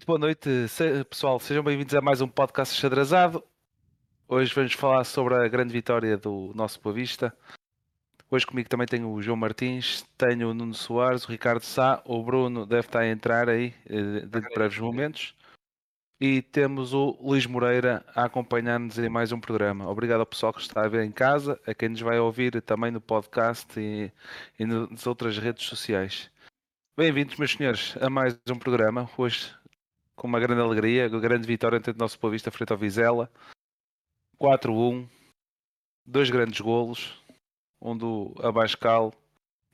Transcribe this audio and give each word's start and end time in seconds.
muito 0.00 0.06
boa 0.06 0.18
noite, 0.18 0.48
pessoal. 1.10 1.38
Sejam 1.38 1.62
bem-vindos 1.62 1.94
a 1.94 2.00
mais 2.00 2.22
um 2.22 2.28
podcast 2.28 2.74
xadrezado. 2.74 3.44
Hoje 4.26 4.50
vamos 4.54 4.72
falar 4.72 5.04
sobre 5.04 5.34
a 5.34 5.46
grande 5.46 5.74
vitória 5.74 6.16
do 6.16 6.52
nosso 6.54 6.80
Boa 6.80 6.94
Vista. 6.94 7.36
Hoje 8.30 8.46
comigo 8.46 8.66
também 8.66 8.86
tenho 8.86 9.12
o 9.12 9.20
João 9.20 9.36
Martins, 9.36 10.02
tenho 10.16 10.48
o 10.48 10.54
Nuno 10.54 10.72
Soares, 10.72 11.26
o 11.26 11.30
Ricardo 11.30 11.62
Sá, 11.62 12.02
o 12.06 12.22
Bruno 12.22 12.64
deve 12.64 12.86
estar 12.86 13.00
a 13.00 13.08
entrar 13.08 13.50
aí 13.50 13.74
eh, 13.84 14.20
dentro 14.20 14.48
de 14.48 14.54
breves 14.54 14.78
momentos. 14.78 15.34
E 16.18 16.40
temos 16.40 16.94
o 16.94 17.18
Luís 17.20 17.44
Moreira 17.44 18.02
a 18.14 18.24
acompanhar-nos 18.24 18.98
em 18.98 19.10
mais 19.10 19.32
um 19.32 19.40
programa. 19.40 19.86
Obrigado 19.86 20.20
ao 20.20 20.26
pessoal 20.26 20.54
que 20.54 20.62
está 20.62 20.82
a 20.82 20.88
ver 20.88 21.04
em 21.04 21.12
casa, 21.12 21.60
a 21.66 21.74
quem 21.74 21.90
nos 21.90 22.00
vai 22.00 22.18
ouvir 22.18 22.62
também 22.62 22.90
no 22.90 23.02
podcast 23.02 23.78
e, 23.78 24.10
e 24.58 24.64
nas 24.64 25.06
outras 25.06 25.36
redes 25.36 25.66
sociais. 25.66 26.30
Bem-vindos, 26.96 27.36
meus 27.36 27.52
senhores, 27.52 27.96
a 28.00 28.08
mais 28.08 28.38
um 28.50 28.58
programa. 28.58 29.08
Hoje, 29.16 29.54
com 30.20 30.26
uma 30.26 30.38
grande 30.38 30.60
alegria, 30.60 31.08
grande 31.08 31.46
vitória 31.46 31.78
ante 31.78 31.92
o 31.92 31.96
nosso 31.96 32.20
Boa 32.20 32.32
Vista 32.32 32.50
frente 32.50 32.70
ao 32.70 32.78
Vizela. 32.78 33.32
4-1, 34.38 35.08
dois 36.04 36.28
grandes 36.28 36.60
golos, 36.60 37.18
um 37.80 37.96
do 37.96 38.34
Abascal 38.42 39.14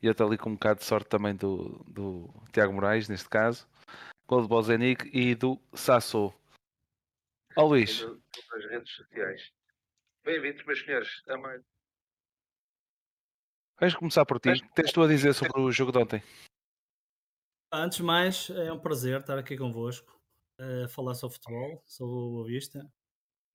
e 0.01 0.07
outro 0.07 0.25
ali 0.25 0.39
com 0.39 0.51
um 0.51 0.55
bocado 0.55 0.79
de 0.79 0.87
sorte 0.87 1.09
também 1.09 1.35
do, 1.35 1.85
do 1.89 2.31
Tiago 2.53 2.73
Moraes, 2.73 3.09
neste 3.09 3.29
caso. 3.29 3.67
Gol 4.29 4.43
do 4.43 4.47
Bozenic 4.47 5.11
e 5.13 5.35
do 5.35 5.61
Sassou. 5.75 6.33
Ó 7.57 7.67
Luís. 7.67 8.03
Nas 8.03 8.65
redes 8.71 8.95
sociais. 8.95 9.53
Bem-vindos, 10.25 10.65
meus 10.65 10.81
senhores, 10.81 11.23
a 11.29 11.37
mais. 11.39 11.61
Vamos 13.81 13.97
começar 13.97 14.25
por 14.25 14.39
ti. 14.39 14.51
O 14.51 14.53
que 14.53 14.75
tens 14.75 14.93
tu 14.93 15.03
a 15.03 15.09
dizer 15.09 15.35
sobre 15.35 15.61
o 15.61 15.73
jogo 15.73 15.91
de 15.91 15.99
ontem? 15.99 16.23
Antes 17.73 17.99
de 17.99 18.05
mais, 18.05 18.49
é 18.51 18.73
um 18.73 18.79
prazer 18.79 19.21
estar 19.21 19.39
aqui 19.39 19.57
convosco 19.57 20.16
a 20.59 20.89
falar 20.89 21.15
sobre 21.15 21.37
futebol, 21.37 21.83
sobre 21.87 22.15
o 22.15 22.31
Boa 22.31 22.47
Vista 22.47 22.91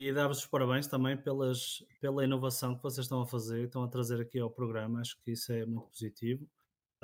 e 0.02 0.12
dar-vos 0.12 0.40
os 0.40 0.48
parabéns 0.48 0.88
também 0.88 1.16
pelas, 1.16 1.86
pela 2.00 2.24
inovação 2.24 2.76
que 2.76 2.82
vocês 2.82 3.06
estão 3.06 3.22
a 3.22 3.28
fazer 3.28 3.66
estão 3.66 3.84
a 3.84 3.88
trazer 3.88 4.20
aqui 4.20 4.40
ao 4.40 4.50
programa. 4.50 5.00
Acho 5.00 5.16
que 5.22 5.32
isso 5.32 5.54
é 5.54 5.64
muito 5.64 5.90
positivo. 5.90 6.50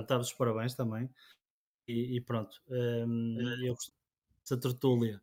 Dar-vos 0.08 0.30
os 0.30 0.34
parabéns 0.34 0.74
também. 0.74 1.08
E, 1.88 2.18
e 2.18 2.22
pronto, 2.22 2.60
eu 2.68 3.76
gosto 3.76 3.94
dessa 4.42 4.60
tertúlia. 4.60 5.22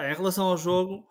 Em 0.00 0.14
relação 0.14 0.46
ao 0.46 0.56
jogo, 0.56 1.06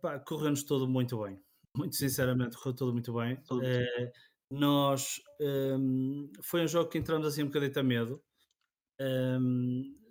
pá, 0.00 0.20
correu-nos 0.20 0.62
tudo 0.62 0.86
muito 0.86 1.20
bem. 1.20 1.42
Muito 1.76 1.96
sinceramente, 1.96 2.56
correu 2.56 2.76
tudo 2.76 2.92
muito 2.92 3.12
bem. 3.12 3.36
Tudo 3.42 3.62
muito 3.62 3.76
Eh, 3.76 4.12
nós 4.52 5.20
hum, 5.40 6.30
foi 6.42 6.62
um 6.62 6.68
jogo 6.68 6.88
que 6.88 6.98
entramos 6.98 7.26
assim 7.26 7.42
um 7.42 7.46
bocadinho 7.46 7.76
a 7.76 7.82
medo. 7.82 8.22
E, 9.00 10.03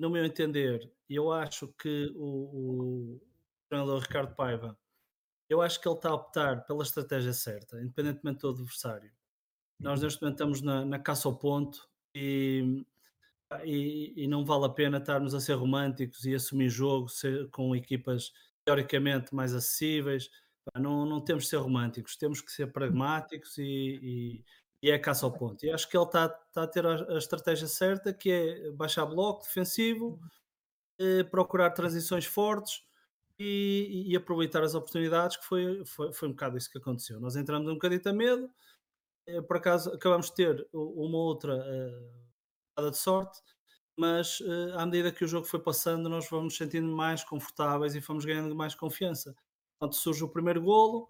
no 0.00 0.10
meu 0.10 0.24
entender, 0.24 0.92
eu 1.08 1.32
acho 1.32 1.68
que 1.68 2.12
o, 2.14 3.16
o 3.16 3.20
treinador 3.68 4.00
Ricardo 4.00 4.34
Paiva, 4.34 4.78
eu 5.48 5.60
acho 5.62 5.80
que 5.80 5.88
ele 5.88 5.96
está 5.96 6.10
a 6.10 6.14
optar 6.14 6.64
pela 6.66 6.82
estratégia 6.82 7.32
certa, 7.32 7.80
independentemente 7.80 8.40
do 8.40 8.50
adversário. 8.50 9.12
Nós 9.80 10.02
neste 10.02 10.22
momento 10.22 10.36
estamos 10.36 10.62
na, 10.62 10.84
na 10.84 10.98
caça 10.98 11.28
ao 11.28 11.38
ponto 11.38 11.88
e, 12.14 12.84
e, 13.64 14.24
e 14.24 14.28
não 14.28 14.44
vale 14.44 14.66
a 14.66 14.68
pena 14.70 14.98
estarmos 14.98 15.34
a 15.34 15.40
ser 15.40 15.54
românticos 15.54 16.24
e 16.24 16.34
assumir 16.34 16.68
jogo 16.68 17.08
ser- 17.08 17.48
com 17.50 17.74
equipas 17.76 18.32
teoricamente 18.64 19.34
mais 19.34 19.54
acessíveis. 19.54 20.30
Não, 20.76 21.04
não 21.04 21.20
temos 21.20 21.44
de 21.44 21.50
ser 21.50 21.56
românticos, 21.58 22.16
temos 22.16 22.40
que 22.40 22.50
ser 22.50 22.72
pragmáticos 22.72 23.58
e, 23.58 23.62
e, 24.02 24.44
e 24.84 24.90
é 24.90 24.98
caça 24.98 25.24
ao 25.24 25.32
ponto. 25.32 25.64
E 25.64 25.70
acho 25.70 25.88
que 25.88 25.96
ele 25.96 26.04
está, 26.04 26.26
está 26.26 26.62
a 26.64 26.66
ter 26.66 26.84
a, 26.84 27.14
a 27.14 27.16
estratégia 27.16 27.66
certa, 27.66 28.12
que 28.12 28.30
é 28.30 28.70
baixar 28.72 29.06
bloco 29.06 29.42
defensivo, 29.42 30.20
eh, 31.00 31.24
procurar 31.24 31.70
transições 31.70 32.26
fortes 32.26 32.82
e, 33.38 34.04
e 34.08 34.14
aproveitar 34.14 34.62
as 34.62 34.74
oportunidades, 34.74 35.38
que 35.38 35.44
foi, 35.46 35.82
foi, 35.86 36.12
foi 36.12 36.28
um 36.28 36.32
bocado 36.32 36.58
isso 36.58 36.70
que 36.70 36.76
aconteceu. 36.76 37.18
Nós 37.18 37.34
entramos 37.34 37.66
um 37.66 37.74
bocadinho 37.74 38.02
a 38.04 38.12
medo, 38.12 38.50
eh, 39.26 39.40
por 39.40 39.56
acaso 39.56 39.90
acabamos 39.90 40.26
de 40.26 40.34
ter 40.34 40.68
uma 40.70 41.16
outra 41.16 41.54
eh, 41.66 42.10
jogada 42.76 42.90
de 42.90 42.98
sorte, 42.98 43.40
mas 43.96 44.38
eh, 44.42 44.74
à 44.76 44.84
medida 44.84 45.10
que 45.10 45.24
o 45.24 45.28
jogo 45.28 45.46
foi 45.46 45.60
passando, 45.60 46.10
nós 46.10 46.28
vamos 46.28 46.58
sentindo 46.58 46.94
mais 46.94 47.24
confortáveis 47.24 47.94
e 47.94 48.02
fomos 48.02 48.26
ganhando 48.26 48.54
mais 48.54 48.74
confiança. 48.74 49.34
Portanto, 49.78 49.96
surge 49.96 50.22
o 50.24 50.28
primeiro 50.28 50.60
golo, 50.60 51.08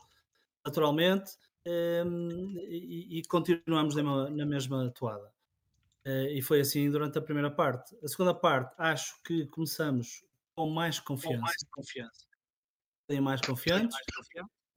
naturalmente, 0.65 1.33
em, 1.67 2.59
e, 2.69 3.19
e 3.19 3.23
continuamos 3.27 3.95
na, 3.97 4.03
mesma- 4.03 4.31
na 4.31 4.47
mesma 4.47 4.91
toada. 4.93 5.33
Eh, 6.07 6.39
e 6.39 6.43
foi 6.43 6.61
assim 6.61 6.91
durante 6.91 7.19
a 7.19 7.23
primeira 7.23 7.51
parte. 7.51 7.97
A 8.05 8.09
segunda 8.09 8.35
parte, 8.35 8.75
acho 8.79 9.23
que 9.25 9.47
começamos 9.49 10.25
com 10.57 10.71
mais 10.71 11.01
confiança, 11.01 11.55
confiança. 11.73 12.27
bem 13.09 13.21
mais 13.21 13.41
confiantes, 13.41 13.97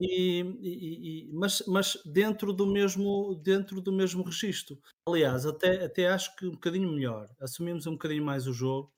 e, 0.00 0.40
e- 0.42 1.28
e- 1.28 1.32
mas, 1.32 1.62
mas 1.66 1.98
dentro 2.06 2.52
do 2.52 2.66
mesmo 2.66 3.34
dentro 3.36 3.80
do 3.80 3.92
mesmo 3.92 4.22
registro. 4.24 4.80
Aliás, 5.08 5.46
até, 5.46 5.84
até 5.84 6.08
acho 6.08 6.36
que 6.36 6.46
um 6.46 6.52
bocadinho 6.52 6.90
melhor. 6.92 7.28
Assumimos 7.40 7.86
um 7.86 7.92
bocadinho 7.92 8.24
mais 8.24 8.46
o 8.46 8.52
jogo, 8.52 8.92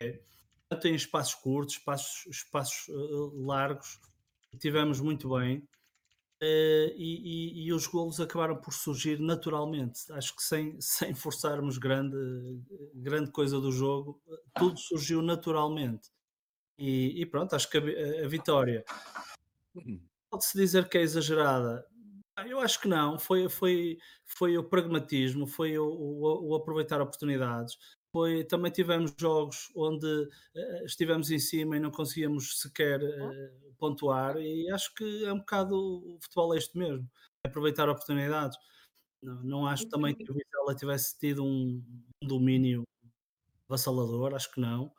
ok? 0.00 0.22
tanto 0.70 0.88
em 0.88 0.94
espaços 0.96 1.34
curtos, 1.36 1.76
espaços, 1.76 2.26
espaços 2.26 2.88
eh, 2.90 2.94
largos, 3.34 4.00
tivemos 4.60 5.00
muito 5.00 5.30
bem. 5.30 5.68
Eh, 6.42 6.92
e, 6.96 7.62
e- 7.64 7.66
e 7.66 7.72
os 7.72 7.86
golos 7.86 8.20
acabaram 8.20 8.56
por 8.60 8.72
surgir 8.74 9.18
naturalmente. 9.20 10.00
Acho 10.12 10.34
que 10.36 10.42
sem, 10.42 10.76
sem 10.80 11.14
forçarmos 11.14 11.78
grande, 11.78 12.16
grande 12.94 13.30
coisa 13.30 13.60
do 13.60 13.72
jogo, 13.72 14.20
tudo 14.56 14.78
surgiu 14.78 15.22
naturalmente. 15.22 16.10
E, 16.78 17.20
e 17.22 17.26
pronto, 17.26 17.54
acho 17.56 17.70
que 17.70 17.78
a, 17.78 18.24
a 18.24 18.28
vitória 18.28 18.84
pode-se 20.30 20.56
dizer 20.58 20.88
que 20.88 20.98
é 20.98 21.02
exagerada. 21.02 21.86
Ah, 22.36 22.46
Eu 22.48 22.60
acho 22.60 22.80
que 22.80 22.88
não, 22.88 23.18
foi, 23.18 23.48
foi, 23.48 23.98
foi 24.24 24.58
o 24.58 24.64
pragmatismo, 24.64 25.46
foi 25.46 25.78
o, 25.78 25.86
o- 25.86 26.48
o 26.50 26.54
aproveitar 26.56 27.00
oportunidades. 27.00 27.76
Foi, 28.14 28.44
também 28.44 28.70
tivemos 28.72 29.12
jogos 29.18 29.72
onde 29.76 30.06
eh, 30.56 30.84
estivemos 30.86 31.30
em 31.32 31.38
cima 31.40 31.76
e 31.76 31.80
não 31.80 31.90
conseguíamos 31.90 32.60
sequer 32.60 33.00
eh, 33.02 33.52
pontuar, 33.78 34.36
e 34.38 34.70
acho 34.70 34.94
que 34.94 35.24
é 35.24 35.32
um 35.32 35.38
bocado 35.40 35.74
o 35.76 36.18
futebol 36.22 36.54
é 36.54 36.58
isto 36.58 36.78
mesmo, 36.78 37.10
é 37.44 37.48
aproveitar 37.48 37.88
oportunidades. 37.88 38.56
Não, 39.22 39.42
não 39.44 39.66
acho 39.66 39.88
também 39.90 40.14
que 40.14 40.30
o 40.32 40.34
Vizela 40.34 40.76
tivesse 40.76 41.18
tido 41.18 41.44
um, 41.44 41.84
um 42.22 42.28
domínio 42.28 42.84
avassalador, 43.68 44.34
acho 44.34 44.52
que 44.52 44.60
não. 44.60 44.92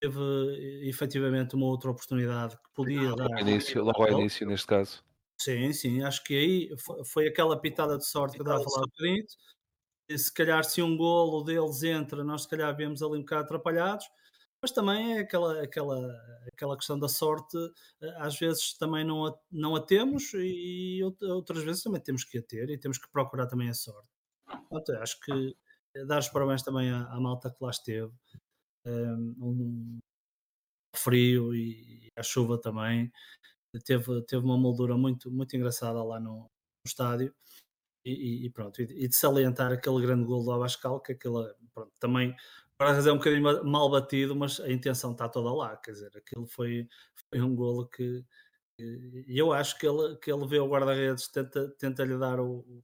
Teve 0.00 0.20
eh, 0.20 0.88
efetivamente 0.90 1.54
uma 1.56 1.66
outra 1.66 1.90
oportunidade 1.92 2.56
que 2.58 2.70
podia 2.74 3.14
dar. 3.14 3.28
Ao 3.30 3.40
início, 3.40 3.82
logo 3.84 4.02
ao 4.04 4.10
início, 4.10 4.46
neste 4.46 4.66
caso. 4.66 5.02
Sim, 5.40 5.72
sim, 5.72 6.02
acho 6.02 6.22
que 6.24 6.34
aí 6.34 6.78
fo- 6.78 7.04
foi 7.04 7.26
aquela 7.28 7.60
pitada 7.60 7.98
de 7.98 8.06
sorte 8.08 8.36
que 8.36 8.42
eu 8.42 8.44
estava 8.44 8.58
a 8.60 8.62
falar. 8.62 8.86
E 9.00 9.24
se 10.16 10.32
calhar 10.32 10.64
se 10.64 10.82
um 10.82 10.96
golo 10.96 11.42
deles 11.44 11.82
entra, 11.82 12.24
nós 12.24 12.42
se 12.42 12.48
calhar 12.48 12.74
vemos 12.76 13.02
ali 13.02 13.18
um 13.18 13.20
bocado 13.20 13.44
atrapalhados, 13.44 14.06
mas 14.62 14.70
também 14.72 15.18
é 15.18 15.20
aquela, 15.20 15.62
aquela, 15.62 15.98
aquela 16.52 16.76
questão 16.76 16.98
da 16.98 17.08
sorte, 17.08 17.56
eh, 18.02 18.14
às 18.18 18.38
vezes 18.38 18.74
também 18.78 19.04
não 19.04 19.26
a, 19.26 19.38
não 19.50 19.76
a 19.76 19.80
temos 19.80 20.32
e 20.34 21.00
out- 21.04 21.22
outras 21.26 21.62
vezes 21.64 21.82
também 21.82 22.00
temos 22.02 22.24
que 22.24 22.38
a 22.38 22.42
ter 22.42 22.70
e 22.70 22.78
temos 22.78 22.98
que 22.98 23.10
procurar 23.10 23.46
também 23.46 23.68
a 23.68 23.74
sorte. 23.74 24.08
Acho 25.00 25.20
que 25.20 25.56
eh, 25.96 26.04
dar 26.06 26.18
os 26.20 26.28
parabéns 26.28 26.62
também 26.62 26.90
à, 26.90 27.04
à 27.06 27.20
malta 27.20 27.50
que 27.50 27.62
lá 27.62 27.70
esteve, 27.70 28.12
um, 29.40 29.98
frio 30.96 31.54
e 31.54 32.10
à 32.16 32.22
chuva 32.22 32.60
também, 32.60 33.10
teve, 33.84 34.22
teve 34.26 34.44
uma 34.44 34.58
moldura 34.58 34.96
muito, 34.96 35.30
muito 35.30 35.56
engraçada 35.56 36.02
lá 36.04 36.20
no, 36.20 36.40
no 36.42 36.50
estádio. 36.86 37.34
E, 38.04 38.46
e- 38.46 38.50
pronto, 38.50 38.80
e, 38.82 38.84
e 39.04 39.08
de 39.08 39.14
salientar 39.16 39.72
aquele 39.72 40.00
grande 40.02 40.24
gol 40.24 40.44
do 40.44 40.52
Abascal, 40.52 41.00
que 41.00 41.12
aquela, 41.12 41.54
pronto, 41.72 41.92
também 41.98 42.34
para 42.76 42.90
é 42.90 43.12
um 43.12 43.16
bocadinho 43.18 43.42
ma- 43.42 43.62
mal 43.62 43.90
batido, 43.90 44.34
mas 44.36 44.60
a 44.60 44.70
intenção 44.70 45.12
está 45.12 45.28
toda 45.28 45.52
lá, 45.52 45.76
quer 45.76 45.92
dizer, 45.92 46.10
aquilo 46.16 46.46
foi, 46.46 46.88
foi 47.30 47.40
um 47.40 47.54
golo 47.54 47.88
que 47.88 48.24
e 48.78 49.38
eu 49.38 49.52
acho 49.52 49.78
que 49.78 49.86
ele, 49.86 50.16
que 50.16 50.32
ele 50.32 50.46
vê 50.48 50.58
o 50.58 50.68
guarda-redes, 50.68 51.28
tenta, 51.28 51.68
tenta 51.78 52.04
lhe 52.04 52.18
dar 52.18 52.40
o, 52.40 52.82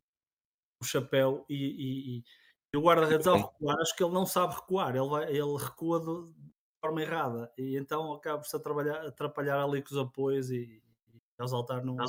o 0.80 0.84
chapéu 0.84 1.44
e, 1.48 1.54
e- 1.54 2.18
e- 2.18 2.76
o 2.76 2.80
guarda-redes 2.82 3.26
ao 3.26 3.36
recuar, 3.50 3.76
acho 3.80 3.96
que 3.96 4.04
ele 4.04 4.12
não 4.14 4.24
sabe 4.24 4.54
recuar, 4.54 4.94
ele, 4.94 5.08
vai, 5.08 5.24
ele 5.30 5.56
recua 5.58 6.00
de, 6.00 6.32
forma 6.80 7.02
errada 7.02 7.52
e 7.58 7.76
então 7.76 8.12
acaba-se 8.14 8.56
a 8.56 8.60
trabalhar, 8.60 9.06
atrapalhar 9.06 9.62
ali 9.62 9.82
com 9.82 9.90
os 9.94 9.98
apoios 9.98 10.50
e, 10.50 10.82
e 11.12 11.22
ao 11.38 11.48
saltar 11.48 11.84
não, 11.84 11.94
não 11.96 12.06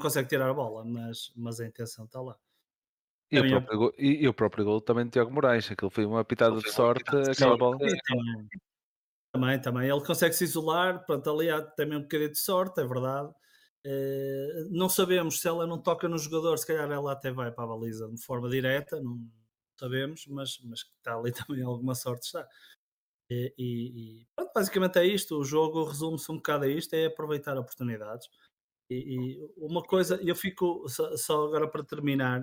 consegue 0.00 0.28
tirar 0.28 0.50
a 0.50 0.54
bola, 0.54 0.84
mas, 0.84 1.32
mas 1.36 1.60
a 1.60 1.66
intenção 1.66 2.04
está 2.04 2.20
lá. 2.20 2.36
E 3.30 3.40
o, 3.40 3.48
próprio 3.48 3.78
gol, 3.78 3.92
e, 3.98 4.24
e, 4.24 4.28
o 4.28 4.34
próprio 4.34 4.64
gol 4.64 4.80
também 4.82 5.06
de 5.06 5.12
Tiago 5.12 5.32
Moraes, 5.32 5.70
aquilo 5.70 5.90
foi 5.90 6.04
uma 6.04 6.22
pitada 6.22 6.58
de 6.58 6.70
sorte, 6.70 7.16
aquela 7.30 7.56
bola. 7.56 7.78
Também, 7.78 8.48
também, 9.32 9.60
também, 9.60 9.88
ele 9.88 10.04
consegue 10.04 10.34
se 10.34 10.44
isolar, 10.44 11.06
pronto, 11.06 11.30
ali 11.30 11.48
há 11.48 11.62
também 11.62 11.96
um 11.96 12.02
bocadinho 12.02 12.30
de 12.30 12.38
sorte, 12.38 12.80
é 12.80 12.84
verdade. 12.84 13.32
Uh, 13.86 14.68
não 14.70 14.88
sabemos 14.88 15.40
se 15.40 15.48
ela 15.48 15.66
não 15.66 15.78
toca 15.78 16.06
no 16.08 16.18
jogador, 16.18 16.58
se 16.58 16.66
calhar 16.66 16.90
ela 16.90 17.12
até 17.12 17.32
vai 17.32 17.50
para 17.50 17.64
a 17.64 17.66
baliza 17.66 18.08
de 18.08 18.22
forma 18.22 18.50
direta, 18.50 19.00
não 19.00 19.26
sabemos, 19.80 20.26
mas, 20.28 20.60
mas 20.62 20.80
está 20.80 21.16
ali 21.16 21.32
também 21.48 21.64
alguma 21.64 21.94
sorte 21.94 22.26
está. 22.26 22.46
E, 23.30 23.54
e, 23.56 24.20
e 24.20 24.26
pronto, 24.36 24.52
basicamente 24.54 24.98
é 24.98 25.06
isto, 25.06 25.38
o 25.38 25.44
jogo 25.44 25.84
resume-se 25.84 26.30
um 26.30 26.36
bocado 26.36 26.64
a 26.64 26.68
isto, 26.68 26.92
é 26.92 27.06
aproveitar 27.06 27.56
oportunidades. 27.56 28.28
E, 28.92 29.38
e 29.38 29.52
uma 29.56 29.82
coisa, 29.82 30.20
eu 30.22 30.34
fico 30.36 30.88
só, 30.88 31.16
só 31.16 31.46
agora 31.46 31.68
para 31.68 31.84
terminar, 31.84 32.42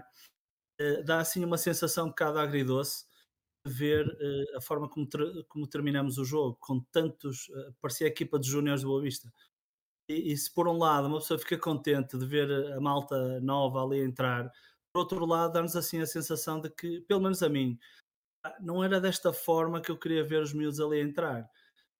uh, 0.81 1.03
dá 1.05 1.19
assim 1.19 1.43
uma 1.45 1.57
sensação 1.57 2.07
um 2.07 2.09
bocado 2.09 2.39
agridoce 2.39 3.05
de 3.65 3.73
ver 3.73 4.07
uh, 4.07 4.57
a 4.57 4.61
forma 4.61 4.89
como, 4.89 5.07
ter, 5.07 5.21
como 5.47 5.67
terminamos 5.67 6.17
o 6.17 6.25
jogo, 6.25 6.57
com 6.59 6.79
tantos, 6.91 7.49
uh, 7.49 7.73
parecia 7.81 8.07
a 8.07 8.09
equipa 8.09 8.39
de 8.39 8.49
júniores 8.49 8.81
do 8.81 8.87
Boa 8.87 9.01
Vista. 9.01 9.31
E, 10.09 10.33
e, 10.33 10.37
se 10.37 10.53
por 10.53 10.67
um 10.67 10.77
lado 10.77 11.07
uma 11.07 11.19
pessoa 11.19 11.39
fica 11.39 11.57
contente 11.57 12.17
de 12.17 12.25
ver 12.25 12.51
a 12.73 12.81
malta 12.81 13.39
nova 13.41 13.83
ali 13.83 13.99
entrar, 14.01 14.51
por 14.93 15.01
outro 15.01 15.25
lado 15.25 15.53
dá-nos 15.53 15.75
assim 15.75 16.01
a 16.01 16.07
sensação 16.07 16.59
de 16.59 16.69
que, 16.69 17.01
pelo 17.01 17.21
menos 17.21 17.43
a 17.43 17.49
mim, 17.49 17.77
ah, 18.43 18.57
não 18.61 18.83
era 18.83 18.99
desta 18.99 19.31
forma 19.33 19.81
que 19.81 19.91
eu 19.91 19.97
queria 19.99 20.23
ver 20.23 20.41
os 20.41 20.53
miúdos 20.53 20.79
ali 20.79 20.99
entrar 20.99 21.49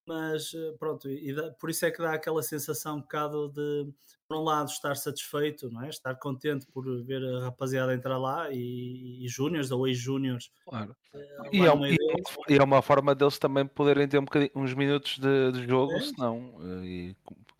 mas 0.09 0.55
eh, 0.55 0.73
pronto, 0.79 1.07
e 1.07 1.31
dá, 1.31 1.51
por 1.51 1.69
isso 1.69 1.85
é 1.85 1.91
que 1.91 1.99
dá 1.99 2.13
aquela 2.13 2.41
sensação 2.41 2.97
um 2.97 3.01
bocado 3.01 3.49
de, 3.49 3.87
por 4.27 4.37
um 4.37 4.43
lado, 4.43 4.67
estar 4.67 4.95
satisfeito, 4.95 5.69
não 5.69 5.83
é? 5.83 5.89
Estar 5.89 6.15
contente 6.15 6.65
por 6.65 6.83
ver 7.03 7.23
a 7.23 7.43
rapaziada 7.43 7.93
entrar 7.93 8.17
lá 8.17 8.49
e, 8.51 9.23
e 9.23 9.27
júniores 9.27 9.69
ou 9.69 9.87
ex-júniores. 9.87 10.49
Claro. 10.67 10.95
Uh, 11.13 11.19
e, 11.53 11.61
é, 11.61 11.91
e, 11.91 12.53
e, 12.55 12.57
é, 12.57 12.63
uma 12.63 12.81
forma 12.81 13.13
deles 13.13 13.37
também 13.37 13.67
poderem 13.67 14.07
ter 14.07 14.17
um 14.17 14.25
uns 14.55 14.73
minutos 14.73 15.19
de, 15.19 15.51
de 15.51 15.67
jogo, 15.67 15.93
é. 15.93 16.01
senão, 16.01 16.55
uh, 16.55 16.83
e 16.83 17.15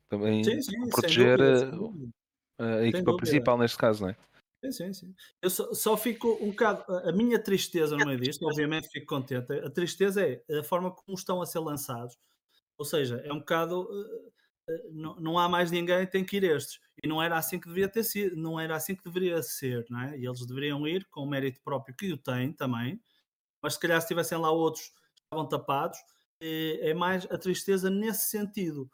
também 0.09 0.43
sim, 0.43 0.59
sim, 0.59 0.89
proteger 0.89 1.37
dúvida, 1.69 2.11
a 2.57 2.83
equipa 2.83 3.15
principal 3.15 3.59
neste 3.59 3.77
caso, 3.77 4.01
não 4.01 4.09
é? 4.09 4.15
Sim, 4.65 4.71
sim, 4.71 4.93
sim. 4.93 5.15
Eu 5.39 5.51
só, 5.51 5.71
só, 5.73 5.95
fico 5.95 6.37
um 6.41 6.49
bocado. 6.49 6.83
A 7.07 7.11
minha 7.13 7.39
tristeza 7.39 7.95
no 7.95 8.05
meio 8.05 8.19
disto, 8.19 8.45
obviamente 8.45 8.89
fico 8.89 9.05
contente. 9.05 9.53
A 9.53 9.69
tristeza 9.69 10.21
é 10.21 10.41
a 10.57 10.63
forma 10.63 10.91
como 10.91 11.17
estão 11.17 11.41
a 11.41 11.45
ser 11.45 11.59
lançados 11.59 12.17
ou 12.79 12.85
seja, 12.85 13.21
é 13.25 13.33
um 13.33 13.39
bocado. 13.39 13.81
Uh, 13.81 14.31
não, 14.91 15.15
não 15.19 15.39
há 15.39 15.49
mais 15.49 15.71
ninguém, 15.71 16.07
tem 16.07 16.23
que 16.23 16.37
ir 16.37 16.43
estes. 16.43 16.79
E 17.03 17.07
não 17.07 17.21
era 17.21 17.37
assim 17.37 17.59
que 17.59 17.67
devia 17.67 17.89
ter 17.89 18.03
sido, 18.03 18.35
não 18.35 18.59
era 18.59 18.75
assim 18.75 18.95
que 18.95 19.03
deveria 19.03 19.41
ser, 19.43 19.85
não 19.89 20.01
é? 20.01 20.17
E 20.17 20.25
eles 20.25 20.45
deveriam 20.45 20.87
ir 20.87 21.05
com 21.09 21.21
o 21.21 21.29
mérito 21.29 21.59
próprio 21.63 21.95
que 21.95 22.13
o 22.13 22.17
têm 22.17 22.53
também, 22.53 23.01
mas 23.63 23.73
se 23.73 23.79
calhar 23.79 24.01
se 24.01 24.07
tivessem 24.07 24.37
lá 24.37 24.51
outros 24.51 24.91
estavam 25.23 25.47
tapados, 25.47 25.97
é, 26.41 26.91
é 26.91 26.93
mais 26.93 27.25
a 27.31 27.37
tristeza 27.37 27.89
nesse 27.89 28.29
sentido. 28.29 28.89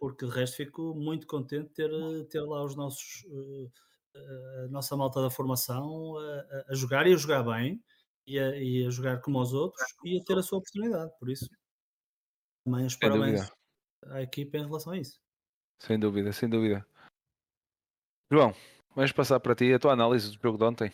Porque 0.00 0.26
de 0.26 0.32
resto 0.32 0.56
fico 0.56 0.94
muito 0.94 1.26
contente 1.26 1.68
de 1.68 1.74
ter, 1.74 1.90
ter 2.28 2.40
lá 2.40 2.64
os 2.64 2.74
nossos 2.74 3.24
a 4.64 4.68
nossa 4.68 4.96
malta 4.96 5.20
da 5.20 5.30
formação 5.30 6.16
a, 6.18 6.72
a 6.72 6.74
jogar 6.74 7.06
e 7.06 7.12
a 7.12 7.16
jogar 7.16 7.42
bem 7.42 7.82
e 8.26 8.38
a, 8.38 8.56
e 8.56 8.86
a 8.86 8.90
jogar 8.90 9.20
como 9.20 9.40
os 9.40 9.52
outros 9.52 9.84
e 10.04 10.18
a 10.18 10.24
ter 10.24 10.38
a 10.38 10.42
sua 10.42 10.58
oportunidade, 10.58 11.10
por 11.18 11.28
isso 11.30 11.48
também 12.64 12.86
os 12.86 12.96
parabéns 12.96 13.52
à 14.06 14.22
equipa 14.22 14.56
em 14.56 14.64
relação 14.64 14.92
a 14.92 14.98
isso. 14.98 15.20
Sem 15.78 15.98
dúvida, 15.98 16.32
sem 16.32 16.48
dúvida. 16.48 16.86
João, 18.32 18.54
vamos 18.94 19.12
passar 19.12 19.38
para 19.38 19.54
ti 19.54 19.72
a 19.72 19.78
tua 19.78 19.92
análise 19.92 20.30
do 20.30 20.42
jogo 20.42 20.58
de 20.58 20.64
ontem. 20.64 20.92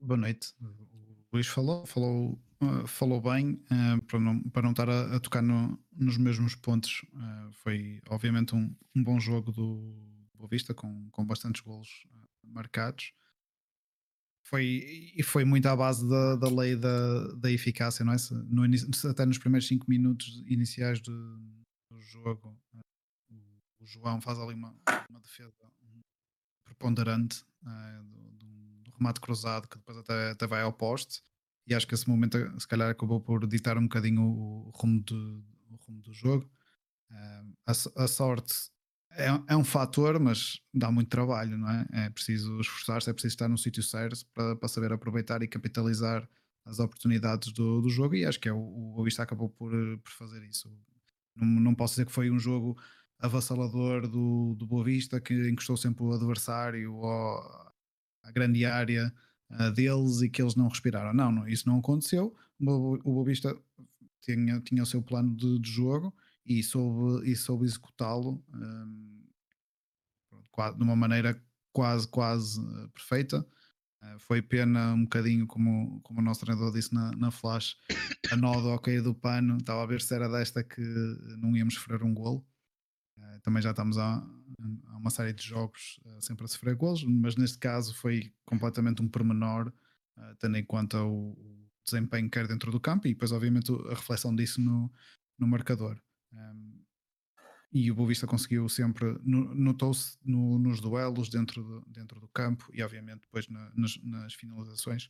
Boa 0.00 0.16
noite. 0.16 0.52
O 0.60 1.36
Luís 1.36 1.46
falou, 1.46 1.86
falou, 1.86 2.32
uh, 2.62 2.86
falou 2.86 3.20
bem, 3.20 3.64
uh, 3.70 4.02
para, 4.06 4.18
não, 4.18 4.42
para 4.42 4.62
não 4.62 4.70
estar 4.70 4.88
a, 4.88 5.16
a 5.16 5.20
tocar 5.20 5.42
no, 5.42 5.78
nos 5.92 6.16
mesmos 6.16 6.56
pontos. 6.56 7.02
Uh, 7.12 7.52
foi, 7.52 8.00
obviamente, 8.08 8.54
um, 8.56 8.74
um, 8.96 9.04
bom 9.04 9.20
jogo 9.20 9.52
do 9.52 10.28
Boa 10.34 10.48
Vista, 10.48 10.74
com, 10.74 11.08
com 11.10 11.24
bastantes 11.24 11.60
golos 11.60 12.06
marcados 12.42 13.12
foi, 14.42 15.12
e 15.16 15.22
foi 15.22 15.44
muito 15.44 15.66
à 15.66 15.76
base 15.76 16.08
da, 16.08 16.36
da 16.36 16.48
lei 16.48 16.76
da, 16.76 17.34
da 17.34 17.50
eficácia, 17.50 18.04
não 18.04 18.12
é? 18.12 18.16
No, 18.48 18.62
até 19.08 19.24
nos 19.24 19.38
primeiros 19.38 19.68
5 19.68 19.86
minutos 19.88 20.42
iniciais 20.46 21.00
do, 21.00 21.12
do 21.88 22.00
jogo, 22.00 22.58
o, 23.30 23.36
o, 23.80 23.86
João 23.86 24.20
faz 24.20 24.38
ali 24.38 24.54
uma, 24.54 24.74
uma 25.08 25.20
defesa 25.20 25.52
preponderante 26.64 27.44
é, 27.66 28.02
do, 28.02 28.82
do, 28.84 28.90
remate 28.92 29.20
cruzado 29.20 29.68
que 29.68 29.76
depois 29.76 29.98
até, 29.98 30.30
até 30.30 30.46
vai 30.46 30.62
ao 30.62 30.72
poste. 30.72 31.22
E 31.66 31.74
acho 31.74 31.86
que 31.86 31.94
esse 31.94 32.08
momento, 32.08 32.36
se 32.58 32.66
calhar, 32.66 32.90
acabou 32.90 33.20
por 33.20 33.46
ditar 33.46 33.78
um 33.78 33.82
bocadinho 33.82 34.22
o, 34.22 34.70
rumo, 34.74 35.00
do, 35.02 35.44
o 35.70 35.76
rumo 35.86 36.02
do 36.02 36.12
jogo. 36.12 36.50
É, 37.10 37.42
a, 37.66 38.02
a 38.04 38.08
sorte 38.08 38.70
é, 39.12 39.26
é, 39.48 39.56
um 39.56 39.64
fator, 39.64 40.20
mas 40.20 40.60
dá 40.72 40.90
muito 40.90 41.08
trabalho, 41.08 41.58
não 41.58 41.68
é? 41.68 41.86
É 41.92 42.10
preciso 42.10 42.60
esforçar-se, 42.60 43.10
é 43.10 43.12
preciso 43.12 43.32
estar 43.32 43.48
no 43.48 43.58
sítio 43.58 43.82
certo 43.82 44.24
para, 44.32 44.56
para 44.56 44.68
saber 44.68 44.92
aproveitar 44.92 45.42
e 45.42 45.48
capitalizar 45.48 46.28
as 46.64 46.78
oportunidades 46.78 47.52
do, 47.52 47.80
do 47.80 47.88
jogo 47.88 48.14
e 48.14 48.24
acho 48.24 48.38
que 48.38 48.48
é 48.48 48.52
o, 48.52 48.58
o 48.58 49.04
acabou 49.18 49.48
por, 49.48 49.72
por 49.98 50.12
fazer 50.12 50.42
isso. 50.44 50.70
Não, 51.34 51.46
não 51.46 51.74
posso 51.74 51.94
dizer 51.94 52.06
que 52.06 52.12
foi 52.12 52.30
um 52.30 52.38
jogo 52.38 52.76
avassalador 53.18 54.08
do, 54.08 54.54
do 54.54 54.66
Boa 54.66 54.84
Vista 54.84 55.20
que 55.20 55.48
encostou 55.48 55.76
sempre 55.76 56.04
o 56.04 56.12
adversário 56.12 56.94
ao, 57.04 57.74
à 58.22 58.30
grande 58.30 58.64
área 58.64 59.12
uh, 59.50 59.70
deles 59.72 60.22
e 60.22 60.30
que 60.30 60.40
eles 60.40 60.54
não 60.54 60.68
respiraram. 60.68 61.12
Não, 61.12 61.32
não 61.32 61.48
isso 61.48 61.68
não 61.68 61.78
aconteceu. 61.78 62.34
O, 62.60 62.94
o 62.94 63.14
Boa 63.14 63.24
Vista 63.24 63.56
tinha, 64.20 64.60
tinha 64.60 64.82
o 64.82 64.86
seu 64.86 65.02
plano 65.02 65.34
de, 65.34 65.58
de 65.58 65.70
jogo 65.70 66.14
e 66.44 66.62
soube, 66.62 67.30
e 67.30 67.36
soube 67.36 67.64
executá-lo 67.64 68.42
um, 68.52 69.26
de 70.76 70.82
uma 70.82 70.96
maneira 70.96 71.40
quase, 71.72 72.08
quase 72.08 72.60
uh, 72.60 72.88
perfeita. 72.90 73.46
Uh, 74.02 74.18
foi 74.18 74.42
pena 74.42 74.92
um 74.94 75.02
bocadinho, 75.04 75.46
como, 75.46 76.00
como 76.02 76.20
o 76.20 76.22
nosso 76.22 76.40
treinador 76.40 76.72
disse 76.72 76.94
na, 76.94 77.10
na 77.12 77.30
flash, 77.30 77.76
a 78.30 78.36
nó 78.36 78.60
do 78.60 78.68
ok 78.68 79.00
do 79.00 79.14
pano. 79.14 79.58
Estava 79.58 79.82
a 79.82 79.86
ver 79.86 80.00
se 80.00 80.14
era 80.14 80.28
desta 80.28 80.62
que 80.62 80.82
não 81.38 81.56
íamos 81.56 81.74
sofrer 81.74 82.02
um 82.02 82.14
golo. 82.14 82.46
Uh, 83.18 83.40
também 83.42 83.62
já 83.62 83.70
estamos 83.70 83.98
há, 83.98 84.16
há, 84.86 84.96
uma 84.96 85.10
série 85.10 85.32
de 85.32 85.42
jogos 85.42 86.00
sempre 86.20 86.44
a 86.44 86.48
sofrer 86.48 86.74
golos, 86.74 87.04
mas 87.04 87.36
neste 87.36 87.58
caso 87.58 87.94
foi 87.94 88.32
completamente 88.44 89.02
um 89.02 89.08
pormenor, 89.08 89.72
tendo 90.38 90.56
em 90.56 90.64
conta 90.64 91.02
o, 91.02 91.34
desempenho 91.84 92.30
que 92.30 92.38
quer 92.38 92.46
dentro 92.46 92.70
do 92.70 92.80
campo 92.80 93.06
e 93.06 93.12
depois, 93.12 93.32
obviamente, 93.32 93.72
a 93.72 93.94
reflexão 93.94 94.34
disso 94.34 94.60
no, 94.60 94.92
no 95.38 95.46
marcador. 95.46 96.00
Um, 96.32 96.80
e 97.72 97.90
o 97.90 97.94
Boavista 97.94 98.26
conseguiu 98.26 98.68
sempre, 98.68 99.16
notou-se 99.24 100.18
no, 100.24 100.58
nos 100.58 100.80
duelos 100.80 101.28
dentro 101.28 101.62
do, 101.62 101.80
dentro 101.86 102.18
do 102.20 102.28
campo 102.28 102.68
e 102.72 102.82
obviamente 102.82 103.20
depois 103.20 103.48
na, 103.48 103.70
nas, 103.76 103.96
nas, 104.02 104.34
finalizações 104.34 105.08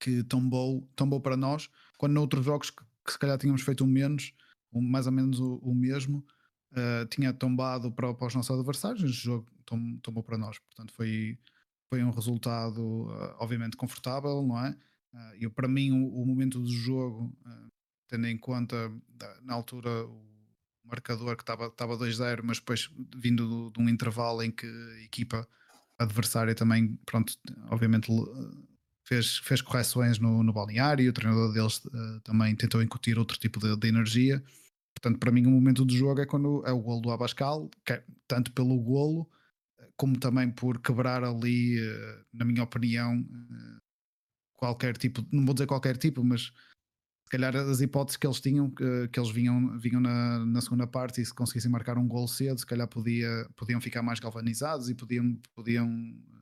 que 0.00 0.24
tombou, 0.24 0.90
tombou 0.96 1.20
para 1.20 1.36
nós, 1.36 1.68
quando 1.98 2.14
noutros 2.14 2.44
jogos 2.44 2.70
que, 2.70 2.82
que 3.04 3.12
se 3.12 3.18
calhar 3.18 3.36
tínhamos 3.38 3.60
feito 3.60 3.84
um 3.84 3.86
menos, 3.86 4.32
um, 4.72 4.80
mais 4.80 5.06
ou 5.06 5.12
menos 5.12 5.38
o, 5.38 5.56
o 5.56 5.74
mesmo, 5.74 6.24
uh, 6.72 7.06
tinha 7.10 7.32
tombado 7.32 7.92
para, 7.92 8.14
para, 8.14 8.26
os 8.26 8.34
nossos 8.34 8.56
adversários, 8.56 9.02
este 9.02 9.24
jogo 9.24 9.46
tom, 9.66 9.98
tombou 9.98 10.22
para 10.22 10.38
nós, 10.38 10.58
portanto 10.58 10.94
foi, 10.94 11.38
foi 11.90 12.02
um 12.02 12.10
resultado 12.10 12.80
uh, 12.80 13.36
obviamente 13.38 13.76
confortável, 13.76 14.42
não 14.42 14.64
é? 14.64 14.70
Uh, 15.12 15.44
e 15.44 15.48
para 15.50 15.68
mim 15.68 15.92
o, 15.92 16.22
o 16.22 16.26
momento 16.26 16.58
do 16.58 16.72
jogo 16.72 17.36
tendo 18.08 18.26
em 18.26 18.38
conta 18.38 18.92
na 19.42 19.54
altura 19.54 20.04
o 20.06 20.24
marcador 20.84 21.36
que 21.36 21.42
estava, 21.42 21.66
estava 21.66 21.96
2-0, 21.96 22.42
mas 22.42 22.58
depois 22.58 22.90
vindo 23.16 23.70
de 23.70 23.82
um 23.82 23.88
intervalo 23.88 24.42
em 24.42 24.50
que 24.50 24.66
a 24.66 25.02
equipa 25.02 25.48
adversária 25.98 26.54
também, 26.54 26.98
pronto, 27.06 27.32
obviamente 27.70 28.10
fez, 29.04 29.38
fez 29.38 29.60
correções 29.60 30.18
no, 30.18 30.42
no 30.42 30.52
balneário, 30.52 31.08
o 31.08 31.12
treinador 31.12 31.52
deles 31.52 31.78
uh, 31.78 32.20
também 32.22 32.54
tentou 32.56 32.82
incutir 32.82 33.18
outro 33.18 33.38
tipo 33.38 33.60
de, 33.60 33.76
de, 33.76 33.88
energia. 33.88 34.42
Portanto, 34.94 35.18
para 35.18 35.32
mim, 35.32 35.46
o 35.46 35.50
momento 35.50 35.84
do 35.84 35.94
jogo 35.94 36.20
é 36.20 36.26
quando 36.26 36.64
é 36.66 36.72
o 36.72 36.80
golo 36.80 37.00
do 37.00 37.10
Abascal, 37.10 37.70
é, 37.88 38.02
tanto 38.26 38.52
pelo 38.52 38.78
golo 38.80 39.28
como 39.96 40.18
também 40.18 40.50
por 40.50 40.80
quebrar 40.80 41.22
ali, 41.22 41.78
uh, 41.80 42.24
na 42.32 42.44
minha 42.44 42.62
opinião, 42.62 43.20
uh, 43.20 43.80
qualquer 44.54 44.96
tipo, 44.96 45.24
não 45.30 45.44
vou 45.44 45.54
dizer 45.54 45.66
qualquer 45.66 45.96
tipo, 45.96 46.24
mas 46.24 46.52
se 47.24 47.30
calhar 47.30 47.56
as 47.56 47.80
hipóteses 47.80 48.16
que 48.16 48.26
eles 48.26 48.40
tinham, 48.40 48.70
que, 48.70 49.08
que 49.08 49.18
eles 49.18 49.30
vinham, 49.30 49.78
vinham 49.78 50.00
na, 50.00 50.44
na, 50.44 50.60
segunda 50.60 50.86
parte 50.86 51.20
e 51.20 51.26
se 51.26 51.32
conseguissem 51.32 51.70
marcar 51.70 51.96
um 51.96 52.06
gol 52.06 52.28
cedo, 52.28 52.58
se 52.58 52.66
calhar 52.66 52.86
podia, 52.86 53.48
podiam 53.56 53.80
ficar 53.80 54.02
mais 54.02 54.20
galvanizados 54.20 54.90
e 54.90 54.94
podiam, 54.94 55.38
podiam 55.54 55.88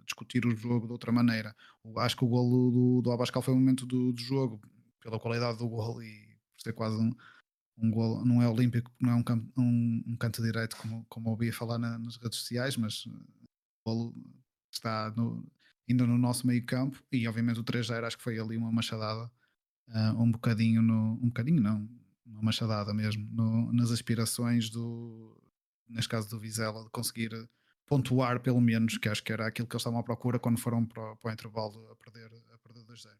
discutir 0.04 0.44
o 0.44 0.54
jogo 0.56 0.86
de 0.86 0.92
outra 0.92 1.12
maneira. 1.12 1.54
Acho 1.98 2.16
que 2.16 2.24
o 2.24 2.28
gol 2.28 2.70
do, 2.70 3.02
do 3.02 3.12
Abascal 3.12 3.42
foi 3.42 3.54
o 3.54 3.56
momento 3.56 3.86
do, 3.86 4.12
do 4.12 4.20
jogo, 4.20 4.60
pela 5.00 5.20
qualidade 5.20 5.58
do 5.58 5.68
gol 5.68 6.02
e 6.02 6.36
por 6.54 6.62
ser 6.62 6.72
quase 6.72 6.96
um, 6.96 7.12
um 7.78 7.90
gol, 7.90 8.24
não 8.24 8.42
é 8.42 8.48
olímpico, 8.48 8.90
não 9.00 9.10
é 9.10 9.14
um, 9.14 9.24
um, 9.56 10.04
um 10.08 10.16
canto 10.16 10.42
direito 10.42 10.76
como, 10.76 11.06
como 11.08 11.30
ouvi 11.30 11.52
falar 11.52 11.78
na, 11.78 11.96
nas 11.98 12.16
redes 12.16 12.40
sociais, 12.40 12.76
mas 12.76 13.06
o 13.06 13.20
golo 13.86 14.14
está 14.72 15.12
no, 15.16 15.46
ainda 15.88 16.06
no 16.06 16.18
nosso 16.18 16.44
meio 16.44 16.64
campo 16.66 17.00
e 17.12 17.26
obviamente 17.28 17.60
o 17.60 17.64
3-0 17.64 18.04
acho 18.04 18.18
que 18.18 18.24
foi 18.24 18.38
ali 18.38 18.56
uma 18.56 18.72
machadada 18.72 19.30
uh, 19.88 20.22
um 20.22 20.30
bocadinho 20.30 20.82
no, 20.82 21.14
um 21.14 21.26
bocadinho 21.26 21.60
não, 21.60 21.88
uma 22.26 22.42
machadada 22.42 22.92
mesmo 22.92 23.28
no, 23.32 23.72
nas 23.72 23.90
aspirações 23.90 24.70
do 24.70 25.36
neste 25.88 26.08
caso 26.08 26.28
do 26.30 26.38
Vizela 26.38 26.82
de 26.84 26.90
conseguir 26.90 27.30
pontuar 27.86 28.40
pelo 28.40 28.60
menos, 28.60 28.96
que 28.96 29.08
acho 29.08 29.22
que 29.22 29.32
era 29.32 29.46
aquilo 29.46 29.68
que 29.68 29.74
eles 29.74 29.82
estavam 29.82 30.00
à 30.00 30.02
procura 30.02 30.38
quando 30.38 30.58
foram 30.58 30.84
para, 30.86 31.14
para 31.16 31.30
o 31.30 31.32
intervalo 31.32 31.90
a 31.90 31.96
perder, 31.96 32.30
a 32.52 32.58
perder 32.58 32.84
2-0. 32.84 33.10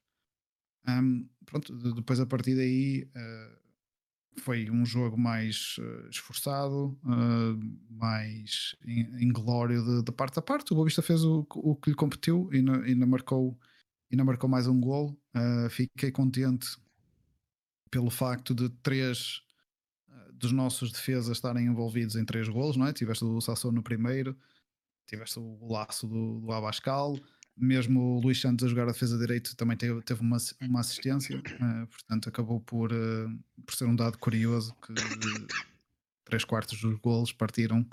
Um, 0.89 1.29
pronto, 1.45 1.95
depois 1.95 2.19
a 2.19 2.27
partir 2.27 2.57
daí 2.57 3.09
uh, 3.15 4.41
foi 4.41 4.71
um 4.71 4.85
jogo 4.85 5.17
mais 5.19 5.77
uh, 5.79 6.09
esforçado, 6.09 6.99
uh, 7.05 7.61
mais 7.91 8.75
inglório 9.21 10.03
de, 10.03 10.13
parte 10.13 10.39
a 10.39 10.43
parte. 10.43 10.73
O 10.73 10.77
Boavista 10.77 11.03
fez 11.03 11.23
o, 11.23 11.47
o, 11.51 11.77
que 11.77 11.91
lhe 11.91 11.97
competiu 11.97 12.49
e 12.53 12.59
ainda, 12.59 13.07
marcou, 13.07 13.59
marcou 14.25 14.49
mais 14.49 14.67
um 14.67 14.81
gol. 14.81 15.17
Uh, 15.35 15.71
fiquei 15.71 16.11
contente 16.11 16.77
pelo 17.91 18.11
facto 18.11 18.55
de 18.55 18.69
três 18.83 19.43
dos 20.43 20.51
nossos 20.51 20.91
defesas 20.91 21.37
estarem 21.37 21.67
envolvidos 21.67 22.17
em 22.17 22.25
três 22.25 22.49
golos, 22.49 22.77
não 22.77 22.87
é? 22.87 22.93
Tiveste 22.93 23.25
o 23.25 23.41
Sassou 23.41 23.71
no 23.71 23.83
primeiro, 23.83 24.37
tiveste 25.07 25.39
o 25.39 25.57
golaço 25.57 26.07
do, 26.09 26.41
do 26.41 26.53
Abascal, 26.53 27.17
mesmo 27.57 28.17
o 28.17 28.21
Luís 28.21 28.41
Santos 28.41 28.67
a 28.67 28.69
jogar 28.69 28.85
a 28.85 28.93
defesa 28.93 29.17
direito 29.17 29.55
também 29.55 29.77
teve, 29.77 30.03
teve 30.03 30.21
uma, 30.21 30.39
uma 30.63 30.81
assistência, 30.81 31.39
uh, 31.39 31.87
portanto 31.87 32.29
acabou 32.29 32.61
por, 32.61 32.93
uh, 32.93 33.39
por 33.65 33.75
ser 33.75 33.85
um 33.85 33.95
dado 33.95 34.19
curioso 34.19 34.75
que 34.85 34.93
três 36.25 36.45
quartos 36.45 36.81
dos 36.81 36.99
golos 36.99 37.33
partiram, 37.33 37.87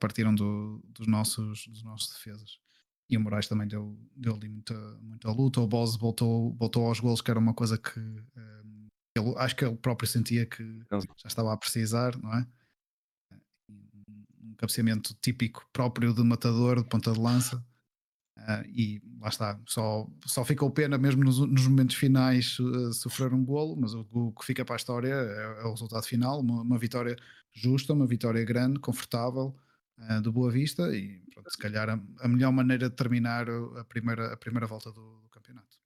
partiram 0.00 0.34
do, 0.34 0.82
dos, 0.88 1.06
nossos, 1.06 1.66
dos 1.68 1.82
nossos 1.82 2.14
defesas. 2.14 2.58
E 3.08 3.16
o 3.16 3.20
Moraes 3.20 3.48
também 3.48 3.68
deu, 3.68 3.96
deu 4.16 4.34
ali 4.34 4.48
muita, 4.48 4.74
muita 5.02 5.30
luta. 5.30 5.60
O 5.60 5.66
Boz 5.66 5.96
voltou, 5.96 6.54
voltou 6.54 6.86
aos 6.86 7.00
golos, 7.00 7.20
que 7.20 7.30
era 7.30 7.38
uma 7.38 7.54
coisa 7.54 7.76
que 7.76 8.00
ele, 9.16 9.34
acho 9.36 9.54
que 9.54 9.64
ele 9.64 9.76
próprio 9.76 10.08
sentia 10.08 10.46
que 10.46 10.80
já 10.90 11.28
estava 11.28 11.52
a 11.52 11.56
precisar, 11.56 12.16
não 12.18 12.34
é? 12.34 12.46
Um 14.42 14.54
cabeceamento 14.56 15.14
típico 15.20 15.68
próprio 15.72 16.14
de 16.14 16.22
matador, 16.22 16.82
de 16.82 16.88
ponta 16.88 17.12
de 17.12 17.20
lança 17.20 17.64
Uh, 18.36 18.66
e 18.68 19.02
lá 19.20 19.28
está, 19.28 19.58
só, 19.66 20.06
só 20.26 20.44
ficou 20.44 20.68
pena 20.70 20.98
mesmo 20.98 21.22
nos, 21.22 21.38
nos 21.38 21.66
momentos 21.68 21.94
finais 21.94 22.58
uh, 22.58 22.92
sofrer 22.92 23.32
um 23.32 23.44
golo, 23.44 23.76
mas 23.76 23.94
o, 23.94 24.06
o, 24.10 24.32
que 24.32 24.44
fica 24.44 24.64
para 24.64 24.74
a 24.74 24.76
história 24.76 25.14
é, 25.14 25.62
é 25.62 25.64
o 25.64 25.70
resultado 25.70 26.04
final, 26.04 26.40
uma, 26.40 26.60
uma, 26.60 26.76
vitória 26.76 27.16
justa, 27.52 27.92
uma 27.92 28.06
vitória 28.06 28.44
grande, 28.44 28.80
confortável, 28.80 29.54
uh, 29.98 30.20
do 30.20 30.32
Boa 30.32 30.50
Vista 30.50 30.94
e 30.94 31.20
pronto, 31.32 31.50
se 31.50 31.58
calhar 31.58 31.88
a, 31.88 32.00
a, 32.20 32.28
melhor 32.28 32.52
maneira 32.52 32.88
de 32.88 32.96
terminar 32.96 33.46
a 33.48 33.84
primeira, 33.84 34.32
a 34.32 34.36
primeira 34.36 34.66
volta 34.66 34.90
do, 34.92 35.20
do 35.20 35.28
campeonato. 35.28 35.78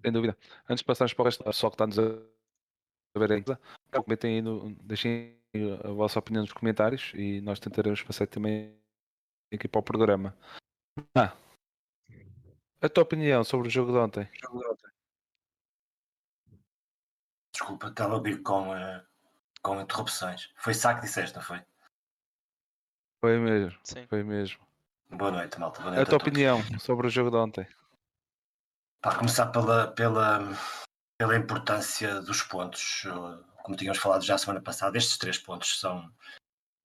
Sem 0.00 0.12
dúvida. 0.12 0.36
Antes 0.68 0.80
de 0.80 0.84
passarmos 0.84 1.12
para 1.12 1.22
o 1.22 1.24
resto, 1.26 1.52
só 1.52 1.68
que 1.70 1.74
está-nos 1.74 1.98
a 1.98 3.18
ver 3.18 3.32
aí, 3.32 3.44
comentem 3.90 4.36
aí, 4.36 4.42
no, 4.42 4.74
deixem 4.76 5.36
a 5.84 5.88
vossa 5.88 6.18
opinião 6.18 6.42
nos 6.42 6.52
comentários 6.52 7.12
e 7.14 7.40
nós 7.40 7.58
tentaremos 7.58 8.02
passar 8.02 8.26
também 8.26 8.78
aqui 9.52 9.66
para 9.66 9.80
o 9.80 9.82
programa. 9.82 10.36
Ah, 11.16 11.36
a 12.80 12.88
tua 12.88 13.02
opinião 13.02 13.42
sobre 13.42 13.68
o 13.68 13.70
jogo 13.70 13.92
de 13.92 13.98
ontem? 13.98 14.28
Desculpa, 17.52 17.88
estava 17.88 18.14
a 18.14 18.16
ouvir 18.16 18.42
com, 18.42 18.70
uh, 18.70 19.07
com 19.62 19.80
interrupções. 19.80 20.50
Foi 20.56 20.74
saco, 20.74 21.00
disseste, 21.00 21.36
não 21.36 21.42
foi? 21.42 21.62
Foi 23.20 23.38
mesmo, 23.38 23.78
Sim. 23.82 24.06
foi 24.06 24.22
mesmo. 24.22 24.60
Boa 25.10 25.30
noite, 25.30 25.58
malta. 25.58 25.80
Boa 25.80 25.94
noite 25.94 26.02
a 26.02 26.10
tua 26.10 26.18
a 26.18 26.22
opinião 26.22 26.60
sobre 26.78 27.06
o 27.06 27.10
jogo 27.10 27.30
de 27.30 27.36
ontem? 27.36 27.68
Para 29.00 29.16
começar 29.16 29.46
pela, 29.46 29.88
pela, 29.92 30.40
pela 31.18 31.36
importância 31.36 32.20
dos 32.20 32.42
pontos 32.42 33.06
como 33.68 33.76
tínhamos 33.76 33.98
falado 33.98 34.24
já 34.24 34.34
a 34.34 34.38
semana 34.38 34.62
passada, 34.62 34.96
estes 34.96 35.18
três 35.18 35.36
pontos 35.36 35.78
são, 35.78 36.10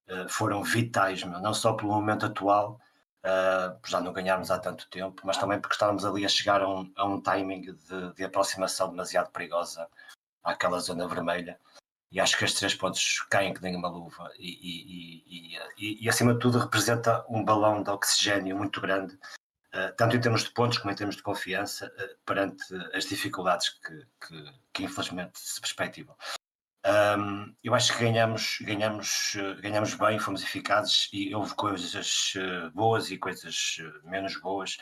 uh, 0.10 0.28
foram 0.28 0.62
vitais, 0.62 1.24
meu, 1.24 1.40
não 1.40 1.54
só 1.54 1.72
pelo 1.72 1.94
momento 1.94 2.26
atual, 2.26 2.78
uh, 3.26 3.80
já 3.88 4.02
não 4.02 4.12
ganharmos 4.12 4.52
há 4.52 4.60
tanto 4.60 4.90
tempo, 4.90 5.22
mas 5.26 5.38
também 5.38 5.62
porque 5.62 5.76
estávamos 5.76 6.04
ali 6.04 6.26
a 6.26 6.30
chegar 6.30 6.62
a 6.62 6.68
um, 6.68 6.92
a 6.98 7.06
um 7.06 7.22
timing 7.22 7.62
de, 7.62 8.14
de, 8.14 8.24
aproximação 8.26 8.90
demasiado 8.90 9.32
perigosa 9.32 9.88
àquela 10.44 10.78
zona 10.80 11.08
vermelha. 11.08 11.58
E 12.14 12.20
acho 12.20 12.38
que 12.38 12.46
estes 12.46 12.60
três 12.60 12.76
pontos 12.76 13.26
caem 13.30 13.54
que 13.54 13.62
nem 13.62 13.76
uma 13.76 13.90
luva 13.90 14.32
e, 14.38 15.24
e, 15.28 16.04
e, 16.06 16.08
acima 16.08 16.34
de 16.34 16.40
tudo 16.40 16.60
representa 16.60 17.26
um 17.28 17.44
balão 17.44 17.82
de 17.82 17.90
oxigênio 17.90 18.56
muito 18.58 18.80
grande 18.80 19.18
Uh, 19.76 19.92
tanto 19.98 20.16
em 20.16 20.22
termos 20.22 20.44
de 20.44 20.52
pontos 20.52 20.78
como 20.78 20.92
em 20.92 20.96
termos 20.96 21.16
de 21.16 21.24
confiança, 21.24 21.92
uh, 21.98 22.16
perante 22.28 22.64
as 22.94 23.06
dificuldades 23.06 23.70
que, 23.70 24.06
que, 24.22 24.54
que, 24.72 24.84
infelizmente 24.84 25.40
se 25.40 25.60
perspectivam. 25.60 26.16
Um, 26.86 27.56
eu 27.64 27.74
acho 27.74 27.94
que 27.94 28.04
ganhamos, 28.04 28.60
ganhamos, 28.62 29.36
ganhamos 29.62 29.94
bem, 29.96 30.20
fomos 30.20 30.44
eficazes 30.44 31.10
e 31.14 31.34
houve 31.34 31.56
coisas 31.56 32.34
eh, 32.36 32.70
boas 32.74 33.10
e 33.10 33.18
coisas 33.18 33.78
eh, 33.80 34.10
menos 34.10 34.36
boas 34.42 34.78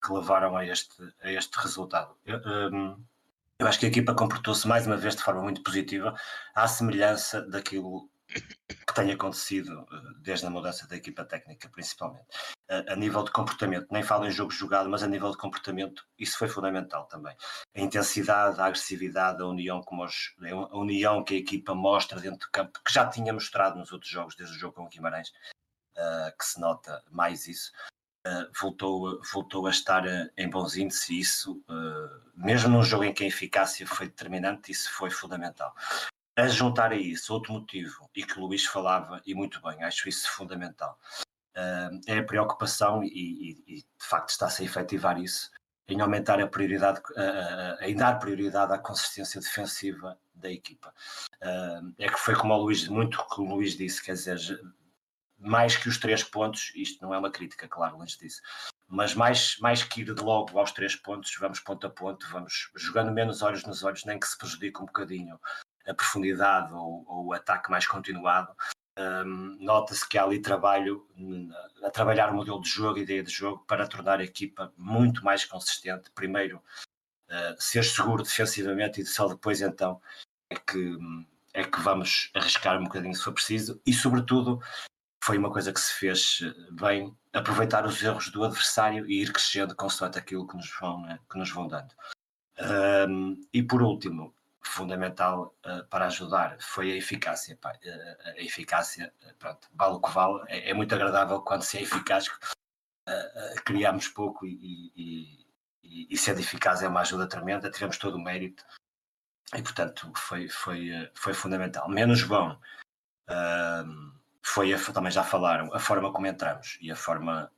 que 0.00 0.12
levaram 0.12 0.56
a 0.56 0.64
este, 0.64 1.02
a 1.20 1.32
este 1.32 1.58
resultado. 1.58 2.16
Eu 3.60 3.66
acho 3.66 3.78
que 3.78 3.84
a 3.84 3.88
equipa 3.90 4.14
comportou-se 4.14 4.66
mais 4.66 4.86
uma 4.86 4.96
vez 4.96 5.14
de 5.14 5.22
forma 5.22 5.42
muito 5.42 5.62
positiva, 5.62 6.14
à 6.54 6.66
semelhança 6.66 7.42
daquilo 7.42 8.10
que 8.26 8.94
tem 8.94 9.12
acontecido 9.12 9.86
eh, 9.92 9.96
desde 10.20 10.46
a 10.46 10.50
mudança 10.50 10.86
da 10.88 10.96
equipa 10.96 11.24
técnica, 11.24 11.68
principalmente. 11.68 12.24
A, 12.70 12.94
a, 12.94 12.96
nível 12.96 13.22
de 13.22 13.30
comportamento, 13.32 13.88
nem 13.90 14.02
falo 14.02 14.24
em 14.24 14.30
jogo 14.30 14.50
jogado, 14.50 14.88
mas 14.88 15.02
a 15.02 15.06
nível 15.06 15.30
de 15.30 15.36
comportamento, 15.36 16.06
isso 16.18 16.38
foi 16.38 16.48
fundamental 16.48 17.06
também. 17.06 17.36
A 17.76 17.80
intensidade, 17.80 18.58
a 18.58 18.64
agressividade, 18.64 19.42
a 19.42 19.46
união, 19.46 19.82
como 19.82 20.04
os, 20.04 20.34
a 20.70 20.78
união 20.78 21.22
que 21.22 21.34
a 21.34 21.38
equipa 21.38 21.74
mostra 21.74 22.18
dentro 22.18 22.46
do 22.46 22.50
campo, 22.50 22.80
que 22.82 22.92
já 22.92 23.06
tinha 23.08 23.32
mostrado 23.32 23.78
nos 23.78 23.92
outros 23.92 24.10
jogos, 24.10 24.36
desde 24.36 24.56
o 24.56 24.58
jogo 24.58 24.74
com 24.74 24.84
o 24.84 24.88
Guimarães, 24.88 25.28
uh, 25.98 26.36
que 26.38 26.44
se 26.46 26.58
nota 26.58 27.02
mais 27.10 27.46
isso. 27.46 27.72
Uh, 28.26 28.50
voltou, 28.60 29.20
voltou 29.32 29.66
a 29.66 29.70
estar 29.70 30.04
uh, 30.06 30.30
em 30.36 30.50
bons 30.50 30.76
índices 30.76 31.08
e 31.08 31.20
isso, 31.20 31.64
mesmo 32.36 32.68
num 32.68 32.82
jogo 32.82 33.04
em 33.04 33.14
que 33.14 33.24
a 33.24 33.26
eficácia 33.26 33.86
foi 33.86 34.08
determinante, 34.08 34.70
isso 34.70 34.92
foi 34.92 35.10
fundamental. 35.10 35.74
A 36.36 36.48
juntar 36.48 36.92
a 36.92 36.96
isso 36.96 37.32
outro 37.34 37.52
motivo, 37.52 38.08
e 38.14 38.24
que 38.24 38.38
o 38.38 38.46
Luís 38.46 38.64
falava, 38.64 39.20
e 39.26 39.34
muito 39.34 39.60
bem, 39.60 39.82
acho 39.82 40.08
isso 40.08 40.30
fundamental, 40.30 40.98
uh, 41.56 42.00
é 42.06 42.18
a 42.18 42.24
preocupação, 42.24 43.02
e, 43.04 43.08
e, 43.08 43.64
e, 43.66 43.76
de 43.76 44.06
facto 44.06 44.30
está-se 44.30 44.62
a 44.62 44.64
efetivar 44.64 45.18
isso, 45.18 45.50
em 45.88 46.00
aumentar 46.00 46.40
a 46.40 46.46
prioridade, 46.46 47.00
uh, 47.10 47.82
em 47.82 47.94
dar 47.96 48.18
prioridade 48.18 48.72
à 48.72 48.78
consistência 48.78 49.40
defensiva 49.40 50.18
da 50.32 50.50
equipa. 50.50 50.94
Uh, 51.42 51.92
é 51.98 52.08
que 52.08 52.18
foi 52.18 52.34
como 52.34 52.54
o 52.54 52.62
Luís, 52.62 52.86
muito 52.88 53.26
que 53.28 53.40
o 53.40 53.44
Luís 53.44 53.76
disse, 53.76 54.02
quer 54.02 54.12
dizer, 54.12 54.38
mais 55.40 55.76
que 55.76 55.88
os 55.88 55.98
três 55.98 56.22
pontos, 56.22 56.70
isto 56.74 57.02
não 57.02 57.14
é 57.14 57.18
uma 57.18 57.30
crítica, 57.30 57.66
claro, 57.66 57.96
longe 57.96 58.18
disso, 58.18 58.42
mas 58.86 59.14
mais, 59.14 59.56
mais 59.60 59.82
que 59.82 60.02
ir 60.02 60.14
de 60.14 60.22
logo 60.22 60.58
aos 60.58 60.72
três 60.72 60.94
pontos, 60.94 61.34
vamos 61.40 61.60
ponto 61.60 61.86
a 61.86 61.90
ponto, 61.90 62.28
vamos 62.30 62.70
jogando 62.76 63.10
menos 63.10 63.40
olhos 63.40 63.64
nos 63.64 63.82
olhos, 63.82 64.04
nem 64.04 64.20
que 64.20 64.28
se 64.28 64.36
prejudique 64.36 64.82
um 64.82 64.86
bocadinho 64.86 65.40
a 65.86 65.94
profundidade 65.94 66.72
ou, 66.74 67.04
ou 67.08 67.26
o 67.26 67.32
ataque 67.32 67.70
mais 67.70 67.86
continuado, 67.86 68.54
um, 68.98 69.56
nota-se 69.60 70.06
que 70.06 70.18
há 70.18 70.24
ali 70.24 70.40
trabalho 70.40 71.06
a 71.82 71.90
trabalhar 71.90 72.30
o 72.30 72.34
modelo 72.34 72.60
de 72.60 72.68
jogo, 72.68 72.98
a 72.98 73.02
ideia 73.02 73.22
de 73.22 73.30
jogo, 73.30 73.64
para 73.66 73.86
tornar 73.86 74.20
a 74.20 74.24
equipa 74.24 74.72
muito 74.76 75.24
mais 75.24 75.44
consistente. 75.44 76.10
Primeiro, 76.14 76.62
uh, 77.28 77.60
ser 77.60 77.84
seguro 77.84 78.22
defensivamente 78.22 79.00
e 79.00 79.06
só 79.06 79.28
depois 79.28 79.62
então 79.62 80.00
é 80.50 80.56
que, 80.56 80.98
é 81.54 81.64
que 81.64 81.80
vamos 81.80 82.30
arriscar 82.34 82.78
um 82.78 82.84
bocadinho 82.84 83.14
se 83.14 83.22
for 83.22 83.32
preciso 83.32 83.80
e, 83.86 83.92
sobretudo, 83.92 84.60
foi 85.22 85.38
uma 85.38 85.52
coisa 85.52 85.72
que 85.72 85.80
se 85.80 85.92
fez 85.94 86.40
bem, 86.72 87.16
aproveitar 87.32 87.86
os 87.86 88.02
erros 88.02 88.30
do 88.30 88.44
adversário 88.44 89.06
e 89.06 89.22
ir 89.22 89.32
crescendo 89.32 89.76
consoante 89.76 90.18
aquilo 90.18 90.46
que 90.46 90.56
nos 90.56 90.70
vão, 90.80 91.02
né, 91.02 91.18
que 91.30 91.38
nos 91.38 91.50
vão 91.50 91.68
dando. 91.68 91.94
Um, 93.08 93.40
e 93.52 93.62
por 93.62 93.82
último, 93.82 94.34
fundamental 94.62 95.54
uh, 95.66 95.86
para 95.88 96.06
ajudar 96.06 96.56
foi 96.60 96.92
a 96.92 96.96
eficácia. 96.96 97.56
Pá. 97.60 97.72
Uh, 97.72 98.28
a 98.38 98.42
eficácia, 98.42 99.12
uh, 99.22 99.34
pronto, 99.38 99.68
vale 99.74 99.94
o 99.94 100.00
que 100.00 100.10
vale, 100.10 100.44
é, 100.48 100.70
é 100.70 100.74
muito 100.74 100.94
agradável 100.94 101.40
quando 101.42 101.62
se 101.62 101.78
é 101.78 101.82
eficaz, 101.82 102.30
criamos 103.64 104.06
pouco 104.08 104.46
e, 104.46 104.92
e, 104.94 105.46
e, 105.82 106.14
e 106.14 106.16
ser 106.16 106.38
eficaz 106.38 106.82
é 106.82 106.88
uma 106.88 107.00
ajuda 107.00 107.28
tremenda, 107.28 107.70
tivemos 107.70 107.98
todo 107.98 108.14
o 108.14 108.22
mérito 108.22 108.64
e, 109.52 109.62
portanto, 109.62 110.12
foi, 110.16 110.48
foi, 110.48 111.10
foi 111.14 111.34
fundamental. 111.34 111.88
Menos 111.88 112.22
bom 112.22 112.56
foi, 114.42 114.72
a, 114.72 114.78
também 114.78 115.12
já 115.12 115.22
falaram, 115.24 115.72
a 115.74 115.78
forma 115.78 116.12
como 116.12 116.26
entramos 116.26 116.78
e 116.80 116.90
a 116.90 116.96
forma 116.96 117.50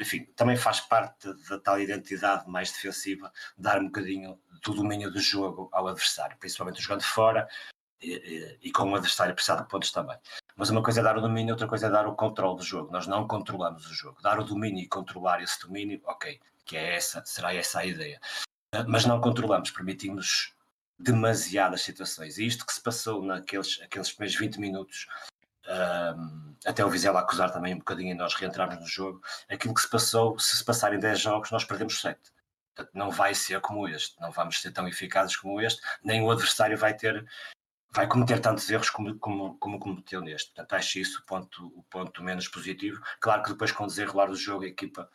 enfim, 0.00 0.24
também 0.34 0.56
faz 0.56 0.80
parte 0.80 1.32
da 1.48 1.58
tal 1.58 1.78
identidade 1.78 2.48
mais 2.48 2.72
defensiva, 2.72 3.30
dar 3.56 3.78
um 3.78 3.86
bocadinho 3.86 4.40
do 4.62 4.74
domínio 4.74 5.10
do 5.10 5.20
jogo 5.20 5.68
ao 5.72 5.88
adversário, 5.88 6.36
principalmente 6.38 6.80
jogando 6.80 7.02
fora 7.02 7.46
e, 8.00 8.14
e, 8.62 8.68
e 8.68 8.72
com 8.72 8.90
o 8.90 8.94
adversário 8.94 9.34
precisar 9.34 9.56
de 9.56 9.68
pontos 9.68 9.92
também. 9.92 10.16
Mas 10.56 10.70
uma 10.70 10.82
coisa 10.82 11.00
é 11.00 11.02
dar 11.02 11.18
o 11.18 11.20
domínio, 11.20 11.52
outra 11.52 11.68
coisa 11.68 11.86
é 11.86 11.90
dar 11.90 12.06
o 12.06 12.14
controle 12.14 12.56
do 12.56 12.64
jogo. 12.64 12.90
Nós 12.90 13.06
não 13.06 13.26
controlamos 13.26 13.86
o 13.86 13.94
jogo. 13.94 14.20
Dar 14.22 14.38
o 14.38 14.44
domínio 14.44 14.82
e 14.82 14.88
controlar 14.88 15.42
esse 15.42 15.60
domínio, 15.60 16.00
ok, 16.04 16.40
que 16.64 16.76
é 16.76 16.96
essa, 16.96 17.22
será 17.26 17.54
essa 17.54 17.80
a 17.80 17.86
ideia. 17.86 18.20
Uh, 18.74 18.84
mas 18.88 19.04
não 19.04 19.20
controlamos, 19.20 19.70
permitimos 19.70 20.54
demasiadas 20.98 21.82
situações. 21.82 22.38
E 22.38 22.46
isto 22.46 22.64
que 22.64 22.72
se 22.72 22.82
passou 22.82 23.22
naqueles 23.22 23.80
aqueles 23.82 24.10
primeiros 24.12 24.38
20 24.38 24.60
minutos, 24.60 25.06
um, 25.70 26.56
até 26.66 26.84
o 26.84 26.90
Vizela 26.90 27.20
acusar 27.20 27.50
também 27.52 27.74
um 27.74 27.78
bocadinho 27.78 28.10
e 28.10 28.14
nós 28.14 28.34
reentrarmos 28.34 28.78
no 28.78 28.86
jogo, 28.86 29.22
aquilo 29.48 29.74
que 29.74 29.80
se 29.80 29.88
passou, 29.88 30.38
se 30.38 30.56
se 30.56 30.64
passarem 30.64 30.98
10 30.98 31.20
jogos, 31.20 31.50
nós 31.50 31.64
perdemos 31.64 32.00
7. 32.00 32.18
Não 32.94 33.10
vai 33.10 33.34
ser 33.34 33.60
como 33.60 33.86
este, 33.88 34.18
não 34.20 34.30
vamos 34.30 34.60
ser 34.60 34.72
tão 34.72 34.88
eficazes 34.88 35.36
como 35.36 35.60
este, 35.60 35.80
nem 36.02 36.22
o 36.22 36.30
adversário 36.30 36.76
vai 36.76 36.94
ter 36.94 37.26
vai 37.92 38.06
cometer 38.06 38.40
tantos 38.40 38.70
erros 38.70 38.88
como, 38.88 39.18
como, 39.18 39.58
como 39.58 39.78
cometeu 39.78 40.20
neste. 40.20 40.52
Portanto, 40.52 40.74
acho 40.74 40.98
isso 40.98 41.20
o 41.20 41.26
ponto, 41.26 41.66
o 41.76 41.82
ponto 41.90 42.22
menos 42.22 42.46
positivo. 42.46 43.02
Claro 43.18 43.42
que 43.42 43.50
depois, 43.50 43.72
com 43.72 43.84
o 43.84 43.86
desenrolar 43.86 44.26
do 44.26 44.36
jogo, 44.36 44.64
a 44.64 44.68
equipa 44.68 45.10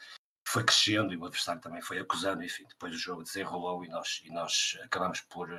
foi 0.47 0.63
crescendo 0.63 1.13
e 1.13 1.17
o 1.17 1.25
adversário 1.25 1.61
também 1.61 1.81
foi 1.81 1.99
acusando, 1.99 2.43
enfim, 2.43 2.65
depois 2.67 2.93
o 2.93 2.99
jogo 2.99 3.23
desenrolou 3.23 3.83
e 3.83 3.87
nós, 3.87 4.21
e 4.23 4.29
nós 4.29 4.77
acabamos 4.83 5.21
por, 5.21 5.49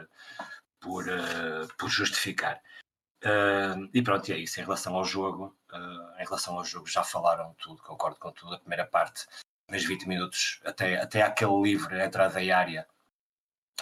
por, 0.79 1.09
uh, 1.09 1.67
por 1.76 1.88
justificar. 1.88 2.61
Uh, 3.25 3.88
e 3.92 4.02
pronto, 4.02 4.30
é 4.30 4.38
isso. 4.38 4.61
Em 4.61 4.64
relação 4.64 4.94
ao 4.94 5.04
jogo, 5.04 5.56
uh, 5.73 6.20
em 6.20 6.25
relação 6.25 6.56
ao 6.56 6.64
jogo, 6.64 6.87
já 6.87 7.02
falaram 7.02 7.54
tudo, 7.58 7.82
concordo 7.82 8.18
com 8.18 8.30
tudo. 8.32 8.54
A 8.54 8.58
primeira 8.58 8.87
parte, 8.87 9.26
nos 9.68 9.85
20 9.85 10.06
minutos, 10.06 10.61
até, 10.64 11.00
até 11.00 11.23
aquele 11.23 11.61
livre, 11.62 12.00
a 12.00 12.06
entrada 12.06 12.35
da 12.35 12.56
área, 12.56 12.87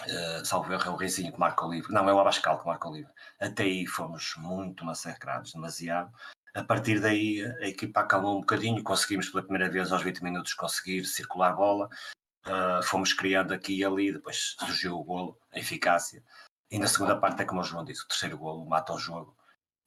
uh, 0.01 0.45
salvo 0.45 0.71
erro, 0.73 0.89
é 0.89 0.89
o 0.89 0.95
Reizinho 0.95 1.33
que 1.33 1.39
marca 1.39 1.65
o 1.65 1.71
livre. 1.71 1.93
Não, 1.93 2.09
é 2.09 2.13
o 2.13 2.19
Abascal 2.19 2.59
que 2.59 2.65
marca 2.65 2.87
o 2.87 2.93
livre. 2.95 3.11
Até 3.39 3.63
aí 3.63 3.85
fomos 3.85 4.35
muito 4.37 4.85
massacrados, 4.85 5.53
demasiado. 5.53 6.11
A 6.55 6.63
partir 6.63 7.01
daí 7.01 7.41
a 7.61 7.67
equipa 7.67 7.99
acalmou 7.99 8.37
um 8.37 8.39
bocadinho, 8.39 8.81
conseguimos 8.81 9.29
pela 9.29 9.43
primeira 9.43 9.69
vez 9.69 9.91
aos 9.91 10.01
20 10.01 10.23
minutos 10.23 10.53
conseguir 10.53 11.03
circular 11.03 11.49
a 11.49 11.53
bola, 11.53 11.89
uh, 12.47 12.81
fomos 12.83 13.11
criando 13.11 13.53
aqui 13.53 13.79
e 13.79 13.83
ali, 13.83 14.13
depois 14.13 14.55
surgiu 14.57 14.97
o 14.97 15.03
golo, 15.03 15.37
a 15.51 15.59
eficácia. 15.59 16.23
E 16.71 16.79
na 16.79 16.87
segunda 16.87 17.15
parte 17.17 17.41
é 17.41 17.45
como 17.45 17.61
o 17.61 17.63
João 17.63 17.85
disse, 17.85 18.03
o 18.03 18.07
terceiro 18.07 18.37
golo 18.37 18.65
mata 18.65 18.93
o 18.93 18.99
jogo. 18.99 19.35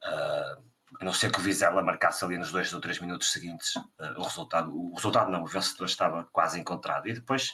Uh, 0.05 0.69
a 1.01 1.05
não 1.05 1.13
ser 1.13 1.31
que 1.31 1.39
o 1.39 1.43
Vizela 1.43 1.83
marcasse 1.83 2.25
ali 2.25 2.39
nos 2.39 2.53
dois 2.53 2.73
ou 2.73 2.81
três 2.81 2.99
minutos 3.01 3.33
seguintes 3.33 3.75
uh, 3.77 4.17
o 4.17 4.23
resultado, 4.23 4.75
o 4.75 4.95
resultado 4.95 5.31
não, 5.31 5.43
o 5.43 5.47
vencedor 5.47 5.87
estava 5.87 6.25
quase 6.33 6.59
encontrado. 6.59 7.09
E 7.09 7.13
depois 7.13 7.53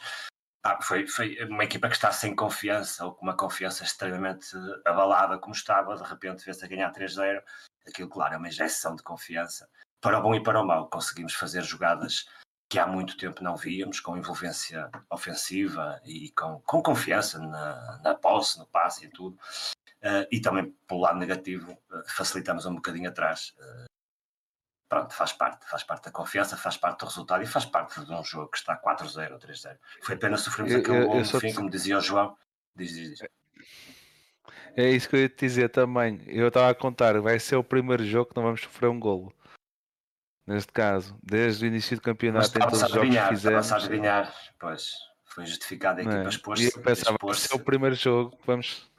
ah, 0.63 0.81
foi, 0.81 1.07
foi 1.07 1.37
uma 1.45 1.65
equipa 1.65 1.89
que 1.89 1.95
está 1.95 2.11
sem 2.11 2.35
confiança, 2.35 3.05
ou 3.05 3.15
com 3.15 3.23
uma 3.23 3.37
confiança 3.37 3.85
extremamente 3.85 4.47
abalada 4.85 5.39
como 5.39 5.55
estava, 5.55 5.97
de 5.97 6.03
repente 6.03 6.45
vê-se 6.45 6.65
a 6.65 6.69
ganhar 6.69 6.93
3-0 6.93 7.43
aquilo, 7.87 8.09
claro, 8.09 8.35
é 8.35 8.37
uma 8.39 8.49
injeção 8.49 8.97
de 8.97 9.03
confiança. 9.03 9.69
Para 10.01 10.19
o 10.19 10.23
bom 10.23 10.35
e 10.35 10.43
para 10.43 10.61
o 10.61 10.67
mau, 10.67 10.89
conseguimos 10.89 11.35
fazer 11.35 11.63
jogadas 11.63 12.27
que 12.75 12.79
há 12.81 12.89
muito 12.89 13.17
tempo 13.17 13.45
não 13.45 13.55
víamos, 13.55 14.01
com 14.01 14.17
envolvência 14.17 14.91
ofensiva 15.09 16.01
e 16.05 16.31
com, 16.31 16.61
com 16.63 16.83
confiança 16.83 17.39
na, 17.39 18.01
na 18.03 18.17
posse, 18.17 18.59
no 18.59 18.67
passe 18.67 19.07
e 19.07 19.09
tudo. 19.09 19.39
Uh, 20.03 20.27
e 20.29 20.41
também, 20.41 20.75
pelo 20.89 21.03
lado 21.03 21.17
negativo, 21.17 21.71
uh, 21.71 22.03
facilitamos 22.05 22.67
um 22.67 22.75
bocadinho 22.75 23.09
atrás. 23.09 23.55
Uh, 23.61 23.85
pronto, 24.89 25.15
faz 25.15 25.33
parte, 25.33 25.65
faz 25.71 25.85
parte 25.85 26.07
da 26.07 26.11
confiança, 26.11 26.57
faz 26.57 26.77
parte 26.77 26.99
do 26.99 27.07
resultado 27.07 27.45
e 27.45 27.47
faz 27.47 27.65
parte 27.65 28.05
de 28.05 28.13
um 28.13 28.25
jogo 28.25 28.51
que 28.51 28.59
está 28.59 28.77
4-0 28.77 29.35
ou 29.35 29.39
3-0. 29.39 29.79
Foi 30.03 30.17
apenas 30.17 30.41
sofrermos 30.41 30.75
aquele 30.75 31.05
gol 31.07 31.19
no 31.21 31.25
fim, 31.25 31.51
te... 31.51 31.55
como 31.55 31.71
dizia 31.71 31.97
o 31.97 32.01
João. 32.01 32.37
Diz, 32.75 32.93
diz, 32.93 33.11
diz. 33.11 33.29
É 34.77 34.91
isso 34.91 35.09
que 35.09 35.15
eu 35.15 35.21
ia 35.21 35.29
te 35.29 35.47
dizer 35.47 35.69
também. 35.69 36.21
Eu 36.27 36.49
estava 36.49 36.71
a 36.71 36.75
contar, 36.75 37.21
vai 37.21 37.39
ser 37.39 37.55
o 37.55 37.63
primeiro 37.63 38.05
jogo 38.05 38.31
que 38.31 38.37
não 38.37 38.43
vamos 38.43 38.63
sofrer 38.63 38.89
um 38.89 38.99
golo. 38.99 39.33
Neste 40.47 40.73
caso, 40.73 41.19
desde 41.23 41.65
o 41.65 41.69
início 41.69 41.97
do 41.97 42.03
campeonato, 42.03 42.49
em 42.49 42.61
todos 42.61 42.83
os 42.83 42.91
jogos 42.91 43.09
que 43.09 43.29
fizemos. 43.29 43.73
a 43.73 43.77
adivinhar, 43.77 44.35
pois, 44.59 44.93
foi 45.25 45.47
justificado 45.47 46.01
a 46.01 46.03
equipa 46.03 46.17
é? 46.19 46.29
expôs-se. 46.29 46.67
Eu 46.67 46.83
pensava, 46.83 47.15
expôs 47.15 47.41
ser 47.41 47.55
o 47.55 47.59
primeiro 47.59 47.95
jogo 47.95 48.37
que 48.37 48.47
vamos. 48.47 48.93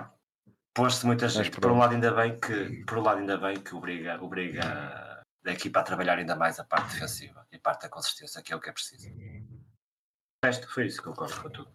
Pôs-se 0.73 1.05
muita 1.05 1.29
gente. 1.29 1.51
Por 1.51 1.71
um 1.71 1.77
lado, 1.77 1.93
ainda 1.93 2.11
bem 2.11 2.39
que, 2.39 2.83
por 2.85 2.97
um 2.97 3.01
lado, 3.01 3.19
ainda 3.19 3.37
bem 3.37 3.59
que 3.59 3.75
obriga, 3.75 4.21
obriga 4.21 5.23
a 5.45 5.51
equipa 5.51 5.79
a 5.79 5.83
trabalhar 5.83 6.17
ainda 6.17 6.35
mais 6.35 6.59
a 6.59 6.63
parte 6.63 6.93
defensiva 6.93 7.47
e 7.51 7.57
a 7.57 7.59
parte 7.59 7.83
da 7.83 7.89
consistência, 7.89 8.41
que 8.41 8.51
é 8.51 8.55
o 8.55 8.59
que 8.59 8.69
é 8.69 8.73
preciso. 8.73 9.07
O 9.07 10.45
resto 10.45 10.67
foi 10.67 10.87
isso 10.87 11.01
que 11.01 11.07
eu 11.07 11.13
concordo 11.13 11.41
com 11.41 11.49
tudo. 11.49 11.71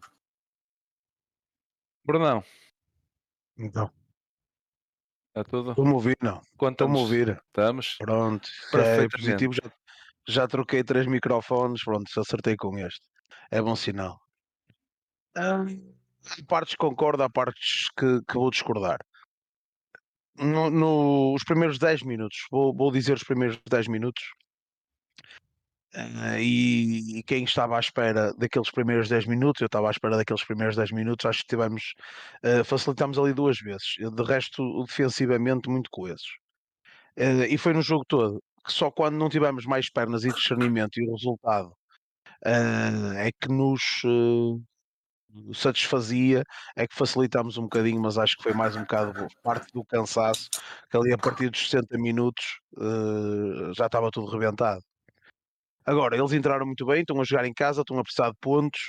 Brunão. 2.05 2.45
Então. 3.57 3.91
Está 5.31 5.45
tudo? 5.45 5.71
Estou-me 5.71 5.93
ouvir, 5.93 6.17
não. 6.21 6.41
Estou-me 6.61 6.97
a 6.97 7.01
ouvir. 7.01 7.43
Estamos? 7.47 7.97
Pronto. 7.99 8.49
É 8.75 9.09
positivo. 9.09 9.53
Já, 9.55 9.71
já 10.29 10.49
troquei 10.49 10.83
três 10.83 11.07
microfones. 11.07 11.85
Pronto, 11.85 12.09
acertei 12.19 12.57
com 12.57 12.77
este. 12.79 13.01
É 13.51 13.63
bom 13.63 13.77
sinal. 13.77 14.21
Há 15.37 15.65
partes 16.49 16.75
concordo, 16.75 17.23
há 17.23 17.31
partes 17.31 17.89
que, 17.97 18.21
que 18.29 18.35
vou 18.35 18.51
discordar. 18.51 18.99
No, 20.37 20.71
no, 20.71 21.35
os 21.35 21.45
primeiros 21.45 21.79
10 21.79 22.03
minutos, 22.03 22.47
vou, 22.51 22.75
vou 22.75 22.91
dizer 22.91 23.15
os 23.15 23.23
primeiros 23.25 23.61
10 23.69 23.89
minutos, 23.89 24.23
Uh, 25.95 26.39
e, 26.39 27.19
e, 27.19 27.23
quem 27.25 27.43
estava 27.43 27.77
à 27.77 27.81
espera 27.81 28.33
daqueles 28.35 28.71
primeiros 28.71 29.09
10 29.09 29.27
minutos, 29.27 29.61
eu 29.61 29.67
estava 29.67 29.89
à 29.89 29.91
espera 29.91 30.17
daqueles 30.17 30.45
primeiros 30.45 30.77
10 30.77 30.93
minutos, 30.93 31.27
acho 31.27 31.41
que 31.41 31.49
tivemos, 31.49 31.95
uh, 32.45 32.65
facilitamos 32.65 33.19
ali 33.19 33.33
duas 33.33 33.59
vezes. 33.59 33.97
De 33.99 34.23
resto, 34.23 34.85
defensivamente, 34.85 35.69
muito 35.69 35.91
coesos. 35.91 36.39
Uh, 37.19 37.45
e 37.49 37.59
foi 37.59 37.73
no 37.73 37.83
jogo 37.83 38.05
todo, 38.07 38.43
que 38.65 38.73
só 38.73 38.91
quando 38.91 39.17
não 39.17 39.29
tivemos 39.29 39.67
mais 39.67 39.91
pernas 39.91 40.25
e 40.25 40.33
discernimento 40.33 41.01
e 41.01 41.09
o 41.09 41.13
resultado 41.13 41.75
é 42.43 43.31
que 43.33 43.49
nos 43.49 44.03
satisfazia, 45.55 46.43
é 46.75 46.87
que 46.87 46.95
facilitámos 46.95 47.59
um 47.59 47.65
bocadinho, 47.65 48.01
mas 48.01 48.17
acho 48.17 48.37
que 48.37 48.43
foi 48.43 48.55
mais 48.55 48.75
um 48.77 48.81
bocado 48.81 49.27
parte 49.43 49.71
do 49.73 49.85
cansaço, 49.85 50.49
que 50.91 50.97
ali 50.97 51.13
a 51.13 51.19
partir 51.19 51.51
dos 51.51 51.69
60 51.69 51.99
minutos 51.99 52.61
já 53.77 53.87
estava 53.87 54.11
tudo 54.11 54.31
rebentado. 54.31 54.83
Agora, 55.85 56.17
eles 56.17 56.33
entraram 56.33 56.67
muito 56.67 56.85
bem, 56.87 57.01
estão 57.01 57.21
a 57.21 57.25
jogar 57.25 57.47
em 57.47 57.53
casa, 57.53 57.81
estão 57.81 57.99
a 57.99 58.03
precisar 58.03 58.31
de 58.31 58.37
pontos. 58.41 58.81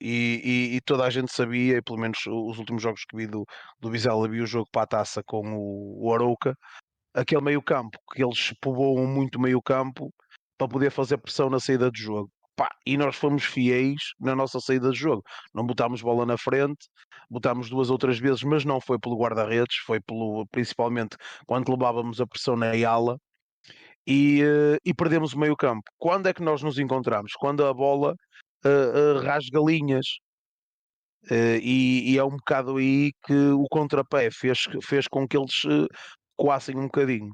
E, 0.00 0.72
e, 0.72 0.76
e, 0.76 0.80
toda 0.80 1.04
a 1.04 1.10
gente 1.10 1.32
sabia, 1.32 1.76
e 1.76 1.82
pelo 1.82 1.98
menos 1.98 2.18
os 2.26 2.58
últimos 2.58 2.82
jogos 2.82 3.04
que 3.04 3.16
vi 3.16 3.26
do, 3.26 3.46
do 3.78 3.88
Vizela, 3.88 4.28
vi 4.28 4.40
o 4.40 4.46
jogo 4.46 4.68
para 4.72 4.82
a 4.82 4.86
taça 4.86 5.22
com 5.22 5.54
o, 5.54 6.08
o 6.08 6.12
Arouca, 6.12 6.58
aquele 7.14 7.40
meio 7.40 7.62
campo, 7.62 7.96
que 8.12 8.24
eles 8.24 8.52
povoam 8.60 9.06
muito 9.06 9.40
meio 9.40 9.62
campo 9.62 10.12
para 10.58 10.68
poder 10.68 10.90
fazer 10.90 11.18
pressão 11.18 11.48
na 11.48 11.60
saída 11.60 11.90
do 11.90 11.96
jogo. 11.96 12.30
Pá, 12.56 12.68
e 12.86 12.96
nós 12.96 13.16
fomos 13.16 13.44
fiéis 13.44 14.12
na 14.20 14.34
nossa 14.34 14.60
saída 14.60 14.90
de 14.90 14.98
jogo. 14.98 15.22
Não 15.54 15.64
botámos 15.64 16.02
bola 16.02 16.26
na 16.26 16.36
frente, 16.36 16.88
botámos 17.30 17.70
duas 17.70 17.88
outras 17.88 18.18
vezes, 18.18 18.42
mas 18.42 18.64
não 18.64 18.80
foi 18.80 18.98
pelo 18.98 19.16
guarda-redes, 19.16 19.76
foi 19.86 20.00
pelo, 20.00 20.46
principalmente 20.48 21.16
quando 21.46 21.70
levávamos 21.70 22.20
a 22.20 22.26
pressão 22.26 22.56
na 22.56 22.72
ala, 22.86 23.18
e, 24.06 24.42
uh, 24.42 24.78
e 24.84 24.94
perdemos 24.94 25.32
o 25.32 25.38
meio 25.38 25.56
campo. 25.56 25.82
Quando 25.98 26.28
é 26.28 26.34
que 26.34 26.42
nós 26.42 26.62
nos 26.62 26.78
encontramos? 26.78 27.32
Quando 27.34 27.64
a 27.64 27.72
bola 27.72 28.14
uh, 28.64 29.18
uh, 29.18 29.20
rasga 29.20 29.60
linhas. 29.60 30.06
E, 31.30 32.12
e, 32.12 32.18
é 32.18 32.24
um 32.24 32.30
bocado 32.30 32.78
aí 32.78 33.12
que 33.24 33.32
o 33.32 33.68
contrapé 33.70 34.28
fez, 34.32 34.64
fez 34.82 35.06
com 35.06 35.26
que 35.26 35.36
eles 35.36 35.62
uh, 35.64 35.86
coassem 36.36 36.76
um 36.76 36.86
bocadinho. 36.86 37.32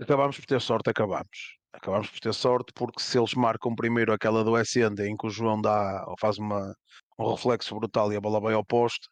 Acabámos 0.00 0.36
por 0.36 0.46
ter 0.46 0.60
sorte, 0.60 0.90
acabámos. 0.90 1.56
Acabámos 1.72 2.10
por 2.10 2.20
ter 2.20 2.34
sorte 2.34 2.72
porque 2.74 3.00
se 3.00 3.18
eles 3.18 3.34
marcam 3.34 3.74
primeiro 3.74 4.12
aquela 4.12 4.42
do 4.42 4.56
Ascende 4.56 5.06
em 5.06 5.16
que 5.16 5.26
o 5.26 5.30
João 5.30 5.60
dá, 5.60 6.04
faz 6.18 6.38
uma, 6.38 6.74
um 7.18 7.30
reflexo 7.30 7.74
brutal 7.76 8.12
e 8.12 8.16
a 8.16 8.20
bola 8.20 8.40
vai 8.40 8.54
ao 8.54 8.64
poste, 8.64 9.06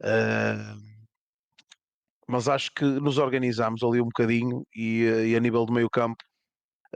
uh, 0.00 0.93
mas 2.28 2.48
acho 2.48 2.70
que 2.74 2.84
nos 2.84 3.18
organizámos 3.18 3.82
ali 3.82 4.00
um 4.00 4.06
bocadinho 4.06 4.66
e, 4.74 5.04
eh, 5.04 5.26
e 5.28 5.36
a 5.36 5.40
nível 5.40 5.64
do 5.66 5.72
meio 5.72 5.90
campo 5.90 6.22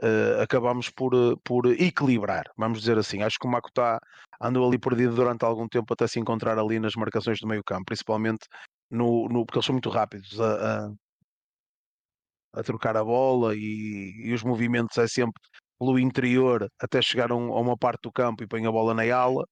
uh, 0.01 0.41
acabámos 0.41 0.89
por, 0.89 1.13
eh, 1.13 1.35
por 1.43 1.65
equilibrar, 1.67 2.45
vamos 2.57 2.79
dizer 2.79 2.97
assim. 2.97 3.21
Acho 3.21 3.37
que 3.39 3.47
o 3.47 3.51
Makuta 3.51 3.99
andou 4.41 4.67
ali 4.67 4.79
perdido 4.79 5.15
durante 5.15 5.43
algum 5.45 5.67
tempo 5.67 5.93
até 5.93 6.07
se 6.07 6.19
encontrar 6.19 6.57
ali 6.57 6.79
nas 6.79 6.95
marcações 6.95 7.39
do 7.39 7.47
meio 7.47 7.63
campo, 7.63 7.85
principalmente 7.85 8.47
no, 8.89 9.27
no 9.29 9.45
porque 9.45 9.59
eles 9.59 9.65
são 9.65 9.73
muito 9.73 9.89
rápidos 9.89 10.39
a, 10.39 10.87
a, 10.87 12.59
a 12.59 12.63
trocar 12.63 12.97
a 12.97 13.03
bola 13.03 13.55
e, 13.55 14.13
e, 14.25 14.33
os 14.33 14.43
movimentos 14.43 14.97
é 14.97 15.07
sempre 15.07 15.41
pelo 15.77 15.99
interior 15.99 16.67
até 16.79 17.01
chegar 17.01 17.31
a 17.31 17.35
uma 17.35 17.77
parte 17.77 18.01
do 18.03 18.11
campo 18.11 18.43
e 18.43 18.47
põe 18.47 18.65
a 18.65 18.71
bola 18.71 18.93
na 18.93 19.03
ala 19.15 19.45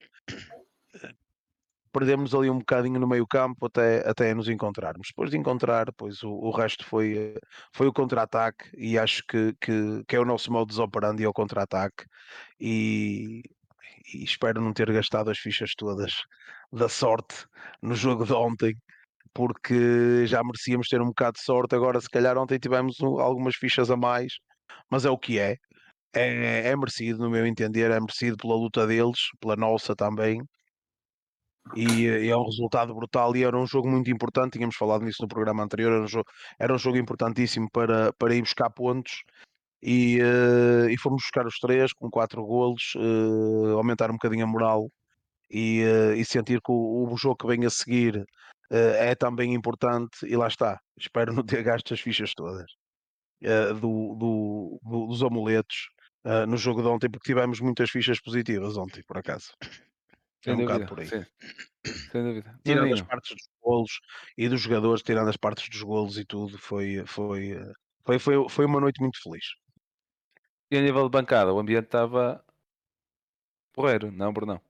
perdemos 1.97 2.35
ali 2.35 2.47
um 2.47 2.59
bocadinho 2.59 2.99
no 2.99 3.07
meio 3.07 3.25
campo 3.25 3.65
até, 3.65 4.07
até 4.07 4.31
nos 4.33 4.47
encontrarmos. 4.47 5.07
Depois 5.07 5.31
de 5.31 5.37
encontrar, 5.37 5.91
pois 5.93 6.21
o, 6.21 6.29
o 6.29 6.51
resto 6.51 6.85
foi, 6.85 7.35
foi 7.73 7.87
o 7.87 7.93
contra-ataque 7.93 8.69
e 8.77 8.99
acho 8.99 9.23
que, 9.27 9.53
que, 9.59 10.03
que, 10.07 10.15
é 10.15 10.19
o 10.19 10.25
nosso 10.25 10.51
modo 10.51 10.71
de 10.71 10.79
operandi 10.79 11.23
é 11.23 11.27
o 11.27 11.33
contra-ataque 11.33 12.05
e, 12.59 13.41
e, 14.13 14.23
espero 14.23 14.61
não 14.61 14.73
ter 14.73 14.91
gastado 14.93 15.31
as 15.31 15.39
fichas 15.39 15.73
todas 15.75 16.13
da 16.71 16.87
sorte 16.87 17.47
no 17.81 17.95
jogo 17.95 18.25
de 18.25 18.33
ontem 18.33 18.75
porque 19.33 20.27
já 20.27 20.43
merecíamos 20.43 20.87
ter 20.87 21.01
um 21.01 21.07
bocado 21.07 21.37
de 21.37 21.43
sorte. 21.43 21.75
Agora, 21.75 21.99
se 21.99 22.09
calhar, 22.09 22.37
ontem 22.37 22.59
tivemos 22.59 23.01
algumas 23.01 23.55
fichas 23.55 23.89
a 23.89 23.97
mais, 23.97 24.33
mas 24.89 25.05
é 25.05 25.09
o 25.09 25.17
que 25.17 25.39
é. 25.39 25.57
É, 26.13 26.69
é 26.69 26.75
merecido, 26.75 27.19
no 27.23 27.29
meu 27.29 27.45
entender, 27.45 27.91
é 27.91 27.99
merecido 27.99 28.37
pela 28.37 28.55
luta 28.55 28.87
deles, 28.87 29.19
pela 29.39 29.55
nossa 29.55 29.95
também. 29.95 30.41
E, 31.75 32.03
e, 32.03 32.29
é 32.29 32.37
um 32.37 32.45
resultado 32.45 32.93
brutal 32.93 33.35
e 33.35 33.43
era 33.43 33.57
um 33.57 33.67
jogo 33.67 33.89
muito 33.89 34.09
importante. 34.11 34.53
Tínhamos 34.53 34.75
falado 34.75 35.03
nisso 35.03 35.21
no 35.21 35.27
programa 35.27 35.63
anterior. 35.63 35.91
Era 35.91 36.03
um 36.03 36.07
jogo, 36.07 36.29
era 36.59 36.73
um 36.73 36.77
jogo 36.77 36.97
importantíssimo 36.97 37.69
para, 37.71 38.13
para 38.13 38.35
ir 38.35 38.41
buscar 38.41 38.69
pontos 38.69 39.23
e, 39.81 40.19
uh, 40.21 40.89
e 40.89 40.97
fomos 40.97 41.23
buscar 41.23 41.45
os 41.45 41.59
três 41.59 41.93
com 41.93 42.09
quatro 42.09 42.43
golos, 42.43 42.93
uh, 42.95 43.77
aumentar 43.77 44.09
um 44.09 44.13
bocadinho 44.13 44.45
a 44.45 44.47
moral 44.47 44.91
e, 45.49 45.83
uh, 45.83 46.13
e 46.13 46.25
sentir 46.25 46.59
que 46.61 46.71
o, 46.71 47.09
o, 47.11 47.17
jogo 47.17 47.37
que 47.37 47.47
vem 47.47 47.65
a 47.65 47.69
seguir 47.69 48.25
é 48.69 49.15
também 49.15 49.53
importante. 49.53 50.25
E 50.25 50.35
lá 50.35 50.47
está, 50.47 50.79
espero 50.99 51.33
não 51.33 51.43
ter 51.43 51.63
gasto 51.63 51.93
as 51.93 52.01
fichas 52.01 52.33
todas 52.33 52.69
do, 53.79 54.15
do, 54.15 54.79
do, 54.83 55.07
dos 55.07 55.23
amuletos 55.23 55.87
no 56.49 56.57
jogo 56.57 56.81
de 56.81 56.89
ontem, 56.89 57.09
porque 57.09 57.31
tivemos 57.31 57.61
muitas 57.61 57.89
fichas 57.89 58.19
positivas 58.19 58.75
ontem, 58.75 59.01
por 59.07 59.17
acaso. 59.17 59.53
É 60.47 60.53
um 60.53 60.57
bocado 60.57 60.85
por 60.85 60.99
aí. 60.99 61.07
Sim. 61.07 61.25
Sem 62.11 62.23
dúvida. 62.23 62.59
Tirando 62.63 62.93
as 62.93 63.01
partes 63.01 63.35
dos 63.35 63.49
golos 63.61 63.99
e 64.37 64.47
dos 64.47 64.61
jogadores, 64.61 65.03
tirando 65.03 65.29
as 65.29 65.37
partes 65.37 65.69
dos 65.69 65.81
golos 65.81 66.17
e 66.17 66.25
tudo, 66.25 66.57
foi, 66.57 67.03
foi, 67.05 67.57
foi, 68.03 68.19
foi, 68.19 68.49
foi 68.49 68.65
uma 68.65 68.79
noite 68.79 69.01
muito 69.01 69.21
feliz. 69.21 69.45
E 70.71 70.77
a 70.77 70.81
nível 70.81 71.03
de 71.03 71.09
bancada, 71.09 71.53
o 71.53 71.59
ambiente 71.59 71.85
estava 71.85 72.43
porreiro, 73.73 74.11
não, 74.11 74.33
Brunão? 74.33 74.61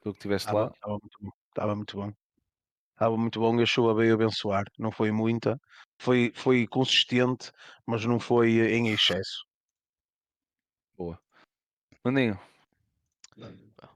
Tu 0.00 0.10
que 0.10 0.18
estiveste 0.18 0.52
lá? 0.52 0.66
Estava 0.74 0.98
muito 0.98 1.18
bom. 1.20 1.30
Estava 1.48 1.76
muito 1.76 1.96
bom. 1.96 2.12
Estava 2.92 3.16
muito 3.16 3.40
bom, 3.40 3.60
a 3.60 3.66
chuva 3.66 3.94
veio 3.94 4.14
abençoar. 4.14 4.64
Não 4.78 4.92
foi 4.92 5.10
muita, 5.10 5.60
foi, 5.98 6.32
foi 6.34 6.66
consistente, 6.66 7.50
mas 7.86 8.04
não 8.04 8.20
foi 8.20 8.60
em 8.72 8.92
excesso. 8.92 9.44
Boa. 10.96 11.20
Maninho. 12.04 12.38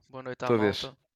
Boa 0.08 0.22
noite 0.22 0.44
à 0.44 0.46
Tua 0.46 0.56
volta. 0.56 0.88
Vez. 0.88 1.07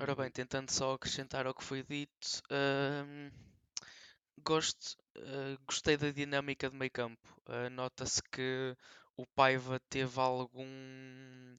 Ora 0.00 0.14
bem, 0.14 0.30
tentando 0.30 0.70
só 0.70 0.94
acrescentar 0.94 1.44
ao 1.44 1.54
que 1.54 1.64
foi 1.64 1.82
dito, 1.82 2.40
hum, 2.52 3.30
gosto, 4.44 4.96
uh, 5.16 5.58
gostei 5.66 5.96
da 5.96 6.10
dinâmica 6.12 6.70
de 6.70 6.76
meio 6.76 6.90
campo. 6.90 7.18
Uh, 7.48 7.68
Nota-se 7.68 8.22
que 8.30 8.76
o 9.16 9.26
Paiva 9.26 9.80
teve 9.90 10.20
algum 10.20 11.58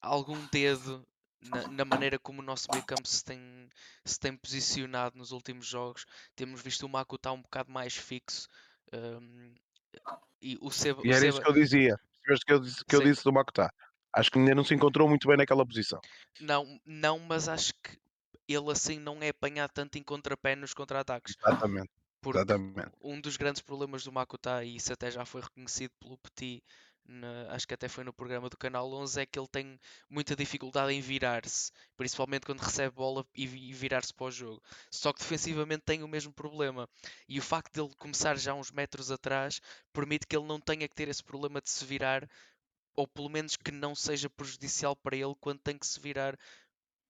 algum 0.00 0.46
dedo 0.46 1.06
na, 1.42 1.68
na, 1.68 1.84
maneira 1.84 2.18
como 2.18 2.40
o 2.40 2.44
nosso 2.44 2.68
meio 2.72 2.84
campo 2.84 3.06
se 3.06 3.22
tem, 3.22 3.68
se 4.02 4.18
tem 4.18 4.34
posicionado 4.34 5.18
nos 5.18 5.30
últimos 5.30 5.66
jogos. 5.66 6.06
Temos 6.34 6.62
visto 6.62 6.84
o 6.84 6.88
Mako 6.88 7.16
estar 7.16 7.32
um 7.32 7.42
bocado 7.42 7.70
mais 7.70 7.94
fixo. 7.94 8.48
Um, 8.92 9.54
e 10.40 10.56
o 10.62 10.70
Seba, 10.70 11.02
e 11.04 11.10
era 11.10 11.18
Seba... 11.18 11.28
isso 11.28 11.42
que 11.42 11.48
eu 11.48 11.54
dizia. 11.54 12.00
Que 12.24 12.52
eu 12.52 12.60
disse, 12.60 12.84
que 12.84 12.96
eu 12.96 13.02
disse 13.02 13.22
do 13.22 13.32
Makuta. 13.32 13.70
Acho 14.16 14.30
que 14.30 14.38
ainda 14.38 14.54
não 14.54 14.64
se 14.64 14.74
encontrou 14.74 15.06
muito 15.06 15.28
bem 15.28 15.36
naquela 15.36 15.64
posição. 15.66 16.00
Não, 16.40 16.80
não, 16.86 17.18
mas 17.18 17.48
acho 17.48 17.74
que 17.74 17.98
ele 18.48 18.70
assim 18.70 18.98
não 18.98 19.22
é 19.22 19.28
apanhado 19.28 19.72
tanto 19.74 19.98
em 19.98 20.02
contrapé 20.02 20.56
nos 20.56 20.72
contra-ataques. 20.72 21.34
Exatamente. 21.38 21.90
Porque 22.22 22.38
Exatamente. 22.38 22.92
um 23.02 23.20
dos 23.20 23.36
grandes 23.36 23.60
problemas 23.60 24.04
do 24.04 24.10
Makuta, 24.10 24.64
e 24.64 24.76
isso 24.76 24.90
até 24.90 25.10
já 25.10 25.26
foi 25.26 25.42
reconhecido 25.42 25.92
pelo 26.00 26.16
Petit, 26.16 26.62
na, 27.08 27.52
acho 27.52 27.68
que 27.68 27.74
até 27.74 27.88
foi 27.88 28.04
no 28.04 28.12
programa 28.12 28.48
do 28.48 28.56
Canal 28.56 28.90
11, 28.90 29.20
é 29.20 29.26
que 29.26 29.38
ele 29.38 29.48
tem 29.48 29.78
muita 30.08 30.34
dificuldade 30.34 30.92
em 30.92 31.00
virar-se, 31.00 31.70
principalmente 31.96 32.46
quando 32.46 32.60
recebe 32.60 32.94
bola 32.96 33.24
e, 33.34 33.44
e 33.44 33.72
virar-se 33.72 34.12
para 34.12 34.26
o 34.26 34.30
jogo. 34.30 34.62
Só 34.90 35.12
que 35.12 35.20
defensivamente 35.20 35.84
tem 35.84 36.02
o 36.02 36.08
mesmo 36.08 36.32
problema. 36.32 36.88
E 37.28 37.38
o 37.38 37.42
facto 37.42 37.74
de 37.74 37.80
ele 37.80 37.94
começar 37.98 38.36
já 38.36 38.54
uns 38.54 38.72
metros 38.72 39.10
atrás 39.10 39.60
permite 39.92 40.26
que 40.26 40.36
ele 40.36 40.46
não 40.46 40.58
tenha 40.58 40.88
que 40.88 40.94
ter 40.94 41.08
esse 41.08 41.22
problema 41.22 41.60
de 41.60 41.70
se 41.70 41.84
virar 41.84 42.28
ou 42.96 43.06
pelo 43.06 43.28
menos 43.28 43.56
que 43.56 43.70
não 43.70 43.94
seja 43.94 44.30
prejudicial 44.30 44.96
para 44.96 45.16
ele 45.16 45.34
quando 45.40 45.60
tem 45.60 45.78
que 45.78 45.86
se 45.86 46.00
virar, 46.00 46.36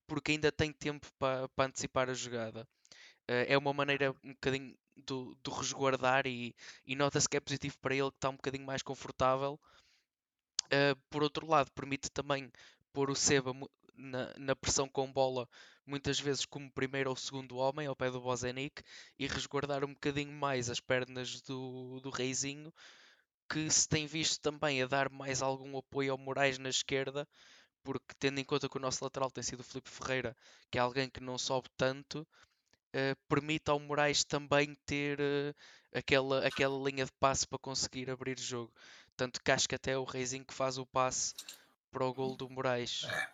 porque 0.07 0.33
ainda 0.33 0.53
tem 0.53 0.72
tempo 0.72 1.07
para, 1.18 1.49
para 1.51 1.68
antecipar 1.68 2.11
a 2.11 2.14
jogada. 2.14 2.68
Uh, 3.29 3.46
é 3.49 3.57
uma 3.59 3.72
maneira 3.72 4.12
um 4.25 4.33
bocadinho 4.33 4.77
do, 4.96 5.37
do 5.42 5.51
resguardar 5.51 6.27
e, 6.27 6.55
e 6.85 6.94
nota-se 6.94 7.29
que 7.29 7.37
é 7.37 7.40
positivo 7.40 7.77
para 7.81 7.94
ele 7.94 8.11
que 8.11 8.16
está 8.16 8.29
um 8.31 8.37
bocadinho 8.37 8.64
mais 8.64 8.83
confortável. 8.83 9.59
Uh, 10.66 10.96
por 11.11 11.22
outro 11.22 11.46
lado, 11.46 11.70
permite 11.72 12.11
também 12.11 12.51
pôr 12.92 13.11
o 13.11 13.14
Seba 13.14 13.53
na, 13.94 14.35
na, 14.38 14.57
pressão 14.57 14.88
com 14.88 15.12
bola, 15.12 15.49
muitas 15.87 16.18
vezes 16.18 16.44
como 16.44 16.70
primeiro 16.70 17.11
ou 17.11 17.16
segundo 17.16 17.57
homem, 17.57 17.87
ao 17.87 17.96
pé 17.96 18.11
do 18.11 18.20
Bozenic, 18.20 18.83
e 19.18 19.27
resguardar 19.27 19.85
um 19.85 19.92
bocadinho 19.92 20.33
mais 20.33 20.68
as 20.68 20.81
pernas 20.81 21.40
do, 21.42 22.01
do 22.01 22.11
Reizinho, 22.11 22.72
que 23.49 23.71
se 23.71 23.89
tem 23.89 24.07
visto 24.07 24.41
também 24.41 24.83
a 24.83 24.87
dar 24.87 25.11
mais 25.11 25.43
algum 25.43 25.77
apoio 25.79 26.13
ao 26.13 26.19
Moraes 26.19 26.59
na 26.59 26.69
esquerda, 26.69 27.27
porque 27.83 28.15
tendo 28.19 28.41
em 28.41 28.45
conta 28.45 28.69
que 28.69 28.77
o 28.77 28.81
nosso 28.81 29.05
lateral 29.05 29.31
tem 29.31 29.43
sido 29.45 29.61
o 29.61 29.65
Felipe 29.65 29.91
Ferreira, 29.91 30.37
que 30.71 30.79
é 30.79 30.81
alguém 30.81 31.09
que 31.09 31.21
não 31.21 31.39
sobe 31.39 31.69
tanto, 31.77 32.27
uh, 32.95 33.17
permite 33.29 33.71
ao 33.71 33.79
Moraes 33.79 34.25
também 34.25 34.75
ter 34.85 35.21
uh, 35.21 35.55
aquela, 35.95 36.47
aquela 36.47 36.77
linha 36.89 37.05
de 37.05 37.13
passe 37.21 37.47
para 37.47 37.59
conseguir 37.59 38.11
abrir 38.11 38.37
o 38.37 38.43
jogo. 38.43 38.73
Tanto 39.17 39.41
que 39.43 39.51
acho 39.51 39.69
que 39.69 39.75
até 39.75 39.93
é 39.93 39.99
o 39.99 40.05
Reizinho 40.05 40.45
que 40.45 40.53
faz 40.53 40.79
o 40.79 40.87
passe 40.87 41.33
para 41.91 42.05
o 42.05 42.13
gol 42.13 42.37
do 42.37 42.51
Moraes. 42.51 43.05
É. 43.05 43.29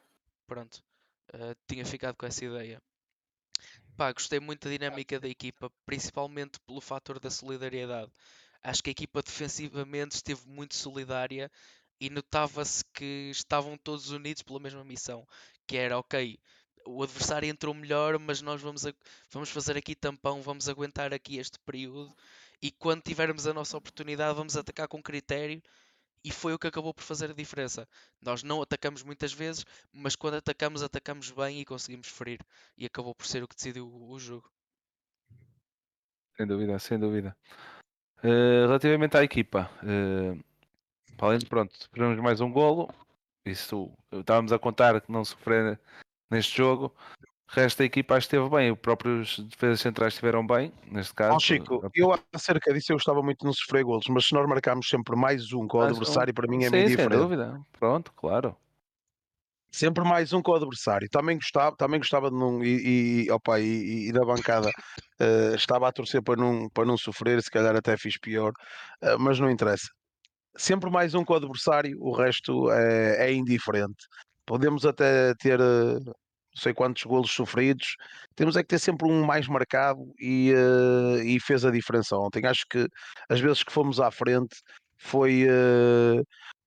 Pronto, 0.47 0.83
uh, 1.35 1.57
tinha 1.67 1.85
ficado 1.87 2.17
com 2.17 2.27
essa 2.27 2.45
ideia. 2.45 2.81
Pá, 3.97 4.13
gostei 4.13 4.41
muito 4.41 4.69
da 4.69 4.71
dinâmica 4.71 5.21
da 5.21 5.29
equipa, 5.29 5.71
principalmente 5.87 6.59
pelo 6.61 6.81
fator 6.81 7.19
da 7.19 7.31
solidariedade. 7.31 8.11
Acho 8.63 8.83
que 8.83 8.91
a 8.91 8.93
equipa 8.93 9.23
defensivamente 9.23 10.15
esteve 10.15 10.49
muito 10.49 10.75
solidária 10.75 11.51
e 12.01 12.11
notava-se 12.11 12.85
que 12.93 13.31
estavam 13.31 13.77
todos 13.77 14.11
unidos 14.11 14.43
pela 14.43 14.61
mesma 14.61 14.85
missão, 14.85 15.27
que 15.67 15.77
era 15.77 15.99
ok, 15.99 16.39
o 16.87 17.03
adversário 17.03 17.49
entrou 17.49 17.75
melhor, 17.75 18.19
mas 18.19 18.43
nós 18.43 18.61
vamos, 18.61 18.85
vamos 19.31 19.51
fazer 19.51 19.77
aqui 19.77 19.95
tampão, 19.95 20.43
vamos 20.43 20.69
aguentar 20.69 21.13
aqui 21.15 21.39
este 21.39 21.59
período 21.61 22.15
e 22.61 22.71
quando 22.71 23.03
tivermos 23.03 23.47
a 23.47 23.53
nossa 23.53 23.77
oportunidade 23.77 24.37
vamos 24.37 24.57
atacar 24.57 24.89
com 24.89 25.03
critério 25.03 25.63
e 26.25 26.31
foi 26.31 26.55
o 26.55 26.59
que 26.59 26.69
acabou 26.69 26.95
por 26.95 27.03
fazer 27.03 27.31
a 27.31 27.35
diferença. 27.35 27.89
Nós 28.21 28.43
não 28.45 28.63
atacamos 28.63 29.03
muitas 29.03 29.33
vezes, 29.33 29.65
mas 29.93 30.15
quando 30.15 30.35
atacamos, 30.35 30.83
atacamos 30.83 31.31
bem 31.33 31.61
e 31.61 31.65
conseguimos 31.65 32.07
ferir. 32.07 32.41
E 32.79 32.87
acabou 32.87 33.13
por 33.13 33.27
ser 33.27 33.43
o 33.43 33.49
que 33.49 33.57
decidiu 33.57 33.93
o 33.93 34.19
jogo. 34.21 34.49
Sem 36.37 36.47
dúvida, 36.47 36.79
sem 36.79 36.99
dúvida. 36.99 37.37
Uh, 38.23 38.67
relativamente 38.67 39.17
à 39.17 39.25
equipa, 39.25 39.71
uh, 39.83 40.39
além 41.19 41.39
de 41.39 41.47
pronto, 41.47 41.73
sofremos 41.77 42.19
mais 42.21 42.41
um 42.41 42.53
golo, 42.53 42.89
isso 43.45 43.91
estávamos 44.13 44.53
a 44.53 44.59
contar 44.59 45.01
que 45.01 45.11
não 45.11 45.25
sofrer 45.25 45.79
neste 46.31 46.57
jogo. 46.57 46.95
O 47.51 47.55
resto 47.55 47.79
da 47.79 47.85
equipa 47.85 48.15
acho 48.15 48.29
que 48.29 48.37
esteve 48.37 48.57
bem, 48.57 48.73
os 48.73 48.79
próprios 48.79 49.41
defesas 49.41 49.81
centrais 49.81 50.15
estiveram 50.15 50.47
bem, 50.47 50.73
neste 50.87 51.13
caso. 51.13 51.37
Oh, 51.37 51.41
Chico, 51.41 51.91
eu 51.95 52.19
acerca 52.33 52.73
disso 52.73 52.93
eu 52.93 52.97
gostava 52.97 53.23
muito 53.23 53.41
de 53.41 53.45
não 53.45 53.53
sofrer 53.53 53.85
golos, 53.85 54.07
mas 54.09 54.27
se 54.27 54.35
nós 54.35 54.49
marcarmos 54.49 54.89
sempre 54.89 55.15
mais 55.15 55.53
um 55.53 55.67
com 55.69 55.79
o 55.79 55.83
adversário, 55.83 56.31
um... 56.31 56.35
para 56.35 56.49
mim 56.49 56.65
é 56.65 56.69
Sim, 56.69 56.71
meio 56.71 56.87
sem 56.87 56.97
diferente. 56.97 57.21
dúvida, 57.21 57.61
pronto, 57.79 58.13
claro. 58.17 58.57
Sempre 59.73 60.05
mais 60.05 60.35
um 60.35 60.43
com 60.43 60.53
o 60.53 60.55
adversário. 60.55 61.09
Também 61.09 61.37
gostava, 61.37 61.75
também 61.75 61.99
gostava 61.99 62.31
de 62.31 62.37
não. 62.37 62.63
E, 62.63 63.25
e, 63.25 63.31
opa, 63.31 63.59
e, 63.59 64.09
e 64.09 64.13
da 64.13 64.21
bancada 64.21 64.69
uh, 64.69 65.55
estava 65.55 65.89
a 65.89 65.93
torcer 65.93 66.23
para 66.23 66.37
não, 66.37 66.69
para 66.69 66.85
não 66.85 66.99
sofrer, 66.99 67.43
se 67.43 67.51
calhar 67.51 67.75
até 67.75 67.97
fiz 67.97 68.19
pior, 68.19 68.53
uh, 69.03 69.19
mas 69.19 69.41
não 69.41 69.51
interessa. 69.51 69.89
Sempre 70.55 70.91
mais 70.91 71.15
um 71.15 71.25
com 71.25 71.33
o 71.33 71.37
adversário, 71.37 71.97
o 71.99 72.13
resto 72.13 72.71
é, 72.71 73.29
é 73.29 73.33
indiferente. 73.33 74.05
Podemos 74.45 74.85
até 74.85 75.35
ter 75.37 75.59
uh, 75.59 75.99
não 76.05 76.13
sei 76.55 76.75
quantos 76.75 77.03
golos 77.05 77.31
sofridos, 77.31 77.97
temos 78.37 78.59
é 78.59 78.63
que 78.63 78.69
ter 78.69 78.79
sempre 78.79 79.09
um 79.09 79.25
mais 79.25 79.49
marcado 79.49 80.13
e, 80.21 80.53
e 81.25 81.41
fez 81.41 81.65
a 81.65 81.71
diferença 81.71 82.15
ontem. 82.15 82.45
Acho 82.45 82.67
que 82.69 82.87
as 83.31 83.41
vezes 83.41 83.63
que 83.63 83.73
fomos 83.73 83.99
à 83.99 84.11
frente 84.11 84.55
foi. 84.99 85.47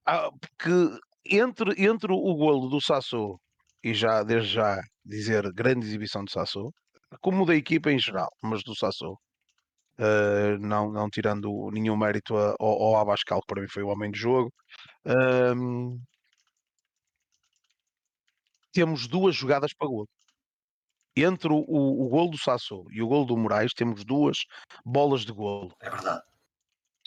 Ah, 0.04 0.28
porque 0.40 0.98
entre, 1.30 1.72
entre 1.84 2.12
o 2.12 2.34
golo 2.34 2.68
do 2.68 2.80
Sassou 2.80 3.40
e 3.82 3.94
já, 3.94 4.22
desde 4.22 4.54
já, 4.54 4.80
dizer 5.04 5.52
grande 5.52 5.86
exibição 5.86 6.24
do 6.24 6.30
Sassou, 6.30 6.72
como 7.20 7.46
da 7.46 7.54
equipa 7.54 7.90
em 7.90 7.98
geral, 7.98 8.30
mas 8.42 8.62
do 8.62 8.74
Sassou, 8.74 9.18
uh, 9.98 10.58
não, 10.60 10.90
não 10.90 11.08
tirando 11.08 11.70
nenhum 11.72 11.96
mérito 11.96 12.36
a, 12.36 12.54
ao, 12.58 12.82
ao 12.82 12.96
Abascal, 12.96 13.40
que 13.40 13.46
para 13.46 13.62
mim 13.62 13.68
foi 13.68 13.82
o 13.82 13.88
homem 13.88 14.10
de 14.10 14.18
jogo. 14.18 14.52
Uh, 15.06 16.00
temos 18.72 19.06
duas 19.06 19.34
jogadas 19.34 19.72
para 19.72 19.88
golo. 19.88 20.08
Entre 21.16 21.50
o, 21.50 21.64
o, 21.66 22.06
o 22.06 22.08
golo 22.08 22.30
do 22.30 22.38
Sassou 22.38 22.86
e 22.90 23.02
o 23.02 23.08
golo 23.08 23.24
do 23.24 23.36
Moraes, 23.36 23.72
temos 23.72 24.04
duas 24.04 24.38
bolas 24.84 25.22
de 25.22 25.32
golo. 25.32 25.74
É 25.80 25.88
verdade. 25.88 26.22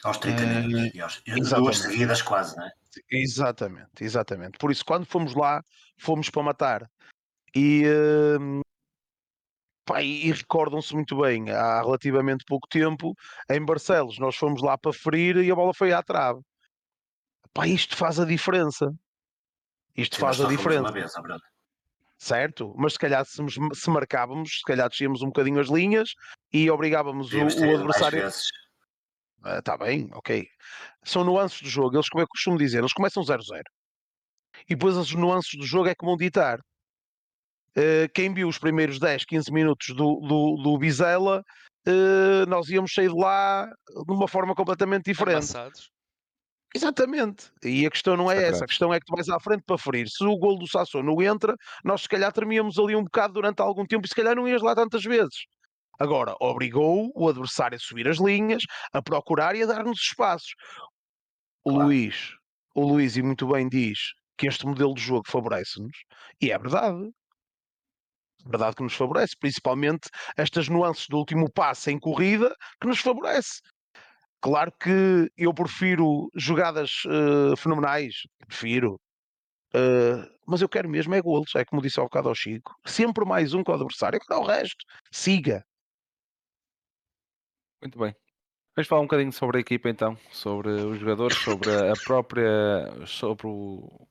Aos 0.04 0.18
30 0.18 0.42
uh, 0.42 0.48
minutos. 0.48 0.96
E, 0.96 1.02
aos, 1.02 1.22
e 1.26 1.56
duas 1.56 1.78
seguidas 1.78 2.22
quase, 2.22 2.56
não 2.56 2.66
é? 2.66 2.72
Exatamente, 3.12 4.04
exatamente. 4.04 4.58
Por 4.58 4.72
isso, 4.72 4.86
quando 4.86 5.06
fomos 5.06 5.36
lá, 5.36 5.64
fomos 5.98 6.30
para 6.30 6.44
matar. 6.44 6.90
E 7.56 7.84
uh, 7.86 8.62
Pá, 9.90 10.04
e, 10.04 10.28
e 10.28 10.32
recordam-se 10.32 10.94
muito 10.94 11.20
bem, 11.20 11.50
há 11.50 11.82
relativamente 11.82 12.46
pouco 12.46 12.68
tempo, 12.68 13.16
em 13.50 13.66
Barcelos, 13.66 14.20
nós 14.20 14.36
fomos 14.36 14.62
lá 14.62 14.78
para 14.78 14.94
ferir 14.94 15.38
e 15.38 15.50
a 15.50 15.56
bola 15.56 15.74
foi 15.74 15.92
à 15.92 16.04
trave. 16.04 16.42
Pá, 17.52 17.68
isto 17.68 17.98
faz 17.98 18.20
a 18.20 18.26
diferença. 18.26 18.94
Isto 19.98 20.18
Sim, 20.18 20.22
faz 20.22 20.40
a 20.40 20.48
diferença 20.48 20.82
Uma 20.82 20.92
vez, 20.92 21.12
certo? 22.20 22.76
Mas 22.78 22.94
se 22.94 23.00
calhar 23.00 23.26
se, 23.26 23.42
se 23.74 23.90
marcávamos, 23.90 24.60
se 24.60 24.64
calhar 24.64 24.88
descíamos 24.88 25.24
um 25.24 25.28
bocadinho 25.28 25.60
as 25.60 25.70
linhas 25.70 26.14
e 26.54 26.70
obrigávamos 26.70 27.34
o, 27.34 27.40
o 27.40 27.76
adversário. 27.76 28.30
Está 29.46 29.78
bem, 29.78 30.10
ok. 30.14 30.46
São 31.04 31.24
nuances 31.24 31.62
do 31.62 31.70
jogo, 31.70 31.96
eles 31.96 32.10
como 32.10 32.22
é 32.22 32.24
eu 32.24 32.28
costumo 32.28 32.58
dizer, 32.58 32.80
eles 32.80 32.94
começam 32.94 33.24
0-0. 33.24 33.62
E 34.68 34.76
depois 34.76 34.98
as 34.98 35.12
nuances 35.14 35.58
do 35.58 35.66
jogo 35.66 35.88
é 35.88 35.96
que 35.96 36.06
vão 36.06 36.18
ditar. 36.18 36.60
Eh, 37.76 38.08
quem 38.14 38.34
viu 38.34 38.48
os 38.48 38.58
primeiros 38.58 39.00
10, 39.00 39.26
15 39.26 39.52
minutos 39.52 39.88
do, 39.90 40.20
do, 40.20 40.62
do 40.62 40.78
Bizela, 40.78 41.44
eh, 41.86 42.46
nós 42.48 42.68
íamos 42.70 42.94
sair 42.94 43.10
de 43.10 43.16
lá 43.16 43.66
de 43.66 44.14
uma 44.14 44.28
forma 44.28 44.54
completamente 44.54 45.06
diferente. 45.06 45.56
Amassados. 45.56 45.90
Exatamente. 46.76 47.52
E 47.64 47.86
a 47.86 47.90
questão 47.90 48.16
não 48.16 48.30
é 48.30 48.44
essa. 48.44 48.64
A 48.64 48.68
questão 48.68 48.94
é 48.94 49.00
que 49.00 49.06
tu 49.06 49.16
vais 49.16 49.28
à 49.30 49.40
frente 49.40 49.64
para 49.66 49.78
ferir. 49.78 50.08
Se 50.08 50.24
o 50.24 50.38
gol 50.38 50.58
do 50.58 50.68
Sassou 50.68 51.02
não 51.02 51.20
entra, 51.22 51.56
nós 51.84 52.02
se 52.02 52.10
calhar 52.10 52.32
tremíamos 52.32 52.78
ali 52.78 52.96
um 52.96 53.04
bocado 53.04 53.34
durante 53.34 53.60
algum 53.62 53.86
tempo 53.86 54.06
e 54.06 54.10
se 54.10 54.16
calhar 54.16 54.36
não 54.36 54.48
ias 54.48 54.62
lá 54.62 54.76
tantas 54.76 55.04
vezes. 55.04 55.46
Agora, 56.00 56.34
obrigou 56.40 57.12
o 57.14 57.28
adversário 57.28 57.76
a 57.76 57.80
subir 57.80 58.08
as 58.08 58.18
linhas, 58.20 58.64
a 58.94 59.02
procurar 59.02 59.56
e 59.56 59.64
a 59.64 59.66
dar-nos 59.66 60.00
espaços. 60.00 60.54
O 61.66 61.72
Claro. 61.72 61.84
Luís, 61.84 62.36
o 62.76 62.82
Luís, 62.88 63.18
e 63.18 63.22
muito 63.22 63.48
bem 63.48 63.68
diz 63.68 64.00
que 64.38 64.48
este 64.48 64.66
modelo 64.66 64.94
de 64.94 65.02
jogo 65.02 65.24
favorece-nos, 65.30 65.98
e 66.42 66.52
é 66.52 66.58
verdade. 66.58 67.10
Verdade 68.46 68.78
que 68.78 68.84
nos 68.84 68.94
favorece, 68.96 69.36
principalmente 69.38 70.10
estas 70.38 70.70
nuances 70.70 71.08
do 71.10 71.18
último 71.18 71.52
passe 71.52 71.92
em 71.92 72.00
corrida 72.00 72.56
que 72.82 72.88
nos 72.88 73.00
favorece. 73.00 73.60
Claro 74.42 74.72
que 74.82 75.30
eu 75.38 75.54
prefiro 75.54 76.30
jogadas 76.36 76.92
eh, 77.08 77.56
fenomenais, 77.58 78.16
prefiro. 78.48 79.00
Eh, 79.76 80.26
mas 80.48 80.62
eu 80.62 80.70
quero 80.70 80.90
mesmo 80.90 81.16
é 81.16 81.22
golos, 81.22 81.56
é 81.56 81.66
como 81.66 81.82
disse 81.82 82.00
ao 82.00 82.08
bocado 82.08 82.30
ao 82.30 82.36
Chico. 82.36 82.74
Sempre 82.86 83.26
mais 83.26 83.54
um 83.54 83.64
com 83.64 83.72
o 83.74 83.76
adversário, 83.76 84.20
agora 84.30 84.42
o 84.42 84.48
resto. 84.48 84.86
Siga. 85.12 85.64
Muito 87.82 87.98
bem. 88.00 88.16
Vamos 88.76 88.88
falar 88.88 89.02
um 89.02 89.06
bocadinho 89.06 89.32
sobre 89.32 89.58
a 89.58 89.62
equipa 89.62 89.90
então, 89.90 90.18
sobre 90.32 90.70
os 90.70 91.00
jogadores, 91.00 91.38
sobre 91.38 91.70
a 91.70 91.94
própria. 92.06 93.06
sobre 93.06 93.48
o... 93.48 94.08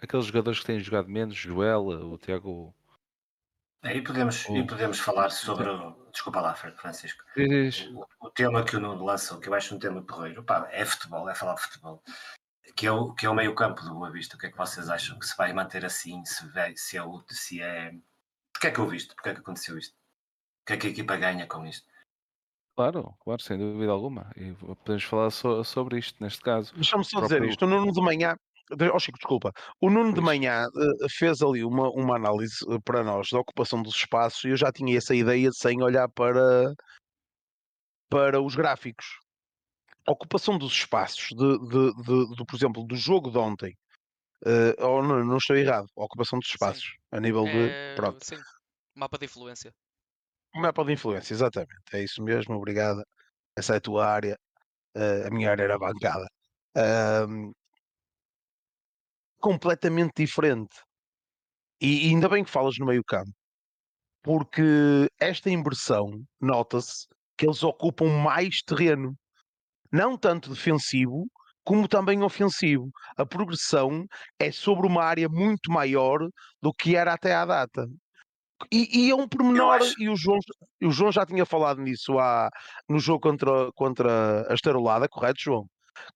aqueles 0.00 0.26
jogadores 0.26 0.60
que 0.60 0.66
têm 0.66 0.80
jogado 0.80 1.08
menos, 1.08 1.34
Joel, 1.36 1.86
o 1.86 2.18
Tiago. 2.18 2.74
É, 3.82 3.96
E 3.96 4.02
podemos, 4.02 4.44
e 4.48 4.60
Oh. 4.60 4.66
podemos 4.66 4.98
falar 4.98 5.30
sobre. 5.30 5.68
o- 5.68 6.06
Desculpa 6.10 6.40
lá, 6.40 6.54
Fran- 6.54 6.74
Francisco. 6.76 7.22
O, 8.20 8.26
o 8.26 8.30
tema 8.30 8.64
que 8.64 8.74
o 8.76 8.80
Nuno 8.80 9.04
lançou, 9.04 9.38
que 9.38 9.48
eu 9.50 9.54
acho 9.54 9.74
um 9.74 9.78
tema 9.78 10.02
porreiro, 10.02 10.42
pá, 10.42 10.66
é 10.72 10.84
futebol, 10.84 11.28
é 11.28 11.34
falar 11.34 11.54
de 11.54 11.62
futebol. 11.62 12.02
Que 12.74 12.86
é 12.86 12.90
o, 12.92 13.12
que 13.14 13.24
é 13.26 13.30
o 13.30 13.34
meio 13.34 13.54
campo 13.54 13.82
do 13.82 13.92
Boa 13.94 14.10
Vista. 14.10 14.34
O 14.36 14.38
que 14.38 14.46
é 14.46 14.50
que 14.50 14.56
vocês 14.56 14.88
acham? 14.88 15.18
Que 15.18 15.26
se 15.26 15.36
vai 15.36 15.52
manter 15.52 15.84
assim? 15.84 16.24
Se, 16.24 16.46
vai, 16.52 16.74
se 16.76 16.96
é 16.96 17.02
útil? 17.02 17.36
Se 17.36 17.60
é. 17.62 17.94
Porquê 18.52 18.68
é 18.68 18.70
que 18.70 18.78
eu 18.78 18.88
vi 18.88 18.96
isto? 18.96 19.14
Porquê 19.14 19.28
é 19.30 19.34
que 19.34 19.40
aconteceu 19.40 19.76
isto? 19.78 19.92
O 19.94 20.66
que 20.66 20.72
é 20.72 20.76
que 20.78 20.86
a 20.86 20.90
equipa 20.90 21.16
ganha 21.16 21.46
com 21.46 21.66
isto? 21.66 21.86
Claro, 22.76 23.14
claro, 23.24 23.42
sem 23.42 23.56
dúvida 23.58 23.90
alguma. 23.90 24.30
E 24.36 24.52
podemos 24.84 25.02
falar 25.04 25.30
so- 25.30 25.64
sobre 25.64 25.98
isto 25.98 26.22
neste 26.22 26.40
caso. 26.42 26.74
Deixa-me 26.74 27.04
só 27.04 27.18
Próprio- 27.20 27.40
dizer 27.40 27.50
isto. 27.50 27.64
O 27.64 27.68
Nuno 27.68 27.90
de 27.90 28.00
manhã. 28.02 28.36
de- 28.76 28.90
Oh, 28.90 28.98
Chico, 28.98 29.16
desculpa. 29.18 29.50
O 29.80 29.88
Nuno 29.88 30.12
de 30.12 30.20
manhã 30.20 30.64
eh, 30.66 31.06
fez 31.08 31.40
ali 31.40 31.64
uma, 31.64 31.88
uma 31.90 32.16
análise 32.16 32.56
eh, 32.68 32.78
para 32.84 33.02
nós 33.02 33.28
da 33.30 33.38
ocupação 33.38 33.80
dos 33.80 33.94
espaços 33.94 34.44
e 34.44 34.48
eu 34.48 34.56
já 34.56 34.70
tinha 34.70 34.98
essa 34.98 35.14
ideia 35.14 35.50
sem 35.52 35.82
olhar 35.82 36.08
para, 36.10 36.74
para 38.10 38.42
os 38.42 38.54
gráficos. 38.54 39.06
A 40.06 40.12
ocupação 40.12 40.58
dos 40.58 40.72
espaços, 40.72 41.28
de, 41.30 41.58
de, 41.68 41.94
de- 42.02 42.36
de, 42.36 42.44
por 42.46 42.56
exemplo, 42.56 42.84
do 42.84 42.94
jogo 42.96 43.30
de 43.30 43.38
ontem. 43.38 43.72
eh, 44.44 44.74
ou 44.84 45.02
não, 45.02 45.24
não 45.24 45.38
estou 45.38 45.56
errado. 45.56 45.86
A 45.96 46.04
ocupação 46.04 46.38
dos 46.38 46.48
espaços. 46.48 46.94
A 47.10 47.18
nível 47.18 47.44
de. 47.44 47.70
É, 47.70 47.94
Pronto. 47.94 48.18
sim, 48.22 48.36
mapa 48.94 49.16
de 49.16 49.24
influência. 49.24 49.72
Mapa 50.56 50.84
de 50.84 50.92
influência, 50.92 51.34
exatamente. 51.34 51.82
É 51.92 52.02
isso 52.02 52.22
mesmo, 52.22 52.54
obrigado. 52.56 53.02
Essa 53.56 53.74
é 53.74 53.76
a 53.78 53.80
tua 53.80 54.06
área. 54.06 54.38
eh, 54.96 55.26
a 55.28 55.30
minha 55.30 55.50
área 55.52 55.64
era 55.64 55.78
bancada. 55.78 56.26
Ahm, 56.76 57.52
completamente 59.40 60.12
diferente. 60.22 60.76
E, 61.80 62.06
e 62.06 62.10
ainda 62.10 62.28
bem 62.28 62.44
que 62.44 62.50
falas 62.50 62.76
no 62.78 62.86
meio 62.86 63.02
campo, 63.04 63.30
porque 64.22 65.08
esta 65.20 65.50
inversão, 65.50 66.24
nota-se 66.40 67.06
que 67.38 67.46
eles 67.46 67.62
ocupam 67.64 68.08
mais 68.22 68.62
terreno, 68.62 69.16
não 69.92 70.18
tanto 70.18 70.50
defensivo, 70.50 71.26
como 71.64 71.88
também 71.88 72.22
ofensivo. 72.22 72.90
A 73.16 73.26
progressão 73.26 74.06
é 74.38 74.52
sobre 74.52 74.86
uma 74.88 75.04
área 75.04 75.28
muito 75.28 75.70
maior 75.72 76.20
do 76.62 76.72
que 76.74 76.96
era 76.96 77.14
até 77.14 77.34
à 77.34 77.46
data. 77.46 77.86
E, 78.72 79.06
e 79.06 79.10
é 79.10 79.14
um 79.14 79.28
pormenor, 79.28 79.80
e 79.98 80.08
o 80.08 80.16
João, 80.16 80.38
o 80.82 80.90
João 80.90 81.12
já 81.12 81.26
tinha 81.26 81.44
falado 81.44 81.80
nisso 81.80 82.18
há, 82.18 82.48
no 82.88 82.98
jogo 82.98 83.20
contra, 83.20 83.70
contra 83.72 84.50
a 84.50 84.54
Estarolada, 84.54 85.08
correto, 85.08 85.40
João? 85.40 85.68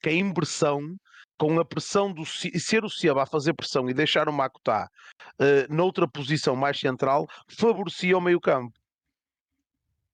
Que 0.02 0.08
a 0.08 0.12
inversão, 0.12 0.80
com 1.38 1.60
a 1.60 1.64
pressão 1.64 2.12
do 2.12 2.24
ser 2.24 2.84
o 2.84 2.90
Seba 2.90 3.22
a 3.22 3.26
fazer 3.26 3.54
pressão 3.54 3.88
e 3.88 3.94
deixar 3.94 4.28
o 4.28 4.32
Makutá 4.32 4.88
eh, 5.38 5.66
noutra 5.68 6.08
posição 6.08 6.56
mais 6.56 6.78
central, 6.78 7.26
favorecia 7.58 8.16
o 8.16 8.20
meio-campo. 8.20 8.72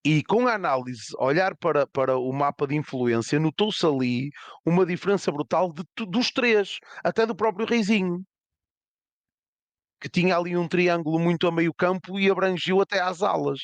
E 0.05 0.23
com 0.23 0.47
a 0.47 0.55
análise, 0.55 1.07
olhar 1.19 1.57
para, 1.57 1.87
para 1.87 2.17
o 2.17 2.33
mapa 2.33 2.67
de 2.67 2.77
influência, 2.77 3.41
notou-se 3.41 3.85
ali 3.85 4.31
uma 4.65 4.87
diferença 4.87 5.33
brutal 5.33 5.73
de, 5.73 5.83
dos 6.07 6.31
três, 6.31 6.79
até 7.03 7.27
do 7.27 7.35
próprio 7.35 7.67
Reizinho 7.67 8.25
que 10.01 10.09
tinha 10.09 10.37
ali 10.37 10.57
um 10.57 10.69
triângulo 10.69 11.19
muito 11.19 11.47
a 11.47 11.53
meio 11.53 11.73
campo 11.73 12.19
e 12.19 12.31
abrangiu 12.31 12.81
até 12.81 13.01
às 13.01 13.23
alas. 13.23 13.61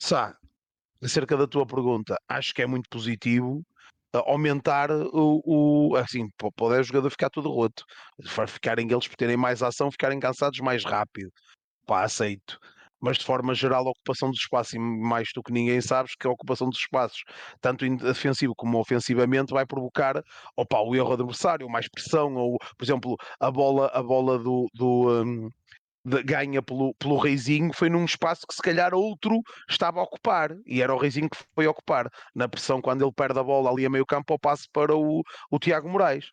Sá, 0.00 0.36
acerca 1.02 1.36
da 1.36 1.46
tua 1.46 1.66
pergunta, 1.66 2.16
acho 2.28 2.54
que 2.54 2.62
é 2.62 2.66
muito 2.66 2.88
positivo 2.88 3.62
uh, 4.14 4.18
aumentar 4.26 4.90
o, 4.90 5.42
o 5.44 5.96
assim, 5.96 6.28
po- 6.36 6.52
pode 6.52 6.80
o 6.80 6.84
jogador 6.84 7.10
ficar 7.10 7.30
todo 7.30 7.50
roto, 7.50 7.84
ficarem 8.46 8.90
eles 8.90 9.08
por 9.08 9.16
terem 9.16 9.36
mais 9.36 9.62
ação, 9.62 9.90
ficarem 9.90 10.20
cansados 10.20 10.60
mais 10.60 10.84
rápido, 10.84 11.30
pá, 11.86 12.04
aceito. 12.04 12.58
Mas 13.00 13.18
de 13.18 13.24
forma 13.24 13.54
geral, 13.54 13.86
a 13.86 13.90
ocupação 13.90 14.30
dos 14.30 14.40
espaços, 14.40 14.74
e 14.74 14.78
mais 14.78 15.28
do 15.34 15.42
que 15.42 15.52
ninguém 15.52 15.80
sabes 15.80 16.14
que 16.16 16.26
a 16.26 16.30
ocupação 16.30 16.68
dos 16.68 16.78
espaços, 16.78 17.22
tanto 17.60 17.88
defensivo 17.96 18.54
como 18.56 18.78
ofensivamente, 18.78 19.52
vai 19.52 19.64
provocar 19.66 20.22
opa, 20.56 20.80
o 20.80 20.94
erro 20.96 21.12
adversário, 21.12 21.68
mais 21.68 21.88
pressão, 21.88 22.34
ou, 22.34 22.58
por 22.76 22.84
exemplo, 22.84 23.16
a 23.40 23.50
bola, 23.50 23.88
a 23.94 24.02
bola 24.02 24.38
do, 24.38 24.66
do, 24.74 25.22
hum, 25.24 25.48
de- 26.04 26.22
ganha 26.22 26.62
pelo, 26.62 26.94
pelo 26.94 27.18
Reizinho 27.18 27.72
foi 27.72 27.88
num 27.88 28.04
espaço 28.04 28.46
que 28.46 28.54
se 28.54 28.62
calhar 28.62 28.94
outro 28.94 29.40
estava 29.68 30.00
a 30.00 30.02
ocupar 30.02 30.50
e 30.66 30.82
era 30.82 30.94
o 30.94 30.98
Reizinho 30.98 31.28
que 31.30 31.38
foi 31.54 31.66
ocupar. 31.66 32.08
Na 32.34 32.48
pressão 32.48 32.80
quando 32.80 33.04
ele 33.04 33.12
perde 33.12 33.38
a 33.38 33.42
bola 33.42 33.70
ali 33.70 33.86
a 33.86 33.90
meio 33.90 34.06
campo 34.06 34.32
ao 34.32 34.38
passe 34.38 34.68
para 34.72 34.96
o, 34.96 35.22
o 35.50 35.58
Tiago 35.58 35.88
Moraes. 35.88 36.30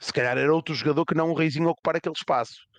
Se 0.00 0.12
calhar 0.12 0.36
era 0.38 0.54
outro 0.54 0.74
jogador 0.74 1.04
que 1.04 1.14
não 1.14 1.30
o 1.30 1.34
Reizinho 1.34 1.68
a 1.68 1.72
ocupar 1.72 1.96
aquele 1.96 2.14
espaço 2.16 2.69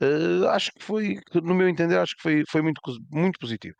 Eh, 0.00 0.46
acho 0.48 0.72
que 0.72 0.82
foi, 0.82 1.20
no 1.34 1.54
meu 1.54 1.68
entender 1.68 1.98
acho 1.98 2.16
que 2.16 2.22
foi, 2.22 2.44
foi 2.48 2.62
muito, 2.62 2.80
muito 3.10 3.38
positivo 3.38 3.76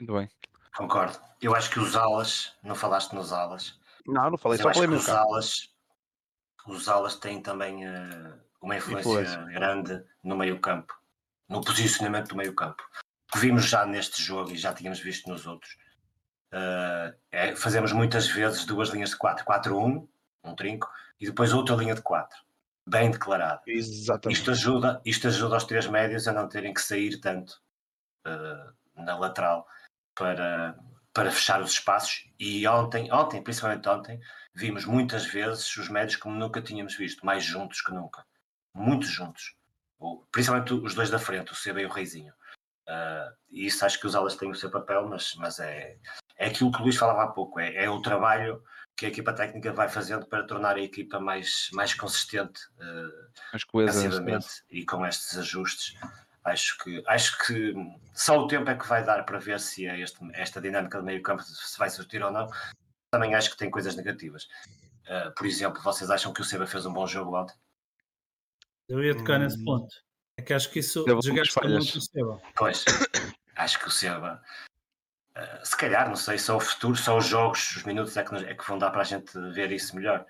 Muito 0.00 0.12
bem. 0.14 0.28
Concordo. 0.76 1.18
Eu 1.40 1.54
acho 1.54 1.70
que 1.70 1.80
os 1.80 1.96
alas, 1.96 2.56
não 2.62 2.74
falaste 2.74 3.12
nos 3.14 3.32
alas, 3.32 3.78
não, 4.06 4.30
não 4.30 4.38
falei, 4.38 4.58
eu 4.58 4.62
só 4.62 4.70
acho 4.70 4.80
falei 4.80 4.96
que 4.96 5.02
os 5.02 5.08
alas, 5.08 5.68
os 6.66 6.88
alas 6.88 7.16
têm 7.16 7.42
também 7.42 7.86
eh, 7.86 8.38
uma 8.60 8.76
influência, 8.76 9.10
Influência. 9.10 9.44
grande 9.46 10.04
no 10.22 10.36
meio 10.36 10.60
campo, 10.60 10.94
no 11.48 11.60
posicionamento 11.60 12.28
do 12.28 12.36
meio 12.36 12.54
campo. 12.54 12.82
Que 13.32 13.38
vimos 13.38 13.64
já 13.64 13.86
neste 13.86 14.22
jogo 14.22 14.50
e 14.52 14.58
já 14.58 14.74
tínhamos 14.74 15.00
visto 15.00 15.28
nos 15.28 15.46
outros. 15.46 15.76
Eh, 16.52 17.14
é, 17.30 17.56
fazemos 17.56 17.92
muitas 17.92 18.28
vezes 18.28 18.64
duas 18.66 18.90
linhas 18.90 19.10
de 19.10 19.16
4, 19.16 19.44
4-1, 19.44 20.06
um 20.44 20.54
trinco, 20.54 20.88
e 21.20 21.26
depois 21.26 21.52
outra 21.52 21.76
linha 21.76 21.94
de 21.94 22.02
4, 22.02 22.38
bem 22.86 23.10
declarado. 23.10 23.62
exatamente 23.66 24.38
Isto 24.38 24.50
ajuda, 24.50 25.00
isto 25.04 25.28
ajuda 25.28 25.56
os 25.56 25.64
três 25.64 25.86
médios 25.86 26.26
a 26.28 26.32
não 26.32 26.48
terem 26.48 26.74
que 26.74 26.80
sair 26.80 27.20
tanto 27.20 27.60
eh, 28.26 28.66
na 28.96 29.18
lateral 29.18 29.66
para, 30.14 30.78
para 31.12 31.30
fechar 31.30 31.60
os 31.60 31.72
espaços. 31.72 32.28
E 32.38 32.66
ontem, 32.66 33.12
ontem, 33.12 33.42
principalmente 33.42 33.88
ontem, 33.88 34.20
vimos 34.54 34.84
muitas 34.84 35.24
vezes 35.26 35.76
os 35.76 35.88
médios 35.88 36.16
como 36.16 36.36
nunca 36.36 36.60
tínhamos 36.60 36.96
visto, 36.96 37.24
mais 37.24 37.44
juntos 37.44 37.80
que 37.80 37.92
nunca. 37.92 38.24
Muito 38.74 39.06
juntos. 39.06 39.54
O- 39.98 40.24
principalmente 40.32 40.74
os 40.74 40.94
dois 40.94 41.10
da 41.10 41.18
frente, 41.18 41.52
o 41.52 41.54
Seba 41.54 41.80
e 41.80 41.86
o 41.86 41.90
Reizinho. 41.90 42.34
Eh, 42.88 43.32
e 43.50 43.66
isso 43.66 43.84
acho 43.84 43.98
que 44.00 44.06
os 44.06 44.14
alas 44.16 44.36
têm 44.36 44.50
o 44.50 44.54
seu 44.54 44.70
papel, 44.70 45.08
mas, 45.08 45.34
mas 45.36 45.58
é, 45.60 45.98
é 46.36 46.46
aquilo 46.46 46.72
que 46.72 46.78
o 46.78 46.82
Luís 46.82 46.96
falava 46.96 47.22
há 47.24 47.28
pouco, 47.28 47.60
é, 47.60 47.84
é 47.84 47.88
o 47.88 48.02
trabalho 48.02 48.62
que 48.96 49.06
a 49.06 49.08
equipa 49.08 49.32
técnica 49.32 49.72
vai 49.72 49.88
fazendo 49.88 50.26
para 50.26 50.44
tornar 50.44 50.76
a 50.76 50.80
equipa 50.80 51.18
mais, 51.18 51.68
mais 51.72 51.94
consistente 51.94 52.60
uh, 52.78 53.30
mais 53.52 53.64
coesa, 53.64 54.38
e 54.70 54.84
com 54.84 55.06
estes 55.06 55.38
ajustes. 55.38 55.96
Acho 56.44 56.76
que, 56.78 57.02
acho 57.06 57.38
que 57.46 57.74
só 58.14 58.38
o 58.38 58.48
tempo 58.48 58.68
é 58.68 58.74
que 58.74 58.86
vai 58.86 59.04
dar 59.04 59.24
para 59.24 59.38
ver 59.38 59.60
se 59.60 59.86
é 59.86 60.00
este, 60.00 60.18
esta 60.34 60.60
dinâmica 60.60 60.98
do 60.98 61.04
meio 61.04 61.22
campo 61.22 61.42
se 61.42 61.78
vai 61.78 61.88
surtir 61.88 62.22
ou 62.22 62.32
não. 62.32 62.48
Também 63.12 63.34
acho 63.34 63.50
que 63.50 63.56
tem 63.56 63.70
coisas 63.70 63.94
negativas. 63.94 64.48
Uh, 65.04 65.32
por 65.36 65.46
exemplo, 65.46 65.80
vocês 65.82 66.10
acham 66.10 66.32
que 66.32 66.40
o 66.40 66.44
Seba 66.44 66.66
fez 66.66 66.84
um 66.84 66.92
bom 66.92 67.06
jogo 67.06 67.36
ontem? 67.36 67.54
Eu 68.88 69.02
ia 69.02 69.16
tocar 69.16 69.38
hum... 69.38 69.44
nesse 69.44 69.62
ponto. 69.64 69.94
É 70.36 70.42
que 70.42 70.52
acho 70.52 70.70
que 70.70 70.80
isso 70.80 71.04
desgasta 71.04 71.68
muito 71.68 71.98
o 71.98 72.00
Seba. 72.00 72.42
Pois, 72.56 72.84
acho 73.54 73.78
que 73.78 73.88
o 73.88 73.90
Seba 73.90 74.42
Uh, 75.36 75.64
se 75.64 75.76
calhar, 75.76 76.08
não 76.08 76.16
sei, 76.16 76.38
só 76.38 76.56
o 76.56 76.60
futuro, 76.60 76.96
só 76.96 77.16
os 77.16 77.26
jogos, 77.26 77.76
os 77.76 77.84
minutos 77.84 78.16
é 78.16 78.22
que, 78.22 78.34
é 78.34 78.54
que 78.54 78.68
vão 78.68 78.78
dar 78.78 78.90
para 78.90 79.00
a 79.00 79.04
gente 79.04 79.32
ver 79.52 79.72
isso 79.72 79.96
melhor. 79.96 80.26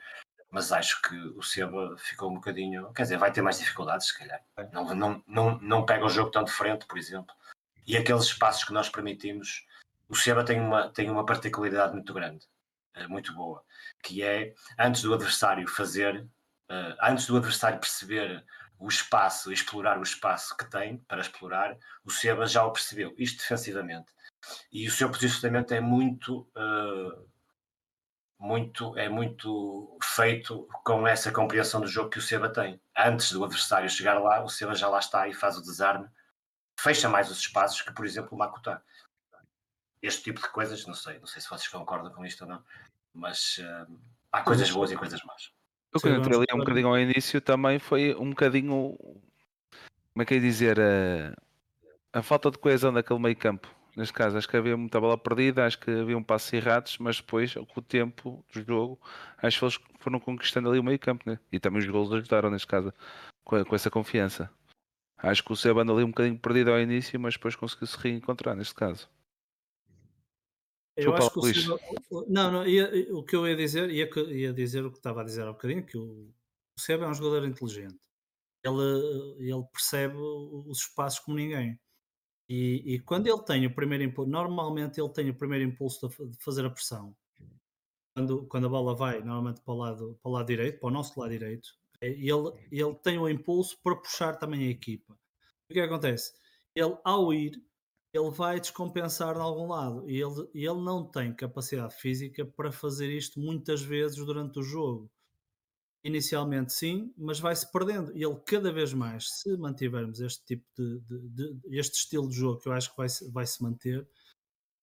Mas 0.49 0.71
acho 0.71 1.01
que 1.03 1.17
o 1.17 1.43
Seba 1.43 1.97
ficou 1.99 2.31
um 2.31 2.35
bocadinho. 2.35 2.93
Quer 2.93 3.03
dizer, 3.05 3.17
vai 3.17 3.33
ter 3.33 3.43
mais 3.43 3.59
dificuldades, 3.59 4.09
se 4.09 4.19
calhar. 4.19 4.41
Não, 4.71 4.95
não, 4.95 5.25
não, 5.27 5.59
não 5.59 5.87
pega 5.87 6.05
o 6.05 6.11
jogo 6.11 6.31
tão 6.31 6.45
de 6.45 6.53
frente, 6.53 6.87
por 6.87 6.99
exemplo. 6.99 7.35
E 7.87 7.97
aqueles 7.97 8.25
espaços 8.25 8.63
que 8.63 8.73
nós 8.73 8.89
permitimos, 8.89 9.67
o 10.09 10.15
Seba 10.15 10.45
tem 10.45 10.61
uma, 10.61 10.89
tem 10.91 11.11
uma 11.11 11.25
particularidade 11.25 11.95
muito 11.95 12.13
grande, 12.13 12.47
uh, 12.97 13.09
muito 13.09 13.35
boa, 13.35 13.65
que 14.03 14.23
é 14.23 14.55
antes 14.79 15.03
do 15.03 15.15
adversário 15.15 15.67
fazer, 15.67 16.21
uh, 16.71 16.97
antes 17.01 17.27
do 17.27 17.37
adversário 17.37 17.81
perceber 17.81 18.45
o 18.79 18.89
espaço, 18.89 19.53
explorar 19.53 19.99
o 19.99 20.03
espaço 20.03 20.57
que 20.57 20.69
tem 20.71 20.99
para 21.09 21.23
explorar, 21.23 21.77
o 22.05 22.11
Seba 22.11 22.47
já 22.47 22.65
o 22.65 22.73
percebeu, 22.73 23.15
isto 23.17 23.39
defensivamente 23.39 24.13
e 24.71 24.87
o 24.87 24.91
seu 24.91 25.09
posicionamento 25.11 25.73
é 25.73 25.81
muito 25.81 26.41
uh, 26.57 27.29
muito 28.39 28.97
é 28.99 29.09
muito 29.09 29.97
feito 30.03 30.67
com 30.85 31.07
essa 31.07 31.31
compreensão 31.31 31.81
do 31.81 31.87
jogo 31.87 32.11
que 32.11 32.19
o 32.19 32.23
Seba 32.23 32.49
tem. 32.49 32.81
Antes 32.97 33.33
do 33.33 33.45
adversário 33.45 33.89
chegar 33.89 34.19
lá 34.19 34.43
o 34.43 34.49
Seba 34.49 34.75
já 34.75 34.89
lá 34.89 34.99
está 34.99 35.29
e 35.29 35.35
faz 35.35 35.57
o 35.57 35.63
desarme 35.63 36.09
fecha 36.79 37.09
mais 37.09 37.31
os 37.31 37.39
espaços 37.39 37.83
que 37.83 37.93
por 37.93 38.05
exemplo 38.05 38.31
o 38.33 38.39
Makuta. 38.39 38.83
Este 40.01 40.25
tipo 40.25 40.41
de 40.41 40.49
coisas 40.49 40.85
não 40.87 40.95
sei 40.95 41.19
não 41.19 41.27
sei 41.27 41.41
se 41.41 41.49
vocês 41.49 41.69
concordam 41.69 42.13
com 42.13 42.25
isto 42.25 42.43
ou 42.43 42.49
não 42.49 42.65
mas 43.15 43.59
uh, 43.59 44.01
há 44.33 44.43
coisas 44.43 44.71
boas 44.71 44.91
e 44.91 44.97
coisas 44.97 45.23
más. 45.25 45.53
o 45.95 46.01
que 46.01 46.09
eu 46.09 46.17
entrei 46.17 46.37
ali 46.37 46.47
um 46.53 46.59
bocadinho 46.59 46.89
ao 46.89 46.99
início 46.99 47.41
também 47.41 47.79
foi 47.79 48.15
um 48.15 48.31
bocadinho 48.31 48.97
como 50.13 50.23
é 50.23 50.25
que 50.25 50.35
é 50.35 50.39
dizer 50.39 50.81
a, 50.81 52.19
a 52.19 52.23
falta 52.23 52.51
de 52.51 52.59
coesão 52.59 52.93
daquele 52.93 53.21
meio 53.21 53.37
campo 53.37 53.69
Neste 53.95 54.15
caso, 54.15 54.39
acho 54.39 54.49
que 54.49 54.57
havia 54.57 54.75
muita 54.75 54.99
bola 54.99 55.19
perdida, 55.19 55.67
acho 55.67 55.79
que 55.79 55.91
havia 55.91 56.17
um 56.17 56.23
passo 56.23 56.57
errados, 56.57 56.97
mas 56.99 57.17
depois, 57.17 57.53
com 57.53 57.81
o 57.81 57.83
tempo 57.83 58.45
do 58.53 58.63
jogo, 58.65 58.99
acho 59.37 59.59
que 59.59 59.65
eles 59.67 59.79
foram 59.99 60.19
conquistando 60.19 60.71
ali 60.71 60.79
o 60.79 60.85
meio 60.85 60.99
campo, 60.99 61.29
né? 61.29 61.39
e 61.53 61.61
também 61.61 61.79
os 61.79 61.87
gols 61.87 62.11
ajudaram, 62.11 62.51
neste 62.51 62.67
caso, 62.67 62.93
com, 63.45 63.63
com 63.63 63.75
essa 63.75 63.91
confiança. 63.91 64.51
Acho 65.19 65.45
que 65.45 65.53
o 65.53 65.57
Seba 65.57 65.83
anda 65.83 65.93
ali 65.93 66.05
um 66.05 66.09
bocadinho 66.09 66.39
perdido 66.39 66.73
ao 66.73 66.81
início, 66.81 67.21
mas 67.21 67.35
depois 67.35 67.55
conseguiu 67.55 67.87
se 67.87 67.99
reencontrar, 67.99 68.57
neste 68.57 68.75
caso. 68.75 69.11
Eu 70.97 71.15
acho 71.15 71.31
que 71.31 71.39
o 71.39 71.43
Seba... 71.43 71.79
Não, 72.29 72.51
não, 72.51 72.67
ia, 72.67 72.91
o 73.15 73.23
que 73.23 73.37
eu 73.37 73.47
ia 73.47 73.55
dizer, 73.55 73.91
ia, 73.91 74.09
ia 74.31 74.53
dizer 74.55 74.85
o 74.87 74.91
que 74.91 74.97
estava 74.97 75.21
a 75.21 75.25
dizer 75.25 75.43
há 75.43 75.53
bocadinho, 75.53 75.85
que 75.85 75.99
o, 75.99 76.33
o 76.77 76.81
Seba 76.81 77.05
é 77.05 77.09
um 77.09 77.15
jogador 77.15 77.47
inteligente. 77.47 77.97
Ele, 78.65 79.37
ele 79.39 79.65
percebe 79.71 80.17
os 80.17 80.79
espaços 80.79 81.21
como 81.21 81.37
ninguém. 81.37 81.79
E, 82.55 82.83
e, 82.85 83.01
quando 83.01 83.29
ele 83.29 83.43
tem 83.45 83.65
o 83.65 83.75
primeiro 83.75 84.05
impulso, 84.05 84.31
normalmente 84.31 85.01
ele 85.01 85.09
tem 85.09 85.31
o 85.31 85.35
primeiro 85.35 85.65
impulso 85.65 86.07
de, 86.07 86.37
fazer 86.45 86.67
a 86.67 86.71
pressão. 86.71 87.17
Quando, 88.15 88.47
quando 88.47 88.67
a 88.67 88.69
bola 88.69 88.95
vai 88.95 89.21
normalmente 89.21 89.63
para 89.63 89.73
o, 89.73 89.77
lado, 89.79 90.19
para 90.23 90.29
o 90.29 90.33
lado 90.33 90.47
direito, 90.49 90.79
para 90.79 90.89
o 90.89 90.93
nosso 90.93 91.19
lado 91.19 91.31
direito, 91.31 91.71
é, 91.99 92.09
ele, 92.09 92.53
ele 92.71 92.95
tem 92.97 93.19
o 93.19 93.27
impulso 93.27 93.79
para 93.83 93.97
puxar 93.97 94.37
também 94.37 94.67
a 94.67 94.71
equipa. 94.71 95.15
O 95.15 95.73
que 95.73 95.81
acontece? 95.81 96.35
Ele, 96.75 96.95
ao 97.03 97.33
ir, 97.33 97.53
ele 98.13 98.31
vai 98.31 98.61
descompensar 98.61 99.35
de 99.35 99.41
algum 99.41 99.69
lado 99.69 100.07
e 100.07 100.21
ele, 100.21 100.47
ele 100.55 100.83
não 100.83 101.11
tem 101.11 101.35
capacidade 101.35 101.95
física 101.95 102.45
para 102.45 102.71
fazer 102.71 103.11
isto 103.11 103.41
muitas 103.41 103.81
vezes 103.81 104.19
durante 104.19 104.59
o 104.59 104.63
jogo. 104.63 105.11
Inicialmente 106.05 106.73
sim, 106.73 107.15
mas 107.17 107.39
vai-se 107.39 107.71
perdendo. 107.71 108.17
E 108.17 108.25
ele 108.25 108.37
cada 108.45 108.73
vez 108.73 108.93
mais, 108.93 109.29
se 109.41 109.57
mantivermos 109.57 110.21
este 110.21 110.45
tipo 110.45 110.65
de, 110.77 111.01
de, 111.01 111.55
de 111.55 111.79
este 111.79 111.97
estilo 111.99 112.29
de 112.29 112.35
jogo 112.35 112.61
que 112.61 112.69
eu 112.69 112.73
acho 112.73 112.91
que 112.91 112.97
vai, 112.97 113.07
vai 113.31 113.47
se 113.47 113.63
manter, 113.63 114.09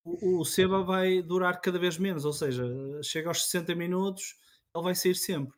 o, 0.04 0.40
o, 0.40 0.46
Seba 0.46 0.82
vai 0.82 1.22
durar 1.22 1.60
cada 1.60 1.78
vez 1.78 1.98
menos. 1.98 2.24
Ou 2.24 2.32
seja, 2.32 2.64
chega 3.04 3.28
aos 3.28 3.44
60 3.44 3.76
minutos, 3.76 4.38
ele 4.74 4.84
vai 4.84 4.96
sair 4.96 5.16
sempre. 5.16 5.58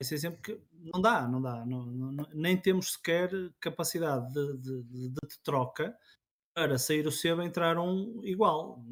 Vai 0.00 0.08
sair 0.08 0.18
sempre 0.18 0.40
que 0.40 0.60
não 0.72 1.00
dá, 1.00 1.28
não 1.28 1.42
dá. 1.42 1.64
Não, 1.66 1.84
não, 1.84 2.28
nem 2.32 2.56
temos 2.56 2.92
sequer 2.92 3.30
capacidade 3.60 4.32
de, 4.32 4.56
de, 4.58 5.08
de, 5.10 5.38
troca 5.42 5.94
para 6.54 6.78
sair 6.78 7.06
o 7.06 7.12
Seba 7.12 7.44
entrar 7.44 7.78
um 7.78 8.20
igual. 8.24 8.82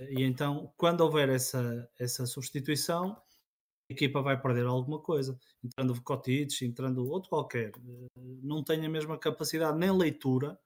E 0.00 0.22
então, 0.22 0.72
quando 0.76 1.02
houver 1.02 1.28
essa, 1.28 1.90
essa 1.98 2.24
substituição, 2.24 3.20
equipa 3.88 4.20
vai 4.20 4.40
perder 4.40 4.66
alguma 4.66 5.00
coisa. 5.00 5.38
Entrando 5.62 5.92
o 5.92 6.02
Cotites, 6.02 6.62
entrando 6.62 7.08
outro 7.08 7.28
qualquer, 7.28 7.70
eh, 7.70 8.20
não 8.42 8.62
tem 8.62 8.84
a 8.84 8.88
mesma 8.88 9.18
capacidade 9.18 9.78
nem 9.78 9.90
leitura 9.90 10.58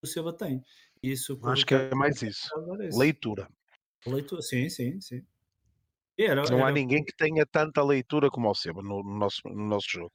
que 0.00 0.04
o 0.04 0.06
Silva 0.06 0.32
tem. 0.32 0.62
Isso 1.02 1.38
Acho 1.44 1.66
que 1.66 1.74
é 1.74 1.94
mais 1.94 2.22
isso. 2.22 2.48
Leitura. 2.96 3.48
Leitura, 4.06 4.42
sim, 4.42 4.68
sim, 4.68 5.00
sim. 5.00 5.24
Era, 6.16 6.42
não 6.50 6.58
era... 6.58 6.68
há 6.68 6.72
ninguém 6.72 7.04
que 7.04 7.14
tenha 7.14 7.46
tanta 7.46 7.82
leitura 7.82 8.30
como 8.30 8.50
o 8.50 8.54
Seba 8.54 8.82
no, 8.82 9.02
no, 9.02 9.18
nosso, 9.18 9.40
no 9.46 9.66
nosso 9.66 9.86
jogo. 9.88 10.12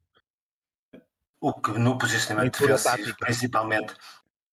O 1.39 1.53
que 1.53 1.71
no 1.71 1.97
posicionamento 1.97 2.59
leitura 2.59 2.75
defensivo, 2.75 3.07
tática. 3.07 3.25
principalmente 3.25 3.93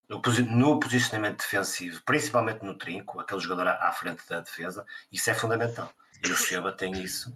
no 0.09 0.81
posicionamento 0.81 1.39
defensivo, 1.39 2.03
principalmente 2.05 2.65
no 2.65 2.77
trinco, 2.77 3.21
aquele 3.21 3.41
jogador 3.41 3.69
à 3.69 3.93
frente 3.93 4.29
da 4.29 4.41
defesa, 4.41 4.85
isso 5.13 5.31
é 5.31 5.35
fundamental. 5.35 5.93
E 6.27 6.31
o 6.31 6.37
Seba 6.37 6.73
tem 6.73 6.93
isso 7.01 7.33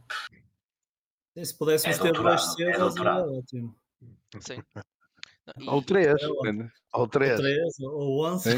se 1.42 1.56
pudéssemos 1.56 1.98
é 1.98 2.02
ter 2.02 2.12
dois 2.12 2.42
Sebas, 2.42 2.96
é 2.96 3.00
era 3.00 3.26
ótimo. 3.26 3.76
Sim. 4.40 4.62
E... 5.58 5.68
Ou 5.68 5.82
três. 5.82 6.22
Ou 6.92 7.08
três. 7.08 7.40
Ou 7.80 8.26
onze. 8.26 8.56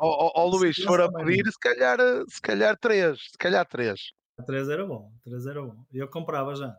Ou 0.00 0.48
Luís, 0.48 0.76
se 0.76 0.84
for 0.84 1.00
a 1.00 1.10
pedir, 1.10 1.44
se 1.50 1.58
calhar, 1.58 1.98
se 2.28 2.40
calhar 2.40 2.78
três. 2.78 3.20
Se 3.20 3.38
calhar 3.38 3.66
três. 3.66 4.12
Três 4.46 4.68
era 4.68 4.86
bom. 4.86 5.12
Três 5.22 5.46
era 5.46 5.62
bom. 5.62 5.84
E 5.92 5.98
eu 5.98 6.08
comprava 6.08 6.54
já. 6.54 6.76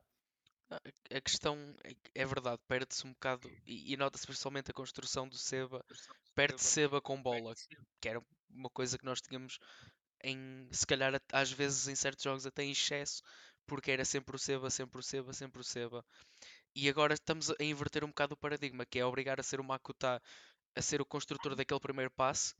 A 0.69 1.21
questão 1.21 1.75
é, 1.83 1.93
é 2.15 2.25
verdade, 2.25 2.59
perde-se 2.67 3.05
um 3.05 3.11
bocado, 3.11 3.47
e, 3.67 3.93
e 3.93 3.97
nota-se 3.97 4.25
principalmente 4.25 4.71
a 4.71 4.73
construção 4.73 5.29
do 5.29 5.37
Seba, 5.37 5.85
perde 6.33 6.59
Seba 6.61 6.99
com 6.99 7.21
bola, 7.21 7.53
que 8.01 8.09
era 8.09 8.19
uma 8.49 8.69
coisa 8.71 8.97
que 8.97 9.05
nós 9.05 9.21
tínhamos 9.21 9.59
em, 10.23 10.67
se 10.71 10.85
calhar 10.87 11.21
às 11.31 11.51
vezes 11.51 11.87
em 11.87 11.95
certos 11.95 12.23
jogos 12.23 12.47
até 12.47 12.63
em 12.63 12.71
excesso, 12.71 13.21
porque 13.65 13.91
era 13.91 14.05
sempre 14.05 14.35
o 14.35 14.39
Seba, 14.39 14.69
sempre 14.69 14.99
o 14.99 15.03
Seba, 15.03 15.33
sempre 15.33 15.61
o 15.61 15.63
Seba. 15.63 16.05
E 16.75 16.89
agora 16.89 17.13
estamos 17.13 17.49
a 17.49 17.63
inverter 17.63 18.03
um 18.03 18.09
bocado 18.09 18.33
o 18.33 18.37
paradigma, 18.37 18.85
que 18.85 18.99
é 18.99 19.05
obrigar 19.05 19.39
a 19.39 19.43
ser 19.43 19.59
o 19.59 19.63
Makuta 19.63 20.21
a 20.75 20.81
ser 20.81 21.01
o 21.01 21.05
construtor 21.05 21.55
daquele 21.55 21.79
primeiro 21.79 22.11
passe 22.11 22.53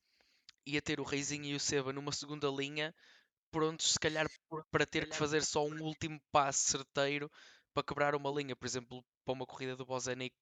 e 0.66 0.78
a 0.78 0.82
ter 0.82 1.00
o 1.00 1.04
Reizinho 1.04 1.46
e 1.46 1.56
o 1.56 1.60
Seba 1.60 1.92
numa 1.92 2.12
segunda 2.12 2.48
linha, 2.48 2.96
prontos 3.52 3.94
se 3.94 4.00
calhar 4.00 4.26
para 4.72 4.86
ter 4.86 5.10
que 5.10 5.16
fazer 5.16 5.44
só 5.44 5.66
um 5.66 5.82
último 5.84 6.20
passe 6.32 6.72
certeiro 6.72 7.30
para 7.74 7.84
quebrar 7.84 8.16
uma 8.16 8.32
linha, 8.32 8.56
por 8.56 8.66
exemplo, 8.66 9.06
para 9.26 9.34
uma 9.34 9.46
corrida 9.46 9.76
do 9.76 9.86
Bozenic 9.86 10.36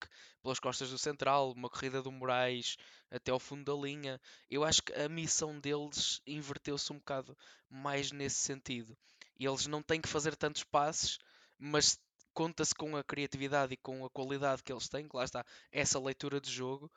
pelas 0.44 0.60
costas 0.60 0.92
do 0.92 1.00
Central, 1.00 1.52
uma 1.52 1.70
corrida 1.70 2.02
do 2.02 2.12
Moraes 2.12 2.78
até 3.10 3.32
ao 3.32 3.40
fundo 3.40 3.64
da 3.64 3.82
linha. 3.82 4.22
Eu 4.50 4.64
acho 4.64 4.84
que 4.84 4.94
a 4.94 5.10
missão 5.10 5.60
deles 5.60 6.22
inverteu-se 6.28 6.94
um 6.94 6.98
bocado 6.98 7.36
mais 7.70 8.12
nesse 8.12 8.36
sentido. 8.36 8.96
E 9.40 9.46
eles 9.46 9.68
não 9.68 9.82
têm 9.82 10.02
que 10.02 10.10
fazer 10.10 10.36
tantos 10.36 10.64
passes, 10.64 11.18
mas 11.58 12.00
conta-se 12.34 12.74
com 12.74 12.96
a 12.96 13.04
criatividade 13.04 13.74
e 13.74 13.78
com 13.78 14.06
a 14.06 14.10
qualidade 14.10 14.64
que 14.64 14.72
eles 14.72 14.88
têm, 14.90 15.08
que 15.08 15.16
lá 15.16 15.24
está 15.24 15.46
essa 15.72 16.00
leitura 16.00 16.42
de 16.42 16.52
jogo 16.52 16.92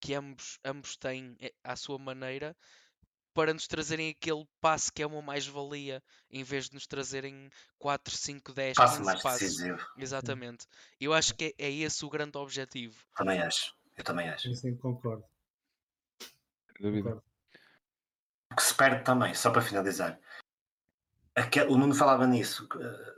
que 0.00 0.14
ambos, 0.14 0.58
ambos 0.64 0.96
têm 0.96 1.36
eh, 1.40 1.52
à 1.64 1.74
sua 1.74 1.98
maneira 1.98 2.56
para 3.36 3.52
nos 3.52 3.66
trazerem 3.66 4.10
aquele 4.10 4.48
passe 4.62 4.90
que 4.90 5.02
é 5.02 5.06
uma 5.06 5.20
mais-valia, 5.20 6.02
em 6.30 6.42
vez 6.42 6.70
de 6.70 6.74
nos 6.74 6.86
trazerem 6.86 7.50
4, 7.78 8.16
5, 8.16 8.52
10, 8.54 8.76
passe 8.76 9.02
mais 9.02 9.22
passes. 9.22 9.52
Decisivo. 9.52 9.86
Exatamente. 9.98 10.66
Eu 10.98 11.12
acho 11.12 11.34
que 11.34 11.54
é, 11.58 11.66
é, 11.66 11.70
esse 11.70 12.02
o 12.04 12.08
grande 12.08 12.38
objetivo. 12.38 12.96
Também 13.14 13.38
acho. 13.42 13.74
Eu 13.94 14.02
também 14.04 14.30
acho. 14.30 14.54
Sim, 14.54 14.74
concordo. 14.76 15.22
concordo. 16.80 17.22
O 18.50 18.56
que 18.56 18.62
se 18.62 18.74
perde 18.74 19.04
também, 19.04 19.34
só 19.34 19.50
para 19.50 19.60
finalizar, 19.60 20.18
Aquele, 21.36 21.66
o 21.66 21.76
Nuno 21.76 21.94
falava 21.94 22.26
nisso, 22.26 22.66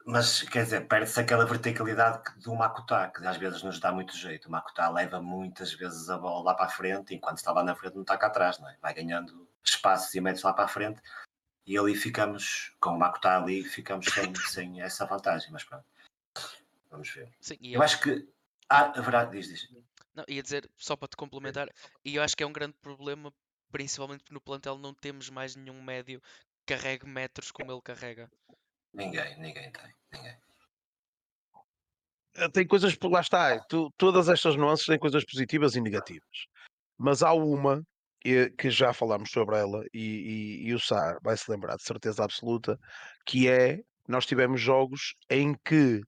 mas 0.05 0.43
quer 0.43 0.65
dizer, 0.65 0.89
perde-se 0.89 1.21
aquela 1.21 1.47
verticalidade 1.47 2.21
do 2.41 2.53
Makutá, 2.53 3.09
que 3.13 3.25
às 3.25 3.37
vezes 3.37 3.63
nos 3.63 3.79
dá 3.79 3.93
muito 3.93 4.17
jeito. 4.17 4.49
O 4.49 4.51
Makutá 4.51 4.91
leva 4.91 5.23
muitas 5.23 5.73
vezes 5.73 6.11
a 6.11 6.19
bola 6.19 6.47
lá 6.47 6.55
para 6.55 6.67
a 6.67 6.69
frente, 6.69 7.15
enquanto 7.15 7.37
está 7.39 7.53
lá 7.53 7.63
na 7.63 7.77
frente 7.77 7.95
não 7.95 8.03
está 8.03 8.19
cá 8.19 8.27
atrás, 8.27 8.59
não 8.59 8.69
é? 8.69 8.77
vai 8.83 8.93
ganhando 8.93 9.49
espaços 9.63 10.13
e 10.17 10.21
metros 10.21 10.43
lá 10.43 10.53
para 10.53 10.65
a 10.65 10.69
frente. 10.69 11.01
E 11.65 11.79
ali 11.79 11.95
ficamos, 11.95 12.75
com 12.81 12.99
o 12.99 13.07
está 13.07 13.41
ali, 13.41 13.63
ficamos 13.63 14.07
sem, 14.07 14.35
sem 14.51 14.83
essa 14.83 15.07
vantagem, 15.07 15.53
mas 15.53 15.63
pronto. 15.63 15.85
Vamos 16.91 17.09
ver. 17.11 17.31
Sim, 17.41 17.57
Eu 17.63 17.81
é- 17.81 17.85
acho 17.85 18.01
que. 18.01 18.29
Ah, 18.69 18.93
haverá. 18.99 19.27
Diz, 19.27 19.47
diz. 19.47 19.69
Não, 20.13 20.25
ia 20.27 20.43
dizer, 20.43 20.69
só 20.77 20.97
para 20.97 21.07
te 21.07 21.17
complementar, 21.17 21.69
e 22.05 22.17
eu 22.17 22.23
acho 22.25 22.37
que 22.37 22.43
é 22.43 22.47
um 22.47 22.53
grande 22.53 22.75
problema, 22.83 23.33
principalmente 23.71 24.25
porque 24.25 24.35
no 24.35 24.41
plantel 24.41 24.77
não 24.77 24.93
temos 24.93 25.31
mais 25.31 25.55
nenhum 25.55 25.81
médio 25.81 26.21
carregue 26.69 27.07
metros 27.07 27.51
como 27.51 27.73
ele 27.73 27.81
carrega. 27.83 28.31
Ninguém, 28.93 29.39
ninguém 29.41 29.73
tem. 29.73 29.95
Ninguém. 30.13 30.37
Eh, 32.35 32.49
tem 32.51 32.67
coisas, 32.67 32.95
por 32.95 33.11
lá 33.11 33.21
está, 33.21 33.59
tu- 33.61 33.91
todas 33.97 34.29
estas 34.29 34.55
nuances 34.55 34.85
têm 34.87 34.99
coisas 34.99 35.25
positivas 35.25 35.75
e 35.75 35.81
negativas. 35.81 36.47
Mas 36.99 37.23
há 37.23 37.33
uma 37.33 37.83
eh, 38.25 38.51
que 38.51 38.71
já 38.71 38.93
falámos 38.93 39.31
sobre 39.31 39.57
ela 39.57 39.83
e, 39.95 40.01
e- 40.65 40.69
e 40.69 40.75
o 40.75 40.79
Sá 40.81 41.19
vai 41.23 41.37
se 41.37 41.51
lembrar 41.51 41.77
de 41.77 41.85
certeza 41.85 42.23
absoluta, 42.25 42.79
que 43.25 43.49
é 43.49 43.81
nós 44.07 44.27
tivemos 44.27 44.61
jogos 44.61 45.15
em 45.31 45.55
que 45.65 46.03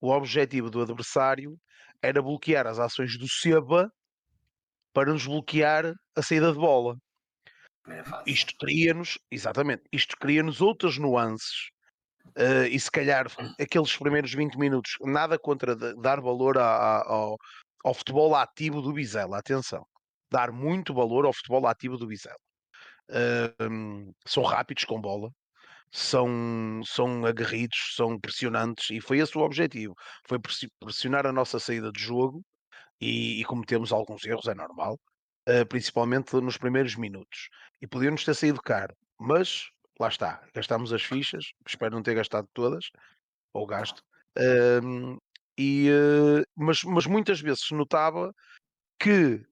o 0.00 0.10
objetivo 0.10 0.70
do 0.70 0.80
adversário 0.82 1.56
era 2.02 2.22
bloquear 2.22 2.66
as 2.66 2.78
ações 2.78 3.16
do 3.18 3.28
Seba 3.28 3.92
para 4.92 5.12
nos 5.12 5.26
bloquear 5.26 5.92
a 6.16 6.22
saída 6.22 6.50
de 6.52 6.58
bola. 6.58 6.96
Fase. 8.04 8.22
Isto 8.26 8.54
cria-nos, 8.58 9.18
exatamente, 9.30 9.82
isto 9.92 10.16
cria-nos 10.18 10.60
outras 10.60 10.98
nuances. 10.98 11.70
eh, 12.36 12.68
e 12.68 12.78
se 12.80 12.90
calhar 12.90 13.26
aqueles 13.60 13.96
primeiros 13.96 14.32
20 14.34 14.56
minutos, 14.58 14.92
nada 15.02 15.38
contra 15.38 15.74
da- 15.76 15.94
dar 15.94 16.20
valor 16.20 16.58
a- 16.58 16.62
a- 16.64 17.04
ao, 17.12 17.36
ao 17.84 17.94
futebol 17.94 18.34
ativo 18.36 18.80
do 18.82 18.92
Bizela, 18.92 19.38
atenção, 19.38 19.84
dar 20.30 20.52
muito 20.52 20.94
valor 20.94 21.26
ao 21.26 21.32
futebol 21.32 21.66
ativo 21.66 21.96
do 21.96 22.06
Bizela. 22.06 22.36
Hum, 23.60 24.12
são 24.26 24.42
rápidos 24.44 24.84
com 24.84 25.00
bola, 25.00 25.30
são, 25.92 26.82
são 26.84 27.24
aguerridos, 27.26 27.94
são 27.96 28.18
pressionantes, 28.20 28.90
e 28.90 29.00
foi 29.00 29.18
esse 29.20 29.36
o 29.38 29.42
objetivo: 29.42 29.94
foi 30.28 30.38
pressi- 30.40 30.68
pressionar 30.80 31.26
a 31.26 31.32
nossa 31.32 31.58
saída 31.60 31.90
de 31.92 32.00
jogo 32.02 32.42
e, 33.00 33.40
e 33.40 33.44
cometemos 33.44 33.92
alguns 33.92 34.24
erros, 34.26 34.46
é 34.48 34.54
normal, 34.54 34.98
eh, 35.46 35.64
principalmente 35.64 36.34
nos 36.36 36.56
primeiros 36.56 36.96
minutos. 36.96 37.48
E 37.80 37.86
podíamos 37.86 38.24
ter 38.24 38.34
saído 38.34 38.60
caro, 38.60 38.94
mas 39.18 39.70
lá 39.98 40.08
está, 40.08 40.42
gastámos 40.54 40.92
as 40.92 41.02
fichas, 41.02 41.52
espero 41.66 41.94
não 41.94 42.02
ter 42.02 42.14
gastado 42.14 42.48
todas, 42.54 42.90
ou 43.52 43.66
gasto. 43.66 44.02
Ahm, 44.38 45.18
e, 45.58 45.88
eh, 45.90 46.44
mas, 46.56 46.82
mas 46.84 47.06
muitas 47.06 47.40
vezes 47.40 47.66
se 47.66 47.74
notava 47.74 48.34
que 48.98 49.44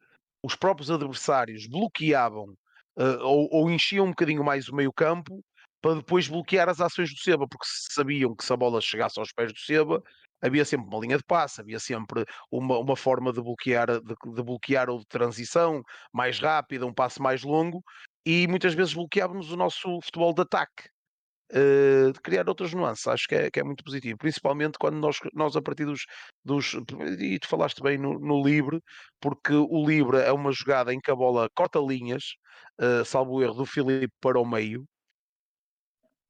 os 0.43 0.55
próprios 0.55 0.91
adversários 0.91 1.67
bloqueavam 1.67 2.55
eh, 2.99 3.19
ou, 3.23 3.49
ou 3.53 3.71
enchiam 3.71 4.07
um 4.07 4.11
bocadinho 4.11 4.45
mais 4.45 4.69
o 4.69 4.75
meio 4.75 4.93
campo 4.93 5.45
para 5.81 5.97
depois 5.97 6.27
bloquear 6.29 6.69
as 6.69 6.81
ações 6.81 7.11
do 7.15 7.21
Seba, 7.21 7.47
porque 7.49 7.67
sabiam 7.93 8.35
que 8.35 8.45
se 8.45 8.53
a 8.53 8.57
bola 8.57 8.81
chegasse 8.81 9.19
aos 9.19 9.33
pés 9.33 9.53
do 9.53 9.59
Seba, 9.59 10.03
havia 10.43 10.65
sempre 10.65 10.87
uma 10.89 11.01
linha 11.01 11.17
de 11.19 11.25
passe, 11.25 11.61
havia 11.61 11.79
sempre 11.81 12.25
uma, 12.51 12.79
uma 12.79 12.97
forma 12.97 13.33
de 13.33 13.41
bloquear, 13.43 13.89
de, 14.01 14.15
de 14.35 14.43
bloquear 14.43 14.89
ou 14.91 14.99
de 15.01 15.07
transição 15.07 15.83
mais 16.13 16.39
rápida, 16.41 16.87
um 16.87 16.95
passe 16.95 17.21
mais 17.21 17.43
longo, 17.43 17.83
e 18.27 18.47
muitas 18.49 18.75
vezes 18.75 18.95
bloqueávamos 18.95 19.51
o 19.53 19.57
nosso 19.57 20.01
futebol 20.03 20.33
de 20.35 20.43
ataque. 20.43 20.89
eh, 21.53 22.13
de 22.13 22.21
criar 22.21 22.49
outras 22.49 22.73
nuances, 22.75 23.07
acho 23.07 23.27
que 23.29 23.35
é, 23.35 23.51
que 23.51 23.61
é 23.61 23.65
muito 23.65 23.83
positivo, 23.85 24.19
principalmente 24.19 24.79
quando 24.79 24.97
nós, 24.99 25.19
nós 25.35 25.57
a 25.57 25.63
partir 25.63 25.87
dos, 25.87 26.03
dos 26.45 26.75
e 27.21 27.39
tu 27.39 27.49
falaste 27.49 27.83
bem 27.83 27.99
no, 27.99 28.19
no 28.19 28.43
livre, 28.45 28.81
porque 29.21 29.53
o 29.55 29.87
livre 29.87 30.19
é 30.19 30.33
uma 30.33 30.53
jogada 30.53 30.93
em 30.93 31.01
que 31.01 31.11
a 31.11 31.17
bola 31.17 31.49
corta 31.55 31.79
linhas, 31.81 32.35
eh, 32.81 33.05
salvo 33.05 33.33
o 33.35 33.43
erro 33.43 33.55
do 33.55 33.67
Filipe 33.67 34.13
para 34.21 34.39
o 34.41 34.47
meio, 34.47 34.85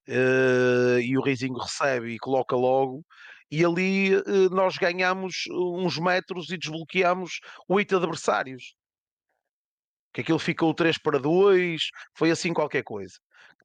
eh, 0.07 1.01
e 1.03 1.17
o 1.19 1.23
Reizinho 1.23 1.59
recebe 1.59 2.15
e 2.15 2.19
coloca 2.19 2.57
logo, 2.57 3.05
e 3.51 3.65
ali 3.65 4.15
eh, 4.15 4.49
nós 4.51 4.77
ganhamos 4.77 5.45
uns 5.51 5.99
metros 5.99 6.51
e 6.51 6.59
desbloqueamos 6.59 7.41
oito 7.69 7.97
adversários. 7.97 8.75
Que 10.13 10.23
aquilo 10.23 10.39
ficou 10.39 10.75
3 10.75 10.99
para 10.99 11.19
2, 11.19 11.83
foi 12.17 12.31
assim 12.31 12.53
qualquer 12.53 12.83
coisa. 12.83 13.15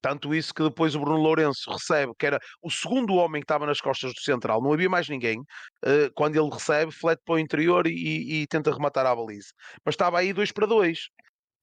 Tanto 0.02 0.36
isso 0.36 0.54
que 0.54 0.62
depois 0.64 0.96
o 0.96 1.00
Bruno 1.00 1.18
Lourenço 1.22 1.72
recebe, 1.72 2.12
que 2.20 2.26
era 2.26 2.40
o 2.62 2.70
segundo 2.70 3.16
homem 3.16 3.42
que 3.42 3.46
estava 3.46 3.66
nas 3.66 3.80
costas 3.80 4.14
do 4.14 4.20
central, 4.22 4.62
não 4.62 4.74
havia 4.74 4.90
mais 4.90 5.08
ninguém. 5.10 5.42
eh, 5.86 6.10
quando 6.16 6.36
ele 6.36 6.50
recebe, 6.50 6.92
flete 6.92 7.22
para 7.26 7.36
o 7.36 7.40
interior 7.40 7.88
e, 7.88 8.42
e 8.44 8.48
tenta 8.48 8.72
rematar 8.74 9.06
a 9.06 9.16
baliza. 9.16 9.48
Mas 9.86 9.94
estava 9.96 10.20
aí 10.20 10.34
2 10.34 10.52
para 10.52 10.68
2. 10.68 11.00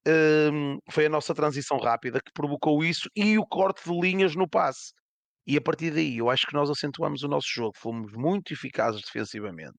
Hum, 0.07 0.79
foi 0.91 1.05
a 1.05 1.09
nossa 1.09 1.33
transição 1.35 1.77
rápida 1.77 2.19
que 2.21 2.31
provocou 2.33 2.83
isso 2.83 3.09
e 3.15 3.37
o 3.37 3.45
corte 3.45 3.83
de 3.89 3.99
linhas 3.99 4.35
no 4.35 4.49
passe. 4.49 4.93
E 5.47 5.57
a 5.57 5.61
partir 5.61 5.91
daí, 5.91 6.17
eu 6.17 6.29
acho 6.29 6.45
que 6.47 6.53
nós 6.53 6.69
acentuamos 6.69 7.23
o 7.23 7.27
nosso 7.27 7.47
jogo, 7.49 7.73
fomos 7.77 8.13
muito 8.13 8.53
eficazes 8.53 9.01
defensivamente, 9.01 9.77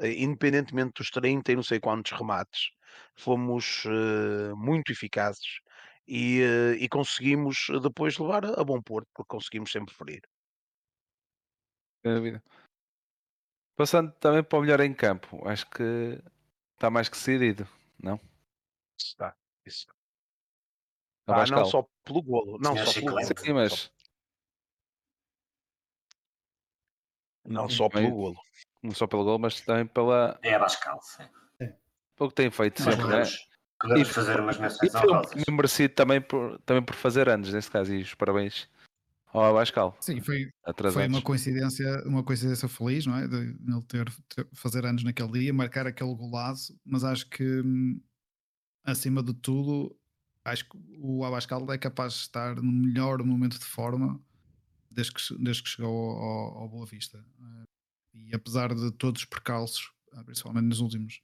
eh, 0.00 0.12
independentemente 0.22 0.94
dos 0.98 1.10
30 1.10 1.52
e 1.52 1.56
não 1.56 1.62
sei 1.64 1.80
quantos 1.80 2.12
remates, 2.12 2.70
fomos 3.16 3.84
eh, 3.86 4.54
muito 4.56 4.92
eficazes 4.92 5.60
e, 6.08 6.42
eh, 6.42 6.76
e 6.84 6.88
conseguimos 6.88 7.66
depois 7.82 8.18
levar 8.18 8.44
a, 8.46 8.60
a 8.60 8.64
bom 8.64 8.80
porto, 8.82 9.08
porque 9.14 9.28
conseguimos 9.36 9.72
sempre 9.72 9.94
ferir. 9.94 10.22
Passando 13.76 14.12
também 14.20 14.42
para 14.42 14.58
o 14.58 14.62
melhor 14.62 14.80
em 14.80 14.92
campo, 14.94 15.46
acho 15.48 15.66
que 15.70 16.20
está 16.74 16.90
mais 16.90 17.08
que 17.08 17.16
decidido, 17.16 17.66
não? 18.02 18.20
Está, 18.98 19.36
isso. 19.64 19.86
Ah, 21.26 21.46
não 21.46 21.64
só 21.64 21.84
pelo 22.04 22.22
golo, 22.22 22.58
não 22.58 22.76
só 22.76 22.92
pelo 22.92 23.14
golo, 23.16 23.34
Sim, 23.38 23.52
mas 23.54 23.90
não 27.46 27.68
só 27.68 27.88
pelo 27.88 28.10
golo. 28.10 28.36
não 28.82 28.92
só 28.92 29.06
pelo 29.06 29.24
gol, 29.24 29.38
mas 29.38 29.60
também 29.60 29.86
pela 29.86 30.38
É 30.42 30.54
a 30.54 30.58
Bascal, 30.58 31.00
sim. 31.02 31.24
pelo 32.16 32.28
que 32.30 32.34
tem 32.36 32.50
feito 32.50 32.82
Mas 32.82 32.94
sempre, 32.94 33.08
né? 33.08 33.12
podemos, 33.18 33.48
podemos 33.80 34.08
E- 34.08 34.12
fazer 34.12 34.40
umas 34.40 34.58
menções 34.58 34.92
foi 34.92 35.00
honrosas. 35.00 35.30
prémio 35.32 35.56
merecido 35.56 35.94
também 35.94 36.20
por, 36.20 36.58
também 36.60 36.82
por 36.82 36.94
fazer 36.94 37.28
anos, 37.28 37.52
nesse 37.52 37.70
caso, 37.70 37.92
e 37.94 38.02
os 38.02 38.14
parabéns 38.14 38.68
ao 39.32 39.44
Abascal, 39.44 39.96
Sim, 40.00 40.20
foi, 40.20 40.48
foi 40.92 41.06
uma 41.08 41.20
coincidência, 41.20 42.02
uma 42.06 42.22
coincidência 42.22 42.68
feliz, 42.68 43.04
não 43.04 43.16
é? 43.16 43.26
De 43.26 43.36
ele 43.36 43.82
ter, 43.88 44.08
ter- 44.28 44.48
fazer 44.54 44.86
anos 44.86 45.02
naquele 45.02 45.32
dia, 45.32 45.52
marcar 45.52 45.86
aquele 45.88 46.14
golaço, 46.14 46.78
mas 46.84 47.02
acho 47.02 47.28
que 47.28 47.42
hum, 47.62 48.00
acima 48.84 49.22
de 49.22 49.34
tudo, 49.34 49.96
acho 50.44 50.68
que 50.68 50.78
o 51.00 51.24
Abascal 51.24 51.66
é 51.72 51.78
capaz 51.78 52.12
de 52.12 52.18
estar 52.20 52.54
no 52.56 52.70
melhor 52.70 53.22
momento 53.24 53.58
de 53.58 53.64
forma 53.64 54.20
desde 54.94 55.12
que, 55.14 55.38
desde 55.44 55.62
que 55.62 55.68
chegou 55.70 56.10
ao, 56.12 56.58
ao- 56.58 56.68
Boa 56.68 56.86
Vista. 56.86 57.18
Eh, 57.40 57.64
E 58.14 58.34
apesar 58.34 58.74
de 58.74 58.92
todos 58.92 59.22
os 59.22 59.26
percalços, 59.28 59.92
ah, 60.12 60.24
principalmente 60.24 60.66
nos 60.68 60.80
últimos 60.80 61.20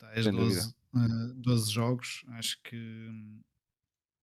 10, 0.00 0.26
Sem 0.26 0.34
dúvida. 0.34 0.62
12, 0.62 0.74
eh, 0.96 1.32
12 1.36 1.70
jogos, 1.72 2.24
acho 2.28 2.60
que 2.62 2.76
hum, 2.76 3.40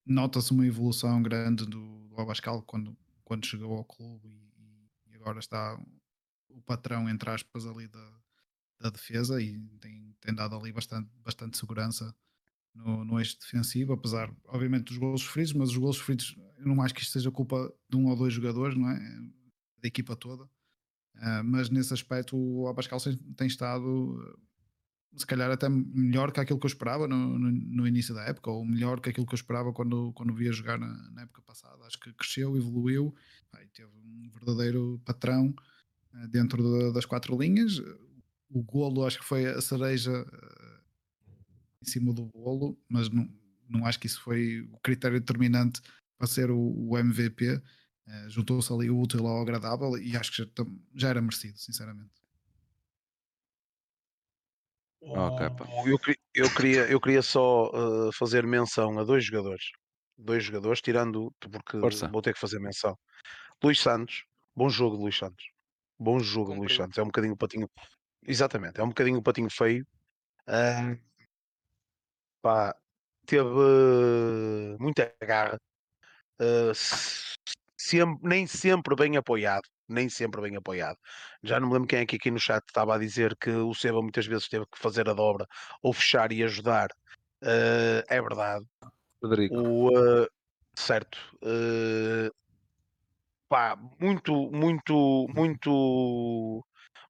nota-se 0.06 0.52
uma 0.52 0.66
evolução 0.68 1.22
grande 1.24 1.66
do, 1.66 2.10
do 2.10 2.22
Abascal 2.22 2.64
quando, 2.64 2.98
quando 3.24 3.46
chegou 3.48 3.78
ao 3.78 3.86
clube 3.86 4.30
e, 4.58 4.92
e 5.12 5.16
agora 5.16 5.40
está 5.40 5.80
o 6.50 6.62
patrão, 6.64 7.10
entre 7.10 7.30
aspas, 7.30 7.66
ali 7.66 7.88
da, 7.88 8.20
da 8.82 8.90
defesa 8.92 9.42
e 9.42 9.60
tem, 9.80 10.16
tem 10.22 10.36
dado 10.36 10.56
ali 10.58 10.72
bastante, 10.74 11.10
bastante 11.20 11.58
segurança 11.58 12.16
no, 12.74 13.06
no 13.06 13.20
eixo 13.20 13.38
defensivo, 13.40 13.94
apesar, 13.94 14.34
obviamente, 14.48 14.86
dos 14.86 14.98
gols 14.98 15.22
sofridos, 15.22 15.54
mas 15.54 15.70
os 15.70 15.78
gols 15.78 15.98
sofridos, 15.98 16.36
eu 16.58 16.68
não 16.68 16.82
acho 16.82 16.94
que 16.94 17.02
isto 17.02 17.14
seja 17.14 17.32
culpa 17.32 17.72
de 17.90 17.98
um 17.98 18.08
ou 18.08 18.16
dois 18.16 18.34
jogadores, 18.34 18.78
não 18.78 18.90
é? 18.90 19.00
Da 19.82 19.88
equipa 19.88 20.16
toda. 20.16 20.50
Ah, 21.18 21.44
mas 21.44 21.70
nesse 21.70 21.94
aspecto 21.94 22.38
o 22.38 22.68
Abascal 22.68 23.00
tem- 23.36 23.48
estado 23.48 24.18
eh, 25.16 25.18
se 25.18 25.26
calhar 25.26 25.52
até 25.52 25.68
melhor 25.70 26.32
que 26.32 26.40
aquilo 26.40 26.60
que 26.60 26.66
eu 26.66 26.70
esperava 26.70 27.08
no, 27.08 27.38
no, 27.40 27.52
no 27.52 27.88
início 27.88 28.14
da 28.14 28.24
época, 28.24 28.52
ou 28.52 28.66
melhor 28.66 29.00
que 29.02 29.10
aquilo 29.10 29.26
que 29.26 29.34
eu 29.34 29.38
esperava 29.38 29.74
quando, 29.74 30.14
quando 30.14 30.34
via 30.36 30.52
jogar 30.52 30.80
na, 30.80 31.12
na 31.12 31.24
época 31.24 31.42
passada. 31.42 31.84
Acho 31.86 32.00
que 32.00 32.14
cresceu, 32.14 32.56
evoluiu, 32.58 33.14
e 33.62 33.68
teve 33.70 33.90
um 33.96 34.30
verdadeiro 34.32 35.02
patrão 35.06 35.54
eh, 36.14 36.28
dentro 36.30 36.64
da- 36.64 36.92
das 36.94 37.06
quatro 37.06 37.38
linhas. 37.40 37.80
O 38.52 38.64
golo 38.64 39.06
acho 39.06 39.20
que 39.20 39.26
foi 39.26 39.46
a 39.48 39.62
cereja 39.62 40.12
eh, 40.12 40.59
em 41.82 41.86
cima 41.90 42.14
do 42.14 42.26
bolo, 42.26 42.78
mas 42.88 43.10
não, 43.10 43.28
não 43.68 43.86
acho 43.86 44.00
que 44.00 44.08
isso 44.08 44.22
foi 44.22 44.62
o 44.72 44.78
critério 44.80 45.20
determinante 45.20 45.82
para 46.18 46.28
ser 46.28 46.52
o, 46.52 46.58
o 46.60 46.98
MVP. 46.98 47.62
Eh, 48.08 48.30
Juntou-se 48.30 48.72
ali 48.74 48.90
o 48.90 49.00
útil 49.00 49.26
ao 49.28 49.42
agradável 49.42 49.98
e 49.98 50.16
acho 50.18 50.32
que 50.32 50.38
já, 50.44 50.48
já 50.96 51.10
era 51.10 51.22
merecido, 51.22 51.58
sinceramente. 51.58 52.12
Ok, 55.02 55.50
pá. 55.52 55.66
Eu, 55.86 55.98
queria- 55.98 56.20
eu 56.36 56.54
queria, 56.54 56.92
eu 56.92 57.00
queria 57.02 57.22
só 57.22 57.72
eh, 57.74 58.12
fazer 58.14 58.46
menção 58.46 59.00
a 59.00 59.04
dois 59.04 59.24
jogadores. 59.24 59.64
Dois 60.18 60.44
jogadores, 60.44 60.82
tirando, 60.82 61.34
porque 61.40 61.80
Força. 61.80 62.08
vou 62.10 62.22
ter 62.22 62.34
que 62.34 62.40
fazer 62.40 62.60
menção. 62.60 62.98
Luís 63.64 63.80
Santos, 63.80 64.26
bom 64.54 64.70
jogo 64.70 64.98
de 64.98 65.04
Luís 65.04 65.18
Santos. 65.18 65.46
Bom 65.98 66.20
jogo 66.20 66.54
Luís. 66.54 66.76
Santos. 66.76 66.98
É 66.98 67.02
um 67.02 67.06
bocadinho 67.06 67.34
o 67.34 67.38
patinho. 67.38 67.70
Exatamente, 68.24 68.82
é 68.82 68.84
um 68.84 68.90
bocadinho 68.90 69.18
o 69.20 69.24
patinho 69.24 69.50
feio. 69.50 69.88
Ah, 70.46 70.98
pá, 72.42 72.76
teve 73.26 73.48
eh, 73.48 74.78
muita 74.80 75.14
garra. 75.22 75.60
uh, 76.42 76.74
sempre, 77.78 78.28
nem 78.28 78.48
sempre 78.48 78.96
bem 78.96 79.18
apoiado. 79.18 79.68
Nem 79.88 80.10
sempre 80.10 80.42
bem 80.42 80.56
apoiado. 80.56 80.98
Já 81.44 81.60
não 81.60 81.68
me 81.68 81.74
lembro 81.74 81.88
quem 81.88 82.00
é 82.00 82.06
que 82.06 82.16
aqui 82.18 82.30
no 82.32 82.40
chat 82.40 82.64
estava 82.68 82.96
a 82.96 83.00
dizer 83.00 83.36
que 83.38 83.50
o 83.50 83.74
Seba 83.74 84.02
muitas 84.02 84.26
vezes 84.28 84.48
teve 84.48 84.66
que 84.72 84.78
fazer 84.78 85.10
a 85.10 85.14
dobra 85.14 85.48
ou 85.82 85.94
fechar 85.94 86.32
e 86.32 86.44
ajudar. 86.44 86.90
Uh, 87.44 88.04
é 88.08 88.22
verdade. 88.22 88.66
Federico. 89.22 89.56
O, 89.56 89.88
uh, 89.90 90.28
certo. 90.76 91.18
Uh, 91.44 92.32
pá, 93.48 93.76
muito, 94.00 94.52
muito, 94.52 95.28
muito, 95.36 96.64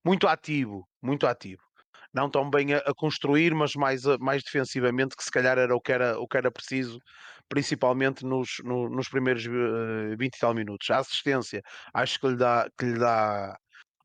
muito 0.05 0.27
ativo. 0.27 0.87
Muito 1.01 1.27
ativo 1.27 1.68
não 2.13 2.29
tão 2.29 2.49
bem 2.49 2.73
a, 2.73 2.77
a 2.79 2.93
construir, 2.93 3.53
mas 3.53 3.75
mais, 3.75 4.05
a, 4.05 4.17
mais 4.17 4.43
defensivamente, 4.43 5.15
que 5.15 5.23
se 5.23 5.31
calhar 5.31 5.57
era 5.57 5.75
o 5.75 5.81
que 5.81 5.91
era, 5.91 6.19
o 6.19 6.27
que 6.27 6.37
era 6.37 6.51
preciso, 6.51 6.99
principalmente 7.47 8.25
nos, 8.25 8.57
no, 8.63 8.89
nos 8.89 9.09
primeiros 9.09 9.45
uh, 9.45 10.13
eh, 10.13 10.15
20 10.15 10.35
e 10.35 10.39
tal 10.39 10.53
minutos. 10.53 10.89
A 10.89 10.97
assistência, 10.97 11.61
acho 11.93 12.19
que 12.19 12.27
lhe 12.27 12.35
dá, 12.35 12.69
que 12.77 12.85
lhe 12.85 12.99
dá 12.99 13.57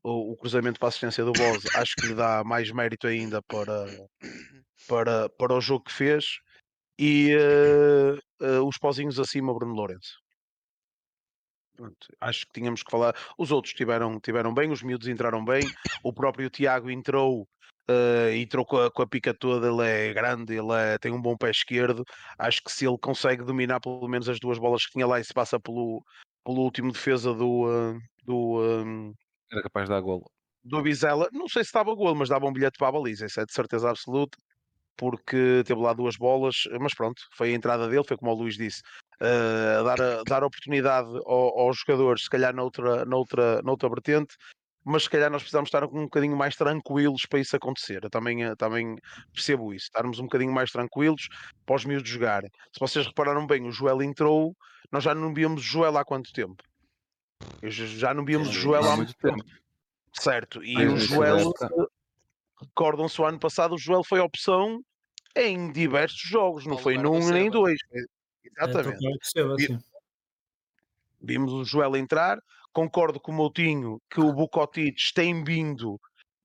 o, 0.03 0.33
o 0.33 0.37
cruzamento 0.37 0.79
para 0.79 0.87
a 0.87 0.89
assistência 0.89 1.23
do 1.23 1.33
Boz, 1.33 1.63
acho 1.75 1.95
que 1.95 2.07
lhe 2.07 2.15
dá 2.15 2.43
mais 2.43 2.71
mérito 2.71 3.07
ainda 3.07 3.41
para, 3.43 3.85
para, 4.87 5.29
para 5.29 5.53
o 5.53 5.61
jogo 5.61 5.85
que 5.85 5.93
fez. 5.93 6.39
E 6.97 7.35
uh, 7.35 8.45
uh, 8.45 8.67
os 8.67 8.77
pozinhos 8.77 9.19
acima, 9.19 9.53
Bruno 9.53 9.73
Lourenço. 9.73 10.23
Acho 12.21 12.45
que 12.45 12.53
tínhamos 12.53 12.83
que 12.83 12.91
falar. 12.91 13.13
Os 13.37 13.51
outros 13.51 13.73
tiveram, 13.73 14.17
tiveram 14.19 14.53
bem, 14.53 14.71
os 14.71 14.81
miúdos 14.81 15.09
entraram 15.09 15.43
bem. 15.43 15.63
O 16.03 16.13
próprio 16.13 16.49
Tiago 16.49 16.89
entrou 16.89 17.45
uh, 17.89 18.29
entrou 18.33 18.65
com 18.65 18.77
a, 18.77 18.91
com 18.91 19.01
a, 19.01 19.07
pica 19.07 19.33
toda, 19.33 19.67
ele 19.67 19.87
é 19.87 20.13
grande, 20.13 20.53
ele 20.53 20.71
é, 20.73 20.97
tem 20.97 21.11
um 21.11 21.21
bom 21.21 21.37
pé 21.37 21.49
esquerdo. 21.49 22.03
Acho 22.37 22.63
que 22.63 22.71
se 22.71 22.85
ele 22.85 22.97
consegue 22.97 23.43
dominar 23.43 23.79
pelo 23.79 24.07
menos 24.07 24.29
as 24.29 24.39
duas 24.39 24.57
bolas 24.57 24.85
que 24.85 24.93
tinha 24.93 25.07
lá 25.07 25.19
e 25.19 25.23
se 25.23 25.33
passa 25.33 25.59
pelo, 25.59 26.03
pelo 26.43 26.61
último 26.61 26.91
defesa 26.91 27.33
do. 27.33 27.65
Uh, 27.65 27.99
do 28.23 28.61
um, 28.61 29.13
Era 29.51 29.61
capaz 29.63 29.87
de 29.87 29.95
dar 29.95 30.01
golo. 30.01 30.29
Do 30.63 30.81
Bizela, 30.81 31.29
não 31.31 31.47
sei 31.47 31.63
se 31.63 31.69
estava 31.69 31.93
golo, 31.93 32.15
mas 32.15 32.29
dava 32.29 32.47
um 32.47 32.53
bilhete 32.53 32.79
para 32.79 32.87
a 32.87 32.91
baliza, 32.91 33.27
isso 33.27 33.39
é 33.39 33.45
de 33.45 33.53
certeza 33.53 33.87
absoluta, 33.87 34.35
porque 34.97 35.63
teve 35.63 35.79
lá 35.79 35.93
duas 35.93 36.15
bolas, 36.17 36.63
mas 36.81 36.95
pronto, 36.95 37.21
foi 37.33 37.51
a 37.51 37.55
entrada 37.55 37.87
dele, 37.87 38.03
foi 38.03 38.17
como 38.17 38.31
o 38.31 38.33
Luís 38.33 38.55
disse, 38.55 38.81
uh, 39.21 39.83
dar, 39.83 40.23
dar 40.23 40.43
oportunidade 40.43 41.07
ao, 41.23 41.59
aos 41.59 41.77
jogadores, 41.77 42.23
se 42.23 42.29
calhar 42.31 42.55
noutra, 42.55 43.05
noutra, 43.05 43.61
noutra 43.61 43.89
vertente, 43.89 44.35
mas 44.85 45.03
se 45.03 45.09
calhar 45.09 45.31
nós 45.31 45.41
precisamos 45.41 45.67
estar 45.67 45.83
um 45.83 46.03
bocadinho 46.03 46.37
mais 46.37 46.55
tranquilos 46.55 47.25
para 47.27 47.39
isso 47.39 47.55
acontecer. 47.55 48.03
Eu 48.03 48.09
também, 48.09 48.43
eh, 48.43 48.55
também 48.55 48.95
percebo 49.33 49.73
isso, 49.73 49.85
estarmos 49.85 50.19
um 50.19 50.23
bocadinho 50.23 50.53
mais 50.53 50.71
tranquilos 50.71 51.27
para 51.65 51.75
os 51.75 51.85
miúdos 51.85 52.07
jogarem. 52.07 52.51
Se 52.71 52.79
vocês 52.79 53.07
repararam 53.07 53.47
bem, 53.47 53.67
o 53.67 53.71
Joel 53.71 54.03
entrou, 54.03 54.55
nós 54.91 55.03
já 55.03 55.15
não 55.15 55.33
víamos 55.33 55.61
o 55.61 55.63
Joel 55.63 55.97
há 55.97 56.05
quanto 56.05 56.31
tempo? 56.31 56.63
Eu 57.63 57.71
já 57.71 58.13
não 58.13 58.23
víamos 58.23 58.49
o 58.49 58.51
Joel 58.53 58.85
há 58.85 58.95
muito 58.95 59.15
tempo. 59.15 59.43
Certo, 60.13 60.63
e 60.63 60.75
Mas 60.75 60.93
o 60.93 60.97
Joel, 60.97 61.51
recordam-se 62.61 63.19
o 63.19 63.25
ano 63.25 63.39
passado, 63.39 63.73
o 63.73 63.77
Joel 63.77 64.03
foi 64.03 64.19
opção 64.19 64.81
em 65.35 65.71
diversos 65.71 66.21
jogos, 66.21 66.65
não 66.65 66.77
foi 66.77 66.97
num 66.97 67.27
nem 67.31 67.49
dois. 67.49 67.79
É, 67.91 68.01
exatamente. 68.45 69.05
É, 69.35 69.79
Vimos 71.19 71.51
o 71.51 71.65
Joel 71.65 71.97
entrar, 71.97 72.39
concordo 72.75 73.21
com 73.21 73.31
o 73.31 73.35
Moutinho 73.35 74.01
que 74.11 74.19
o 74.19 74.33
Bucotites 74.33 75.13
tem 75.13 75.41
vindo 75.45 75.97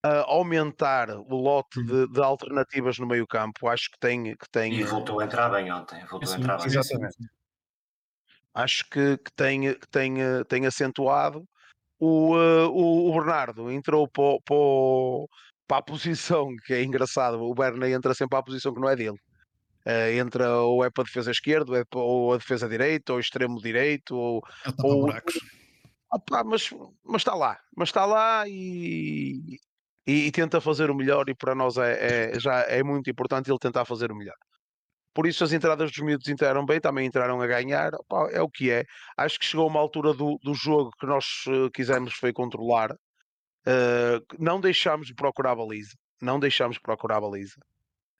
a 0.03 0.20
aumentar 0.31 1.11
o 1.11 1.35
lote 1.35 1.83
de, 1.83 2.07
de, 2.09 2.22
alternativas 2.22 2.99
no 2.99 3.07
meio 3.07 3.26
campo. 3.26 3.68
Acho 3.68 3.91
que 3.91 3.99
tem, 3.99 4.37
que 4.37 4.49
tem. 4.51 4.72
E 4.72 4.85
voltou 4.85 5.18
a 5.20 5.24
entrar 5.24 5.51
bem 5.51 5.70
ontem. 5.70 6.03
Voltou 6.07 6.33
a 6.33 6.39
entrar 6.39 6.57
bem. 6.59 6.66
Exatamente. 6.66 7.16
Acho 8.55 8.89
que, 8.89 9.18
que, 9.18 9.33
tem, 9.35 9.74
que 9.74 9.89
tem, 9.91 10.14
tem 10.49 10.66
acentuado. 10.66 11.45
O, 11.99 12.35
uh, 12.35 12.68
o, 12.70 13.11
o, 13.11 13.12
Bernardo 13.12 13.70
entrou 13.70 14.09
para, 14.09 14.39
para, 14.43 14.57
para 15.66 15.78
a 15.78 15.83
posição 15.83 16.49
que 16.64 16.72
é 16.72 16.83
engraçado. 16.83 17.43
O 17.43 17.55
Berna 17.55 17.91
entra 17.91 18.14
sempre 18.14 18.31
para 18.31 18.39
a 18.39 18.45
posição 18.45 18.72
que 18.72 18.81
não 18.81 18.89
é 18.89 18.97
dele. 18.97 19.18
Uh, 19.85 20.18
entra 20.18 20.61
ou 20.61 20.85
é 20.85 20.91
para 20.91 21.03
a 21.03 21.07
defesa 21.07 21.31
esquerda, 21.31 21.72
ou, 21.72 21.76
é 21.76 21.85
para, 21.85 22.01
ou 22.01 22.33
a 22.33 22.37
defesa 22.37 22.68
direita, 22.68 23.12
ou 23.12 23.20
extremo 23.20 23.61
direito, 23.61 24.14
ou, 24.14 24.43
ou, 24.83 25.11
Opa, 26.13 26.43
mas, 26.45 26.71
mas 27.05 27.21
está 27.21 27.35
lá, 27.35 27.59
mas 27.77 27.89
está 27.89 28.05
lá 28.05 28.45
e, 28.49 29.59
e, 30.07 30.27
e, 30.27 30.33
tenta 30.33 30.61
fazer 30.61 30.91
o 30.91 30.95
melhor 30.95 31.29
e 31.29 31.35
para 31.35 31.55
nós 31.55 31.77
é, 31.77 32.33
é, 32.35 32.41
já 32.41 32.61
é 32.63 32.83
muito 32.83 33.09
importante 33.09 33.49
ele 33.51 33.59
tentar 33.59 33.85
fazer 33.85 34.11
o 34.11 34.17
melhor. 34.17 34.35
Por 35.15 35.27
isso 35.27 35.45
as 35.45 35.53
entradas 35.53 35.91
dos 35.91 36.01
miúdos 36.01 36.29
entraram 36.29 36.65
bem, 36.67 36.81
também 36.81 37.07
entraram 37.07 37.41
a 37.41 37.47
ganhar, 37.47 37.95
Opa, 37.95 38.29
é 38.33 38.41
o 38.41 38.49
que 38.49 38.71
é. 38.71 38.85
Acho 39.17 39.39
que 39.39 39.45
chegou 39.45 39.69
uma 39.69 39.81
altura 39.81 40.13
do, 40.13 40.39
do 40.43 40.55
jogo 40.55 40.91
que 40.99 41.07
nós 41.07 41.25
uh, 41.47 41.71
quisemos 41.73 42.15
foi 42.15 42.33
controlar, 42.33 42.93
uh, 42.93 44.37
não 44.39 44.61
deixámos 44.61 45.07
de 45.07 45.15
procurar 45.15 45.53
a 45.53 45.57
baliza, 45.57 45.95
não 46.21 46.41
deixámos 46.41 46.77
de 46.77 46.83
procurar 46.83 47.19
a 47.19 47.21
baliza. 47.21 47.57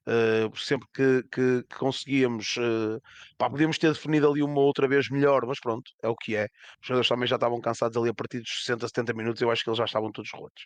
Uh, 0.07 0.57
sempre 0.57 0.87
que, 0.93 1.23
que, 1.31 1.63
que 1.63 1.75
conseguíamos, 1.77 2.57
uh, 2.57 2.99
pá, 3.37 3.47
podíamos 3.47 3.77
ter 3.77 3.93
definido 3.93 4.27
ali 4.27 4.41
uma 4.41 4.59
outra 4.59 4.87
vez 4.87 5.09
melhor, 5.09 5.45
mas 5.45 5.59
pronto, 5.59 5.91
é 6.01 6.07
o 6.07 6.15
que 6.15 6.35
é. 6.35 6.45
Os 6.81 6.87
jogadores 6.87 7.07
também 7.07 7.27
já 7.27 7.35
estavam 7.35 7.61
cansados 7.61 7.95
ali 7.95 8.09
a 8.09 8.13
partir 8.13 8.39
dos 8.39 8.63
60, 8.65 8.87
70 8.87 9.13
minutos, 9.13 9.41
eu 9.41 9.51
acho 9.51 9.63
que 9.63 9.69
eles 9.69 9.77
já 9.77 9.85
estavam 9.85 10.11
todos 10.11 10.31
rotos, 10.33 10.65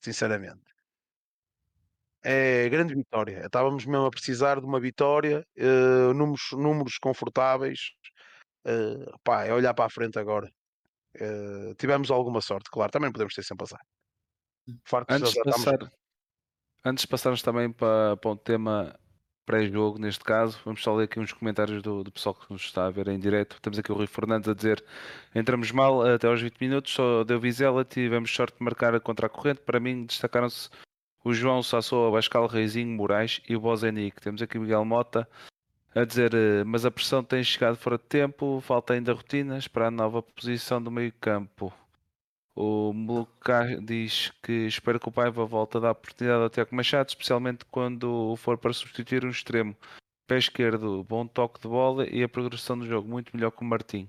sinceramente. 0.00 0.62
É 2.24 2.68
grande 2.68 2.92
vitória. 2.92 3.46
Estávamos 3.46 3.86
mesmo 3.86 4.06
a 4.06 4.10
precisar 4.10 4.58
de 4.58 4.66
uma 4.66 4.80
vitória, 4.80 5.46
uh, 5.58 6.12
números, 6.12 6.48
números 6.52 6.98
confortáveis. 6.98 7.92
Uh, 8.66 9.16
pá, 9.22 9.44
é 9.44 9.52
olhar 9.52 9.74
para 9.74 9.84
a 9.84 9.90
frente 9.90 10.18
agora. 10.18 10.50
tivemos 11.78 12.10
alguma 12.10 12.40
sorte, 12.40 12.68
claro, 12.68 12.90
também 12.90 13.12
podemos 13.12 13.32
ter 13.32 13.44
sempre 13.44 13.64
azar. 13.64 13.80
Fartos 14.84 15.16
Antes 15.16 15.32
de 15.32 15.42
passar, 15.44 15.78
Antes 16.88 17.02
de 17.02 17.08
passarmos 17.08 17.42
também 17.42 17.68
para, 17.68 18.16
para 18.16 18.30
um 18.30 18.36
tema 18.36 18.94
pré-jogo, 19.44 19.98
neste 19.98 20.22
caso, 20.22 20.60
vamos 20.64 20.80
só 20.80 20.94
ler 20.94 21.06
aqui 21.06 21.18
uns 21.18 21.32
comentários 21.32 21.82
do, 21.82 22.04
do, 22.04 22.12
pessoal 22.12 22.32
que 22.32 22.52
nos 22.52 22.62
está 22.62 22.86
a 22.86 22.90
ver 22.90 23.08
em 23.08 23.18
direto. 23.18 23.60
Temos 23.60 23.76
aqui 23.76 23.90
o 23.90 23.96
Rui 23.96 24.06
Fernandes 24.06 24.48
a 24.48 24.54
dizer: 24.54 24.84
entramos 25.34 25.72
mal 25.72 26.00
até 26.06 26.28
aos 26.28 26.40
20 26.40 26.60
minutos, 26.60 26.92
só 26.92 27.24
deu 27.24 27.40
Vizela, 27.40 27.84
tivemos 27.84 28.32
sorte 28.32 28.56
de 28.58 28.62
marcar 28.62 29.00
contra 29.00 29.26
a 29.26 29.28
corrente. 29.28 29.62
Para 29.62 29.80
mim, 29.80 30.06
destacaram-se 30.06 30.70
o 31.24 31.34
João 31.34 31.60
Sassou, 31.60 32.12
Bascal 32.12 32.46
Reizinho, 32.46 32.96
Moraes 32.96 33.40
e 33.48 33.56
o 33.56 33.60
Bozenic. 33.60 34.20
Temos 34.20 34.40
aqui 34.40 34.56
o 34.56 34.60
Miguel 34.60 34.84
Mota 34.84 35.28
a 35.92 36.04
dizer: 36.04 36.30
mas 36.66 36.84
a 36.84 36.90
pressão 36.92 37.20
tem 37.24 37.42
chegado 37.42 37.76
fora 37.76 37.98
de 37.98 38.04
tempo, 38.04 38.60
falta 38.60 38.94
ainda 38.94 39.12
rotinas 39.12 39.66
para 39.66 39.88
a 39.88 39.90
nova 39.90 40.22
posição 40.22 40.80
do 40.80 40.92
meio-campo. 40.92 41.74
O 42.58 42.90
Melucar 42.94 43.78
diz 43.82 44.32
que 44.42 44.66
espera 44.66 44.98
que 44.98 45.06
o 45.06 45.12
Paiva 45.12 45.44
volte 45.44 45.76
a 45.76 45.80
dar 45.80 45.90
oportunidade 45.90 46.42
ao 46.42 46.48
Tiago 46.48 46.74
Machado, 46.74 47.10
especialmente 47.10 47.66
quando 47.66 48.34
for 48.36 48.56
para 48.56 48.72
substituir 48.72 49.26
um 49.26 49.28
extremo. 49.28 49.76
Pé 50.26 50.38
esquerdo, 50.38 51.04
bom 51.04 51.26
toque 51.26 51.60
de 51.60 51.68
bola 51.68 52.08
e 52.08 52.22
a 52.22 52.28
progressão 52.28 52.78
do 52.78 52.86
jogo 52.86 53.06
muito 53.06 53.36
melhor 53.36 53.50
que 53.50 53.60
o 53.60 53.64
Martim. 53.66 54.08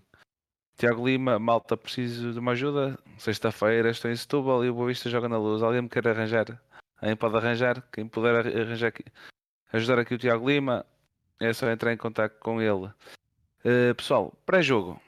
Tiago 0.78 1.06
Lima, 1.06 1.38
malta, 1.38 1.76
preciso 1.76 2.32
de 2.32 2.40
uma 2.40 2.54
ajuda. 2.54 2.98
Sexta-feira 3.18 3.90
estou 3.90 4.10
em 4.10 4.16
Setúbal 4.16 4.64
e 4.64 4.70
o 4.70 4.74
Boa 4.74 4.88
Vista 4.88 5.10
joga 5.10 5.28
na 5.28 5.38
luz. 5.38 5.62
Alguém 5.62 5.82
me 5.82 5.90
quer 5.90 6.08
arranjar? 6.08 6.58
Alguém 7.02 7.18
pode 7.18 7.36
arranjar? 7.36 7.84
Quem 7.92 8.08
puder 8.08 8.48
arranjar 8.48 8.88
aqui, 8.88 9.04
ajudar 9.74 10.00
aqui 10.00 10.14
o 10.14 10.18
Tiago 10.18 10.50
Lima, 10.50 10.86
é 11.38 11.52
só 11.52 11.70
entrar 11.70 11.92
em 11.92 11.98
contato 11.98 12.40
com 12.40 12.62
ele. 12.62 12.86
Uh, 13.66 13.94
pessoal, 13.98 14.34
pré-jogo 14.46 15.02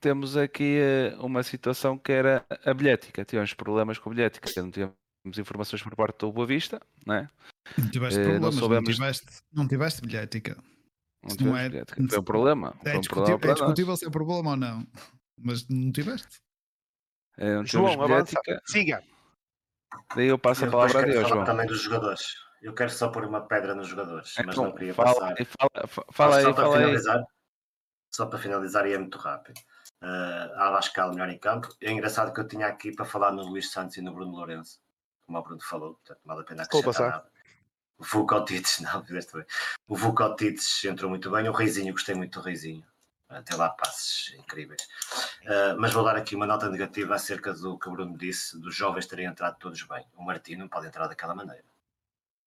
temos 0.00 0.36
aqui 0.36 0.78
uh, 0.80 1.24
uma 1.24 1.42
situação 1.42 1.98
que 1.98 2.12
era 2.12 2.44
a 2.64 2.74
bilhética. 2.74 3.24
Tivemos 3.24 3.54
problemas 3.54 3.98
com 3.98 4.10
a 4.10 4.12
bilhética, 4.12 4.50
não 4.62 4.70
tivemos 4.70 4.94
informações 5.36 5.82
por 5.82 5.94
parte 5.96 6.20
do 6.20 6.32
Boa 6.32 6.46
Vista, 6.46 6.80
não 7.04 7.14
é? 7.14 7.28
Não 7.76 7.90
tiveste 7.90 8.20
uh, 8.20 8.22
problemas, 8.22 8.54
não, 8.54 8.60
soubemos... 8.60 8.88
não, 8.88 8.94
tiveste, 8.94 9.42
não 9.52 9.68
tiveste 9.68 10.02
bilhética. 10.02 10.56
Não, 11.22 11.46
não 11.46 11.56
é, 11.56 11.68
bilhética. 11.68 12.08
Foi 12.08 12.18
um 12.18 12.22
problema. 12.22 12.76
É, 12.80 12.90
foi 12.90 12.96
um 12.96 13.00
discutível, 13.00 13.38
problema 13.38 13.52
é 13.52 13.54
discutível 13.54 13.96
se 13.96 14.06
é 14.06 14.10
problema 14.10 14.50
ou 14.50 14.56
não, 14.56 14.86
mas 15.38 15.68
não 15.68 15.92
tiveste. 15.92 16.40
É, 17.38 17.54
não 17.56 17.66
João, 17.66 17.96
bilhética. 17.96 18.62
siga. 18.66 19.02
Daí 20.14 20.28
eu 20.28 20.38
passo 20.38 20.64
eu 20.64 20.68
a 20.68 20.72
palavra 20.72 21.00
a 21.00 21.04
Deus, 21.04 21.28
João. 21.28 21.44
também 21.44 21.66
dos 21.66 21.80
jogadores. 21.80 22.22
Eu 22.62 22.74
quero 22.74 22.90
só 22.90 23.08
pôr 23.08 23.24
uma 23.24 23.46
pedra 23.46 23.74
nos 23.74 23.88
jogadores, 23.88 24.32
então, 24.32 24.46
mas 24.46 24.56
não 24.56 24.72
queria 24.72 24.94
fala, 24.94 25.14
passar. 25.14 25.46
Fala, 25.46 25.88
fala, 26.12 26.36
aí, 26.36 26.42
só 26.42 26.52
para 26.52 26.72
finalizar, 26.72 27.26
Só 28.14 28.26
para 28.26 28.38
finalizar, 28.38 28.86
e 28.86 28.92
é 28.94 28.98
muito 28.98 29.18
rápido 29.18 29.60
uh, 30.06 30.54
a 30.54 30.68
Abascal 30.68 31.10
melhor 31.10 31.28
em 31.28 31.38
campo. 31.38 31.68
É 31.80 31.90
engraçado 31.90 32.32
que 32.32 32.40
eu 32.40 32.46
tinha 32.46 32.66
aqui 32.66 32.92
para 32.92 33.04
falar 33.04 33.32
no 33.32 33.42
Luís 33.42 33.70
Santos 33.70 33.96
e 33.96 34.00
no 34.00 34.12
Bruno 34.12 34.32
Lourenço, 34.32 34.80
como 35.26 35.38
o 35.38 35.42
Bruno 35.42 35.62
falou, 35.62 35.94
portanto, 35.94 36.20
vale 36.24 36.40
a 36.40 36.44
pena 36.44 36.62
acrescentar 36.62 37.10
nada. 37.10 37.30
O 37.98 38.04
Vucotites, 38.04 38.80
não, 38.80 39.04
fizeste 39.04 39.32
bem. 39.32 39.44
O 39.88 39.96
Vucotites 39.96 40.84
entrou 40.84 41.10
muito 41.10 41.30
bem, 41.30 41.48
o 41.48 41.52
Reizinho, 41.52 41.92
gostei 41.92 42.14
muito 42.14 42.38
do 42.38 42.44
Reizinho. 42.44 42.84
Até 43.28 43.56
lá 43.56 43.70
passes 43.70 44.32
incríveis. 44.38 44.82
Uh, 45.42 45.76
mas 45.78 45.92
vou 45.92 46.04
dar 46.04 46.14
aqui 46.14 46.36
uma 46.36 46.46
nota 46.46 46.70
negativa 46.70 47.16
acerca 47.16 47.52
do 47.52 47.76
que 47.76 47.88
o 47.88 47.92
Bruno 47.92 48.16
disse, 48.16 48.56
dos 48.60 48.72
jovens 48.72 49.06
terem 49.06 49.26
entrado 49.26 49.58
todos 49.58 49.82
bem. 49.82 50.06
O 50.14 50.22
Martino 50.22 50.60
não 50.60 50.68
pode 50.68 50.86
entrar 50.86 51.08
daquela 51.08 51.34
maneira. 51.34 51.64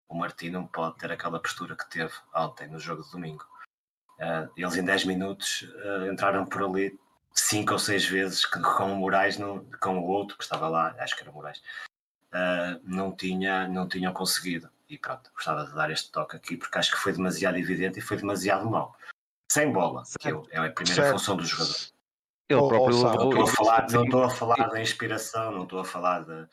O 0.08 0.14
Martino 0.14 0.60
não 0.60 0.66
pode 0.68 0.96
ter 0.96 1.10
aquela 1.10 1.40
postura 1.40 1.74
que 1.76 1.90
teve 1.90 2.12
ontem 2.32 2.68
no 2.68 2.78
jogo 2.78 3.02
de 3.02 3.10
domingo. 3.10 3.44
Uh, 4.20 4.48
eles 4.56 4.76
em 4.76 4.84
10 4.84 5.04
minutos 5.06 5.62
uh, 5.62 6.12
entraram 6.12 6.46
por 6.46 6.62
ali 6.62 6.96
cinco 7.32 7.72
ou 7.72 7.78
seis 7.78 8.04
vezes 8.04 8.44
que, 8.44 8.60
com 8.60 8.92
o 8.92 8.96
Moraes, 8.96 9.38
não, 9.38 9.64
com 9.80 9.98
o 9.98 10.06
outro 10.06 10.36
que 10.36 10.44
estava 10.44 10.68
lá, 10.68 10.94
acho 10.98 11.16
que 11.16 11.22
era 11.22 11.30
o 11.30 11.34
Moraes, 11.34 11.58
uh, 12.32 12.80
não, 12.82 13.14
tinha, 13.14 13.66
não 13.68 13.88
tinham 13.88 14.12
conseguido. 14.12 14.68
E 14.88 14.96
pronto, 14.96 15.30
gostava 15.34 15.66
de 15.66 15.74
dar 15.74 15.90
este 15.90 16.10
toque 16.10 16.36
aqui 16.36 16.56
porque 16.56 16.78
acho 16.78 16.90
que 16.92 16.98
foi 16.98 17.12
demasiado 17.12 17.58
evidente 17.58 17.98
e 17.98 18.02
foi 18.02 18.16
demasiado 18.16 18.68
mau. 18.68 18.96
Sem 19.50 19.72
bola, 19.72 20.02
que 20.18 20.28
eu, 20.28 20.46
é 20.50 20.58
a 20.58 20.70
primeira 20.70 21.02
Certo. 21.02 21.12
função 21.12 21.36
do 21.36 21.44
jogador. 21.44 21.76
Ele 22.48 22.60
próprio 22.60 23.02
Não 23.02 23.28
estou 23.28 23.42
a 23.42 23.46
falar, 23.46 23.90
não 23.90 24.04
estou 24.04 24.24
a 24.24 24.30
falar 24.30 24.68
da 24.68 24.80
inspiração, 24.80 25.52
não 25.52 25.64
estou 25.64 25.80
a 25.80 25.84
falar 25.84 26.24
de. 26.24 26.48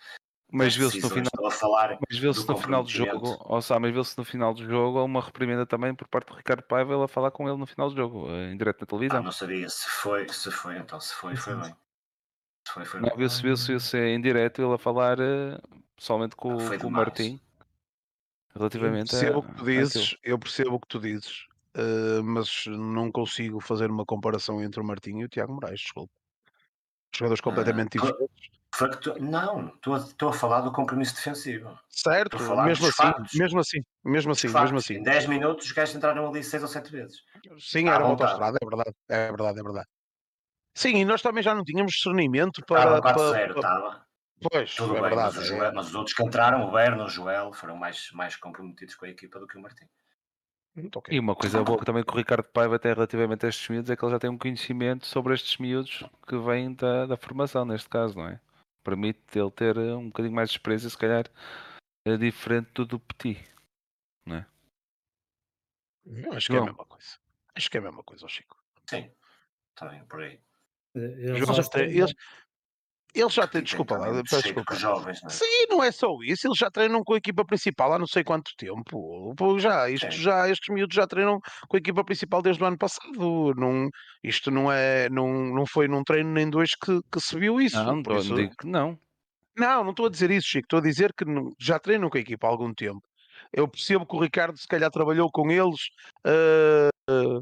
Mas 0.55 0.75
viu-se 0.75 1.01
no 1.01 1.09
final 1.09 1.23
Estou 1.25 1.47
a 1.47 1.51
falar. 1.51 1.97
Mas 2.09 2.19
viu-se 2.19 2.45
do 2.45 2.53
no 2.53 2.59
final 2.59 2.83
do 2.83 2.89
jogo, 2.89 3.37
ou 3.45 3.61
sabe, 3.61 3.81
mas 3.81 3.93
viu-se 3.93 4.17
no 4.17 4.23
final 4.25 4.53
do 4.53 4.63
jogo 4.65 5.03
uma 5.03 5.21
reprimenda 5.21 5.65
também 5.65 5.93
por 5.93 6.07
parte 6.07 6.27
do 6.29 6.35
Ricardo 6.35 6.63
Paiva 6.63 6.93
ele 6.93 7.03
a 7.03 7.07
falar 7.07 7.31
com 7.31 7.47
ele 7.47 7.57
no 7.57 7.65
final 7.65 7.89
do 7.89 7.95
jogo, 7.95 8.29
eh, 8.29 8.51
em 8.51 8.57
direto 8.57 8.81
na 8.81 8.83
Ah, 8.83 8.87
televisão. 8.87 9.23
não 9.23 9.31
sabia 9.31 9.69
se 9.69 9.89
foi, 9.89 10.27
se 10.29 10.51
foi, 10.51 10.77
então 10.77 10.99
se 10.99 11.13
foi, 11.15 11.35
foi 11.35 11.55
bem. 11.55 11.75
Se 12.67 12.73
foi, 12.73 12.85
foi 12.85 12.99
Não, 13.01 13.09
bem. 13.09 13.17
viu-se 13.17 13.41
viu-se 13.41 13.67
viu-se 13.67 13.97
em 13.97 14.19
direto 14.21 14.61
ele 14.61 14.73
a 14.73 14.77
falar 14.77 15.19
eh, 15.19 15.59
pessoalmente 15.95 16.35
com, 16.35 16.57
Ah, 16.57 16.77
com 16.77 16.87
o. 16.87 16.91
Martim 16.91 17.39
Eu 18.53 18.59
relativamente 18.59 19.09
percebo 19.11 19.35
a, 19.37 19.39
o 19.39 19.43
que 19.43 19.53
tu 19.55 19.65
dizes, 19.65 20.17
eu 20.23 20.39
percebo 20.39 20.75
o 20.75 20.79
que 20.79 20.87
tu 20.87 20.99
dizes, 20.99 21.45
eh, 21.75 22.21
mas 22.23 22.65
não 22.67 23.11
consigo 23.11 23.59
fazer 23.59 23.89
uma 23.91 24.05
comparação 24.05 24.61
entre 24.63 24.79
o 24.79 24.83
Martinho 24.83 25.21
e 25.21 25.25
o 25.25 25.29
Tiago 25.29 25.53
Moraes, 25.53 25.79
desculpa. 25.81 26.13
Jogadores 27.15 27.41
completamente 27.41 27.97
Ah, 27.97 28.01
tu- 28.01 28.07
diferentes. 28.07 28.49
Tu- 29.01 29.21
Não, 29.21 29.67
estou 29.69 29.95
a, 29.95 29.97
estou 29.99 30.29
a 30.29 30.33
falar 30.33 30.61
do 30.61 30.71
compromisso 30.71 31.15
defensivo. 31.15 31.77
Certo, 31.89 32.33
Estou 32.35 32.45
a 32.45 32.49
falar 32.49 32.65
mesmo 32.65 32.87
assim, 32.87 33.37
mesmo 33.37 33.59
assim, 33.59 33.81
mesmo 34.03 34.31
assim, 34.33 34.47
factos. 34.49 34.61
mesmo 34.63 34.77
assim. 34.77 34.93
Em 34.95 35.03
10 35.03 35.27
minutos 35.27 35.65
os 35.67 35.71
gajos 35.71 35.95
entraram 35.95 36.27
ali 36.27 36.43
6 36.43 36.61
ou 36.61 36.67
7 36.67 36.91
vezes. 36.91 37.17
Sim, 37.59 37.87
à 37.87 37.93
era 37.93 38.03
uma 38.03 38.11
autostrada, 38.11 38.57
é 38.61 38.65
verdade, 38.65 38.95
é 39.09 39.27
verdade, 39.27 39.59
é 39.59 39.63
verdade. 39.63 39.87
Sim, 40.73 40.97
e 40.97 41.05
nós 41.05 41.21
também 41.21 41.41
já 41.41 41.55
não 41.55 41.63
tínhamos 41.63 41.93
discernimento 41.93 42.59
Estava 42.59 43.01
para. 43.01 43.13
4-0, 43.13 43.53
para- 43.53 43.59
estava. 43.61 44.05
Pois, 44.51 44.75
Tudo 44.75 44.97
é 44.97 45.01
bem, 45.01 45.09
verdade. 45.09 45.35
mas, 45.37 45.45
é- 45.45 45.47
Joel- 45.47 45.73
mas 45.73 45.87
os 45.87 45.95
outros 45.95 46.13
que 46.13 46.23
entraram, 46.23 46.67
o 46.67 46.71
Berno, 46.71 47.05
o 47.05 47.09
Joel, 47.09 47.53
foram 47.53 47.77
mais, 47.77 48.09
mais 48.11 48.35
comprometidos 48.35 48.93
com 48.95 49.05
a 49.05 49.09
equipa 49.09 49.39
do 49.39 49.47
que 49.47 49.57
o 49.57 49.61
Martim. 49.61 49.85
Muito 50.75 50.99
ok. 50.99 51.15
E 51.15 51.19
uma 51.19 51.33
coisa 51.33 51.63
boa 51.63 51.79
que 51.79 51.85
também 51.85 52.03
que 52.03 52.11
o 52.11 52.17
Ricardo 52.17 52.43
Paiva 52.43 52.77
tem 52.77 52.93
relativamente 52.93 53.45
a 53.45 53.49
estes 53.49 53.69
miúdos 53.69 53.89
é 53.89 53.95
que 53.95 54.03
ele 54.03 54.11
já 54.11 54.19
tem 54.19 54.29
um 54.29 54.37
conhecimento 54.37 55.05
sobre 55.07 55.33
estes 55.33 55.57
miúdos 55.57 56.03
que 56.27 56.37
vêm 56.37 56.73
da, 56.73 57.05
da 57.05 57.15
formação, 57.15 57.63
neste 57.63 57.87
caso, 57.87 58.17
não 58.17 58.27
é? 58.27 58.41
Permite 58.85 59.19
ele 59.37 59.51
ter 59.51 59.75
eh, 59.75 59.95
um 59.95 60.07
bocadinho 60.07 60.35
mais 60.35 60.49
de 60.49 60.57
experiência, 60.57 60.89
se 60.89 60.97
calhar, 60.97 61.25
eh, 62.07 62.17
diferente 62.17 62.71
do 62.75 62.85
do 62.85 62.99
Petit. 62.99 63.43
Eu 66.05 66.33
acho 66.33 66.47
que 66.47 66.53
é 66.55 66.59
a 66.59 66.61
João. 66.61 66.65
mesma 66.65 66.85
coisa. 66.85 67.17
Acho 67.55 67.69
que 67.71 67.77
é 67.77 67.79
a 67.79 67.83
mesma 67.83 68.03
coisa, 68.03 68.27
Chico. 68.27 68.63
Sim, 68.87 69.11
também 69.73 70.05
por 70.05 70.21
aí. 70.21 70.39
Eles 70.93 71.29
Eles 71.29 71.47
já 71.47 71.81
eles, 71.81 72.13
eles 73.15 73.33
já 73.33 73.47
têm, 73.47 73.61
Fica 73.61 73.63
desculpa 73.63 73.97
lá, 73.97 74.21
desculpa. 74.21 74.75
jovens, 74.75 75.21
não 75.21 75.29
é? 75.29 75.33
Sim, 75.33 75.65
não 75.69 75.83
é 75.83 75.91
só 75.91 76.07
isso, 76.23 76.47
eles 76.47 76.57
já 76.57 76.69
treinam 76.69 77.03
com 77.03 77.13
a 77.13 77.17
equipa 77.17 77.45
principal 77.45 77.93
há 77.93 77.99
não 77.99 78.07
sei 78.07 78.23
quanto 78.23 78.51
tempo. 78.57 79.33
Já, 79.59 79.89
isto 79.89 80.11
Sim. 80.11 80.21
já, 80.21 80.49
estes 80.49 80.73
miúdos 80.73 80.95
já 80.95 81.07
treinam 81.07 81.39
com 81.67 81.77
a 81.77 81.79
equipa 81.79 82.03
principal 82.03 82.41
desde 82.41 82.61
o 82.63 82.65
ano 82.65 82.77
passado. 82.77 83.53
Não, 83.55 83.87
isto 84.23 84.51
não 84.51 84.71
é, 84.71 85.09
não, 85.09 85.27
não 85.53 85.65
foi 85.65 85.87
num 85.87 86.03
treino 86.03 86.31
nem 86.31 86.49
dois 86.49 86.71
que, 86.75 86.99
que 87.11 87.19
se 87.19 87.37
viu 87.39 87.59
isso. 87.61 87.81
Não, 87.83 88.01
não 88.01 88.17
isso- 88.17 88.35
digo 88.35 88.53
que 88.59 88.67
não. 88.67 88.97
Não, 89.57 89.83
não 89.85 89.91
estou 89.91 90.07
a 90.07 90.09
dizer 90.09 90.29
isso, 90.31 90.47
Chico. 90.47 90.65
Estou 90.65 90.79
a 90.79 90.81
dizer 90.81 91.13
que 91.13 91.23
já 91.59 91.79
treinam 91.79 92.09
com 92.09 92.17
a 92.17 92.21
equipa 92.21 92.45
há 92.45 92.49
algum 92.49 92.73
tempo. 92.73 93.01
Eu 93.53 93.67
percebo 93.67 94.05
que 94.05 94.15
o 94.15 94.19
Ricardo 94.19 94.57
se 94.57 94.67
calhar 94.67 94.89
trabalhou 94.91 95.29
com 95.31 95.49
eles 95.49 95.79
ah, 96.25 96.89
ah, 97.09 97.39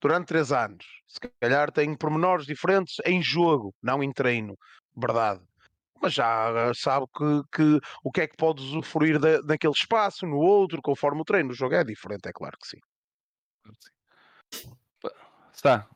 durante 0.00 0.28
três 0.28 0.52
anos. 0.52 0.84
Se 1.06 1.20
calhar 1.40 1.70
tem 1.70 1.94
pormenores 1.96 2.46
diferentes 2.46 2.96
em 3.04 3.22
jogo, 3.22 3.74
não 3.82 4.02
em 4.02 4.12
treino. 4.12 4.56
Verdade. 4.96 5.42
Mas 6.00 6.14
já 6.14 6.70
ah, 6.70 6.74
sabe 6.74 7.06
que, 7.14 7.42
que 7.52 7.80
o 8.02 8.10
que 8.10 8.22
é 8.22 8.26
que 8.26 8.36
pode 8.36 8.62
usufruir 8.62 9.18
da, 9.18 9.40
daquele 9.42 9.74
espaço, 9.74 10.26
no 10.26 10.38
outro, 10.38 10.80
conforme 10.82 11.20
o 11.20 11.24
treino. 11.24 11.50
O 11.50 11.54
jogo 11.54 11.74
é 11.74 11.84
diferente, 11.84 12.26
é 12.26 12.32
claro 12.32 12.56
que 12.58 12.68
sim. 12.68 12.78
Está. 15.52 15.86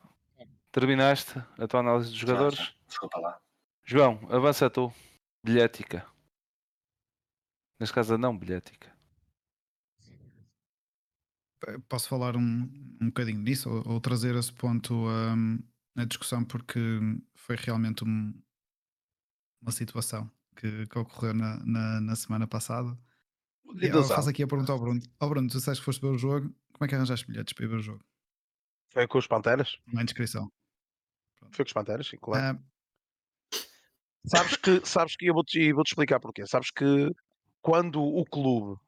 Terminaste 0.70 1.38
a 1.59 1.66
tua 1.66 1.80
análise 1.80 2.11
dos 2.11 2.18
Já, 2.18 2.26
jogadores? 2.26 2.59
já. 2.59 2.72
Desculpa 2.86 3.18
lá. 3.18 3.40
João, 3.84 4.20
avança 4.30 4.68
tu. 4.68 4.92
Bilhética. 5.42 6.07
Neste 7.80 7.94
caso, 7.94 8.18
não 8.18 8.36
bilhética. 8.36 8.93
Posso 11.88 12.08
falar 12.08 12.36
um, 12.36 12.62
um 13.00 13.06
bocadinho 13.06 13.38
nisso 13.40 13.70
ou, 13.70 13.94
ou 13.94 14.00
trazer 14.00 14.34
esse 14.36 14.52
ponto 14.52 14.94
hum, 14.94 15.58
na 15.94 16.04
discussão 16.04 16.44
porque 16.44 16.80
foi 17.34 17.56
realmente 17.56 18.04
um- 18.04 18.34
uma 19.62 19.72
situação 19.72 20.30
que, 20.56 20.86
que 20.86 20.98
ocorreu 20.98 21.34
na, 21.34 21.58
na, 21.64 22.00
na 22.00 22.16
semana 22.16 22.46
passada. 22.46 22.96
E 23.80 23.86
eu 23.86 24.04
faço 24.04 24.28
aqui 24.28 24.42
a 24.42 24.46
pergunta 24.46 24.72
ao 24.72 24.78
Bruno. 24.78 25.00
Ó 25.20 25.28
Bruno, 25.28 25.48
tu 25.48 25.56
disseste 25.56 25.80
que 25.80 25.84
foste 25.84 26.00
ver 26.00 26.08
o 26.08 26.18
jogo, 26.18 26.48
como 26.72 26.84
é 26.84 26.88
que 26.88 26.94
arranjaste 26.94 27.26
bilhetes 27.26 27.52
para 27.52 27.64
ir 27.64 27.68
ver 27.68 27.76
o 27.76 27.82
jogo? 27.82 28.04
Foi 28.92 29.06
com 29.08 29.18
os 29.18 29.26
Panteras? 29.26 29.78
Há 29.96 30.02
inscrição. 30.02 30.50
Foi 31.50 31.64
com 31.64 31.68
os 31.68 31.72
Panteras, 31.72 32.06
sim, 32.06 32.18
claro. 32.20 32.44
Ah, 32.44 32.62
Sabes 34.26 34.56
que, 34.56 34.80
sabes 34.86 35.16
que 35.16 35.26
eu 35.26 35.34
vou-te 35.34 35.72
vou-te 35.72 35.88
explicar 35.88 36.18
porquê. 36.20 36.46
Sabes 36.46 36.70
que 36.70 37.10
quando 37.60 38.02
o 38.02 38.24
clube 38.24 38.80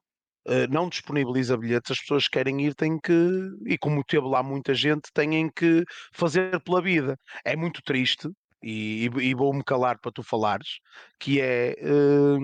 não 0.71 0.89
disponibiliza 0.89 1.57
bilhetes, 1.57 1.91
as 1.91 2.01
pessoas 2.01 2.25
que 2.25 2.39
querem 2.39 2.65
ir 2.67 2.75
têm 2.75 2.99
que, 3.01 3.13
e 3.67 3.77
como 3.79 4.05
teve 4.05 4.27
lá 4.27 4.43
muita 4.43 4.75
gente, 4.75 5.11
têm 5.13 5.51
que 5.51 5.85
fazer 6.13 6.61
pela 6.63 6.81
vida. 6.81 7.19
É 7.45 7.57
muito 7.57 7.83
triste, 7.83 8.29
e, 8.63 9.09
e- 9.21 9.35
vou-me 9.35 9.63
calar 9.65 9.99
para 10.01 10.13
tu 10.13 10.23
falares, 10.23 10.79
que 11.21 11.41
é. 11.41 11.73
eh, 11.79 12.39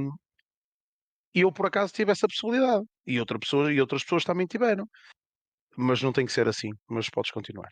eu 1.34 1.50
por 1.52 1.66
acaso 1.66 1.92
tive 1.92 2.12
essa 2.12 2.26
possibilidade, 2.28 2.84
e, 3.06 3.18
outra 3.18 3.38
pessoa, 3.38 3.72
e 3.72 3.80
outras 3.80 4.02
pessoas 4.02 4.24
também 4.24 4.46
tiveram. 4.46 4.86
Mas 5.76 6.02
não 6.02 6.12
tem 6.12 6.26
que 6.26 6.32
ser 6.32 6.46
assim, 6.48 6.70
mas 6.88 7.08
podes 7.08 7.30
continuar. 7.30 7.70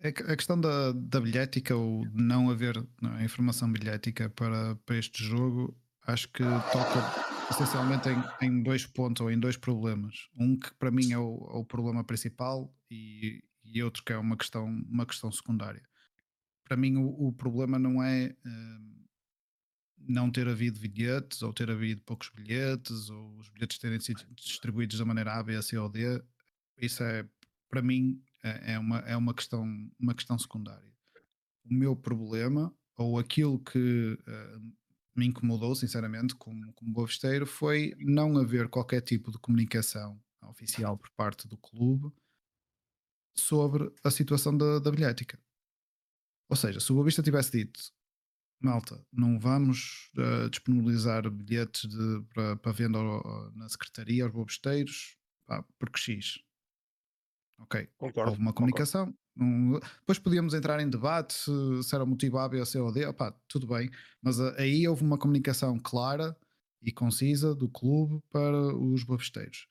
A 0.00 0.36
questão 0.36 0.60
da, 0.60 0.92
da 0.92 1.20
bilhética 1.20 1.74
ou 1.74 2.06
de 2.06 2.22
não 2.22 2.50
haver 2.50 2.76
não 3.02 3.20
informação 3.20 3.70
bilhética 3.72 4.30
para, 4.30 4.76
para 4.86 4.96
este 4.96 5.24
jogo, 5.24 5.76
acho 6.08 6.28
que 6.28 6.42
toca 6.42 7.28
essencialmente 7.50 8.08
em, 8.08 8.46
em 8.46 8.62
dois 8.62 8.86
pontos 8.86 9.20
ou 9.20 9.30
em 9.30 9.38
dois 9.38 9.56
problemas. 9.56 10.28
Um 10.36 10.58
que 10.58 10.72
para 10.74 10.90
mim 10.90 11.12
é 11.12 11.18
o, 11.18 11.50
é 11.52 11.56
o 11.56 11.64
problema 11.64 12.02
principal 12.02 12.74
e, 12.90 13.44
e 13.64 13.82
outro 13.82 14.02
que 14.02 14.12
é 14.12 14.16
uma 14.16 14.36
questão, 14.36 14.66
uma 14.66 15.06
questão 15.06 15.30
secundária. 15.30 15.82
Para 16.64 16.76
mim, 16.76 16.96
o, 16.96 17.28
o 17.28 17.32
problema 17.32 17.78
não 17.78 18.02
é 18.02 18.34
hum, 18.44 19.04
não 19.98 20.30
ter 20.30 20.48
havido 20.48 20.80
bilhetes 20.80 21.42
ou 21.42 21.52
ter 21.52 21.70
havido 21.70 22.02
poucos 22.02 22.30
bilhetes 22.30 23.10
ou 23.10 23.38
os 23.38 23.48
bilhetes 23.50 23.78
terem 23.78 24.00
sido 24.00 24.22
distribuídos 24.34 24.98
da 24.98 25.04
maneira 25.04 25.34
A, 25.34 25.42
B, 25.42 25.60
C 25.62 25.76
ou 25.78 25.88
D. 25.88 26.22
Isso 26.78 27.02
é, 27.02 27.26
para 27.68 27.82
mim, 27.82 28.22
é 28.42 28.74
é 28.74 28.78
uma, 28.78 28.98
é 29.00 29.16
uma, 29.16 29.34
questão, 29.34 29.64
uma 29.98 30.14
questão 30.14 30.38
secundária. 30.38 30.92
O 31.64 31.74
meu 31.74 31.94
problema, 31.94 32.74
ou 32.96 33.18
aquilo 33.18 33.58
que 33.58 34.18
eh, 34.26 34.58
me 35.18 35.26
incomodou, 35.26 35.74
sinceramente, 35.74 36.34
como, 36.36 36.72
como 36.74 36.92
boavesteiro, 36.92 37.44
foi 37.46 37.94
não 37.98 38.38
haver 38.38 38.68
qualquer 38.68 39.00
tipo 39.00 39.32
de 39.32 39.38
comunicação 39.38 40.22
oficial 40.42 40.96
por 40.96 41.10
parte 41.10 41.48
do 41.48 41.58
clube 41.58 42.12
sobre 43.36 43.92
a 44.04 44.10
situação 44.10 44.56
da, 44.56 44.78
da 44.78 44.90
bilhética. 44.90 45.38
Ou 46.50 46.56
seja, 46.56 46.80
se 46.80 46.90
o 46.90 46.94
Boavista 46.94 47.22
tivesse 47.22 47.50
dito 47.52 47.80
malta, 48.60 49.04
não 49.12 49.38
vamos 49.38 50.10
eh, 50.16 50.48
disponibilizar 50.48 51.30
bilhetes 51.30 51.88
para, 52.34 52.72
venda 52.72 52.98
ao- 52.98 53.50
na 53.52 53.68
secretaria 53.68 54.24
aos 54.24 54.32
bobesteiros, 54.32 55.16
pá, 55.46 55.64
porque 55.78 55.98
X. 55.98 56.40
Ok, 57.60 57.88
Concordo. 57.98 58.30
houve 58.30 58.40
uma 58.42 58.52
comunicação. 58.52 59.14
Não- 59.38 59.80
depois 60.00 60.18
podíamos 60.18 60.54
entrar 60.54 60.80
em 60.80 60.90
debate 60.90 61.34
se, 61.34 61.50
se 61.84 61.94
era 61.94 62.04
motivo 62.06 62.38
A, 62.38 62.48
B 62.48 62.60
ou 62.60 62.66
C 62.66 62.78
ou 62.80 62.92
D. 62.92 63.06
Opá, 63.06 63.32
tudo 63.48 63.66
bem, 63.66 63.90
mas 64.22 64.40
a- 64.40 64.54
aí 64.60 64.86
houve 64.88 65.04
uma 65.04 65.18
comunicação 65.18 65.78
clara 65.78 66.36
e 66.82 66.92
concisa 66.92 67.54
do 67.54 67.68
clube 67.68 68.22
para 68.30 68.56
os 68.76 69.04
babesteiros. 69.04 69.68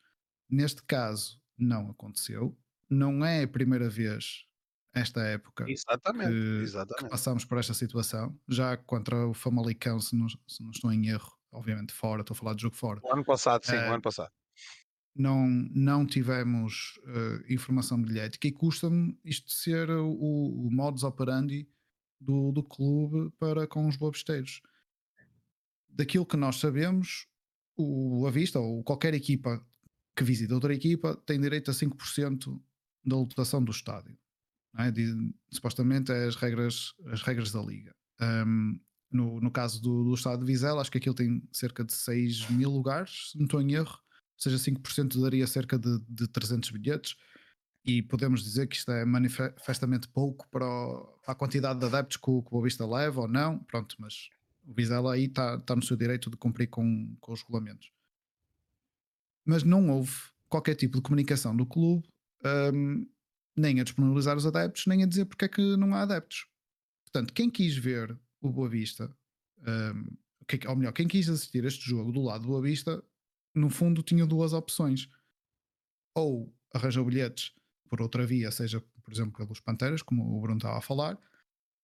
Neste 0.50 0.84
caso, 0.84 1.42
não 1.58 1.90
aconteceu. 1.92 2.58
Não 2.90 3.26
é 3.26 3.44
a 3.44 3.48
primeira 3.48 3.90
vez, 3.90 4.46
esta 4.94 5.22
época, 5.24 5.66
Exatamente, 5.66 6.42
que- 6.50 6.64
que 6.64 6.64
exatamente. 6.64 7.10
passamos 7.10 7.46
por 7.46 7.58
esta 7.60 7.74
situação. 7.74 8.40
Já 8.50 8.78
contra 8.78 9.28
o 9.28 9.34
Famalicão, 9.34 10.00
se 10.00 10.16
não, 10.16 10.28
se 10.30 10.64
não 10.64 10.72
estou 10.72 10.92
em 10.94 11.08
erro, 11.10 11.32
obviamente 11.52 11.94
fora, 11.94 12.22
estou 12.22 12.34
a 12.36 12.38
falar 12.38 12.54
de 12.56 12.62
jogo 12.64 12.76
fora 12.76 13.04
O 13.04 13.12
ano 13.14 13.24
passado, 13.26 13.64
sim, 13.66 13.76
Eh, 13.76 13.90
o 13.90 13.92
ano 13.92 14.02
passado. 14.02 14.32
Não, 15.18 15.48
não 15.48 16.06
tivemos 16.06 17.00
eh, 17.06 17.54
informação 17.54 18.02
bilhética 18.02 18.48
e 18.48 18.52
custa-me 18.52 19.18
isto 19.24 19.52
ser 19.52 19.90
o, 19.90 20.12
o 20.12 20.70
modus 20.72 21.04
operandi 21.04 21.68
do, 22.20 22.52
do 22.52 22.64
clube 22.64 23.32
para 23.40 23.68
com 23.68 23.88
os 23.88 23.96
bobesteiros. 23.96 24.62
Daquilo 25.90 26.26
que 26.26 26.38
nós 26.38 26.58
sabemos, 26.58 27.28
o 27.76 28.30
Vista 28.32 28.60
ou 28.60 28.84
qualquer 28.84 29.14
equipa 29.14 29.66
que 30.16 30.24
visita 30.24 30.54
outra 30.56 30.74
equipa 30.74 31.16
tem 31.26 31.40
direito 31.40 31.70
a 31.70 31.74
5% 31.74 32.60
da 33.06 33.16
lotação 33.16 33.64
do 33.64 33.72
estádio. 33.72 34.18
É? 34.78 34.92
De, 34.92 35.34
supostamente 35.52 36.12
é 36.12 36.26
as 36.26 36.36
regras, 36.36 36.94
as 37.06 37.22
regras 37.22 37.52
da 37.52 37.62
liga. 37.62 37.92
Um, 38.20 38.80
no, 39.12 39.40
no 39.40 39.52
caso 39.52 39.82
do, 39.82 40.04
do 40.04 40.14
estado 40.14 40.40
de 40.40 40.46
Vizela, 40.46 40.82
acho 40.82 40.92
que 40.92 40.98
aquilo 40.98 41.16
tem 41.16 41.42
cerca 41.52 41.84
de 41.84 41.94
6 41.94 42.50
mil 42.50 42.70
lugares, 42.70 43.32
se 43.32 43.38
não 43.38 43.46
estou 43.46 43.62
em 43.62 43.74
erro, 43.74 43.98
seja, 44.38 44.58
5% 44.58 45.22
daria 45.22 45.48
cerca 45.48 45.78
de, 45.78 46.00
de 46.08 46.28
300 46.28 46.72
bilhetes. 46.72 47.16
E 47.84 48.02
podemos 48.02 48.44
dizer 48.44 48.68
que 48.68 48.76
isto 48.76 48.92
é 48.92 49.06
manifestamente 49.06 50.08
pouco 50.10 50.48
para, 50.50 50.68
o, 50.68 51.06
para 51.24 51.32
a 51.32 51.36
quantidade 51.36 51.80
de 51.80 51.86
adeptos 51.86 52.18
que 52.18 52.30
o, 52.30 52.42
que 52.42 52.50
o 52.50 52.52
Boa 52.52 52.64
Vista 52.64 52.86
leva 52.86 53.22
ou 53.22 53.28
não, 53.28 53.60
pronto, 53.60 53.96
mas 53.98 54.30
o 54.66 54.74
Vizela 54.74 55.14
aí 55.14 55.26
está 55.26 55.58
tá 55.60 55.76
no 55.76 55.82
seu 55.82 55.96
direito 55.96 56.30
de 56.30 56.36
cumprir 56.36 56.68
com, 56.68 57.16
com 57.22 57.32
os 57.32 57.42
regulamentos. 57.42 57.90
Mas 59.46 59.64
não 59.64 59.90
houve 59.90 60.12
qualquer 60.50 60.76
tipo 60.76 60.98
de 60.98 61.02
comunicação 61.02 61.56
do 61.56 61.66
clube, 61.66 62.06
um, 62.74 63.08
nem 63.56 63.80
a 63.80 63.84
disponibilizar 63.84 64.36
os 64.36 64.46
adeptos, 64.46 64.86
nem 64.86 65.04
a 65.04 65.08
dizer 65.08 65.26
porque 65.26 65.46
é 65.46 65.48
que 65.48 65.78
não 65.78 65.96
há 65.96 66.02
adeptos. 66.02 66.46
Portanto, 67.06 67.34
quem 67.34 67.50
quis 67.50 67.78
ver 67.78 68.20
o 68.42 68.50
Boa 68.50 68.68
Vista, 68.68 69.10
um, 69.66 70.18
ou 70.68 70.76
melhor, 70.76 70.92
quem 70.92 71.08
quis 71.08 71.30
assistir 71.30 71.64
este 71.64 71.90
jogo 71.90 72.12
do 72.12 72.22
lado 72.22 72.42
do 72.42 72.50
Boa 72.50 72.62
Vista, 72.62 73.02
no 73.58 73.70
fundo 73.70 74.04
tinha 74.04 74.26
duas 74.26 74.54
opções. 74.54 75.10
Ou 76.16 76.54
arranjou 76.74 77.06
bilhetes 77.06 77.52
por 77.90 78.02
outra 78.02 78.26
via, 78.26 78.52
seja, 78.52 78.82
por 79.04 79.14
exemplo, 79.14 79.34
pelos 79.34 79.60
Panteras, 79.60 80.02
como 80.02 80.38
o 80.38 80.42
Bruno 80.42 80.58
estava 80.58 80.78
a 80.78 80.82
falar, 80.82 81.18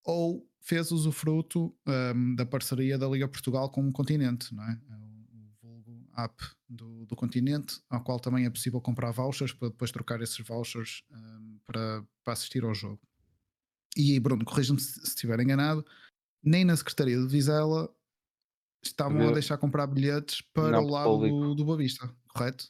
ou 0.04 0.48
fez 0.60 0.92
usufruto 0.92 1.76
um, 1.88 2.36
da 2.36 2.46
parceria 2.46 2.98
da 2.98 3.08
Liga 3.08 3.28
Portugal 3.28 3.70
com 3.70 3.88
o 3.88 3.92
continente, 3.92 4.54
não 4.54 4.64
é? 4.64 4.80
O 4.90 5.54
vulgo 5.62 6.10
app 6.16 6.44
do, 6.68 7.06
do 7.06 7.16
continente, 7.16 7.82
ao 7.90 8.04
qual 8.04 8.20
também 8.20 8.46
é 8.46 8.50
possível 8.50 8.82
comprar 8.82 9.12
vouchers 9.12 9.54
para 9.54 9.70
depois 9.70 9.92
trocar 9.92 10.22
esses 10.22 10.40
vouchers 10.46 11.04
um, 11.12 11.60
para, 11.66 12.06
para 12.24 12.34
assistir 12.34 12.64
ao 12.64 12.74
jogo. 12.74 13.02
E 13.96 14.20
Bruno, 14.20 14.44
corrija-me 14.44 14.80
se 14.80 15.02
estiver 15.04 15.40
enganado, 15.40 15.86
nem 16.44 16.66
na 16.66 16.76
Secretaria 16.76 17.18
de 17.18 17.28
Vizela 17.28 17.94
estavam 18.88 19.30
a 19.30 19.32
deixar 19.32 19.58
comprar 19.58 19.88
bilhetes 19.88 20.42
para 20.54 20.72
não, 20.72 20.84
o 20.84 20.90
lado 20.90 21.18
do, 21.18 21.56
do 21.56 21.66
Boa 21.66 21.78
Vista, 21.78 22.10
correto? 22.34 22.66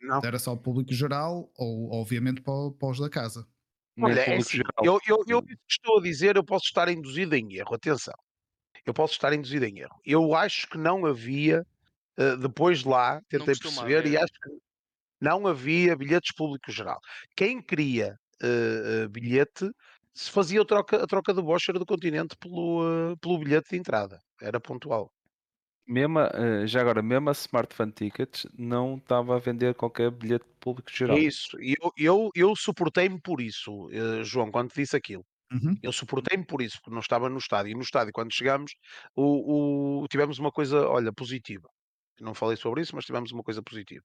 Não. 0.00 0.20
Era 0.22 0.38
só 0.38 0.52
o 0.52 0.58
público 0.58 0.92
geral 0.92 1.50
ou, 1.56 1.92
obviamente, 1.92 2.40
para, 2.40 2.70
para 2.78 2.88
os 2.88 2.98
da 2.98 3.10
casa. 3.10 3.46
Olha, 3.98 4.20
é 4.20 4.36
assim, 4.36 4.58
eu, 4.82 5.00
eu, 5.06 5.24
eu 5.26 5.42
estou 5.66 5.98
a 5.98 6.02
dizer, 6.02 6.36
eu 6.36 6.44
posso 6.44 6.66
estar 6.66 6.88
induzido 6.88 7.34
em 7.34 7.54
erro, 7.54 7.74
atenção. 7.74 8.14
Eu 8.84 8.92
posso 8.92 9.14
estar 9.14 9.32
induzido 9.32 9.64
em 9.64 9.78
erro. 9.78 9.98
Eu 10.04 10.34
acho 10.34 10.68
que 10.68 10.76
não 10.76 11.06
havia, 11.06 11.66
uh, 12.18 12.36
depois 12.36 12.80
de 12.80 12.88
lá, 12.88 13.20
tentei 13.28 13.54
perceber, 13.56 13.98
haver. 13.98 14.12
e 14.12 14.16
acho 14.16 14.32
que 14.32 14.50
não 15.20 15.46
havia 15.46 15.96
bilhetes 15.96 16.34
público 16.34 16.70
geral. 16.70 17.00
Quem 17.34 17.62
queria 17.62 18.18
uh, 18.42 19.06
uh, 19.06 19.08
bilhete 19.08 19.70
se 20.12 20.30
fazia 20.30 20.60
a 20.60 20.64
troca, 20.64 21.02
a 21.02 21.06
troca 21.06 21.32
do 21.32 21.42
voucher 21.42 21.78
do 21.78 21.86
continente 21.86 22.36
pelo, 22.36 23.16
pelo 23.20 23.38
bilhete 23.38 23.70
de 23.70 23.76
entrada. 23.78 24.20
Era 24.40 24.60
pontual. 24.60 25.10
Mesmo, 25.86 26.18
já 26.66 26.80
agora, 26.80 27.00
mesmo 27.00 27.28
a 27.28 27.32
Smart 27.32 27.72
Fan 27.72 27.90
Tickets 27.90 28.46
não 28.58 28.96
estava 28.96 29.36
a 29.36 29.38
vender 29.38 29.74
qualquer 29.74 30.10
bilhete 30.10 30.44
público 30.58 30.90
geral. 30.92 31.16
É 31.16 31.20
isso, 31.20 31.56
eu, 31.60 31.92
eu, 31.96 32.30
eu 32.34 32.56
suportei-me 32.56 33.20
por 33.20 33.40
isso, 33.40 33.86
uh, 33.86 34.24
João, 34.24 34.50
quando 34.50 34.74
disse 34.74 34.96
aquilo. 34.96 35.24
Uhum. 35.52 35.76
Eu 35.80 35.92
suportei-me 35.92 36.44
por 36.44 36.60
isso, 36.60 36.78
porque 36.78 36.90
não 36.90 37.00
estava 37.00 37.28
no 37.28 37.38
estádio. 37.38 37.70
E 37.70 37.74
no 37.74 37.82
estádio, 37.82 38.12
quando 38.12 38.34
chegamos, 38.34 38.74
o, 39.14 40.02
o, 40.02 40.08
tivemos 40.08 40.40
uma 40.40 40.50
coisa, 40.50 40.88
olha, 40.88 41.12
positiva. 41.12 41.68
Não 42.20 42.34
falei 42.34 42.56
sobre 42.56 42.82
isso, 42.82 42.96
mas 42.96 43.04
tivemos 43.04 43.30
uma 43.30 43.44
coisa 43.44 43.62
positiva. 43.62 44.02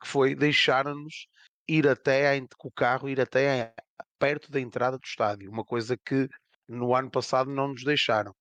Que 0.00 0.08
foi 0.08 0.34
deixar-nos 0.34 1.26
ir 1.68 1.86
até, 1.86 2.40
com 2.56 2.68
o 2.68 2.72
carro, 2.72 3.08
ir 3.08 3.20
até 3.20 3.74
perto 4.18 4.50
da 4.50 4.60
entrada 4.60 4.96
do 4.96 5.04
estádio. 5.04 5.50
Uma 5.50 5.64
coisa 5.64 5.96
que 5.96 6.26
no 6.66 6.94
ano 6.94 7.10
passado 7.10 7.50
não 7.50 7.68
nos 7.68 7.84
deixaram 7.84 8.34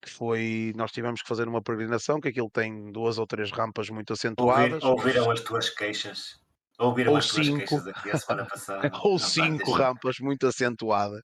que 0.00 0.10
foi, 0.10 0.72
nós 0.76 0.92
tivemos 0.92 1.22
que 1.22 1.28
fazer 1.28 1.48
uma 1.48 1.62
peregrinação, 1.62 2.20
que 2.20 2.28
aquilo 2.28 2.50
tem 2.50 2.92
duas 2.92 3.18
ou 3.18 3.26
três 3.26 3.50
rampas 3.50 3.90
muito 3.90 4.12
acentuadas. 4.12 4.82
Ouvir, 4.82 5.18
ouviram 5.18 5.30
as 5.30 5.40
tuas 5.40 5.70
queixas? 5.70 6.38
Ouviram 6.78 7.12
ou 7.12 7.18
as 7.18 7.28
cinco, 7.28 7.66
tuas 7.66 7.82
queixas 7.82 7.86
aqui 7.88 8.10
a 8.10 8.18
semana 8.18 8.46
passada? 8.46 8.90
ou 9.02 9.18
cinco 9.18 9.72
rampas 9.72 10.16
muito 10.20 10.46
acentuadas. 10.46 11.22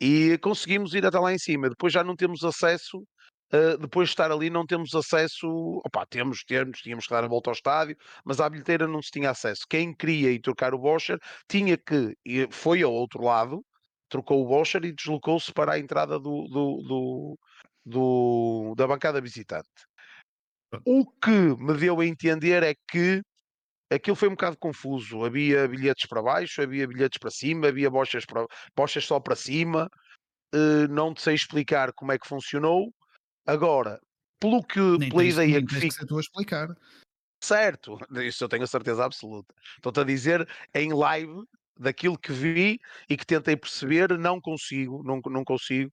E 0.00 0.36
conseguimos 0.38 0.94
ir 0.94 1.06
até 1.06 1.18
lá 1.18 1.32
em 1.32 1.38
cima. 1.38 1.68
Depois 1.68 1.92
já 1.92 2.02
não 2.02 2.16
temos 2.16 2.42
acesso, 2.42 2.98
uh, 2.98 3.78
depois 3.78 4.08
de 4.08 4.12
estar 4.14 4.32
ali 4.32 4.50
não 4.50 4.66
temos 4.66 4.92
acesso, 4.94 5.46
opá, 5.86 6.04
temos, 6.04 6.42
temos, 6.42 6.80
tínhamos 6.80 7.06
que 7.06 7.12
dar 7.12 7.22
a 7.22 7.28
volta 7.28 7.50
ao 7.50 7.54
estádio, 7.54 7.96
mas 8.24 8.40
à 8.40 8.50
bilheteira 8.50 8.88
não 8.88 9.00
se 9.00 9.12
tinha 9.12 9.30
acesso. 9.30 9.62
Quem 9.70 9.94
queria 9.94 10.32
ir 10.32 10.40
trocar 10.40 10.74
o 10.74 10.80
voucher 10.80 11.18
tinha 11.48 11.78
que, 11.78 12.16
foi 12.50 12.82
ao 12.82 12.92
outro 12.92 13.22
lado, 13.22 13.64
trocou 14.08 14.44
o 14.44 14.48
voucher 14.48 14.84
e 14.84 14.92
deslocou-se 14.92 15.52
para 15.52 15.74
a 15.74 15.78
entrada 15.78 16.18
do, 16.18 16.48
do, 16.48 16.82
do 16.82 17.38
do, 17.84 18.74
da 18.76 18.86
bancada 18.86 19.20
visitante. 19.20 19.68
O 20.86 21.04
que 21.06 21.30
me 21.30 21.74
deu 21.74 22.00
a 22.00 22.06
entender 22.06 22.62
é 22.62 22.74
que 22.90 23.22
aquilo 23.90 24.16
foi 24.16 24.28
um 24.28 24.32
bocado 24.32 24.56
confuso. 24.56 25.24
Havia 25.24 25.68
bilhetes 25.68 26.06
para 26.08 26.22
baixo, 26.22 26.62
havia 26.62 26.86
bilhetes 26.86 27.18
para 27.18 27.30
cima, 27.30 27.68
havia 27.68 27.90
bochas, 27.90 28.24
para, 28.24 28.46
bochas 28.74 29.04
só 29.04 29.20
para 29.20 29.36
cima. 29.36 29.88
Uh, 30.54 30.86
não 30.90 31.14
sei 31.16 31.34
explicar 31.34 31.92
como 31.92 32.12
é 32.12 32.18
que 32.18 32.26
funcionou. 32.26 32.92
Agora, 33.46 34.00
pelo 34.40 34.62
que 34.62 34.80
nem 34.80 35.10
pela 35.10 35.22
tens, 35.22 35.34
ideia 35.34 35.64
que 35.64 35.74
fica. 35.74 36.06
Que 36.06 36.14
explicar. 36.20 36.68
Certo, 37.42 37.98
isso 38.22 38.44
eu 38.44 38.48
tenho 38.48 38.64
a 38.64 38.66
certeza 38.66 39.04
absoluta. 39.04 39.54
Estou-te 39.76 40.00
a 40.00 40.04
dizer 40.04 40.48
em 40.74 40.92
live 40.92 41.44
daquilo 41.78 42.18
que 42.18 42.32
vi 42.32 42.78
e 43.08 43.16
que 43.16 43.26
tentei 43.26 43.56
perceber, 43.56 44.16
não 44.18 44.40
consigo, 44.40 45.02
não, 45.02 45.20
não 45.26 45.44
consigo 45.44 45.90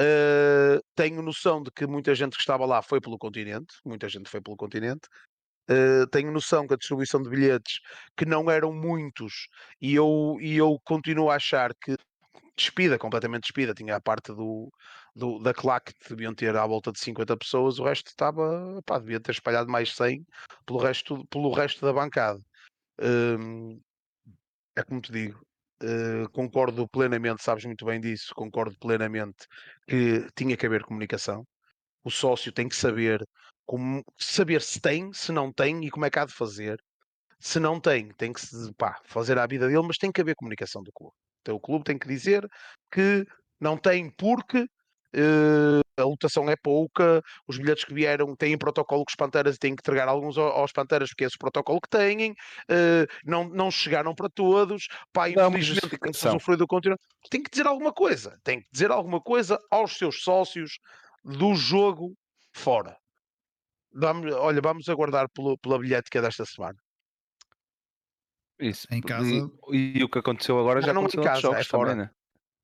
Uh, 0.00 0.82
tenho 0.94 1.20
noção 1.20 1.62
de 1.62 1.70
que 1.70 1.86
muita 1.86 2.14
gente 2.14 2.34
que 2.34 2.40
estava 2.40 2.64
lá 2.64 2.80
foi 2.82 3.00
pelo 3.00 3.18
continente, 3.18 3.74
muita 3.84 4.08
gente 4.08 4.30
foi 4.30 4.40
pelo 4.40 4.56
continente. 4.56 5.06
Uh, 5.70 6.06
tenho 6.10 6.32
noção 6.32 6.66
que 6.66 6.74
a 6.74 6.76
distribuição 6.76 7.22
de 7.22 7.30
bilhetes 7.30 7.80
que 8.16 8.24
não 8.24 8.50
eram 8.50 8.72
muitos 8.72 9.48
e 9.80 9.94
eu, 9.94 10.36
e 10.40 10.56
eu 10.56 10.78
continuo 10.84 11.30
a 11.30 11.36
achar 11.36 11.72
que 11.74 11.96
despida, 12.56 12.98
completamente 12.98 13.44
despida, 13.44 13.74
tinha 13.74 13.96
a 13.96 14.00
parte 14.00 14.32
do, 14.32 14.70
do, 15.14 15.38
da 15.38 15.54
claque 15.54 15.94
que 15.94 16.08
deviam 16.10 16.34
ter 16.34 16.56
à 16.56 16.66
volta 16.66 16.92
de 16.92 16.98
50 17.00 17.36
pessoas, 17.36 17.78
o 17.78 17.84
resto 17.84 18.08
estava, 18.08 18.80
pá, 18.84 18.98
devia 18.98 19.20
ter 19.20 19.32
espalhado 19.32 19.70
mais 19.70 19.94
100 19.94 20.26
pelo 20.66 20.78
resto, 20.78 21.26
pelo 21.28 21.52
resto 21.52 21.84
da 21.84 21.92
bancada. 21.92 22.40
Uh, 23.00 23.80
é 24.76 24.82
como 24.82 25.00
te 25.00 25.12
digo, 25.12 25.44
Uh, 25.82 26.30
concordo 26.30 26.88
plenamente, 26.88 27.42
sabes 27.42 27.64
muito 27.64 27.84
bem 27.84 28.00
disso, 28.00 28.32
concordo 28.36 28.76
plenamente 28.78 29.46
que 29.88 30.26
tinha 30.36 30.56
que 30.56 30.64
haver 30.64 30.84
comunicação. 30.84 31.44
O 32.04 32.10
sócio 32.10 32.52
tem 32.52 32.68
que 32.68 32.76
saber 32.76 33.20
como 33.66 34.04
saber 34.18 34.62
se 34.62 34.80
tem, 34.80 35.12
se 35.12 35.32
não 35.32 35.52
tem 35.52 35.84
e 35.84 35.90
como 35.90 36.04
é 36.04 36.10
que 36.10 36.18
há 36.18 36.24
de 36.26 36.32
fazer. 36.32 36.78
Se 37.40 37.58
não 37.60 37.80
tem, 37.80 38.08
tem 38.14 38.32
que 38.32 38.42
pá, 38.78 39.00
fazer 39.06 39.38
a 39.38 39.46
vida 39.46 39.66
dele, 39.68 39.82
mas 39.86 39.98
tem 39.98 40.12
que 40.12 40.20
haver 40.20 40.36
comunicação 40.36 40.82
do 40.82 40.92
clube. 40.92 41.14
Então 41.40 41.56
o 41.56 41.60
clube 41.60 41.84
tem 41.84 41.98
que 41.98 42.06
dizer 42.08 42.46
que 42.90 43.26
não 43.60 43.76
tem 43.76 44.10
porque 44.10 44.66
a 45.96 46.04
lotação 46.04 46.48
é 46.48 46.56
pouca, 46.56 47.22
os 47.46 47.58
bilhetes 47.58 47.84
que 47.84 47.94
vieram 47.94 48.34
têm 48.34 48.56
protocolo 48.56 49.04
com 49.04 49.10
os 49.10 49.16
Panteras 49.16 49.56
e 49.56 49.58
têm 49.58 49.74
que 49.74 49.80
entregar 49.80 50.08
alguns 50.08 50.38
aos 50.38 50.72
Panteras 50.72 51.10
porque 51.10 51.24
é 51.24 51.26
esse 51.26 51.36
o 51.36 51.38
protocolo 51.38 51.80
que 51.80 51.88
têm, 51.88 52.32
uh, 52.32 53.06
não, 53.24 53.48
não 53.48 53.70
chegaram 53.70 54.14
para 54.14 54.28
todos, 54.28 54.88
pá, 55.12 55.28
infelizmente 55.28 55.98
quem 55.98 56.12
sofreu 56.12 56.56
do 56.56 56.66
continente 56.66 57.02
tem 57.30 57.42
que 57.42 57.50
dizer 57.50 57.66
alguma 57.66 57.92
coisa, 57.92 58.38
tem 58.42 58.60
que 58.60 58.66
dizer 58.72 58.90
alguma 58.90 59.20
coisa 59.20 59.60
aos 59.70 59.96
seus 59.96 60.22
sócios 60.22 60.78
do 61.24 61.54
jogo 61.54 62.14
fora. 62.52 62.96
Vamos, 63.94 64.32
olha, 64.34 64.60
vamos 64.60 64.88
aguardar 64.88 65.28
pelo, 65.30 65.58
pela 65.58 65.78
bilhética 65.78 66.22
desta 66.22 66.46
semana. 66.46 66.78
Isso. 68.58 68.86
Em 68.90 69.00
casa. 69.00 69.28
E, 69.70 69.98
e, 69.98 70.04
o 70.04 70.08
que 70.08 70.18
aconteceu 70.18 70.58
agora 70.58 70.80
já 70.80 70.94
não 70.94 71.02
aconteceu 71.02 71.20
em 71.20 71.26
casa, 71.26 71.40
jogos 71.40 71.60
é 71.60 71.64
fora. 71.64 71.90
Também, 71.90 72.06
né? 72.06 72.10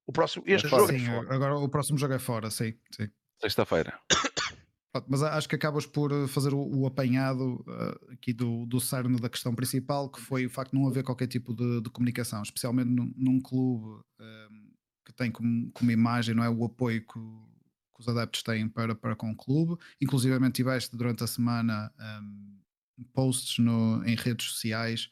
O 0.09 0.13
próximo, 0.13 0.43
este 0.47 0.67
é 0.67 0.71
jogo 0.71 0.87
sim, 0.87 0.97
é 0.97 1.07
fora. 1.07 1.35
Agora 1.35 1.57
o 1.59 1.69
próximo 1.69 1.99
jogo 1.99 2.15
é 2.15 2.19
fora, 2.19 2.51
sim. 2.51 2.73
sim. 2.91 3.11
Sexta-feira. 3.39 4.01
Mas 5.07 5.23
acho 5.23 5.47
que 5.47 5.55
acabas 5.55 5.85
por 5.85 6.11
eh, 6.11 6.27
fazer 6.27 6.55
o, 6.55 6.59
o 6.59 6.87
apanhado 6.87 7.63
uh, 7.69 8.13
aqui 8.13 8.33
do, 8.33 8.65
do 8.65 8.81
cerne 8.81 9.21
da 9.21 9.29
questão 9.29 9.55
principal, 9.55 10.11
que 10.11 10.19
foi 10.19 10.47
o 10.47 10.51
facto 10.51 10.73
de 10.73 10.79
não 10.79 10.89
haver 10.89 11.05
qualquer 11.05 11.27
tipo 11.27 11.55
de, 11.55 11.83
de 11.83 11.91
comunicação, 11.91 12.43
especialmente 12.43 12.89
num, 12.89 13.13
num 13.15 13.39
clube 13.39 13.85
um, 13.87 14.25
ehm, 14.25 14.71
que 15.05 15.13
tem 15.13 15.31
como, 15.31 15.71
como, 15.73 15.91
imagem 15.91 16.35
não 16.35 16.43
é, 16.43 16.49
o 16.49 16.65
apoio 16.65 17.03
que, 17.03 17.13
que, 17.13 18.01
os 18.01 18.09
adeptos 18.09 18.43
têm 18.43 18.67
para, 18.67 18.95
para 18.95 19.15
com 19.15 19.31
o 19.31 19.37
clube. 19.37 19.77
Inclusive 20.01 20.51
tiveste 20.53 20.97
durante 20.97 21.23
a 21.23 21.27
semana 21.27 21.93
um, 22.01 22.59
ehm, 22.99 23.05
posts 23.13 23.59
no, 23.59 24.03
em 24.07 24.17
redes 24.17 24.47
sociais 24.47 25.11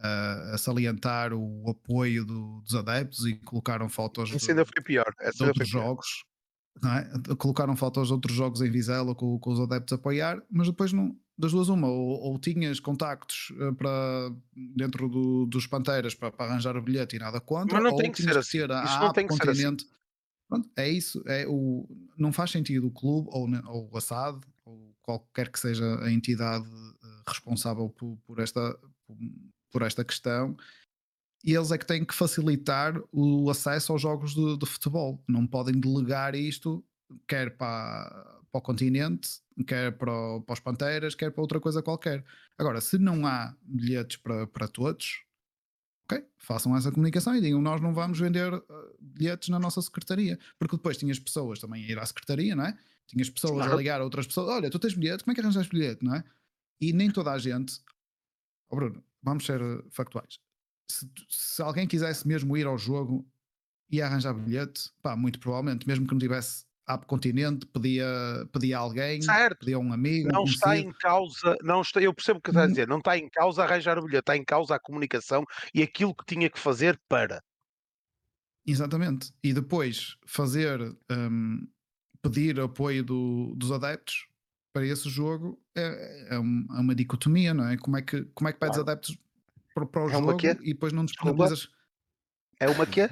a 0.00 0.58
salientar 0.58 1.32
o 1.32 1.68
apoio 1.68 2.24
do, 2.24 2.60
dos 2.62 2.74
adeptos 2.74 3.26
e 3.26 3.34
colocaram 3.36 3.88
fotos 3.88 4.30
Isso 4.30 4.50
ainda 4.50 4.64
foi 4.64 4.82
pior. 4.82 5.12
de 5.34 5.44
outros 5.44 5.68
jogos. 5.68 6.24
É? 6.84 7.34
Colocaram 7.34 7.76
fotos 7.76 8.08
de 8.08 8.14
outros 8.14 8.34
jogos 8.34 8.62
em 8.62 8.70
Vizela 8.70 9.14
com, 9.14 9.38
com, 9.38 9.50
os 9.50 9.60
adeptos 9.60 9.92
a 9.92 9.96
apoiar, 9.96 10.42
mas 10.50 10.66
depois 10.68 10.92
não, 10.92 11.14
das 11.36 11.52
duas 11.52 11.68
uma, 11.68 11.88
ou, 11.88 12.20
ou 12.20 12.38
tinhas 12.38 12.80
contactos 12.80 13.52
uh, 13.58 13.74
para 13.74 14.32
dentro 14.54 15.08
do, 15.08 15.46
dos 15.46 15.66
Panteiras 15.66 16.14
para, 16.14 16.30
para, 16.30 16.50
arranjar 16.50 16.76
o 16.76 16.82
bilhete 16.82 17.16
e 17.16 17.18
nada 17.18 17.40
contra, 17.40 17.74
Mas 17.74 17.84
não 17.84 17.92
ou 17.92 17.98
tem 17.98 18.10
que 18.10 18.22
ser 18.22 18.36
assim. 18.36 18.58
ter 18.58 18.72
a, 18.72 18.84
Isso 18.84 18.98
não 18.98 19.12
tem 19.12 19.26
que 19.26 19.34
ser 19.34 19.42
assim. 19.42 19.62
continente. 19.62 19.86
Pronto, 20.48 20.70
é 20.76 20.88
isso, 20.88 21.22
é 21.26 21.46
o, 21.46 21.86
não 22.16 22.32
faz 22.32 22.50
sentido 22.50 22.86
o 22.86 22.90
clube 22.90 23.28
ou, 23.30 23.48
ou 23.66 23.90
o 23.92 23.96
assado 23.96 24.40
ou 24.64 24.94
qualquer 25.02 25.50
que 25.50 25.60
seja 25.60 26.02
a 26.02 26.10
entidade 26.10 26.66
uh, 26.66 27.22
responsável 27.28 27.88
por, 27.90 28.16
por 28.26 28.38
esta, 28.38 28.78
por, 29.06 29.16
por 29.70 29.82
esta 29.82 30.04
questão 30.04 30.56
e 31.42 31.54
eles 31.54 31.70
é 31.70 31.78
que 31.78 31.86
têm 31.86 32.04
que 32.04 32.14
facilitar 32.14 33.00
o 33.10 33.48
acesso 33.48 33.92
aos 33.92 34.02
jogos 34.02 34.34
de, 34.34 34.58
de 34.58 34.66
futebol. 34.66 35.22
Não 35.26 35.46
podem 35.46 35.80
delegar 35.80 36.34
isto 36.34 36.84
quer 37.26 37.56
para, 37.56 38.40
para 38.50 38.58
o 38.58 38.62
continente, 38.62 39.40
quer 39.66 39.92
para, 39.92 40.12
o, 40.12 40.40
para 40.42 40.52
os 40.52 40.60
Panteiras, 40.60 41.14
quer 41.14 41.30
para 41.30 41.40
outra 41.40 41.60
coisa 41.60 41.82
qualquer. 41.82 42.24
Agora, 42.58 42.80
se 42.80 42.98
não 42.98 43.26
há 43.26 43.54
bilhetes 43.62 44.16
para, 44.16 44.46
para 44.46 44.68
todos, 44.68 45.22
ok, 46.04 46.24
façam 46.38 46.76
essa 46.76 46.90
comunicação 46.90 47.34
e 47.34 47.40
digam 47.40 47.60
nós 47.60 47.80
não 47.80 47.94
vamos 47.94 48.18
vender 48.18 48.52
uh, 48.52 48.62
bilhetes 49.00 49.48
na 49.48 49.58
nossa 49.58 49.80
secretaria. 49.82 50.38
Porque 50.58 50.76
depois 50.76 50.96
tinhas 50.96 51.18
pessoas 51.18 51.58
também 51.58 51.84
a 51.84 51.88
ir 51.88 51.98
à 51.98 52.06
secretaria, 52.06 52.54
não 52.54 52.64
é? 52.64 52.76
Tinhas 53.06 53.28
pessoas 53.28 53.54
claro. 53.54 53.72
a 53.72 53.76
ligar 53.76 54.00
a 54.00 54.04
outras 54.04 54.26
pessoas, 54.26 54.48
olha, 54.48 54.70
tu 54.70 54.78
tens 54.78 54.94
bilhete, 54.94 55.24
como 55.24 55.32
é 55.32 55.34
que 55.34 55.40
arranjas 55.40 55.66
bilhete, 55.66 56.04
não 56.04 56.14
é? 56.14 56.24
E 56.80 56.92
nem 56.92 57.10
toda 57.10 57.32
a 57.32 57.38
gente, 57.38 57.80
oh 58.68 58.76
Bruno, 58.76 59.02
vamos 59.22 59.44
ser 59.44 59.60
factuais 59.90 60.38
se, 60.90 61.08
se, 61.28 61.62
alguém 61.62 61.86
quisesse 61.86 62.26
mesmo 62.26 62.56
ir 62.56 62.66
ao 62.66 62.76
jogo 62.76 63.26
e 63.88 64.02
arranjar 64.02 64.34
bilhete, 64.34 64.90
pá, 65.02 65.16
muito 65.16 65.38
provavelmente, 65.38 65.86
mesmo 65.86 66.06
que 66.06 66.12
não 66.12 66.18
tivesse 66.18 66.64
app 66.88 67.06
continente, 67.06 67.66
pedia, 67.66 68.06
pedia 68.52 68.78
alguém, 68.78 69.22
certo. 69.22 69.60
pedia 69.60 69.78
um 69.78 69.92
amigo. 69.92 70.28
Não 70.32 70.42
um 70.42 70.44
está 70.44 70.76
em 70.76 70.92
causa, 70.92 71.56
não 71.62 71.80
está, 71.80 72.00
eu 72.00 72.12
percebo 72.12 72.40
o 72.40 72.42
que 72.42 72.50
está 72.50 72.62
a 72.62 72.64
Hum. 72.66 72.68
dizer, 72.68 72.88
não 72.88 72.98
está 72.98 73.16
em 73.16 73.28
causa 73.28 73.62
arranjar 73.62 73.98
o 73.98 74.02
bilhete, 74.02 74.22
está 74.22 74.36
em 74.36 74.44
causa 74.44 74.74
a 74.74 74.80
comunicação 74.80 75.44
e 75.72 75.82
aquilo 75.82 76.14
que 76.14 76.24
tinha 76.26 76.50
que 76.50 76.58
fazer 76.58 77.00
para. 77.08 77.42
Exatamente. 78.66 79.32
E 79.42 79.52
depois 79.52 80.16
fazer, 80.26 80.80
um, 81.10 81.66
pedir 82.22 82.60
apoio 82.60 83.02
do, 83.02 83.54
dos 83.56 83.72
adeptos 83.72 84.26
para 84.72 84.86
esse 84.86 85.08
jogo 85.08 85.60
é, 85.76 86.34
é, 86.34 86.38
uma, 86.38 86.78
é 86.78 86.80
uma 86.80 86.94
dicotomia, 86.94 87.52
não 87.52 87.68
é? 87.68 87.76
Como 87.76 87.96
é 87.96 88.02
que, 88.02 88.22
como 88.34 88.48
é 88.48 88.52
que 88.52 88.58
pedes 88.58 88.76
Claro. 88.76 88.90
adeptos 88.90 89.18
para, 89.74 89.86
para 89.86 90.02
o 90.06 90.10
É 90.10 90.16
uma 90.16 90.26
jogo 90.32 90.36
quê? 90.38 90.56
e 90.62 90.72
depois 90.72 90.92
não 90.92 91.04
disponibilizas 91.04 91.68
É 92.58 92.68
uma 92.68 92.86
quê? 92.86 93.08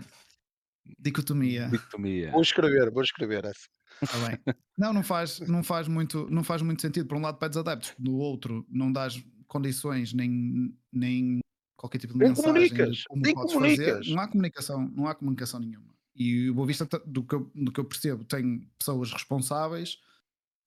dicotomia? 0.98 1.68
Dicotomia. 1.68 2.30
Vou 2.30 2.42
escrever, 2.42 2.90
vou 2.90 3.02
escrever 3.02 3.44
essa. 3.44 3.68
Tá 4.00 4.18
bem. 4.28 4.54
Não, 4.76 4.92
não 4.92 5.02
faz, 5.02 5.40
não, 5.40 5.62
faz 5.64 5.88
muito, 5.88 6.28
não 6.30 6.44
faz 6.44 6.62
muito 6.62 6.80
sentido. 6.80 7.06
Por 7.08 7.16
um 7.16 7.20
lado, 7.22 7.38
pedes 7.38 7.56
adeptos, 7.56 7.94
do 7.98 8.16
outro, 8.16 8.64
não 8.68 8.92
dás 8.92 9.20
condições 9.48 10.12
nem, 10.12 10.72
nem 10.92 11.40
qualquer 11.76 11.98
tipo 11.98 12.12
de 12.12 12.18
Nem 12.20 12.28
mensagem 12.28 12.52
comunicas, 12.52 13.04
como 13.04 13.22
nem 13.22 13.34
podes 13.34 13.54
comunicas. 13.54 13.96
fazer. 14.06 14.14
Não 14.14 14.22
há 14.22 14.28
comunicação, 14.28 14.88
não 14.94 15.06
há 15.08 15.14
comunicação 15.14 15.58
nenhuma. 15.60 15.92
E 16.14 16.48
o 16.50 16.54
Boa 16.54 16.66
Vista, 16.66 16.86
ta- 16.86 17.00
do 17.04 17.22
que, 17.24 17.34
eu, 17.34 17.50
do 17.54 17.72
que 17.72 17.80
eu 17.80 17.84
percebo, 17.84 18.24
tem 18.24 18.68
pessoas 18.78 19.12
responsáveis 19.12 19.98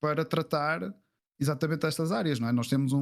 para 0.02 0.26
tratar 0.26 0.93
exatamente 1.39 1.86
estas 1.86 2.12
áreas, 2.12 2.39
não 2.39 2.49
é? 2.49 2.52
Nós 2.52 2.68
temos 2.68 2.91
um, 2.91 3.02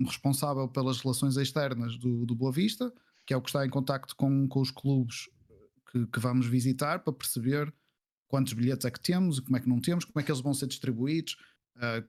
um 0.00 0.04
responsável 0.04 0.66
pelas 0.68 0.98
relações 1.00 1.36
externas 1.36 1.96
do, 1.96 2.26
do 2.26 2.34
Boa 2.34 2.50
Vista, 2.50 2.92
que 3.26 3.32
é 3.32 3.36
o 3.36 3.40
que 3.42 3.50
está 3.50 3.64
em 3.64 3.70
contacto 3.70 4.16
com, 4.16 4.48
com 4.48 4.60
os 4.60 4.70
clubes 4.70 5.28
que, 5.92 6.06
que 6.06 6.18
vamos 6.18 6.46
visitar 6.46 6.98
para 7.00 7.12
perceber 7.12 7.72
quantos 8.26 8.52
bilhetes 8.52 8.84
é 8.84 8.90
que 8.90 9.00
temos 9.00 9.40
como 9.40 9.56
é 9.56 9.60
que 9.60 9.68
não 9.68 9.80
temos, 9.80 10.04
como 10.04 10.20
é 10.20 10.22
que 10.22 10.30
eles 10.30 10.42
vão 10.42 10.52
ser 10.54 10.66
distribuídos. 10.66 11.36
Ah, 11.76 12.02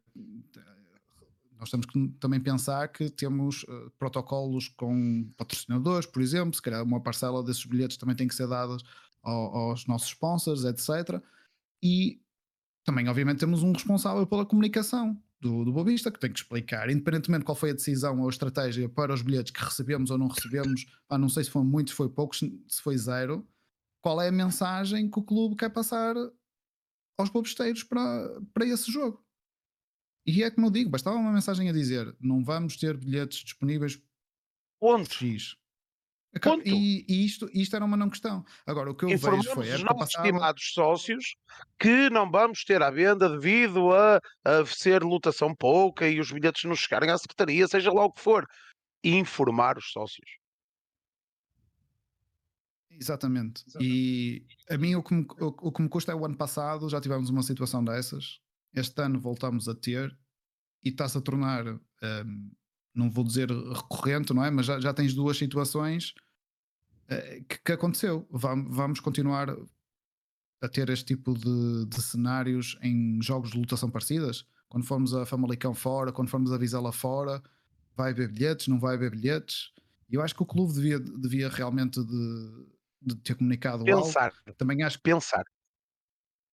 nós 1.57 1.69
temos 1.69 1.85
que 1.85 2.07
também 2.19 2.39
pensar 2.39 2.87
que 2.87 3.09
temos 3.09 3.65
ah, 3.67 3.89
protocolos 3.97 4.69
com 4.69 5.29
patrocinadores, 5.37 6.07
por 6.07 6.21
exemplo, 6.21 6.53
se 6.55 6.61
calhar 6.61 6.83
uma 6.83 7.01
parcela 7.01 7.43
desses 7.43 7.65
bilhetes 7.65 7.97
também 7.97 8.15
tem 8.15 8.27
que 8.27 8.35
ser 8.35 8.47
dada 8.47 8.77
ao- 9.21 9.55
aos 9.55 9.85
nossos 9.87 10.09
sponsors, 10.09 10.63
etc. 10.63 11.21
E 11.81 12.21
também, 12.89 13.07
obviamente, 13.07 13.37
temos 13.37 13.61
um 13.61 13.71
responsável 13.71 14.25
pela 14.25 14.43
comunicação 14.43 15.15
do, 15.39 15.63
do 15.63 15.71
Bobista 15.71 16.11
que 16.11 16.19
tem 16.19 16.33
que 16.33 16.39
explicar, 16.39 16.89
independentemente 16.89 17.41
de 17.41 17.45
qual 17.45 17.55
foi 17.55 17.69
a 17.69 17.73
decisão 17.73 18.19
ou 18.19 18.25
a 18.25 18.31
estratégia 18.31 18.89
para 18.89 19.13
os 19.13 19.21
bilhetes 19.21 19.51
que 19.51 19.63
recebemos 19.63 20.09
ou 20.09 20.17
não 20.17 20.27
recebemos, 20.27 20.87
ah, 21.07 21.15
não 21.15 21.29
sei 21.29 21.43
se 21.43 21.51
foi 21.51 21.63
muito, 21.63 21.91
se 21.91 21.95
foi 21.95 22.09
pouco, 22.09 22.35
se 22.35 22.81
foi 22.81 22.97
zero, 22.97 23.47
qual 24.01 24.19
é 24.19 24.29
a 24.29 24.31
mensagem 24.31 25.07
que 25.07 25.19
o 25.19 25.23
clube 25.23 25.55
quer 25.55 25.69
passar 25.69 26.15
aos 27.15 27.29
bobisteiros 27.29 27.83
para, 27.83 28.41
para 28.55 28.65
esse 28.65 28.91
jogo. 28.91 29.23
E 30.25 30.41
é 30.41 30.49
como 30.49 30.65
eu 30.65 30.71
digo, 30.71 30.89
bastava 30.89 31.15
uma 31.15 31.31
mensagem 31.31 31.69
a 31.69 31.73
dizer: 31.73 32.11
não 32.19 32.43
vamos 32.43 32.75
ter 32.75 32.97
bilhetes 32.97 33.43
disponíveis 33.43 34.01
Ponto. 34.81 35.13
X. 35.13 35.55
Ponto. 36.41 36.67
E, 36.67 37.05
e 37.07 37.25
isto, 37.25 37.49
isto 37.53 37.75
era 37.75 37.83
uma 37.83 37.97
não 37.97 38.09
questão. 38.09 38.43
Agora, 38.65 38.91
o 38.91 38.95
que 38.95 39.05
eu 39.05 39.09
vejo 39.09 39.19
Informamos 39.19 39.47
foi 39.47 39.73
os 39.73 39.83
nossos 39.83 40.13
passada. 40.13 40.27
estimados 40.27 40.71
sócios 40.73 41.35
que 41.79 42.09
não 42.11 42.29
vamos 42.29 42.63
ter 42.63 42.83
à 42.83 42.91
venda 42.91 43.27
devido 43.27 43.91
a, 43.91 44.19
a 44.45 44.65
ser 44.65 45.03
lotação 45.03 45.55
pouca 45.55 46.07
e 46.07 46.19
os 46.19 46.31
bilhetes 46.31 46.65
não 46.65 46.75
chegarem 46.75 47.09
à 47.09 47.17
secretaria, 47.17 47.67
seja 47.67 47.91
lá 47.91 48.05
o 48.05 48.11
que 48.11 48.21
for. 48.21 48.45
Informar 49.03 49.77
os 49.77 49.91
sócios. 49.91 50.29
Exatamente. 52.91 53.63
E 53.79 54.45
a 54.69 54.77
mim 54.77 54.95
o 54.95 55.01
que, 55.01 55.13
me, 55.13 55.25
o, 55.39 55.47
o 55.47 55.71
que 55.71 55.81
me 55.81 55.89
custa 55.89 56.11
é 56.11 56.15
o 56.15 56.25
ano 56.25 56.35
passado, 56.35 56.89
já 56.89 56.99
tivemos 56.99 57.29
uma 57.29 57.41
situação 57.41 57.83
dessas. 57.83 58.39
Este 58.73 59.01
ano 59.01 59.19
voltamos 59.19 59.67
a 59.67 59.73
ter 59.73 60.15
e 60.83 60.89
está-se 60.89 61.17
a 61.17 61.21
tornar, 61.21 61.65
hum, 61.65 62.51
não 62.93 63.09
vou 63.09 63.23
dizer 63.23 63.49
recorrente, 63.49 64.33
não 64.33 64.43
é? 64.43 64.49
Mas 64.51 64.65
já, 64.65 64.79
já 64.79 64.93
tens 64.93 65.13
duas 65.13 65.37
situações 65.37 66.13
eh, 67.07 67.41
que, 67.47 67.57
que 67.63 67.71
aconteceu. 67.71 68.27
Vamos, 68.31 68.75
vamos 68.75 68.99
continuar 68.99 69.55
a 70.61 70.67
ter 70.67 70.89
este 70.89 71.05
tipo 71.15 71.33
de, 71.33 71.85
de 71.85 72.01
cenários 72.01 72.77
em 72.81 73.21
jogos 73.21 73.51
de 73.51 73.57
lotação 73.59 73.89
parecidas. 73.89 74.45
Quando 74.67 74.85
formos 74.85 75.13
a 75.15 75.25
Famalicão 75.25 75.73
fora, 75.73 76.11
quando 76.11 76.29
formos 76.29 76.51
a 76.51 76.57
Vizela 76.57 76.91
fora, 76.91 77.41
vai 77.95 78.11
haver 78.11 78.31
bilhetes, 78.31 78.67
não 78.67 78.79
vai 78.79 78.95
haver 78.95 79.11
bilhetes. 79.11 79.71
E 80.09 80.15
eu 80.15 80.21
acho 80.21 80.35
que 80.35 80.43
o 80.43 80.45
clube 80.45 80.73
devia, 80.73 80.99
devia 80.99 81.49
realmente 81.49 82.03
de, 82.03 82.65
de 83.01 83.15
ter 83.15 83.35
comunicado 83.35 83.83
algo. 83.89 84.03
Pensar. 84.05 84.33
Também 84.57 84.83
acho 84.83 84.97
que, 84.97 85.03
Pensar. 85.03 85.43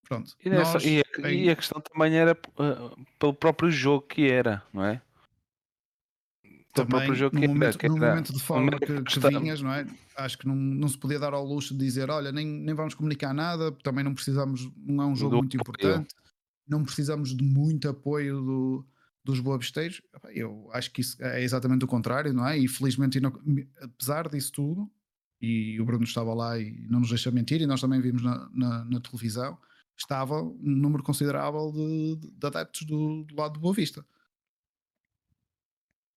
pronto, 0.09 0.35
E, 0.45 0.49
nessa- 0.51 0.75
nós 0.75 0.85
e 0.85 1.03
a, 1.25 1.31
em- 1.31 1.45
e 1.45 1.51
a 1.51 1.57
questão 1.57 1.81
também 1.81 2.15
era 2.17 2.33
uh, 2.33 3.05
pelo 3.19 3.35
próprio 3.35 3.71
jogo 3.71 4.07
que 4.07 4.31
era, 4.31 4.63
não 4.73 4.85
é? 4.85 5.03
Também 6.77 6.91
próprio 6.91 7.15
jogo 7.15 7.35
no 7.39 7.49
momento, 7.49 7.79
que 7.79 7.89
no 7.89 7.97
era 7.97 8.09
momento 8.09 8.33
de 8.33 8.41
forma 8.41 8.65
momento 8.65 8.87
que, 8.87 9.03
que 9.03 9.21
que 9.21 9.29
vinhas, 9.29 9.61
não 9.63 9.73
é? 9.73 9.87
Acho 10.17 10.39
que 10.39 10.47
não, 10.47 10.55
não 10.55 10.89
se 10.89 10.99
podia 10.99 11.19
dar 11.19 11.35
ao 11.35 11.45
luxo 11.45 11.75
de 11.75 11.85
dizer, 11.85 12.11
olha, 12.11 12.31
nem, 12.31 12.47
nem 12.47 12.75
vamos 12.75 12.95
comunicar 12.95 13.35
nada, 13.35 13.73
também 13.83 14.05
não 14.05 14.15
precisamos, 14.15 14.71
não 14.77 15.05
é 15.05 15.07
um 15.07 15.17
jogo 15.17 15.31
Do 15.31 15.39
muito 15.39 15.61
apoio. 15.61 15.75
importante, 15.75 16.15
não 16.69 16.85
precisamos 16.85 17.35
de 17.35 17.45
muito 17.45 17.89
apoio 17.89 18.41
do, 18.41 18.87
dos 19.25 19.41
boabesteiros. 19.41 20.01
Eu 20.31 20.69
acho 20.73 20.91
que 20.93 21.01
isso 21.01 21.17
é 21.23 21.43
exatamente 21.43 21.85
o 21.85 21.89
contrário, 21.89 22.33
não 22.33 22.47
é? 22.47 22.59
E 22.59 22.69
felizmente, 22.69 23.21
apesar 23.81 24.29
disso 24.29 24.53
tudo, 24.53 24.91
e 25.41 25.81
o 25.81 25.85
Bruno 25.85 26.05
estava 26.05 26.33
lá 26.33 26.59
e 26.59 26.87
não 26.89 27.01
nos 27.01 27.11
deixa 27.11 27.31
mentir, 27.31 27.61
e 27.61 27.67
nós 27.67 27.81
também 27.81 28.01
vimos 28.01 28.23
na, 28.23 28.49
na, 28.55 28.85
na 28.85 29.01
televisão, 29.01 29.59
estava 29.97 30.43
um 30.43 30.57
número 30.63 31.03
considerável 31.03 31.73
de, 31.73 32.31
de 32.39 32.47
adeptos 32.47 32.83
do, 32.83 33.25
do 33.25 33.37
lado 33.37 33.55
do 33.55 33.61
Boa 33.61 33.75
Vista. 33.75 34.05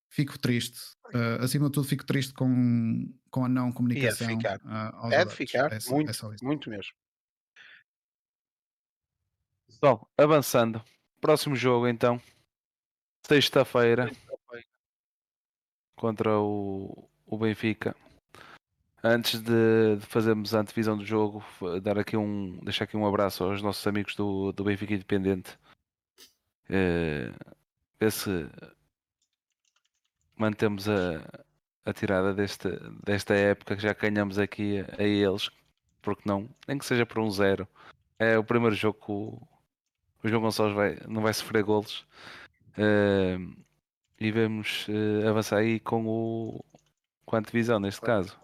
Fico 0.10 0.38
triste. 0.40 0.80
Uh, 1.14 1.44
acima 1.44 1.68
de 1.68 1.72
tudo, 1.72 1.88
fico 1.88 2.06
triste 2.06 2.34
com, 2.34 3.14
com 3.30 3.46
a 3.46 3.50
não 3.50 3.72
comunicação. 3.72 4.28
ficar. 4.28 4.60
uh, 4.66 5.12
É 5.14 5.24
de 5.24 5.34
ficar, 5.36 5.72
É 5.72 5.80
muito, 5.90 6.10
é 6.10 6.14
só 6.14 6.34
isso. 6.34 6.44
muito 6.44 6.70
mesmo. 6.70 6.92
Pessoal, 9.68 10.10
avançando. 10.18 10.84
Próximo 11.22 11.56
jogo 11.56 11.88
então. 11.88 12.22
Sexta-feira 13.26 14.12
contra 15.96 16.40
o, 16.40 17.10
o 17.26 17.38
Benfica. 17.38 17.96
Antes 19.04 19.42
de, 19.42 19.98
de 19.98 20.06
fazermos 20.06 20.56
a 20.56 20.60
antevisão 20.60 20.98
do 20.98 21.06
jogo, 21.06 21.44
dar 21.82 21.98
aqui 22.00 22.18
um, 22.18 22.58
deixar 22.64 22.86
aqui 22.86 22.98
um 22.98 23.06
abraço 23.06 23.44
aos 23.44 23.62
nossos 23.62 23.86
amigos 23.86 24.16
do, 24.16 24.52
do 24.52 24.64
Benfica 24.64 24.94
Independente. 24.94 25.58
Eh, 26.70 27.32
ver 28.00 28.12
se 28.12 28.30
mantemos 30.40 30.88
a, 30.90 31.22
a 31.86 31.94
tirada 31.94 32.34
deste, 32.34 32.70
desta 33.04 33.36
época 33.36 33.76
que 33.76 33.84
já 33.84 33.94
ganhamos 33.94 34.40
aqui 34.40 34.80
a, 34.80 35.02
a 35.02 35.04
eles, 35.04 35.52
porque 36.02 36.24
não, 36.26 36.50
nem 36.68 36.78
que 36.78 36.86
seja 36.86 37.06
por 37.06 37.20
um 37.20 37.30
zero. 37.30 37.68
É 38.18 38.38
o 38.38 38.44
primeiro 38.44 38.76
jogo 38.76 39.00
que 39.00 39.12
o, 39.12 39.48
o 40.24 40.28
João 40.28 40.42
Gonçalves 40.42 40.76
vai, 40.76 40.98
não 41.08 41.22
vai 41.22 41.34
sofrer 41.34 41.64
golos. 41.64 42.06
Eh, 42.78 43.38
e 44.20 44.32
vamos 44.32 44.88
eh, 44.90 45.28
avançar 45.28 45.58
aí 45.58 45.80
com 45.80 46.06
o 46.06 46.66
com 47.30 47.36
a 47.36 47.40
antevisão 47.40 47.80
neste 47.80 48.02
caso. 48.02 48.36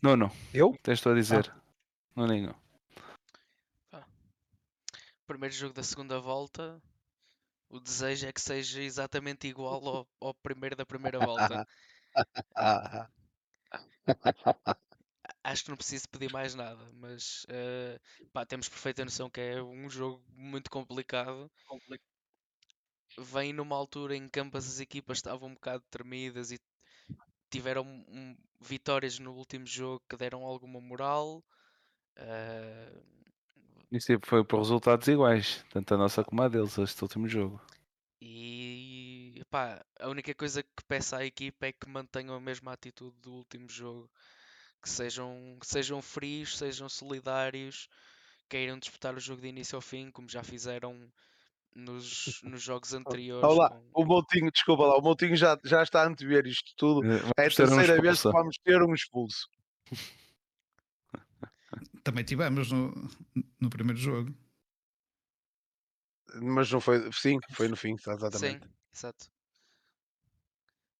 Não, 0.00 0.16
não. 0.16 0.30
Eu? 0.54 0.78
Tens 0.84 1.00
tu 1.00 1.08
a 1.08 1.14
dizer. 1.14 1.52
Não, 2.14 2.28
nem 2.28 2.48
Primeiro 5.26 5.54
jogo 5.54 5.74
da 5.74 5.82
segunda 5.82 6.20
volta. 6.20 6.80
O 7.70 7.80
desejo 7.80 8.26
é 8.26 8.32
que 8.32 8.42
seja 8.42 8.82
exatamente 8.82 9.48
igual 9.48 9.82
ao, 9.88 10.08
ao 10.20 10.34
primeiro 10.34 10.76
da 10.76 10.84
primeira 10.84 11.18
volta. 11.18 11.62
Acho 15.42 15.64
que 15.64 15.70
não 15.70 15.76
preciso 15.76 16.08
pedir 16.08 16.30
mais 16.30 16.54
nada, 16.54 16.90
mas 16.92 17.44
eh, 17.48 17.98
pá, 18.32 18.46
temos 18.46 18.68
perfeita 18.68 19.04
noção 19.04 19.28
que 19.30 19.40
é 19.40 19.62
um 19.62 19.88
jogo 19.90 20.24
muito 20.30 20.70
complicado. 20.70 21.50
Vem 23.18 23.52
numa 23.52 23.76
altura 23.76 24.16
em 24.16 24.28
que 24.28 24.40
ambas 24.40 24.66
as 24.66 24.80
equipas 24.80 25.18
estavam 25.18 25.48
um 25.50 25.54
bocado 25.54 25.84
tremidas 25.90 26.50
e 26.52 26.58
tiveram 27.50 27.84
um- 28.08 28.36
vitórias 28.60 29.18
no 29.18 29.34
último 29.34 29.66
jogo 29.66 30.02
que 30.08 30.16
deram 30.16 30.44
alguma 30.44 30.80
moral. 30.80 31.44
eh, 32.16 33.02
Isso 33.90 34.12
aí 34.12 34.18
foi 34.22 34.44
por 34.44 34.58
resultados 34.58 35.08
iguais, 35.08 35.64
tanto 35.70 35.94
a 35.94 35.96
nossa 35.96 36.22
como 36.22 36.42
a 36.42 36.48
deles, 36.48 36.76
este 36.78 37.02
último 37.02 37.26
jogo. 37.28 37.60
E 38.20 39.42
pá, 39.50 39.82
a 40.00 40.08
única 40.08 40.34
coisa 40.34 40.62
que 40.62 40.84
peço 40.86 41.16
à 41.16 41.24
equipa 41.24 41.66
é 41.66 41.72
que 41.72 41.88
mantenham 41.88 42.34
a 42.34 42.40
mesma 42.40 42.72
atitude 42.72 43.16
do 43.22 43.32
último 43.32 43.68
jogo, 43.68 44.10
que 44.82 44.90
sejam, 44.90 45.56
que 45.60 45.66
sejam 45.66 46.02
frios, 46.02 46.58
sejam 46.58 46.88
solidários, 46.88 47.88
queiram 48.48 48.78
disputar 48.78 49.14
o 49.14 49.20
jogo 49.20 49.40
de 49.40 49.48
início 49.48 49.76
ao 49.76 49.80
fim, 49.82 50.10
como 50.10 50.28
já 50.28 50.42
fizeram 50.42 51.10
nos, 51.74 52.40
nos 52.42 52.62
jogos 52.62 52.92
anteriores. 52.92 53.48
Olá, 53.48 53.70
com- 53.70 54.02
o 54.02 54.04
Moutinho, 54.04 54.50
desculpa 54.50 54.84
lá, 54.84 54.98
o 54.98 55.02
Moutinho 55.02 55.36
já, 55.36 55.58
já 55.64 55.82
está 55.82 56.02
a 56.02 56.06
antever 56.08 56.46
isto 56.46 56.72
tudo. 56.76 57.04
Eh, 57.06 57.20
É 57.38 57.44
a 57.44 57.46
um 57.46 57.50
terceira 57.54 58.00
vez 58.02 58.20
que 58.20 58.28
vamos 58.28 58.56
ter 58.62 58.82
um 58.82 58.92
expulso. 58.94 59.48
Também 62.02 62.24
tivemos 62.24 62.70
no, 62.72 62.92
no 63.60 63.70
primeiro 63.70 63.98
jogo. 63.98 64.34
Mas 66.42 66.70
não 66.70 66.80
foi, 66.80 67.10
sim, 67.12 67.38
foi 67.52 67.68
no 67.68 67.76
fim, 67.76 67.94
exatamente. 67.94 68.64
Sim, 68.64 68.74
exato. 68.94 69.30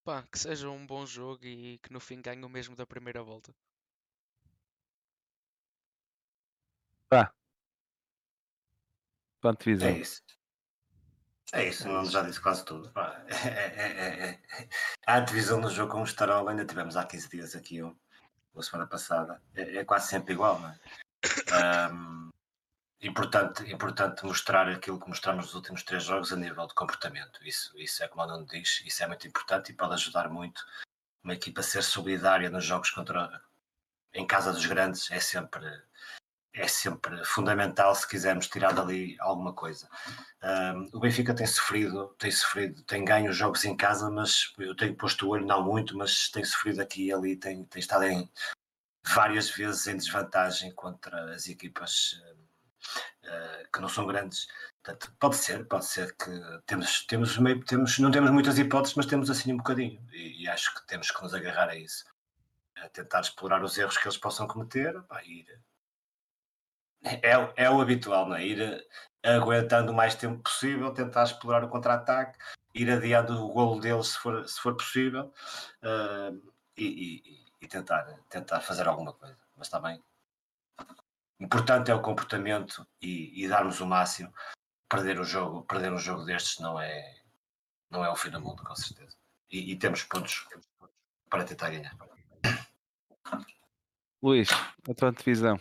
Pá, 0.04 0.22
que 0.22 0.38
seja 0.38 0.70
um 0.70 0.86
bom 0.86 1.04
jogo 1.04 1.44
e 1.44 1.78
que 1.78 1.92
no 1.92 2.00
fim 2.00 2.20
ganhe 2.22 2.42
o 2.42 2.48
mesmo 2.48 2.74
da 2.74 2.86
primeira 2.86 3.22
volta. 3.22 3.54
Pá. 7.08 7.32
Quanto 9.40 9.64
visão? 9.64 9.88
É 9.88 9.98
isso. 9.98 10.22
É 11.52 11.66
isso, 11.66 11.88
não 11.88 12.04
já 12.04 12.22
disse 12.22 12.40
quase 12.40 12.64
tudo. 12.64 12.90
pá. 12.92 13.24
É, 13.44 13.48
é, 13.48 14.30
é, 14.30 14.30
é. 14.30 14.68
A 15.06 15.20
divisão 15.20 15.60
do 15.60 15.70
jogo 15.70 15.92
com 15.92 16.02
o 16.02 16.06
Starola 16.06 16.50
ainda 16.50 16.64
tivemos 16.64 16.96
há 16.96 17.06
15 17.06 17.28
dias 17.28 17.54
aqui, 17.54 17.82
um, 17.82 17.94
a 18.60 18.62
semana 18.64 18.88
passada. 18.88 19.40
É, 19.54 19.78
é 19.78 19.84
quase 19.84 20.08
sempre 20.08 20.34
igual, 20.34 20.58
não 20.60 20.68
é? 20.68 20.78
Ahm, 21.52 22.30
importante, 23.00 23.70
importante 23.70 24.24
mostrar 24.24 24.68
aquilo 24.68 25.00
que 25.00 25.08
mostramos 25.08 25.46
nos 25.46 25.54
últimos 25.54 25.82
três 25.82 26.04
jogos 26.04 26.32
a 26.32 26.36
nível 26.36 26.66
de 26.66 26.74
comportamento. 26.74 27.44
Isso, 27.46 27.78
isso 27.78 28.02
é 28.02 28.08
como 28.08 28.22
o 28.22 28.26
Nuno 28.26 28.46
diz, 28.46 28.82
isso 28.84 29.02
é 29.02 29.06
muito 29.06 29.26
importante 29.26 29.70
e 29.70 29.74
pode 29.74 29.94
ajudar 29.94 30.28
muito 30.28 30.64
uma 31.22 31.34
equipa 31.34 31.60
a 31.60 31.64
ser 31.64 31.82
solidária 31.82 32.50
nos 32.50 32.64
jogos 32.64 32.90
contra 32.90 33.42
em 34.14 34.26
casa 34.26 34.52
dos 34.52 34.64
grandes 34.64 35.10
é 35.10 35.20
sempre 35.20 35.82
é 36.52 36.66
sempre 36.66 37.24
fundamental 37.24 37.94
se 37.94 38.08
quisermos 38.08 38.48
tirar 38.48 38.72
dali 38.72 39.16
alguma 39.20 39.52
coisa. 39.52 39.88
Um, 40.42 40.96
o 40.96 41.00
Benfica 41.00 41.34
tem 41.34 41.46
sofrido, 41.46 42.14
tem 42.18 42.30
sofrido, 42.30 42.82
tem 42.82 43.04
ganho 43.04 43.30
os 43.30 43.36
jogos 43.36 43.64
em 43.64 43.76
casa, 43.76 44.10
mas 44.10 44.52
eu 44.58 44.74
tenho 44.74 44.96
posto 44.96 45.26
o 45.26 45.30
olho, 45.30 45.46
não 45.46 45.64
muito, 45.64 45.96
mas 45.96 46.30
tem 46.30 46.44
sofrido 46.44 46.80
aqui 46.80 47.06
e 47.06 47.12
ali, 47.12 47.36
tem, 47.36 47.64
tem 47.64 47.80
estado 47.80 48.04
em 48.04 48.30
várias 49.06 49.50
vezes 49.50 49.86
em 49.86 49.96
desvantagem 49.96 50.72
contra 50.74 51.34
as 51.34 51.48
equipas 51.48 52.12
uh, 52.12 53.28
uh, 53.28 53.70
que 53.72 53.80
não 53.80 53.88
são 53.88 54.06
grandes. 54.06 54.46
Portanto, 54.82 55.14
pode 55.18 55.36
ser, 55.36 55.66
pode 55.66 55.86
ser 55.86 56.16
que 56.16 56.30
temos, 56.66 57.06
temos, 57.06 57.38
meio, 57.38 57.64
temos, 57.64 57.98
não 57.98 58.10
temos 58.10 58.30
muitas 58.30 58.58
hipóteses, 58.58 58.96
mas 58.96 59.06
temos 59.06 59.30
assim 59.30 59.52
um 59.52 59.58
bocadinho, 59.58 60.02
e, 60.12 60.44
e 60.44 60.48
acho 60.48 60.74
que 60.74 60.86
temos 60.86 61.10
que 61.10 61.22
nos 61.22 61.34
agarrar 61.34 61.68
a 61.68 61.76
isso. 61.76 62.04
A 62.76 62.88
tentar 62.88 63.20
explorar 63.20 63.62
os 63.62 63.76
erros 63.76 63.98
que 63.98 64.06
eles 64.06 64.16
possam 64.16 64.46
cometer, 64.46 65.00
pá, 65.02 65.22
ir, 65.24 65.46
é, 67.02 67.64
é 67.64 67.70
o 67.70 67.80
habitual, 67.80 68.28
não 68.28 68.36
é? 68.36 68.46
Ir 68.46 68.86
aguentando 69.24 69.92
o 69.92 69.94
mais 69.94 70.14
tempo 70.14 70.42
possível, 70.42 70.92
tentar 70.92 71.24
explorar 71.24 71.64
o 71.64 71.68
contra-ataque, 71.68 72.38
ir 72.74 72.90
adiando 72.90 73.44
o 73.44 73.52
golo 73.52 73.80
deles 73.80 74.08
se 74.08 74.18
for, 74.18 74.48
se 74.48 74.60
for 74.60 74.76
possível 74.76 75.32
uh, 75.82 76.52
e, 76.76 76.86
e, 76.86 77.44
e, 77.60 77.68
tentar, 77.68 78.04
tentar 78.28 78.60
fazer 78.60 78.86
alguma 78.86 79.12
coisa. 79.12 79.36
Mas 79.56 79.68
também 79.68 80.02
importante 81.40 81.90
é 81.90 81.94
o 81.94 82.02
comportamento 82.02 82.86
e, 83.00 83.44
e, 83.44 83.48
darmos 83.48 83.80
o 83.80 83.86
máximo. 83.86 84.32
Perder 84.88 85.20
o 85.20 85.24
jogo, 85.24 85.62
perder 85.64 85.92
um 85.92 85.98
jogo 85.98 86.24
destes 86.24 86.58
não 86.60 86.80
é, 86.80 87.20
não 87.90 88.04
é 88.04 88.10
o 88.10 88.16
fim 88.16 88.30
do 88.30 88.40
mundo, 88.40 88.62
com 88.64 88.74
certeza. 88.74 89.16
E, 89.50 89.72
e 89.72 89.76
temos 89.76 90.02
pontos 90.02 90.46
para 91.28 91.44
tentar 91.44 91.70
ganhar. 91.70 91.94
Luís, 94.22 94.48
a 94.50 94.94
tua 94.94 95.10
antevisão. 95.10 95.60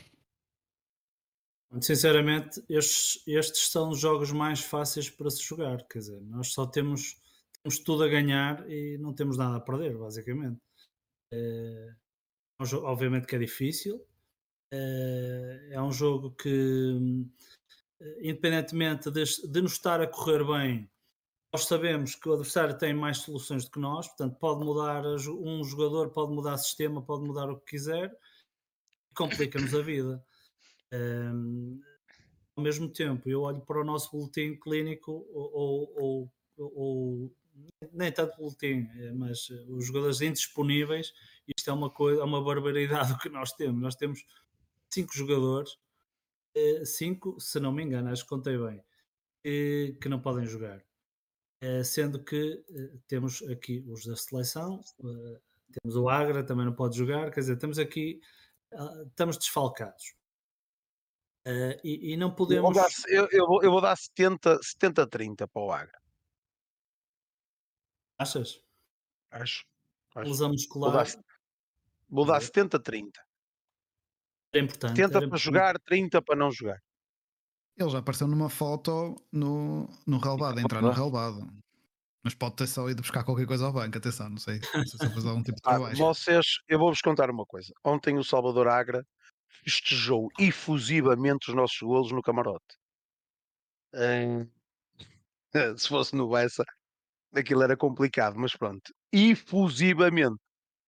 Sinceramente, 1.82 2.64
estes, 2.70 3.22
estes 3.28 3.70
são 3.70 3.90
os 3.90 4.00
jogos 4.00 4.32
mais 4.32 4.62
fáceis 4.62 5.10
para 5.10 5.30
se 5.30 5.44
jogar. 5.44 5.86
Quer 5.88 6.00
dizer, 6.00 6.22
nós 6.22 6.54
só 6.54 6.66
temos, 6.66 7.22
temos 7.62 7.80
tudo 7.80 8.04
a 8.04 8.08
ganhar 8.08 8.70
e 8.70 8.98
não 8.98 9.14
temos 9.14 9.38
nada 9.38 9.58
a 9.58 9.62
perder, 9.62 9.98
basicamente. 9.98 10.60
É, 11.32 11.96
é 12.60 12.76
obviamente 12.76 13.28
que 13.28 13.36
é 13.36 13.40
difícil. 13.40 14.02
É, 14.72 15.70
é 15.72 15.82
um 15.82 15.92
jogo 15.92 16.32
que, 16.32 17.26
independentemente 18.22 19.12
de, 19.12 19.24
de 19.24 19.62
nos 19.62 19.74
estar 19.74 20.02
a 20.02 20.08
correr 20.08 20.46
bem, 20.46 20.90
nós 21.54 21.66
sabemos 21.66 22.16
que 22.16 22.28
o 22.28 22.34
adversário 22.34 22.78
tem 22.78 22.94
mais 22.94 23.20
soluções 23.20 23.66
do 23.66 23.72
que 23.72 23.80
nós, 23.80 24.08
portanto, 24.08 24.38
pode 24.38 24.64
mudar 24.64 25.06
um 25.06 25.64
jogador, 25.64 26.12
pode 26.12 26.34
mudar 26.34 26.58
sistema, 26.58 27.02
pode 27.02 27.24
mudar 27.24 27.50
o 27.50 27.58
que 27.60 27.72
quiser, 27.72 28.16
complica-nos 29.16 29.74
a 29.74 29.82
vida. 29.82 30.26
Um, 30.94 31.80
ao 32.56 32.64
mesmo 32.64 32.90
tempo, 32.90 33.30
eu 33.30 33.42
olho 33.42 33.62
para 33.62 33.80
o 33.80 33.84
nosso 33.84 34.12
boletim 34.12 34.56
clínico, 34.56 35.12
ou, 35.32 35.94
ou, 35.96 36.32
ou, 36.58 37.36
nem 37.94 38.12
tanto 38.12 38.36
boletim, 38.38 38.88
mas 39.16 39.50
os 39.70 39.86
jogadores 39.86 40.22
indisponíveis. 40.22 41.14
Isto 41.56 41.70
é 41.70 41.74
uma 41.74 41.90
coisa, 41.90 42.22
é 42.22 42.24
uma 42.24 42.44
barbaridade 42.44 43.12
o 43.14 43.20
que 43.20 43.30
nós 43.30 43.52
temos. 43.54 43.80
Nós 43.80 43.96
temos 43.96 44.26
cinco 44.90 45.16
jogadores, 45.16 45.78
cinco, 46.86 47.40
se 47.40 47.60
não 47.60 47.72
me 47.72 47.84
engano, 47.84 48.10
acho 48.10 48.24
que 48.24 48.30
contei 48.30 48.58
bem, 48.58 48.84
que 49.44 50.10
não 50.10 50.20
podem 50.20 50.46
jogar. 50.46 50.84
Sendo 51.84 52.24
que 52.24 52.64
temos 53.08 53.44
aqui 53.44 53.84
os 53.88 54.06
da 54.06 54.16
seleção, 54.16 54.82
temos 55.00 55.96
o 55.96 56.10
Agra, 56.10 56.44
também 56.44 56.66
não 56.66 56.74
pode 56.74 56.98
jogar, 56.98 57.32
quer 57.32 57.42
dizer, 57.42 57.58
temos 57.58 57.78
aqui, 57.78 58.20
estamos 59.10 59.38
desfalcados. 59.38 60.17
Uh, 61.48 61.80
e, 61.82 62.12
e, 62.12 62.18
não 62.18 62.30
podemos. 62.30 62.58
Eu 62.58 62.74
vou 62.74 62.74
dar, 62.74 62.90
eu, 63.08 63.30
eu 63.32 63.48
vou, 63.48 63.64
eu 63.64 63.72
vou 63.72 63.80
dar 63.80 63.96
70, 63.96 64.60
70 64.62 65.08
30 65.08 65.48
para 65.48 65.62
o 65.62 65.72
Agra. 65.72 65.98
Achas? 68.20 68.62
Acho. 69.32 69.66
acho. 70.14 70.30
Lesão 70.30 70.50
muscular. 70.50 70.92
Vou 70.92 71.04
dar, 71.04 71.24
vou 72.10 72.26
dar 72.26 72.42
70 72.42 72.78
30. 72.82 73.22
É 74.54 74.60
importante. 74.60 74.98
70 74.98 75.10
para 75.10 75.20
importante. 75.20 75.42
jogar, 75.42 75.80
30 75.80 76.22
para 76.22 76.36
não 76.36 76.52
jogar. 76.52 76.82
Ele 77.78 77.90
já 77.92 78.00
apareceu 78.00 78.28
numa 78.28 78.50
foto 78.50 79.16
no, 79.32 79.88
no 80.06 80.18
relvado, 80.18 80.60
a 80.60 80.62
entrar 80.62 80.82
no 80.82 80.92
relvado. 80.92 81.48
Mas 82.24 82.36
pode 82.36 82.58
ter 82.58 82.68
só 82.68 82.90
ido 82.90 83.02
buscar 83.02 83.24
qualquer 83.24 83.48
coisa 83.48 83.68
ao 83.68 83.72
banco, 83.72 83.98
atenção, 83.98 84.30
não 84.30 84.38
sei, 84.38 84.60
não 84.74 84.86
sei 84.86 85.00
se 85.08 85.14
fez 85.14 85.26
algum 85.26 85.42
tipo 85.42 85.56
de 85.56 85.62
Ah, 85.64 85.94
vocês, 85.96 86.58
eu 86.68 86.78
vou-vos 86.78 87.00
contar 87.00 87.30
uma 87.30 87.46
coisa. 87.46 87.72
Ontem 87.86 88.18
o 88.18 88.24
Salvador 88.24 88.68
Agra 88.68 89.06
festejou 89.64 90.30
efusivamente 90.40 91.50
os 91.50 91.56
nossos 91.56 91.80
golos 91.80 92.12
no 92.12 92.22
camarote. 92.22 92.76
Hum, 93.94 94.48
se 95.78 95.88
fosse 95.88 96.16
no 96.16 96.30
Bessa, 96.30 96.64
aquilo 97.34 97.64
era 97.64 97.78
complicado, 97.78 98.36
mas 98.38 98.56
pronto. 98.56 98.94
Efusivamente. 99.12 100.38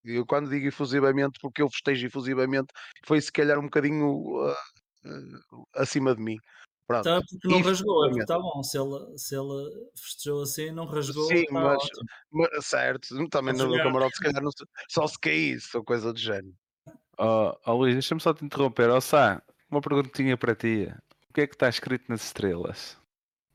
Eu 0.04 0.26
quando 0.26 0.50
digo 0.50 0.66
efusivamente, 0.68 1.38
porque 1.42 1.62
eu 1.62 1.70
festejo 1.70 2.08
efusivamente, 2.08 2.68
foi 3.06 3.20
se 3.20 3.32
calhar 3.32 3.60
um 3.60 3.64
bocadinho 3.64 4.08
uh, 4.08 4.52
uh, 4.52 5.64
acima 5.76 6.16
de 6.16 6.22
mim. 6.22 6.38
Pronto. 6.88 7.04
Tá, 7.04 7.22
porque 7.22 7.48
não 7.48 7.62
rasgou, 7.62 8.06
é 8.06 8.22
está 8.22 8.40
bom. 8.40 8.64
Se 8.64 8.78
ele, 8.80 9.18
se 9.18 9.36
ele 9.36 9.90
festejou 9.96 10.42
assim, 10.42 10.72
não 10.72 10.86
rasgou, 10.86 11.28
Sim, 11.28 11.42
está 11.42 11.54
mas, 11.54 11.84
mas- 12.32 12.66
certo, 12.66 13.30
também 13.30 13.54
Pode 13.54 13.70
no, 13.70 13.78
no 13.78 13.84
camarote 13.84 14.16
se 14.16 14.24
calhar 14.24 14.42
não 14.42 14.52
só 14.90 15.06
se 15.06 15.20
caísse 15.20 15.78
ou 15.78 15.84
coisa 15.84 16.12
do 16.12 16.20
género. 16.20 16.56
Oh, 17.22 17.54
oh, 17.66 17.74
Luís, 17.74 17.96
deixa-me 17.96 18.22
só 18.22 18.34
te 18.34 18.46
interromper. 18.46 18.90
Oh, 18.90 19.02
Sá, 19.02 19.44
uma 19.70 19.82
perguntinha 19.82 20.38
para 20.38 20.56
ti. 20.56 20.90
O 21.30 21.34
que 21.34 21.42
é 21.42 21.48
que 21.48 21.54
está 21.54 21.68
escrito 21.68 22.06
nas 22.08 22.24
estrelas? 22.24 22.98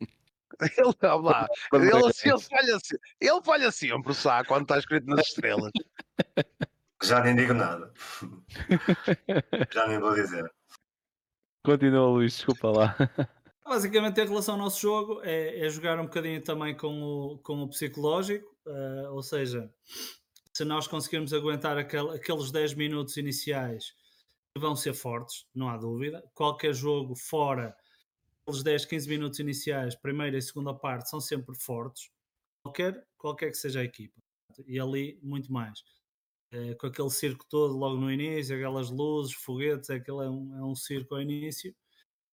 Ele 0.60 0.94
lá. 1.02 1.48
Quando 1.70 1.84
Ele, 1.84 1.96
é 1.96 2.08
assim, 2.10 2.28
ele, 2.28 2.40
falha, 2.40 2.78
ele 3.20 3.42
falha 3.42 3.72
sempre, 3.72 4.12
o 4.12 4.14
Sá, 4.14 4.44
quando 4.44 4.64
está 4.64 4.78
escrito 4.78 5.06
nas 5.06 5.26
estrelas. 5.26 5.72
Já 7.02 7.22
nem 7.22 7.34
digo 7.34 7.54
nada. 7.54 7.90
Já 9.72 9.86
nem 9.88 9.98
vou 9.98 10.14
dizer. 10.14 10.50
Continua, 11.64 12.06
Luís, 12.06 12.34
desculpa 12.34 12.70
lá. 12.70 12.96
Basicamente, 13.64 14.20
em 14.20 14.28
relação 14.28 14.54
ao 14.54 14.60
nosso 14.60 14.80
jogo, 14.80 15.22
é, 15.22 15.66
é 15.66 15.68
jogar 15.70 15.98
um 15.98 16.04
bocadinho 16.04 16.42
também 16.42 16.76
com 16.76 17.02
o, 17.02 17.38
com 17.38 17.62
o 17.62 17.68
psicológico, 17.68 18.54
uh, 18.66 19.12
ou 19.12 19.22
seja, 19.22 19.70
se 20.56 20.64
nós 20.64 20.86
conseguirmos 20.86 21.32
aguentar 21.32 21.76
aquel, 21.76 22.10
aqueles 22.10 22.50
10 22.50 22.74
minutos 22.74 23.16
iniciais 23.16 23.92
vão 24.56 24.76
ser 24.76 24.94
fortes, 24.94 25.46
não 25.54 25.68
há 25.68 25.76
dúvida. 25.76 26.22
Qualquer 26.32 26.72
jogo 26.72 27.16
fora 27.16 27.76
aqueles 28.46 28.62
10, 28.62 28.84
15 28.84 29.08
minutos 29.08 29.38
iniciais, 29.40 29.96
primeira 29.96 30.36
e 30.36 30.42
segunda 30.42 30.74
parte, 30.74 31.08
são 31.08 31.20
sempre 31.20 31.54
fortes, 31.56 32.10
qualquer, 32.62 33.06
qualquer 33.16 33.50
que 33.50 33.56
seja 33.56 33.80
a 33.80 33.84
equipa. 33.84 34.20
E 34.66 34.78
ali, 34.78 35.18
muito 35.22 35.52
mais. 35.52 35.82
É, 36.52 36.74
com 36.74 36.86
aquele 36.86 37.10
circo 37.10 37.44
todo 37.48 37.76
logo 37.76 37.96
no 37.96 38.12
início, 38.12 38.54
aquelas 38.54 38.90
luzes, 38.90 39.34
foguetes, 39.34 39.90
aquele 39.90 40.18
é 40.18 40.30
um, 40.30 40.56
é 40.56 40.64
um 40.64 40.76
circo 40.76 41.14
ao 41.14 41.22
início 41.22 41.74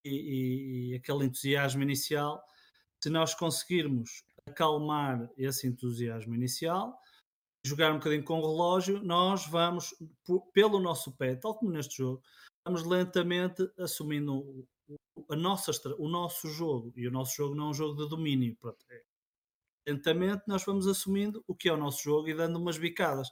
e, 0.06 0.10
e, 0.10 0.92
e 0.92 0.96
aquele 0.96 1.26
entusiasmo 1.26 1.82
inicial, 1.82 2.44
se 3.02 3.10
nós 3.10 3.34
conseguirmos 3.34 4.24
acalmar 4.46 5.28
esse 5.38 5.66
entusiasmo 5.66 6.36
inicial, 6.36 7.00
jogar 7.66 7.92
um 7.92 7.98
bocadinho 7.98 8.24
com 8.24 8.40
o 8.40 8.42
relógio, 8.42 9.04
nós 9.04 9.46
vamos, 9.48 9.94
pelo 10.54 10.80
nosso 10.80 11.16
pé, 11.16 11.36
tal 11.36 11.56
como 11.56 11.72
neste 11.72 11.98
jogo, 11.98 12.22
vamos 12.66 12.84
lentamente 12.84 13.70
assumindo 13.78 14.68
a 15.30 15.36
nossa, 15.36 15.72
o 15.98 16.08
nosso 16.08 16.48
jogo. 16.50 16.92
E 16.96 17.08
o 17.08 17.12
nosso 17.12 17.36
jogo 17.36 17.56
não 17.56 17.68
é 17.68 17.70
um 17.70 17.74
jogo 17.74 18.02
de 18.02 18.10
domínio. 18.10 18.56
Pronto, 18.58 18.84
é, 18.90 19.04
lentamente 19.88 20.44
nós 20.48 20.64
vamos 20.66 20.88
assumindo 20.88 21.44
o 21.48 21.56
que 21.56 21.70
é 21.70 21.74
o 21.74 21.78
nosso 21.78 22.04
jogo 22.04 22.28
e 22.30 22.34
dando 22.34 22.58
umas 22.58 22.78
bicadas. 22.78 23.30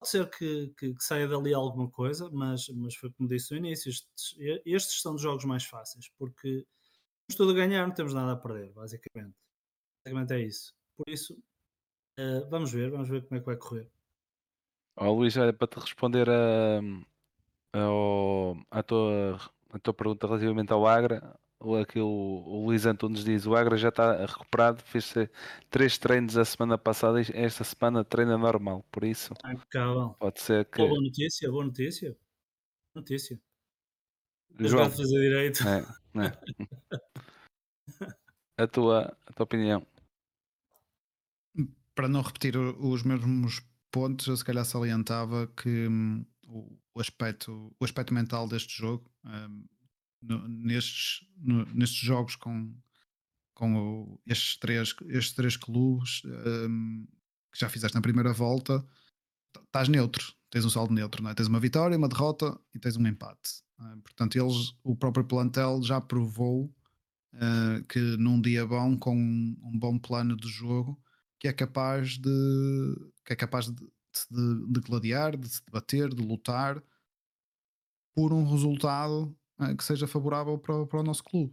Pode 0.00 0.10
ser 0.10 0.30
que, 0.30 0.74
que, 0.76 0.94
que, 0.94 1.04
saia 1.04 1.28
dali 1.28 1.54
alguma 1.54 1.88
coisa, 1.88 2.28
mas, 2.30 2.68
mas 2.70 2.96
foi 2.96 3.12
como 3.12 3.28
disse 3.28 3.52
no 3.52 3.58
início, 3.58 3.88
estes, 3.88 4.36
estes 4.66 5.00
são 5.00 5.14
os 5.14 5.22
jogos 5.22 5.44
mais 5.44 5.64
fáceis, 5.64 6.10
porque 6.18 6.66
temos 7.28 7.36
tudo 7.36 7.52
a 7.52 7.54
ganhar, 7.54 7.86
não 7.86 7.94
temos 7.94 8.12
nada 8.12 8.32
a 8.32 8.36
perder, 8.36 8.72
basicamente. 8.72 9.36
Basicamente 10.04 10.32
é 10.32 10.40
isso. 10.40 10.74
Por 10.96 11.08
isso, 11.08 11.38
uh, 12.18 12.48
vamos 12.50 12.72
ver, 12.72 12.90
vamos 12.90 13.08
ver 13.08 13.22
como 13.22 13.36
é 13.36 13.40
que 13.40 13.46
vai 13.46 13.56
correr. 13.56 13.90
Oh, 14.96 15.12
Luís, 15.12 15.36
olha, 15.36 15.52
para 15.52 15.68
te 15.68 15.80
responder 15.80 16.28
a, 16.28 16.80
a, 17.72 18.78
a, 18.78 18.82
tua, 18.82 19.40
a 19.70 19.78
tua 19.78 19.94
pergunta 19.94 20.26
relativamente 20.26 20.72
ao 20.72 20.86
Agra, 20.86 21.34
aqui 21.80 22.00
o, 22.00 22.64
Luís 22.66 22.84
Antunes 22.86 23.24
diz: 23.24 23.46
o 23.46 23.54
Agra 23.54 23.76
já 23.76 23.88
está 23.88 24.26
recuperado, 24.26 24.82
fez 24.82 25.14
três 25.70 25.96
treinos 25.98 26.36
a 26.36 26.44
semana 26.44 26.76
passada 26.76 27.20
e 27.20 27.26
esta 27.32 27.64
semana 27.64 28.04
treina 28.04 28.36
normal, 28.36 28.84
por 28.90 29.04
isso 29.04 29.32
Impecável. 29.44 30.14
pode 30.18 30.40
ser 30.40 30.64
que. 30.66 30.86
Boa 30.86 31.00
notícia, 31.00 31.50
boa 31.50 31.64
notícia. 31.64 32.16
Notícia. 32.94 33.40
João, 34.60 34.90
fazer 34.90 35.18
direito. 35.18 35.66
é, 35.66 35.80
é. 36.26 36.32
a, 38.62 38.66
tua, 38.66 39.16
a 39.26 39.32
tua 39.32 39.44
opinião. 39.44 39.86
Para 41.94 42.08
não 42.08 42.22
repetir 42.22 42.56
os 42.56 43.02
mesmos 43.02 43.60
pontos, 43.90 44.26
eu 44.26 44.36
se 44.36 44.44
calhar 44.44 44.64
salientava 44.64 45.46
que 45.48 45.88
hum, 45.88 46.24
o, 46.94 47.00
aspecto, 47.00 47.74
o 47.78 47.84
aspecto 47.84 48.14
mental 48.14 48.48
deste 48.48 48.76
jogo. 48.76 49.10
No, 50.22 50.46
nestes, 50.46 51.26
nestes 51.74 51.98
jogos 51.98 52.36
com, 52.36 52.72
com 53.54 53.74
o, 53.76 54.20
estes, 54.24 54.56
três, 54.56 54.94
estes 55.08 55.34
três 55.34 55.56
clubes 55.56 56.22
um, 56.24 57.06
que 57.52 57.58
já 57.58 57.68
fizeste 57.68 57.96
na 57.96 58.00
primeira 58.00 58.32
volta, 58.32 58.86
estás 59.64 59.88
neutro, 59.88 60.32
tens 60.48 60.64
um 60.64 60.70
saldo 60.70 60.94
neutro, 60.94 61.22
não 61.22 61.30
é? 61.30 61.34
tens 61.34 61.48
uma 61.48 61.58
vitória, 61.58 61.98
uma 61.98 62.08
derrota 62.08 62.58
e 62.74 62.78
tens 62.78 62.96
um 62.96 63.06
empate. 63.06 63.62
É? 63.80 63.96
Portanto, 64.02 64.36
eles, 64.36 64.74
o 64.82 64.94
próprio 64.94 65.24
plantel 65.24 65.82
já 65.82 66.00
provou 66.00 66.72
uh, 67.34 67.82
que 67.88 67.98
num 68.16 68.40
dia 68.40 68.66
bom, 68.66 68.96
com 68.96 69.16
um, 69.16 69.56
um, 69.64 69.78
bom 69.78 69.98
plano 69.98 70.36
de 70.36 70.48
jogo, 70.48 71.00
que 71.42 71.48
é 71.48 71.52
capaz 71.52 72.18
de 72.18 73.10
que 73.24 73.32
é 73.32 73.36
capaz 73.36 73.66
de, 73.66 73.74
de, 73.74 74.72
de 74.72 74.80
gladiar, 74.80 75.36
de 75.36 75.48
se 75.48 75.60
debater, 75.64 76.08
de 76.08 76.24
lutar 76.24 76.80
por 78.14 78.32
um 78.32 78.48
resultado 78.48 79.36
uh, 79.58 79.76
que 79.76 79.82
seja 79.82 80.06
favorável 80.06 80.56
para, 80.56 80.86
para, 80.86 81.00
o 81.00 81.02
nosso 81.02 81.24
clube. 81.24 81.52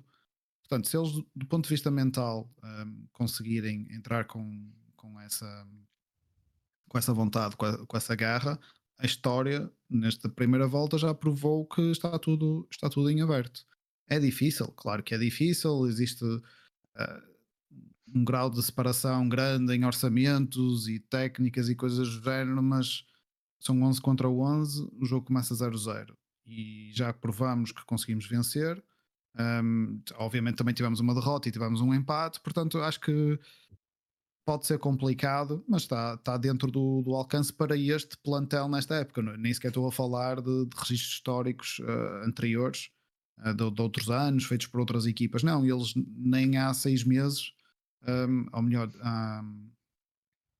Portanto, 0.61 0.87
se 0.87 0.95
eles, 0.95 1.13
do 1.35 1.47
ponto 1.47 1.63
de 1.63 1.71
vista 1.71 1.89
mental, 1.89 2.47
um, 2.63 3.07
conseguirem 3.11 3.87
entrar 3.89 4.25
com, 4.25 4.71
com, 4.95 5.19
essa, 5.19 5.67
com 6.87 6.97
essa 6.99 7.11
vontade, 7.11 7.57
com, 7.57 7.65
a, 7.65 7.87
com 7.87 7.97
essa 7.97 8.15
garra, 8.15 8.59
a 8.99 9.07
história, 9.07 9.71
nesta 9.89 10.29
primeira 10.29 10.67
volta, 10.67 10.99
já 10.99 11.15
provou 11.15 11.65
que 11.65 11.81
está 11.89 12.19
tudo, 12.19 12.67
está 12.69 12.91
tudo 12.91 13.09
em 13.09 13.23
aberto. 13.23 13.65
É 14.07 14.19
difícil, 14.19 14.67
claro 14.73 15.01
que 15.01 15.15
é 15.15 15.17
difícil, 15.17 15.87
existe 15.87 16.23
uh, 16.23 17.28
um 18.13 18.23
grau 18.23 18.49
de 18.49 18.61
separação 18.61 19.27
grande 19.27 19.73
em 19.73 19.85
orçamentos 19.85 20.87
e 20.87 20.99
técnicas 20.99 21.69
e 21.69 21.75
coisas 21.75 22.07
do 22.09 22.23
género, 22.23 22.61
mas 22.61 23.03
são 23.59 23.81
11 23.81 24.01
contra 24.01 24.29
11, 24.29 24.89
o 24.99 25.05
jogo 25.05 25.27
começa 25.27 25.53
0-0 25.53 26.13
e 26.45 26.91
já 26.93 27.13
provamos 27.13 27.71
que 27.71 27.85
conseguimos 27.85 28.25
vencer. 28.25 28.83
Um, 29.37 30.01
obviamente 30.15 30.55
também 30.55 30.73
tivemos 30.73 30.99
uma 30.99 31.13
derrota 31.13 31.47
e 31.47 31.51
tivemos 31.51 31.81
um 31.81 31.93
empate, 31.93 32.39
portanto 32.39 32.79
acho 32.79 32.99
que 32.99 33.39
pode 34.49 34.65
ser 34.65 34.79
complicado, 34.79 35.63
mas 35.67 35.83
está, 35.83 36.15
está 36.15 36.35
dentro 36.35 36.71
do, 36.71 37.03
do 37.03 37.13
alcance 37.13 37.53
para 37.53 37.77
este 37.77 38.17
plantel 38.17 38.67
nesta 38.67 38.95
época. 38.95 39.21
Nem 39.37 39.53
sequer 39.53 39.67
estou 39.67 39.87
a 39.87 39.91
falar 39.91 40.41
de, 40.41 40.65
de 40.65 40.75
registros 40.75 41.13
históricos 41.13 41.79
uh, 41.79 42.25
anteriores, 42.25 42.89
uh, 43.45 43.53
de, 43.53 43.69
de, 43.69 43.81
outros 43.81 44.09
anos, 44.09 44.45
feitos 44.45 44.65
por 44.65 44.79
outras 44.79 45.05
equipas. 45.05 45.43
Não, 45.43 45.63
eles 45.63 45.93
nem 45.95 46.57
há 46.57 46.73
seis 46.73 47.03
meses, 47.03 47.53
um, 48.07 48.45
ou 48.53 48.61
melhor, 48.61 48.89
há 49.01 49.43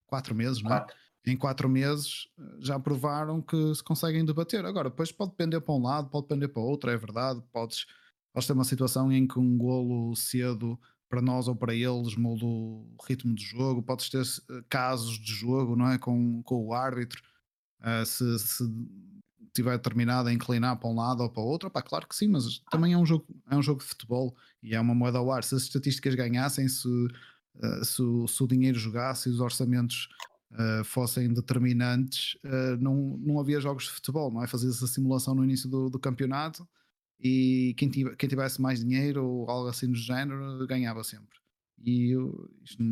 quatro 0.07 0.35
meses, 0.35 0.61
não 0.61 0.73
é? 0.73 0.79
Quatro 0.79 0.95
em 1.25 1.37
quatro 1.37 1.69
meses 1.69 2.27
eh, 2.37 2.43
já 2.59 2.79
provaram 2.79 3.41
que 3.41 3.75
se 3.75 3.83
conseguem 3.83 4.25
debater. 4.25 4.65
Agora, 4.65 4.89
depois 4.89 5.11
pode 5.11 5.31
depender 5.31 5.61
para 5.61 5.73
um 5.73 5.81
lado, 5.81 6.09
pode 6.09 6.27
depender 6.27 6.47
para 6.49 6.61
outro, 6.61 6.89
é 6.89 6.97
verdade. 6.97 7.41
Podes, 7.51 7.85
podes 8.33 8.47
ter 8.47 8.53
uma 8.53 8.63
situação 8.63 9.11
em 9.11 9.27
que 9.27 9.39
um 9.39 9.57
golo 9.57 10.15
cedo 10.15 10.79
para 11.09 11.21
nós 11.21 11.47
ou 11.47 11.55
para 11.55 11.73
eles 11.73 12.15
muda 12.15 12.45
o 12.45 12.95
ritmo 13.07 13.33
do 13.33 13.41
jogo. 13.41 13.83
Podes 13.83 14.09
ter 14.09 14.23
eh, 14.23 14.63
casos 14.69 15.17
de 15.17 15.33
jogo, 15.33 15.75
não 15.75 15.89
é? 15.89 15.97
Com, 15.97 16.41
com 16.43 16.65
o 16.67 16.73
árbitro, 16.73 17.21
uh, 17.81 18.05
se, 18.05 18.39
se 18.39 18.63
tiver 19.53 19.77
terminado 19.79 20.29
a 20.29 20.33
inclinar 20.33 20.77
para 20.77 20.89
um 20.89 20.95
lado 20.95 21.21
ou 21.23 21.29
para 21.29 21.41
o 21.41 21.45
outro, 21.45 21.69
pá, 21.69 21.81
claro 21.81 22.07
que 22.07 22.15
sim, 22.15 22.27
mas 22.27 22.59
também 22.71 22.93
é 22.93 22.97
um 22.97 23.05
jogo, 23.05 23.25
é 23.49 23.55
um 23.55 23.61
jogo 23.61 23.81
de 23.81 23.87
futebol 23.87 24.35
e 24.61 24.75
é 24.75 24.79
uma 24.79 24.95
moeda 24.95 25.17
ao 25.17 25.31
ar. 25.31 25.43
Se 25.43 25.55
as 25.55 25.63
estatísticas 25.63 26.15
ganhassem, 26.15 26.67
se, 26.67 26.87
uh, 27.55 27.83
se, 27.83 28.01
se 28.27 28.43
o 28.43 28.47
dinheiro 28.47 28.77
jogasse 28.77 29.29
e 29.29 29.31
os 29.31 29.39
orçamentos 29.39 30.09
uh, 30.51 30.83
fossem 30.83 31.33
determinantes, 31.33 32.35
uh, 32.43 32.77
não, 32.79 33.17
não 33.17 33.39
havia 33.39 33.59
jogos 33.59 33.85
de 33.85 33.91
futebol, 33.91 34.31
não 34.31 34.43
é? 34.43 34.47
Fazia 34.47 34.69
essa 34.69 34.87
simulação 34.87 35.35
no 35.35 35.43
início 35.43 35.69
do, 35.69 35.89
do 35.89 35.99
campeonato 35.99 36.67
e 37.19 37.73
quem, 37.77 37.89
quem, 37.89 38.29
tivesse 38.29 38.61
mais 38.61 38.79
dinheiro 38.79 39.25
ou 39.25 39.49
algo 39.49 39.67
assim 39.67 39.91
do 39.91 39.97
género 39.97 40.65
ganhava 40.65 41.03
sempre. 41.03 41.37
E 41.81 42.13
isto, 42.63 42.83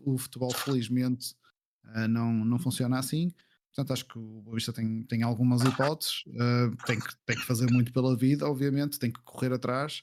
o 0.00 0.18
futebol, 0.18 0.52
felizmente, 0.52 1.34
não, 2.08 2.32
não 2.44 2.58
funciona 2.58 2.98
assim. 2.98 3.32
Portanto, 3.74 3.92
acho 3.94 4.06
que 4.06 4.18
o 4.18 4.42
Boa 4.42 4.56
Vista 4.56 4.72
tem, 4.72 5.02
tem 5.04 5.22
algumas 5.22 5.62
hipóteses, 5.62 6.24
uh, 6.26 6.76
tem, 6.84 7.00
que, 7.00 7.16
tem 7.24 7.36
que 7.36 7.46
fazer 7.46 7.70
muito 7.70 7.90
pela 7.90 8.14
vida, 8.14 8.46
obviamente, 8.46 8.98
tem 8.98 9.10
que 9.10 9.20
correr 9.22 9.50
atrás 9.50 10.02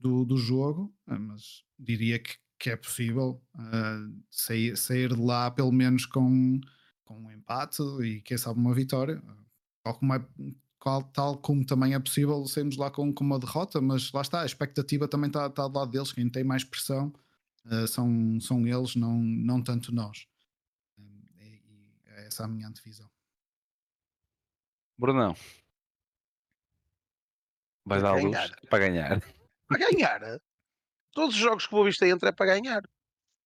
do, 0.00 0.24
do 0.24 0.38
jogo, 0.38 0.92
mas 1.06 1.62
diria 1.78 2.18
que 2.18 2.38
que 2.62 2.70
é 2.70 2.76
possível 2.76 3.42
uh, 3.56 4.22
sair, 4.30 4.76
sair 4.76 5.08
de 5.08 5.20
lá 5.20 5.50
pelo 5.50 5.72
menos 5.72 6.06
com, 6.06 6.60
com 7.04 7.18
um 7.18 7.28
empate 7.32 7.82
e 8.04 8.20
quem 8.20 8.38
sabe 8.38 8.60
uma 8.60 8.72
vitória. 8.72 9.20
Tal 9.82 9.98
como, 9.98 10.14
é, 10.14 10.24
tal 11.12 11.38
como 11.38 11.66
também 11.66 11.92
é 11.92 11.98
possível 11.98 12.46
sairmos 12.46 12.76
lá 12.76 12.88
com, 12.88 13.12
com 13.12 13.24
uma 13.24 13.40
derrota, 13.40 13.80
mas 13.80 14.12
lá 14.12 14.20
está, 14.20 14.42
a 14.42 14.46
expectativa 14.46 15.08
também 15.08 15.26
está, 15.26 15.48
está 15.48 15.66
do 15.66 15.76
lado 15.76 15.90
deles, 15.90 16.12
quem 16.12 16.30
tem 16.30 16.44
mais 16.44 16.62
pressão 16.62 17.12
uh, 17.66 17.88
são, 17.88 18.40
são 18.40 18.64
eles, 18.64 18.94
não, 18.94 19.18
não 19.18 19.60
tanto 19.60 19.92
nós. 19.92 20.28
E 20.96 21.60
é 22.06 22.26
essa 22.28 22.44
a 22.44 22.48
minha 22.48 22.68
antevisão. 22.68 23.10
Brunão. 24.96 25.34
Vai 27.84 28.00
dar 28.00 28.12
luz 28.12 28.36
para 28.70 28.78
ganhar. 28.78 29.20
Para 29.66 29.78
ganhar? 29.78 30.40
Todos 31.12 31.34
os 31.34 31.40
jogos 31.40 31.66
que 31.66 31.74
o 31.74 31.76
Boa 31.76 31.86
Vista 31.88 32.06
entra 32.06 32.28
é 32.30 32.32
para 32.32 32.46
ganhar. 32.46 32.82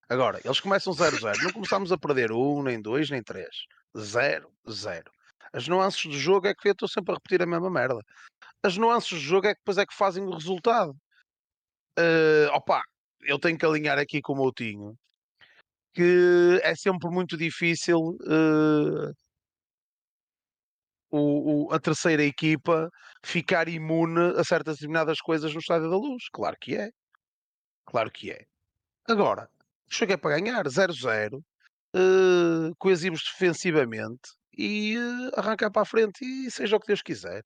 Agora, 0.09 0.41
eles 0.45 0.61
começam 0.61 0.93
0-0. 0.93 1.43
Não 1.43 1.53
começamos 1.53 1.91
a 1.91 1.99
perder 1.99 2.31
um, 2.33 2.63
nem 2.63 2.81
dois, 2.81 3.11
nem 3.11 3.23
três. 3.23 3.65
0, 3.99 4.49
0. 4.71 5.11
As 5.53 5.67
nuances 5.69 6.05
do 6.07 6.17
jogo 6.19 6.47
é 6.47 6.55
que 6.55 6.69
eu 6.69 6.73
estou 6.73 6.89
sempre 6.89 7.13
a 7.13 7.15
repetir 7.17 7.43
a 7.43 7.47
mesma 7.47 7.71
merda. 7.71 8.01
As 8.63 8.77
nuances 8.77 9.11
do 9.11 9.19
jogo 9.19 9.47
é 9.49 9.55
que 9.55 9.61
depois 9.61 9.79
é 9.79 9.87
que 9.87 9.95
fazem 9.95 10.23
o 10.25 10.31
resultado. 10.31 10.95
Uh, 11.99 12.49
opa, 12.53 12.83
eu 13.23 13.39
tenho 13.39 13.57
que 13.59 13.65
alinhar 13.67 13.99
aqui 13.99 14.21
com 14.21 14.33
o 14.35 14.37
Moutinho 14.37 14.95
que 15.95 16.61
é 16.63 16.75
sempre 16.77 17.09
muito 17.09 17.39
difícil 17.39 17.99
uh, 17.99 19.11
o, 21.11 21.69
o- 21.69 21.73
a 21.73 21.81
terceira 21.81 22.23
equipa 22.23 22.91
ficar 23.25 23.67
imune 23.67 24.35
a 24.39 24.45
certas 24.45 24.75
determinadas 24.77 25.19
coisas 25.21 25.53
no 25.55 25.61
Estádio 25.61 25.89
da 25.89 25.97
Luz. 25.97 26.25
Claro 26.33 26.55
que 26.61 26.77
é. 26.77 26.91
Claro 27.87 28.11
que 28.11 28.31
é. 28.31 28.47
Agora, 29.09 29.49
cheguei 29.89 30.17
para 30.17 30.39
ganhar 30.39 30.69
0-0, 30.69 31.43
eh, 31.95 32.73
coesivos 32.79 33.23
defensivamente 33.25 34.31
e 34.57 34.97
eh, 34.97 35.31
arrancar 35.41 35.71
para 35.71 35.83
a 35.83 35.87
frente 35.87 36.25
e 36.25 36.51
seja 36.51 36.77
o 36.77 36.81
que 36.81 36.89
Deus 36.89 37.03
quiser. 37.03 37.43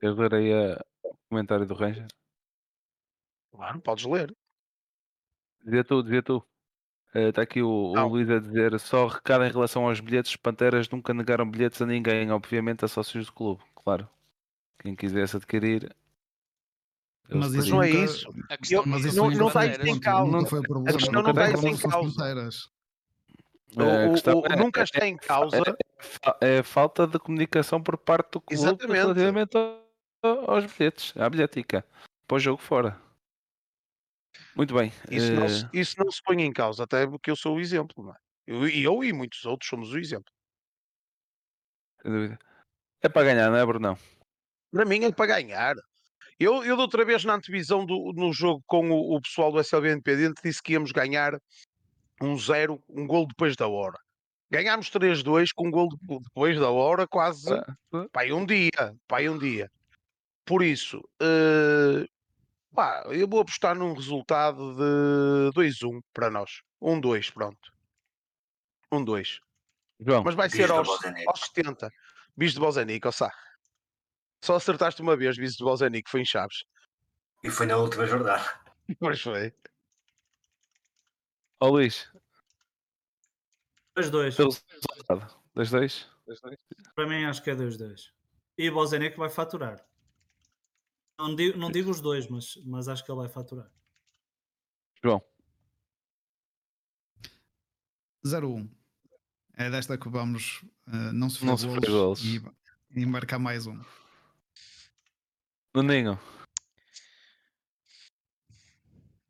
Eu 0.00 0.14
lerei 0.14 0.52
a- 0.52 0.80
o 1.02 1.16
comentário 1.28 1.66
do 1.66 1.74
Ranger. 1.74 2.06
Claro, 3.52 3.80
podes 3.80 4.04
ler. 4.04 4.34
Dizia 5.64 5.84
tu, 5.84 6.02
dizia 6.02 6.22
tu. 6.22 6.46
Está 7.14 7.42
aqui 7.42 7.62
o, 7.62 7.68
o. 7.68 8.08
Luís 8.08 8.28
a 8.30 8.38
dizer 8.38 8.78
só 8.78 9.06
recado 9.06 9.44
em 9.44 9.50
relação 9.50 9.86
aos 9.86 10.00
bilhetes. 10.00 10.36
Panteras 10.36 10.88
nunca 10.88 11.14
negaram 11.14 11.50
bilhetes 11.50 11.80
a 11.80 11.86
ninguém, 11.86 12.30
obviamente 12.30 12.84
a 12.84 12.88
sócios 12.88 13.26
do 13.26 13.32
clube, 13.32 13.62
claro. 13.74 14.08
Quem 14.86 14.94
quisesse 14.94 15.36
adquirir. 15.36 15.92
Mas 17.28 17.52
isso 17.54 17.70
não 17.70 17.82
é 17.82 17.90
isso. 17.90 18.28
A 18.48 18.56
Mas 18.86 19.02
não, 19.16 19.28
isso 19.32 19.40
não- 19.40 19.48
está 19.48 19.66
isso 19.66 19.84
em 19.84 19.98
causa. 19.98 20.30
Nunca 20.30 20.48
foi 20.48 20.60
o 20.60 20.62
problema. 20.62 20.92
questão 20.96 21.12
não 21.12 21.22
Nunca 21.24 21.42
está 21.42 21.58
isso 21.58 21.66
em 21.66 21.90
causa. 21.90 22.70
O- 23.74 23.82
A 23.82 24.34
o- 24.36 24.46
é- 24.46 24.56
nunca 24.56 24.80
é- 24.80 24.84
está 24.84 25.06
em 25.08 25.16
causa. 25.16 25.56
É, 26.40 26.58
é 26.58 26.62
falta 26.62 27.04
de 27.04 27.18
comunicação 27.18 27.82
por 27.82 27.98
parte 27.98 28.30
do 28.30 28.40
clube 28.40 28.62
Exatamente. 28.62 28.96
relativamente 28.96 29.56
ao- 29.56 30.50
aos 30.52 30.72
bilhetes, 30.72 31.12
à 31.16 31.28
bilhética, 31.28 31.84
para 32.28 32.36
o 32.36 32.38
jogo 32.38 32.62
fora. 32.62 32.96
Muito 34.54 34.72
bem. 34.72 34.92
Isso 35.10 35.32
não, 35.32 35.46
eh, 35.46 35.48
se- 35.48 35.68
isso 35.72 35.94
não 35.98 36.12
se 36.12 36.22
põe 36.22 36.40
em 36.42 36.52
causa, 36.52 36.84
até 36.84 37.04
porque 37.08 37.28
eu 37.28 37.34
sou 37.34 37.56
o 37.56 37.60
exemplo. 37.60 38.04
Não 38.04 38.12
é? 38.12 38.16
eu, 38.46 38.68
e 38.68 38.84
eu 38.84 39.02
e 39.02 39.12
muitos 39.12 39.44
outros 39.44 39.68
somos 39.68 39.92
o 39.92 39.98
exemplo. 39.98 40.32
sem 42.02 42.12
dúvida. 42.12 42.38
É 43.02 43.08
para 43.08 43.24
ganhar, 43.24 43.50
não 43.50 43.56
é, 43.56 43.66
Brunão? 43.66 43.98
Para 44.70 44.84
mim 44.84 45.04
é 45.04 45.12
para 45.12 45.26
ganhar. 45.26 45.74
Eu, 46.38 46.62
eu 46.64 46.76
da 46.76 46.82
outra 46.82 47.04
vez 47.04 47.24
na 47.24 47.34
antevisão 47.34 47.84
do, 47.86 48.12
no 48.14 48.32
jogo 48.32 48.62
com 48.66 48.90
o, 48.90 49.16
o 49.16 49.20
pessoal 49.22 49.50
do 49.50 49.60
SLB 49.60 49.92
Independente 49.92 50.42
disse 50.44 50.62
que 50.62 50.72
íamos 50.74 50.92
ganhar 50.92 51.32
um 52.20 52.36
zero, 52.38 52.82
um 52.88 53.06
gol 53.06 53.26
depois 53.26 53.56
da 53.56 53.66
hora. 53.68 53.98
Ganhámos 54.50 54.90
3-2 54.90 55.50
com 55.52 55.68
um 55.68 55.70
gol 55.70 55.88
de- 55.88 56.18
depois 56.20 56.58
da 56.58 56.70
hora, 56.70 57.06
quase 57.06 57.52
Ah, 57.52 58.06
pai 58.12 58.32
um 58.32 58.44
dia, 58.44 58.94
pai 59.08 59.28
um 59.28 59.38
dia. 59.38 59.70
Por 60.44 60.62
isso, 60.62 61.02
eh, 61.20 62.06
pá, 62.74 63.04
eu 63.10 63.26
vou 63.26 63.40
apostar 63.40 63.74
num 63.74 63.94
resultado 63.94 64.74
de 64.76 65.52
2-1 65.54 66.00
para 66.12 66.30
nós. 66.30 66.60
1-2, 66.80 67.30
pronto. 67.30 67.72
1-2. 68.92 69.40
João, 69.98 70.22
Mas 70.22 70.34
vai 70.34 70.48
ser 70.50 70.70
aos, 70.70 70.88
aos 71.26 71.40
70. 71.40 71.90
Bis 72.36 72.52
de 72.52 72.60
Bozenic, 72.60 73.08
ó 73.08 73.10
Sá. 73.10 73.32
Só 74.42 74.56
acertaste 74.56 75.02
uma 75.02 75.16
vez, 75.16 75.36
bis 75.36 75.54
de 75.56 75.64
Bozenic, 75.64 76.08
foi 76.10 76.20
em 76.20 76.24
Chaves. 76.24 76.64
E 77.42 77.50
foi 77.50 77.66
na 77.66 77.76
última 77.76 78.06
jornada. 78.06 78.44
Pois 79.00 79.20
foi. 79.20 79.52
ó 81.60 81.68
Luís, 81.68 82.08
2-2. 83.98 84.36
pelo 84.36 84.50
resultado. 84.50 85.40
2-2. 85.56 86.06
Para 86.94 87.08
mim 87.08 87.24
acho 87.24 87.42
que 87.42 87.50
é 87.50 87.56
2-2. 87.56 88.12
E 88.56 88.70
o 88.70 88.74
Bozenic 88.74 89.16
vai 89.18 89.28
faturar. 89.28 89.84
Não 91.18 91.34
digo, 91.34 91.58
não 91.58 91.70
digo 91.70 91.90
os 91.90 92.00
dois, 92.00 92.28
mas, 92.28 92.56
mas 92.64 92.86
acho 92.88 93.04
que 93.04 93.10
ele 93.10 93.18
vai 93.18 93.28
faturar. 93.28 93.68
João, 95.02 95.20
0-1. 98.24 98.68
É 99.54 99.70
desta 99.70 99.96
que 99.96 100.08
vamos 100.08 100.64
eh, 100.86 101.12
não 101.12 101.30
sofrer 101.30 101.46
Não 101.46 101.56
sofrer 101.56 101.90
golos 101.90 102.20
golos. 102.20 102.24
e, 102.24 103.00
e 103.00 103.06
marcar 103.06 103.38
mais 103.38 103.66
um. 103.66 103.80
Nuninho, 105.82 106.18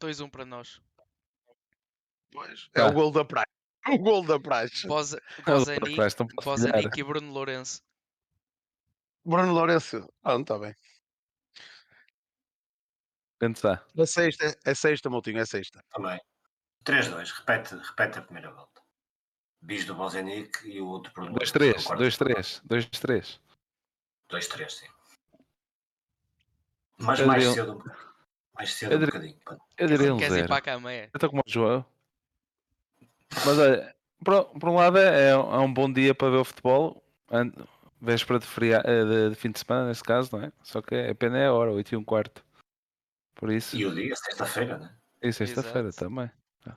2-1 0.00 0.30
para 0.30 0.44
nós. 0.44 0.80
Pois. 2.30 2.68
É 2.72 2.80
Tá. 2.82 2.86
o 2.86 2.92
gol 2.92 3.10
da 3.10 3.24
praia. 3.24 3.48
O 3.88 3.98
gol 3.98 4.24
da 4.24 4.38
praxe. 4.38 4.86
Boze- 4.88 5.18
É. 5.18 6.40
Bozenic 6.44 7.00
e 7.00 7.02
Bruno 7.02 7.32
Lourenço. 7.32 7.82
Bruno 9.24 9.52
Lourenço. 9.52 10.08
Ah, 10.22 10.34
não 10.34 10.42
está 10.42 10.56
bem. 10.56 10.72
Quanto 13.40 13.56
está? 13.56 13.84
É 13.96 14.06
sexta, 14.06 14.56
é 14.64 14.74
sexta, 14.74 15.10
Moutinho, 15.10 15.40
é 15.40 15.46
sexta. 15.46 15.84
Também. 15.90 16.20
3-2. 16.84 17.32
Repete, 17.32 17.74
repete 17.74 18.18
a 18.18 18.22
primeira 18.22 18.52
volta. 18.52 18.80
Bis 19.60 19.84
do 19.84 19.96
Bozenic 19.96 20.64
e 20.68 20.80
o 20.80 20.86
outro 20.86 21.12
por 21.12 21.24
2-3, 21.32 21.74
2-3, 21.96 22.62
2-3. 22.64 23.40
2-3, 24.30 24.70
sim. 24.70 24.86
Mas 26.98 27.20
Eu 27.20 27.26
mais 27.26 27.42
diria- 27.42 27.54
cedo. 27.64 27.84
Mais 28.54 28.72
cedo 28.74 28.92
eu 28.92 28.96
um 28.96 29.00
diria- 29.00 29.12
bocadinho. 29.20 29.40
Eu 29.76 29.86
diria 29.88 30.14
um 30.14 30.18
Queres 30.18 30.32
ir 30.32 30.36
0. 30.36 30.48
para 30.48 30.56
a 30.56 30.60
cama, 30.62 30.92
é? 30.92 31.04
Eu 31.04 31.10
estou 31.14 31.30
como 31.30 31.42
o 31.46 31.50
João. 31.50 31.84
Mas 33.44 33.58
olha, 33.58 33.96
por, 34.24 34.44
por 34.58 34.68
um 34.70 34.74
lado 34.76 34.98
é, 34.98 35.30
é 35.30 35.36
um 35.36 35.72
bom 35.72 35.92
dia 35.92 36.14
para 36.14 36.30
ver 36.30 36.38
o 36.38 36.44
futebol. 36.44 37.02
Véspera 38.00 38.38
de, 38.38 38.46
feria, 38.46 38.82
eh, 38.84 39.04
de, 39.04 39.30
de 39.30 39.34
fim 39.36 39.50
de 39.50 39.58
semana, 39.58 39.88
neste 39.88 40.04
caso, 40.04 40.36
não 40.36 40.44
é? 40.44 40.52
Só 40.62 40.80
que 40.82 40.94
a 40.94 41.14
pena 41.14 41.38
é 41.38 41.46
a 41.46 41.52
hora, 41.52 41.72
8 41.72 41.92
e 41.92 41.96
um 41.96 42.04
quarto. 42.04 42.44
Por 43.34 43.50
isso, 43.50 43.74
E 43.76 43.84
o 43.86 43.94
dia, 43.94 44.14
sexta-feira, 44.16 44.78
né? 44.78 44.96
e 45.22 45.32
sexta-feira 45.32 45.90
também. 45.92 46.30
Tá. 46.62 46.76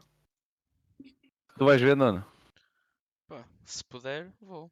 Tu 1.57 1.65
vais 1.65 1.81
ver, 1.81 1.95
Nuno? 1.95 2.25
Pá, 3.27 3.43
se 3.65 3.83
puder, 3.83 4.31
vou. 4.41 4.71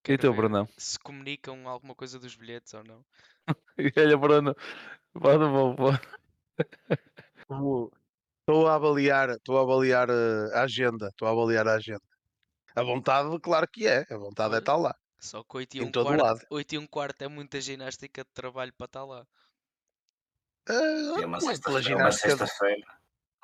E 0.00 0.16
Quero 0.16 0.22
tu, 0.22 0.30
ver 0.32 0.36
Brunão? 0.36 0.68
Se 0.76 0.98
comunicam 0.98 1.68
alguma 1.68 1.94
coisa 1.94 2.18
dos 2.18 2.34
bilhetes 2.34 2.72
ou 2.74 2.82
não. 2.82 3.04
Olha, 3.96 4.16
Bruno, 4.18 4.54
pode. 5.14 5.44
Vou- 7.48 7.92
Estou 8.40 8.66
a 8.66 8.76
avaliar, 8.76 9.28
estou 9.28 9.58
a 9.58 9.60
avaliar 9.62 10.08
eh, 10.08 10.50
a 10.54 10.62
agenda. 10.62 11.08
Estou 11.08 11.28
a 11.28 11.32
avaliar 11.32 11.68
a 11.68 11.74
agenda. 11.74 12.00
A 12.74 12.82
vontade, 12.82 13.38
claro 13.40 13.68
que 13.70 13.86
é. 13.86 14.06
A 14.10 14.16
vontade 14.16 14.54
é 14.54 14.58
estar 14.58 14.76
lá. 14.76 14.94
Só 15.18 15.42
que 15.44 15.56
8 15.58 15.74
e 15.76 15.80
Em 15.80 15.84
1 15.84 15.90
todo 15.90 16.06
quarto, 16.06 16.22
lado. 16.22 16.40
8 16.50 16.74
e 16.74 16.78
um 16.78 16.86
quarto 16.86 17.20
é 17.22 17.28
muita 17.28 17.60
ginástica 17.60 18.22
de 18.24 18.30
trabalho 18.32 18.72
para 18.72 18.86
estar 18.86 19.04
lá. 19.04 19.26
Eh, 20.66 20.72
é 21.22 21.26
uma 21.26 21.38
não 21.38 21.50
é 21.50 21.58
pela 21.58 21.82
sexta-feira. 21.82 21.92
é 21.92 21.96
uma 21.96 22.10
ginástica, 22.10 22.46
de- 22.46 22.84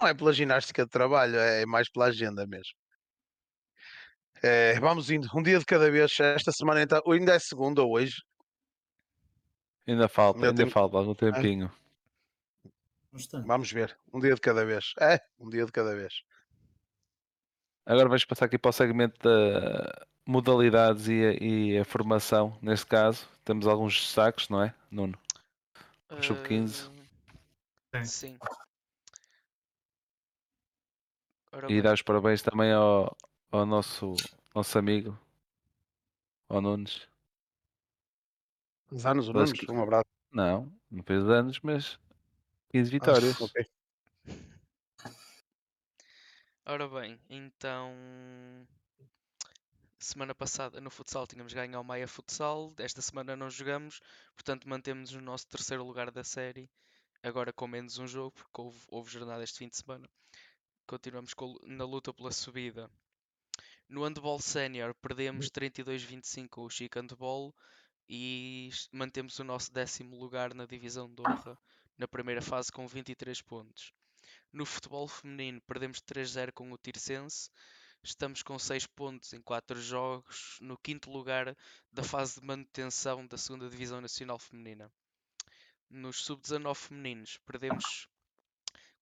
não 0.00 0.08
é 0.08 0.14
pela 0.14 0.32
ginástica 0.32 0.84
de 0.84 0.90
trabalho, 0.90 1.36
é 1.36 1.66
mais 1.66 1.90
pela 1.90 2.06
agenda 2.06 2.46
mesmo. 2.46 2.72
Eh, 4.42 4.80
vamos 4.80 5.10
indo, 5.10 5.28
um 5.34 5.42
dia 5.42 5.58
de 5.58 5.66
cada 5.66 5.90
vez. 5.90 6.18
Esta 6.18 6.50
semana 6.50 6.80
então, 6.82 7.02
ainda 7.12 7.34
é 7.34 7.38
segunda 7.38 7.82
hoje. 7.82 8.22
Ainda 9.86 10.08
falta, 10.08 10.38
Ainda 10.38 10.48
ainda 10.48 10.62
tenho- 10.62 10.70
falta 10.72 10.96
algum 10.96 11.14
tempinho. 11.14 11.70
Um 13.12 13.16
instante. 13.16 13.46
Vamos 13.46 13.70
ver, 13.70 13.96
um 14.12 14.18
dia 14.20 14.34
de 14.34 14.40
cada 14.40 14.64
vez. 14.64 14.94
É, 15.00 15.20
um 15.38 15.48
dia 15.48 15.64
de 15.66 15.72
cada 15.72 15.94
vez. 15.94 16.22
Agora 17.86 18.08
vais 18.08 18.24
passar 18.24 18.46
aqui 18.46 18.58
para 18.58 18.70
o 18.70 18.72
segmento 18.72 19.18
da 19.22 20.06
modalidades 20.26 21.06
e 21.08 21.22
a, 21.22 21.32
e 21.34 21.78
a 21.78 21.84
formação. 21.84 22.58
Neste 22.62 22.86
caso, 22.86 23.28
temos 23.44 23.66
alguns 23.66 23.94
destaques, 24.00 24.48
não 24.48 24.62
é, 24.62 24.74
Nuno? 24.90 25.18
Sub-15. 26.22 26.90
Ah, 27.92 28.04
Sim. 28.04 28.36
Sim. 28.36 28.38
Ora 31.52 31.70
E 31.70 31.80
dar 31.82 31.94
os 31.94 32.02
parabéns 32.02 32.42
também 32.42 32.72
ao, 32.72 33.16
ao 33.52 33.64
nosso, 33.66 34.14
nosso 34.54 34.78
amigo, 34.78 35.16
ao 36.48 36.60
Nunes. 36.60 37.06
Uns 38.90 39.06
anos, 39.06 39.28
Nunes, 39.28 39.52
que- 39.52 39.70
um 39.70 39.82
abraço. 39.82 40.04
Não, 40.30 40.72
não 40.90 41.02
fez 41.04 41.22
anos, 41.28 41.60
mas 41.60 41.98
15 42.70 42.90
vitórias. 42.90 43.40
Ah, 43.40 43.44
ok. 43.44 43.66
ora 46.66 46.88
bem, 46.88 47.20
então. 47.28 47.92
Semana 49.98 50.34
passada 50.34 50.80
no 50.82 50.90
futsal 50.90 51.26
tínhamos 51.26 51.54
ganho 51.54 51.78
ao 51.78 51.84
Maia 51.84 52.06
Futsal, 52.06 52.74
esta 52.76 53.00
semana 53.00 53.34
não 53.34 53.48
jogamos, 53.48 54.00
portanto 54.34 54.68
mantemos 54.68 55.12
o 55.14 55.20
nosso 55.20 55.46
terceiro 55.46 55.82
lugar 55.82 56.10
da 56.10 56.22
série, 56.22 56.68
agora 57.22 57.54
com 57.54 57.66
menos 57.66 57.96
um 57.98 58.06
jogo, 58.06 58.32
porque 58.32 58.60
houve, 58.60 58.78
houve 58.88 59.10
jornada 59.10 59.42
este 59.42 59.58
fim 59.60 59.68
de 59.68 59.78
semana. 59.78 60.06
Continuamos 60.86 61.32
com- 61.32 61.58
na 61.62 61.84
luta 61.86 62.12
pela 62.12 62.30
subida. 62.32 62.90
No 63.88 64.04
handball 64.04 64.38
sénior 64.40 64.92
perdemos 64.94 65.48
32-25 65.50 66.48
com 66.50 66.64
o 66.66 66.70
Chico 66.70 66.98
Handball 66.98 67.54
e 68.08 68.70
mantemos 68.92 69.38
o 69.38 69.44
nosso 69.44 69.72
décimo 69.72 70.16
lugar 70.16 70.54
na 70.54 70.66
divisão 70.66 71.12
de 71.12 71.22
honra 71.22 71.58
na 71.96 72.08
primeira 72.08 72.42
fase 72.42 72.72
com 72.72 72.86
23 72.86 73.40
pontos. 73.42 73.92
No 74.52 74.66
futebol 74.66 75.06
feminino 75.08 75.60
perdemos 75.62 76.00
3-0 76.00 76.52
com 76.52 76.70
o 76.72 76.78
Tirsense, 76.78 77.50
estamos 78.02 78.42
com 78.42 78.58
6 78.58 78.86
pontos 78.88 79.32
em 79.32 79.40
4 79.40 79.80
jogos, 79.80 80.58
no 80.60 80.76
quinto 80.76 81.10
lugar 81.10 81.56
da 81.92 82.02
fase 82.02 82.40
de 82.40 82.46
manutenção 82.46 83.26
da 83.26 83.38
segunda 83.38 83.68
divisão 83.68 84.00
nacional 84.00 84.38
feminina. 84.38 84.90
Nos 85.88 86.24
sub-19 86.24 86.74
femininos 86.74 87.38
perdemos 87.46 88.08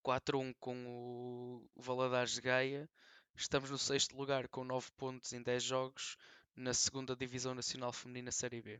4-1 0.03 0.55
com 0.59 0.85
o 0.85 1.81
Valadares 1.81 2.37
Gaia 2.39 2.89
Estamos 3.35 3.71
no 3.71 3.79
sexto 3.79 4.15
lugar 4.15 4.47
com 4.47 4.63
9 4.63 4.91
pontos 4.95 5.33
em 5.33 5.41
10 5.41 5.63
jogos 5.63 6.17
na 6.55 6.73
segunda 6.73 7.15
Divisão 7.15 7.55
Nacional 7.55 7.91
Feminina 7.91 8.31
Série 8.31 8.61
B. 8.61 8.79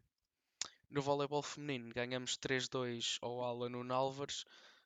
No 0.94 1.02
voleibol 1.02 1.44
feminino 1.44 1.94
ganhamos 1.94 2.38
3-2 2.38 3.18
ao 3.22 3.44
Alan 3.44 3.94
Álvares 3.94 4.46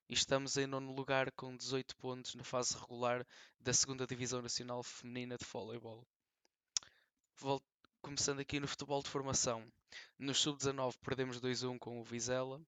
e 0.10 0.14
estamos 0.16 0.58
em 0.58 0.66
nono 0.66 0.92
lugar 0.92 1.32
com 1.34 1.56
18 1.56 1.96
pontos 1.98 2.34
na 2.34 2.44
fase 2.44 2.76
regular 2.76 3.24
da 3.60 3.72
segunda 3.74 4.08
Divisão 4.08 4.42
Nacional 4.42 4.82
Feminina 4.82 5.38
de 5.38 5.46
Voleibol. 5.46 6.04
Vol- 7.36 7.62
Começando 8.02 8.40
aqui 8.40 8.60
no 8.60 8.68
futebol 8.68 9.04
de 9.04 9.10
formação. 9.10 9.64
No 10.18 10.34
sub-19 10.34 10.96
perdemos 11.04 11.40
2-1 11.40 11.78
com 11.78 12.00
o 12.00 12.04
Vizela. 12.04 12.60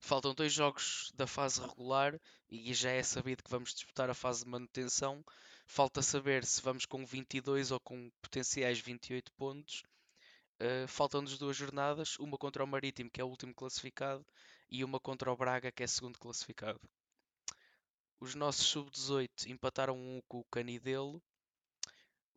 Faltam 0.00 0.34
dois 0.34 0.52
jogos 0.52 1.10
da 1.14 1.26
fase 1.26 1.60
regular 1.62 2.20
e 2.50 2.74
já 2.74 2.90
é 2.90 3.02
sabido 3.02 3.42
que 3.42 3.50
vamos 3.50 3.72
disputar 3.72 4.10
a 4.10 4.14
fase 4.14 4.44
de 4.44 4.50
manutenção. 4.50 5.24
Falta 5.66 6.02
saber 6.02 6.44
se 6.44 6.60
vamos 6.60 6.84
com 6.84 7.06
22 7.06 7.70
ou 7.70 7.80
com 7.80 8.10
potenciais 8.20 8.78
28 8.80 9.32
pontos. 9.34 9.84
Uh, 10.60 10.86
Faltam-nos 10.86 11.38
duas 11.38 11.56
jornadas, 11.56 12.18
uma 12.18 12.36
contra 12.36 12.62
o 12.62 12.66
Marítimo, 12.66 13.10
que 13.10 13.20
é 13.20 13.24
o 13.24 13.28
último 13.28 13.54
classificado, 13.54 14.24
e 14.68 14.84
uma 14.84 15.00
contra 15.00 15.32
o 15.32 15.36
Braga, 15.36 15.72
que 15.72 15.82
é 15.82 15.86
segundo 15.86 16.18
classificado. 16.18 16.78
Os 18.20 18.34
nossos 18.34 18.66
sub-18 18.66 19.46
empataram 19.46 19.96
um 19.96 20.20
com 20.28 20.40
o 20.40 20.44
Canidelo. 20.44 21.22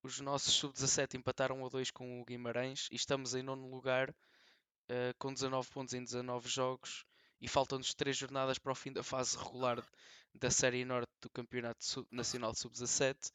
Os 0.01 0.21
nossos 0.21 0.53
sub-17 0.53 1.15
empataram 1.15 1.65
a 1.65 1.69
2 1.69 1.91
com 1.91 2.21
o 2.21 2.25
Guimarães 2.25 2.87
e 2.89 2.95
estamos 2.95 3.35
em 3.35 3.43
nono 3.43 3.69
lugar 3.69 4.09
uh, 4.09 5.13
com 5.19 5.33
19 5.33 5.69
pontos 5.69 5.93
em 5.93 6.01
19 6.01 6.47
jogos 6.47 7.05
e 7.41 7.49
faltam-nos 7.49 7.93
3 7.93 8.15
jornadas 8.15 8.57
para 8.57 8.71
o 8.71 8.75
fim 8.75 8.93
da 8.93 9.03
fase 9.03 9.37
regular 9.37 9.85
da 10.33 10.49
Série 10.49 10.85
Norte 10.85 11.11
do 11.21 11.29
Campeonato 11.29 12.07
Nacional 12.09 12.55
Sub-17, 12.55 13.31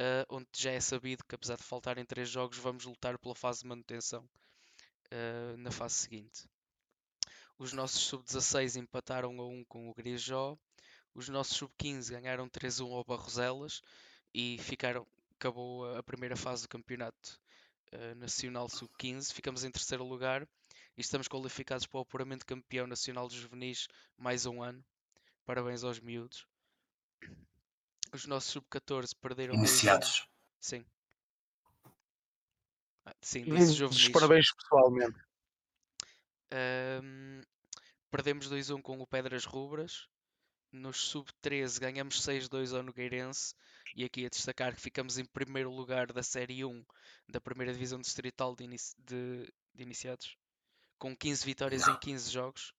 uh, 0.00 0.26
onde 0.28 0.48
já 0.56 0.72
é 0.72 0.80
sabido 0.80 1.24
que 1.24 1.34
apesar 1.36 1.56
de 1.56 1.62
faltarem 1.62 2.04
3 2.04 2.28
jogos 2.28 2.58
vamos 2.58 2.84
lutar 2.86 3.18
pela 3.18 3.34
fase 3.34 3.60
de 3.62 3.68
manutenção 3.68 4.28
uh, 5.12 5.56
na 5.58 5.70
fase 5.70 5.94
seguinte. 5.94 6.48
Os 7.58 7.72
nossos 7.72 8.00
sub-16 8.02 8.76
empataram 8.76 9.38
a 9.40 9.46
1 9.46 9.64
com 9.64 9.88
o 9.88 9.94
Grijó. 9.94 10.56
Os 11.14 11.28
nossos 11.28 11.56
sub-15 11.56 12.10
ganharam 12.10 12.48
3-1 12.48 12.92
ao 12.94 13.04
Barroselas 13.04 13.82
e 14.34 14.58
ficaram, 14.60 15.06
acabou 15.38 15.84
a- 15.96 16.02
primeira 16.02 16.36
fase 16.36 16.62
do 16.62 16.68
campeonato 16.68 17.38
eh, 17.92 18.14
nacional 18.14 18.68
sub-15. 18.68 19.32
Ficamos 19.32 19.64
em 19.64 19.70
terceiro 19.70 20.04
lugar 20.04 20.42
e 20.96 21.00
estamos 21.00 21.28
qualificados 21.28 21.86
para 21.86 21.98
o 21.98 22.02
apuramento 22.02 22.46
campeão 22.46 22.86
nacional 22.86 23.28
dos 23.28 23.36
juvenis 23.36 23.88
mais 24.16 24.46
um 24.46 24.62
ano. 24.62 24.82
Parabéns 25.44 25.84
aos 25.84 26.00
miúdos. 26.00 26.46
Os 28.12 28.26
nossos 28.26 28.50
sub-14 28.50 29.14
perderam 29.20 29.54
2-1. 29.54 29.58
Iniciados. 29.58 30.26
Sim. 30.60 30.84
Ah, 33.06 33.14
sim, 33.22 33.44
disse 33.44 33.72
juvenis. 33.74 34.08
parabéns 34.10 34.52
pessoalmente. 34.52 35.18
Ahm, 36.52 37.42
perdemos 38.10 38.48
2-1 38.48 38.82
com 38.82 38.98
o 39.00 39.06
Pedras 39.06 39.44
Rubras. 39.44 40.06
Nos 40.72 40.98
sub-13 40.98 41.80
ganhamos 41.80 42.20
6-2 42.22 42.72
ao 42.76 42.82
Nogueirense. 42.82 43.54
E 43.96 44.04
aqui 44.04 44.24
a 44.24 44.28
destacar 44.28 44.74
que 44.74 44.80
ficamos 44.80 45.18
em 45.18 45.24
primeiro 45.24 45.70
lugar 45.70 46.12
da 46.12 46.22
Série 46.22 46.64
1 46.64 46.84
da 47.28 47.40
primeira 47.40 47.72
Divisão 47.72 48.00
Distrital 48.00 48.54
de, 48.54 48.64
inici- 48.64 48.94
de- 48.98 49.52
de 49.74 49.82
Iniciados. 49.82 50.36
Com 50.98 51.16
15 51.16 51.44
vitórias 51.44 51.88
em 51.88 51.98
15 51.98 52.30
jogos. 52.30 52.72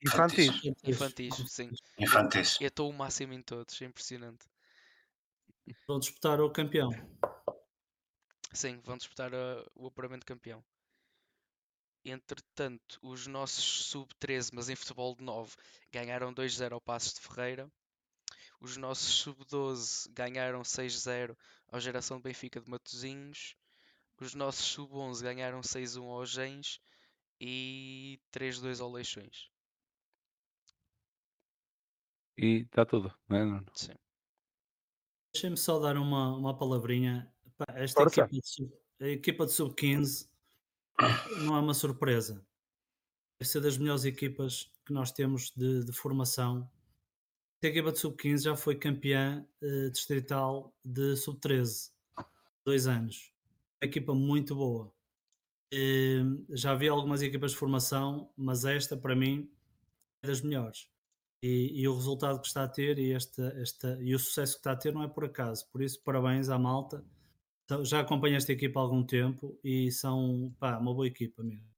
Infantis. 0.00 0.48
Infantis, 0.84 1.34
sim. 1.48 1.70
Infantis. 1.98 2.56
Eu 2.60 2.68
estou 2.68 2.88
o 2.88 2.92
máximo 2.94 3.32
em 3.34 3.42
todos, 3.42 3.80
é 3.82 3.84
impressionante. 3.84 4.46
Vão 5.86 5.98
disputar 5.98 6.40
o 6.40 6.50
campeão. 6.50 6.90
Sim, 8.52 8.80
vão 8.84 8.96
disputar 8.96 9.34
ah, 9.34 9.64
o 9.74 9.86
apuramento 9.86 10.26
campeão. 10.26 10.64
Entretanto, 12.04 12.98
os 13.02 13.26
nossos 13.26 13.86
sub-13, 13.86 14.50
mas 14.54 14.68
em 14.68 14.76
futebol 14.76 15.14
de 15.14 15.22
9, 15.22 15.54
ganharam 15.92 16.32
2-0 16.32 16.72
ao 16.72 16.80
Passos 16.80 17.14
de 17.14 17.20
Ferreira. 17.20 17.70
Os 18.60 18.76
nossos 18.76 19.14
sub-12 19.16 20.10
ganharam 20.12 20.62
6-0 20.62 21.36
ao 21.68 21.80
Geração 21.80 22.16
de 22.16 22.24
Benfica 22.24 22.60
de 22.60 22.70
Matosinhos. 22.70 23.54
Os 24.20 24.34
nossos 24.34 24.64
sub-11 24.66 25.22
ganharam 25.22 25.60
6-1 25.60 26.02
ao 26.02 26.26
Gens 26.26 26.80
e 27.40 28.20
3-2 28.32 28.80
ao 28.80 28.90
Leixões. 28.90 29.50
E 32.36 32.62
está 32.62 32.84
tudo, 32.86 33.12
não 33.28 33.36
é, 33.36 33.44
Nuno? 33.44 33.66
Sim. 33.74 33.94
Deixem-me 35.38 35.56
só 35.56 35.78
dar 35.78 35.96
uma, 35.96 36.36
uma 36.36 36.58
palavrinha. 36.58 37.32
Esta 37.68 38.00
Força. 38.02 38.22
equipa 38.22 38.40
de, 38.40 38.48
sub, 38.48 38.72
a 39.00 39.06
equipa 39.06 39.46
de 39.46 39.52
sub-15 39.52 40.28
não 41.44 41.56
é 41.56 41.60
uma 41.60 41.74
surpresa. 41.74 42.44
Deve 43.38 43.48
ser 43.48 43.60
das 43.60 43.78
melhores 43.78 44.04
equipas 44.04 44.68
que 44.84 44.92
nós 44.92 45.12
temos 45.12 45.52
de, 45.54 45.84
de 45.84 45.92
formação. 45.92 46.68
A 47.62 47.68
equipa 47.68 47.92
de 47.92 48.00
sub-15 48.00 48.42
já 48.42 48.56
foi 48.56 48.74
campeã 48.74 49.46
eh, 49.62 49.90
distrital 49.90 50.74
de 50.84 51.14
sub-13, 51.14 51.92
dois 52.64 52.88
anos. 52.88 53.32
Uma 53.80 53.88
equipa 53.88 54.12
muito 54.16 54.56
boa. 54.56 54.92
Eh, 55.72 56.24
já 56.50 56.74
vi 56.74 56.88
algumas 56.88 57.22
equipas 57.22 57.52
de 57.52 57.58
formação, 57.58 58.28
mas 58.36 58.64
esta, 58.64 58.96
para 58.96 59.14
mim, 59.14 59.48
é 60.20 60.26
das 60.26 60.40
melhores. 60.40 60.90
E, 61.42 61.80
e 61.82 61.86
o 61.88 61.94
resultado 61.94 62.40
que 62.40 62.46
está 62.48 62.64
a 62.64 62.68
ter 62.68 62.98
e, 62.98 63.12
esta, 63.12 63.42
esta, 63.60 63.96
e 64.00 64.14
o 64.14 64.18
sucesso 64.18 64.54
que 64.54 64.58
está 64.60 64.72
a 64.72 64.76
ter 64.76 64.92
não 64.92 65.04
é 65.04 65.08
por 65.08 65.24
acaso. 65.24 65.68
Por 65.70 65.82
isso, 65.82 66.02
parabéns 66.02 66.48
à 66.48 66.58
malta. 66.58 67.04
Já 67.82 68.00
acompanho 68.00 68.36
esta 68.36 68.52
equipa 68.52 68.80
há 68.80 68.82
algum 68.82 69.04
tempo 69.04 69.58
e 69.62 69.90
são 69.92 70.52
pá, 70.58 70.78
uma 70.78 70.92
boa 70.94 71.06
equipa 71.06 71.42
mesmo. 71.42 71.68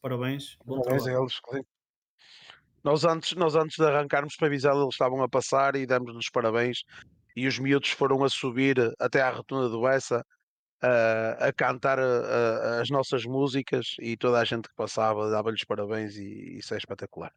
Parabéns. 0.00 0.56
Parabéns 0.64 1.06
a 1.06 1.12
eles. 1.12 1.40
Nós 2.84 3.04
antes, 3.04 3.32
nós 3.34 3.56
antes 3.56 3.76
de 3.76 3.84
arrancarmos 3.84 4.36
para 4.36 4.46
avisar, 4.46 4.74
eles 4.76 4.88
estavam 4.90 5.22
a 5.22 5.28
passar 5.28 5.74
e 5.74 5.86
demos-lhes 5.86 6.30
parabéns. 6.30 6.84
E 7.34 7.46
os 7.48 7.58
miúdos 7.58 7.90
foram 7.90 8.22
a 8.22 8.28
subir 8.28 8.76
até 8.98 9.20
à 9.20 9.30
rotunda 9.30 9.68
do 9.68 9.86
Essa 9.88 10.24
a, 10.80 11.48
a 11.48 11.52
cantar 11.52 11.98
a- 11.98 12.02
a- 12.04 12.80
as 12.82 12.90
nossas 12.90 13.24
músicas 13.24 13.96
e 14.00 14.16
toda 14.16 14.38
a 14.38 14.44
gente 14.44 14.68
que 14.68 14.74
passava 14.76 15.30
dava-lhes 15.30 15.64
parabéns 15.64 16.16
e 16.16 16.58
isso 16.58 16.74
é 16.74 16.76
espetacular. 16.76 17.32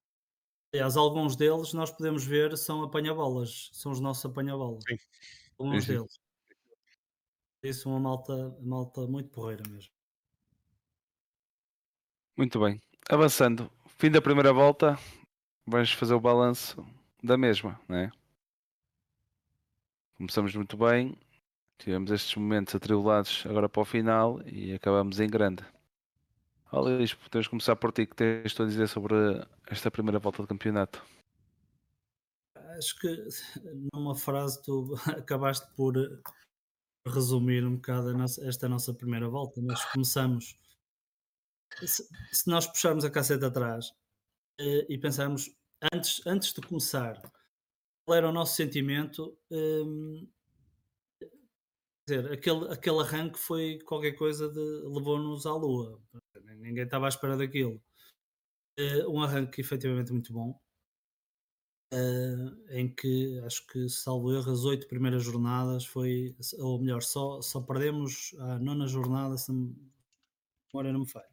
Aliás, 0.72 0.96
alguns 0.96 1.36
deles 1.36 1.74
nós 1.74 1.91
podemos 1.91 2.24
ver 2.24 2.56
são 2.58 2.84
apanha-bolas, 2.84 3.70
são 3.74 3.91
os 3.91 4.00
nossos 4.00 4.26
apanha-bolas. 4.26 4.84
Alguns 5.58 5.86
Sim, 5.86 5.94
deles. 5.94 6.20
Isso 7.64 7.90
é 7.90 7.91
uma 7.91 8.00
malta, 8.00 8.58
malta 8.62 9.08
muito 9.08 9.30
porreira 9.30 9.64
mesmo. 9.68 9.91
Muito 12.38 12.60
bem. 12.60 12.80
Avançando, 13.10 13.70
fim 13.98 14.12
da 14.12 14.22
primeira 14.22 14.54
volta, 14.54 14.98
vamos 15.66 15.91
fazer 15.91 16.14
o 16.14 16.22
balanço 16.22 16.86
da 17.22 17.38
mesma, 17.38 17.82
não 17.88 17.98
é? 17.98 18.12
Começamos 20.16 20.56
muito 20.56 20.78
bem, 20.78 21.18
tivemos 21.80 22.12
estes 22.12 22.36
momentos 22.36 22.76
atribulados 22.76 23.44
agora 23.46 23.68
para 23.68 23.82
o 23.82 23.86
final 23.86 24.40
e 24.46 24.74
acabamos 24.74 25.20
em 25.20 25.28
grande. 25.28 25.66
Luís, 26.72 27.14
podemos 27.14 27.48
começar 27.48 27.76
por 27.76 27.91
ti, 27.91 28.06
que 28.06 28.16
tens 28.16 28.60
a 28.60 28.66
dizer 28.66 28.88
sobre 28.88 29.16
esta 29.68 29.90
primeira 29.90 30.20
volta 30.20 30.44
do 30.44 30.48
campeonato. 30.48 31.04
Acho 32.78 32.96
que 33.00 33.28
numa 33.94 34.16
frase 34.16 34.62
tu 34.62 34.94
acabaste 35.18 35.68
por 35.76 35.96
resumir 37.08 37.66
um 37.66 37.76
bocado 37.76 38.14
nossa- 38.14 38.46
esta 38.48 38.70
nossa 38.70 38.94
primeira 38.94 39.28
volta. 39.28 39.62
Nós 39.62 39.84
começamos. 39.86 40.58
Se, 41.86 42.04
se 42.32 42.48
nós 42.50 42.68
puxarmos 42.68 43.06
a 43.06 43.10
casseta 43.10 43.48
atrás 43.48 43.91
eh, 44.60 44.86
e 44.90 44.98
pensarmos 44.98 45.50
antes, 45.94 46.26
antes 46.28 46.54
de 46.54 46.62
começar, 46.62 47.20
qual 48.06 48.18
era 48.18 48.30
o 48.30 48.34
nosso 48.34 48.56
sentimento? 48.56 49.38
hum, 49.52 50.28
quer 52.08 52.22
dizer, 52.22 52.32
aquele, 52.34 52.74
aquele 52.74 53.00
arranque 53.00 53.40
foi 53.40 53.80
qualquer 53.80 54.14
coisa 54.14 54.50
de 54.50 54.60
levou-nos 54.60 55.46
à 55.46 55.54
lua. 55.54 56.02
Ninguém 56.55 56.84
estava 56.84 57.05
à 57.05 57.09
espera 57.09 57.38
daquilo. 57.38 57.81
Eh, 58.77 59.05
um 59.07 59.21
arranque 59.21 59.61
efetivamente 59.61 60.11
muito 60.11 60.34
bom. 60.34 60.59
eh, 61.91 62.80
em 62.80 62.93
que 62.93 63.39
acho 63.45 63.65
que, 63.67 63.89
salvo 63.89 64.31
erro, 64.34 64.51
as 64.51 64.63
oito 64.65 64.88
primeiras 64.88 65.23
jornadas 65.23 65.85
foi, 65.85 66.35
ou 66.59 66.80
melhor, 66.80 67.01
só, 67.01 67.41
só 67.41 67.61
perdemos 67.61 68.35
a 68.39 68.59
nona 68.59 68.88
jornada, 68.88 69.38
se 69.38 69.51
a 69.51 69.55
memória 70.73 70.93
não 70.93 71.01
me 71.01 71.09
falha. 71.09 71.30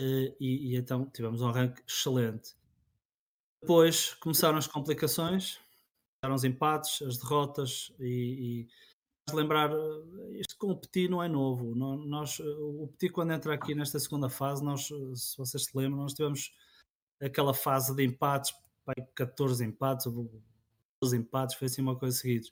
Eh, 0.00 0.36
e, 0.40 0.72
e 0.72 0.76
então 0.76 1.08
tivemos 1.10 1.40
um 1.42 1.48
arranque 1.48 1.82
excelente. 1.86 2.56
Depois 3.60 4.14
começaram 4.14 4.58
as 4.58 4.66
complicações, 4.66 5.58
começaram 6.20 6.34
os 6.34 6.44
empates, 6.44 7.02
as 7.02 7.18
derrotas 7.18 7.92
e, 7.98 8.66
e 8.66 8.68
lembrar, 9.36 9.70
eh, 9.72 10.38
isto 10.40 10.56
com 10.58 10.68
o 10.70 10.76
Petit 10.76 11.08
não 11.08 11.22
é 11.22 11.28
novo. 11.28 11.74
nó- 11.74 11.96
Nós, 11.96 12.38
eh, 12.40 12.44
o 12.44 12.88
Petit 12.88 13.12
quando 13.12 13.32
entra 13.32 13.54
aqui 13.54 13.74
nesta 13.74 13.98
segunda 13.98 14.28
fase, 14.28 14.62
nós, 14.64 14.90
eh, 14.90 15.14
se 15.14 15.36
vocês 15.36 15.64
se 15.64 15.76
lembram, 15.76 16.02
nós 16.02 16.14
tivemos 16.14 16.52
aquela 17.20 17.52
fase 17.54 17.94
de 17.94 18.04
empates, 18.04 18.52
pai, 18.84 18.94
14 19.14 19.64
empates, 19.64 20.06
ou 20.06 20.30
12 21.02 21.16
empates, 21.16 21.56
foi 21.56 21.66
assim 21.66 21.82
uma 21.82 21.96
coisa 21.98 22.16
seguida. 22.16 22.46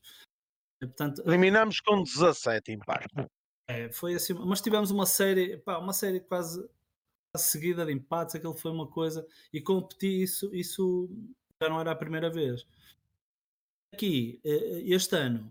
Portanto, 0.80 1.22
Eliminamos 1.26 1.80
com 1.80 2.02
17 2.02 2.72
impar. 2.72 3.06
é, 3.68 3.90
foi 3.90 4.14
assim, 4.14 4.34
mas 4.34 4.60
tivemos 4.60 4.90
uma 4.90 5.06
série, 5.06 5.56
pá, 5.58 5.78
uma 5.78 5.92
série 5.92 6.20
quase, 6.20 6.68
seguida 7.36 7.84
de 7.84 7.92
empates, 7.92 8.34
aquilo 8.34 8.54
foi 8.54 8.70
uma 8.70 8.86
coisa, 8.86 9.26
e 9.52 9.60
com 9.60 9.74
o 9.74 9.86
Petit 9.88 10.22
isso, 10.22 10.54
isso 10.54 11.08
já 11.62 11.68
não 11.68 11.80
era 11.80 11.90
a 11.92 11.96
primeira 11.96 12.30
vez. 12.30 12.66
Aqui, 13.94 14.40
este 14.44 15.16
ano, 15.16 15.50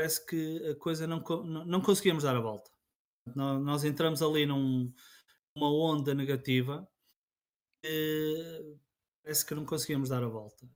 parece 0.00 0.24
que 0.24 0.66
a 0.70 0.74
coisa 0.76 1.06
não, 1.06 1.20
não, 1.66 1.82
conseguimos 1.82 2.22
dar 2.22 2.34
a 2.34 2.40
volta. 2.40 2.70
Nó- 3.36 3.58
Nós, 3.60 3.84
entramos 3.84 4.22
ali 4.22 4.46
num- 4.46 4.90
numa 5.54 5.70
onda 5.70 6.14
negativa, 6.14 6.88
eh, 7.84 8.76
parece 9.22 9.44
que 9.44 9.54
não 9.54 9.66
conseguimos 9.66 10.08
dar 10.08 10.22
a 10.24 10.28
volta. 10.28 10.66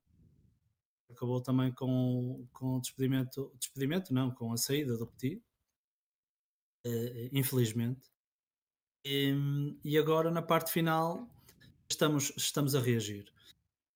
Acabou 1.10 1.40
também 1.40 1.72
com, 1.72 2.46
com 2.52 2.76
o 2.76 2.80
despedimento, 2.82 3.50
despedimento 3.58 4.12
não, 4.12 4.30
com 4.30 4.52
a 4.52 4.58
saída 4.58 4.94
do 4.98 5.06
Petit, 5.06 5.42
eh, 6.84 7.30
infelizmente. 7.32 8.10
E, 9.06 9.32
e 9.84 9.96
agora 9.96 10.30
na 10.30 10.42
parte 10.42 10.70
final 10.70 11.30
estamos, 11.90 12.30
estamos 12.36 12.74
a 12.74 12.80
reagir. 12.80 13.32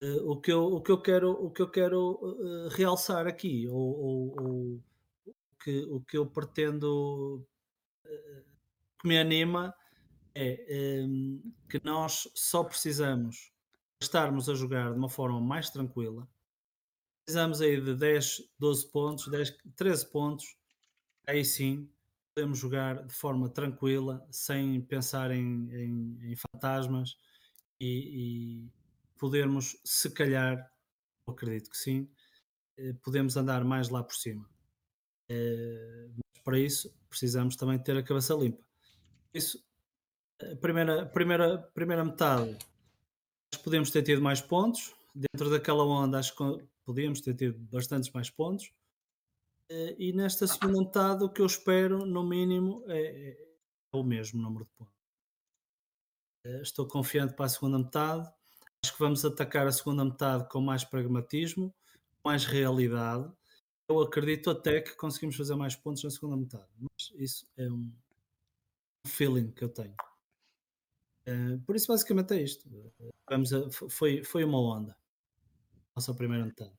Eh, 0.01 0.21
o, 0.23 0.39
que 0.41 0.51
eu, 0.51 0.63
o 0.65 0.81
que 0.81 0.91
eu 0.91 0.99
quero, 0.99 1.31
o 1.31 1.51
que 1.51 1.61
eu 1.61 1.69
quero 1.69 2.19
eh, 2.41 2.69
realçar 2.75 3.27
aqui, 3.27 3.67
ou, 3.67 3.77
ou- 3.77 4.43
ou 4.43 4.88
que, 5.63 5.83
o 5.85 6.01
que 6.01 6.17
eu 6.17 6.27
pretendo 6.27 7.47
eh, 8.05 8.45
que 9.01 9.07
me 9.07 9.19
anima 9.19 9.75
é 10.35 11.01
em, 11.01 11.41
que 11.69 11.81
nós 11.83 12.29
só 12.35 12.63
precisamos 12.63 13.51
estarmos 14.01 14.49
a 14.49 14.55
jogar 14.55 14.91
de 14.93 14.99
uma 14.99 15.09
forma 15.09 15.41
mais 15.41 15.69
tranquila. 15.71 16.27
Precisamos 17.25 17.61
aí 17.61 17.79
de 17.79 17.95
10, 17.95 18.41
12 18.57 18.91
pontos, 18.91 19.27
10, 19.29 19.55
13 19.75 20.05
pontos. 20.09 20.57
Aí 21.27 21.45
sim 21.45 21.89
podemos 22.35 22.59
jogar 22.59 23.05
de 23.05 23.13
forma 23.13 23.49
tranquila, 23.49 24.25
sem 24.31 24.81
pensar 24.81 25.31
em, 25.31 25.69
em- 25.73 26.31
em 26.33 26.35
fantasmas 26.37 27.17
e, 27.79 28.65
e 28.67 28.73
podermos, 29.19 29.77
se 29.85 30.11
calhar, 30.11 30.71
acredito 31.27 31.69
que 31.71 31.77
sim, 31.77 32.09
eh, 32.77 32.93
podemos 33.03 33.37
andar 33.37 33.63
mais 33.65 33.89
lá 33.89 34.03
por 34.03 34.15
cima. 34.15 34.49
Mas 35.29 36.43
para 36.43 36.59
isso 36.59 36.93
precisamos 37.09 37.55
também 37.55 37.77
ter 37.79 37.95
a 37.97 38.03
cabeça 38.03 38.33
limpa. 38.33 38.63
Isso, 39.33 39.63
a 40.41 40.55
primeira, 40.55 41.05
primeira, 41.05 41.57
primeira 41.57 42.03
metade, 42.03 42.57
que 43.51 43.59
podemos 43.59 43.91
ter 43.91 44.03
tido 44.03 44.21
mais 44.21 44.41
pontos. 44.41 44.93
Dentro 45.13 45.49
daquela 45.49 45.83
onda, 45.83 46.19
acho 46.19 46.35
que 46.35 46.67
podíamos 46.85 47.21
ter 47.21 47.35
tido 47.35 47.57
bastantes 47.59 48.11
mais 48.11 48.29
pontos. 48.29 48.71
Eh, 49.69 49.95
E 49.99 50.13
nesta 50.13 50.47
segunda 50.47 50.79
metade, 50.79 51.23
o 51.23 51.29
que 51.29 51.41
eu 51.41 51.45
espero, 51.45 52.05
no 52.05 52.23
mínimo, 52.23 52.83
é, 52.87 53.31
é 53.31 53.47
o 53.91 54.03
mesmo 54.03 54.41
número 54.41 54.65
de 54.65 54.71
pontos. 54.71 54.93
Eh, 56.45 56.61
Estou 56.61 56.87
confiante 56.87 57.33
para 57.35 57.45
a 57.45 57.49
segunda 57.49 57.77
metade. 57.77 58.31
Acho 58.83 58.93
que 58.93 58.99
vamos 58.99 59.25
atacar 59.25 59.67
a 59.67 59.71
segunda 59.71 60.05
metade 60.05 60.47
com 60.47 60.61
mais 60.61 60.83
pragmatismo, 60.85 61.73
mais 62.23 62.45
realidade. 62.45 63.29
Eu 63.89 63.99
acredito 64.01 64.51
até 64.51 64.81
que 64.81 64.95
conseguimos 64.95 65.35
fazer 65.35 65.55
mais 65.55 65.75
pontos 65.75 66.03
na 66.03 66.11
segunda 66.11 66.37
metade. 66.37 66.67
Mas 66.79 67.11
isso 67.19 67.47
é 67.57 67.67
um 67.69 67.91
feeling 69.07 69.51
que 69.51 69.63
eu 69.63 69.69
tenho. 69.69 69.95
Eh, 71.25 71.57
por 71.65 71.75
isso, 71.75 71.87
basicamente, 71.87 72.33
é 72.35 72.41
isto. 72.41 72.69
Vamos 73.27 73.51
a- 73.51 73.69
foi, 73.89 74.23
foi 74.23 74.43
uma 74.43 74.59
onda. 74.59 74.95
Nossa 75.95 76.13
primeira 76.13 76.45
metade. 76.45 76.73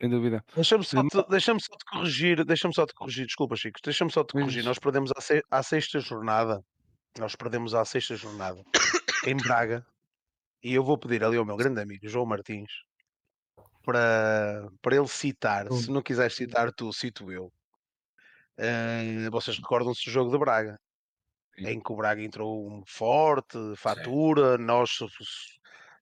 Sem 0.00 0.10
dúvida. 0.10 0.44
Deixa-me 0.54 0.84
só, 0.84 1.02
te- 1.08 1.28
deixa-me 1.28 1.60
só 1.60 1.76
te 1.76 1.84
corrigir, 1.86 2.44
deixa-me 2.44 2.74
só 2.74 2.86
te 2.86 2.94
corrigir, 2.94 3.26
desculpa 3.26 3.56
Chico, 3.56 3.80
deixa-me 3.82 4.10
só 4.10 4.22
te 4.24 4.32
corrigir. 4.32 4.64
Nós 4.64 4.78
perdemos 4.78 5.10
à, 5.16 5.20
se- 5.20 5.42
à 5.50 5.62
sexta 5.62 6.00
jornada, 6.00 6.64
nós 7.18 7.34
perdemos 7.36 7.74
à 7.74 7.84
sexta 7.84 8.14
jornada 8.16 8.62
em 9.26 9.36
Braga, 9.36 9.86
e 10.62 10.72
eu 10.74 10.82
vou 10.84 10.96
pedir 10.98 11.22
ali 11.24 11.36
ao 11.36 11.44
meu 11.44 11.56
grande 11.56 11.80
amigo 11.80 12.08
João 12.08 12.24
Martins 12.26 12.70
para, 13.90 14.68
para 14.80 14.96
ele 14.96 15.08
citar, 15.08 15.66
se 15.72 15.90
não 15.90 16.02
quiseres 16.02 16.34
citar 16.34 16.72
tu, 16.72 16.92
cito 16.92 17.30
eu. 17.32 17.52
Eh, 18.56 19.28
vocês 19.30 19.56
recordam-se 19.56 20.04
do 20.04 20.10
jogo 20.12 20.30
de 20.30 20.38
Braga, 20.38 20.78
Sim. 21.58 21.66
em 21.66 21.80
que 21.80 21.92
o 21.92 21.96
Braga 21.96 22.22
entrou 22.22 22.70
um 22.70 22.82
forte, 22.86 23.58
fatura, 23.76 24.56
nós 24.58 24.90
su- 24.90 25.08
su- 25.08 25.24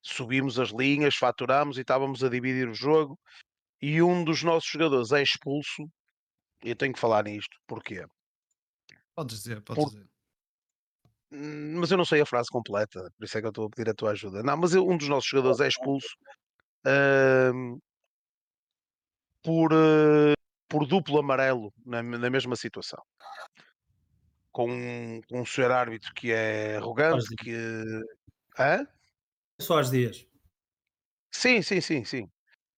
subimos 0.02 0.58
as 0.58 0.70
linhas, 0.70 1.14
faturamos 1.16 1.78
e 1.78 1.82
estávamos 1.82 2.22
a 2.22 2.28
dividir 2.28 2.68
o 2.68 2.74
jogo 2.74 3.18
e 3.82 4.02
um 4.02 4.24
dos 4.24 4.42
nossos 4.42 4.68
jogadores 4.70 5.12
é 5.12 5.22
expulso. 5.22 5.88
Eu 6.62 6.76
tenho 6.76 6.92
que 6.92 7.00
falar 7.00 7.24
nisto, 7.24 7.56
porquê? 7.66 8.04
Podes 9.14 9.38
dizer, 9.38 9.62
podes 9.62 9.84
Por- 9.84 9.90
dizer. 9.92 10.08
Hum, 11.30 11.78
Mas 11.80 11.90
eu 11.90 11.98
não 11.98 12.04
sei 12.04 12.20
a 12.20 12.26
frase 12.26 12.48
completa, 12.50 13.10
por 13.16 13.24
isso 13.24 13.36
é 13.36 13.40
que 13.40 13.46
eu 13.46 13.50
estou 13.50 13.66
a 13.66 13.70
pedir 13.70 13.90
a 13.90 13.94
tua 13.94 14.12
ajuda. 14.12 14.42
Não, 14.42 14.56
mas 14.56 14.74
eu- 14.74 14.86
um 14.88 14.96
dos 14.96 15.08
nossos 15.08 15.28
jogadores 15.28 15.60
é 15.60 15.68
expulso 15.68 16.08
por, 19.42 19.70
eh, 19.72 20.34
por 20.68 20.86
duplo 20.86 21.18
amarelo 21.18 21.72
na, 21.84 22.02
na 22.02 22.30
mesma 22.30 22.56
situação. 22.56 23.02
Com, 24.52 24.70
um- 24.70 25.20
com 25.28 25.40
um 25.42 25.46
senhor 25.46 25.70
árbitro 25.70 26.12
que 26.14 26.32
é 26.32 26.76
arrogante, 26.76 27.34
que. 27.36 27.52
Hã? 28.58 28.86
Só 29.60 29.78
às 29.78 29.90
dias. 29.90 30.26
Sim, 31.32 31.62
sim, 31.62 31.80
sim, 31.80 32.04
sim. 32.04 32.28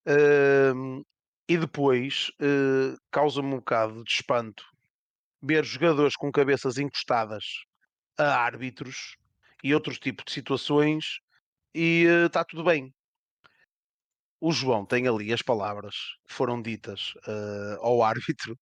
Ahm, 0.06 1.02
e 1.48 1.58
depois 1.58 2.30
eh, 2.40 2.96
causa-me 3.12 3.48
um 3.54 3.58
bocado 3.58 4.04
de 4.04 4.12
espanto 4.12 4.64
ver 5.42 5.64
jogadores 5.64 6.16
com 6.16 6.32
cabeças 6.32 6.78
encostadas 6.78 7.44
a 8.18 8.24
árbitros 8.36 9.16
e 9.64 9.74
outros 9.74 9.98
tipos 9.98 10.24
de 10.26 10.32
situações 10.32 11.20
e 11.74 12.04
está 12.26 12.44
tudo 12.44 12.64
bem. 12.64 12.92
O 14.40 14.52
João 14.52 14.86
tem 14.86 15.06
ali 15.06 15.32
as 15.32 15.42
palavras 15.42 15.94
que 16.26 16.34
foram 16.34 16.60
ditas 16.62 17.12
eh, 17.26 17.76
ao 17.80 18.02
árbitro 18.04 18.58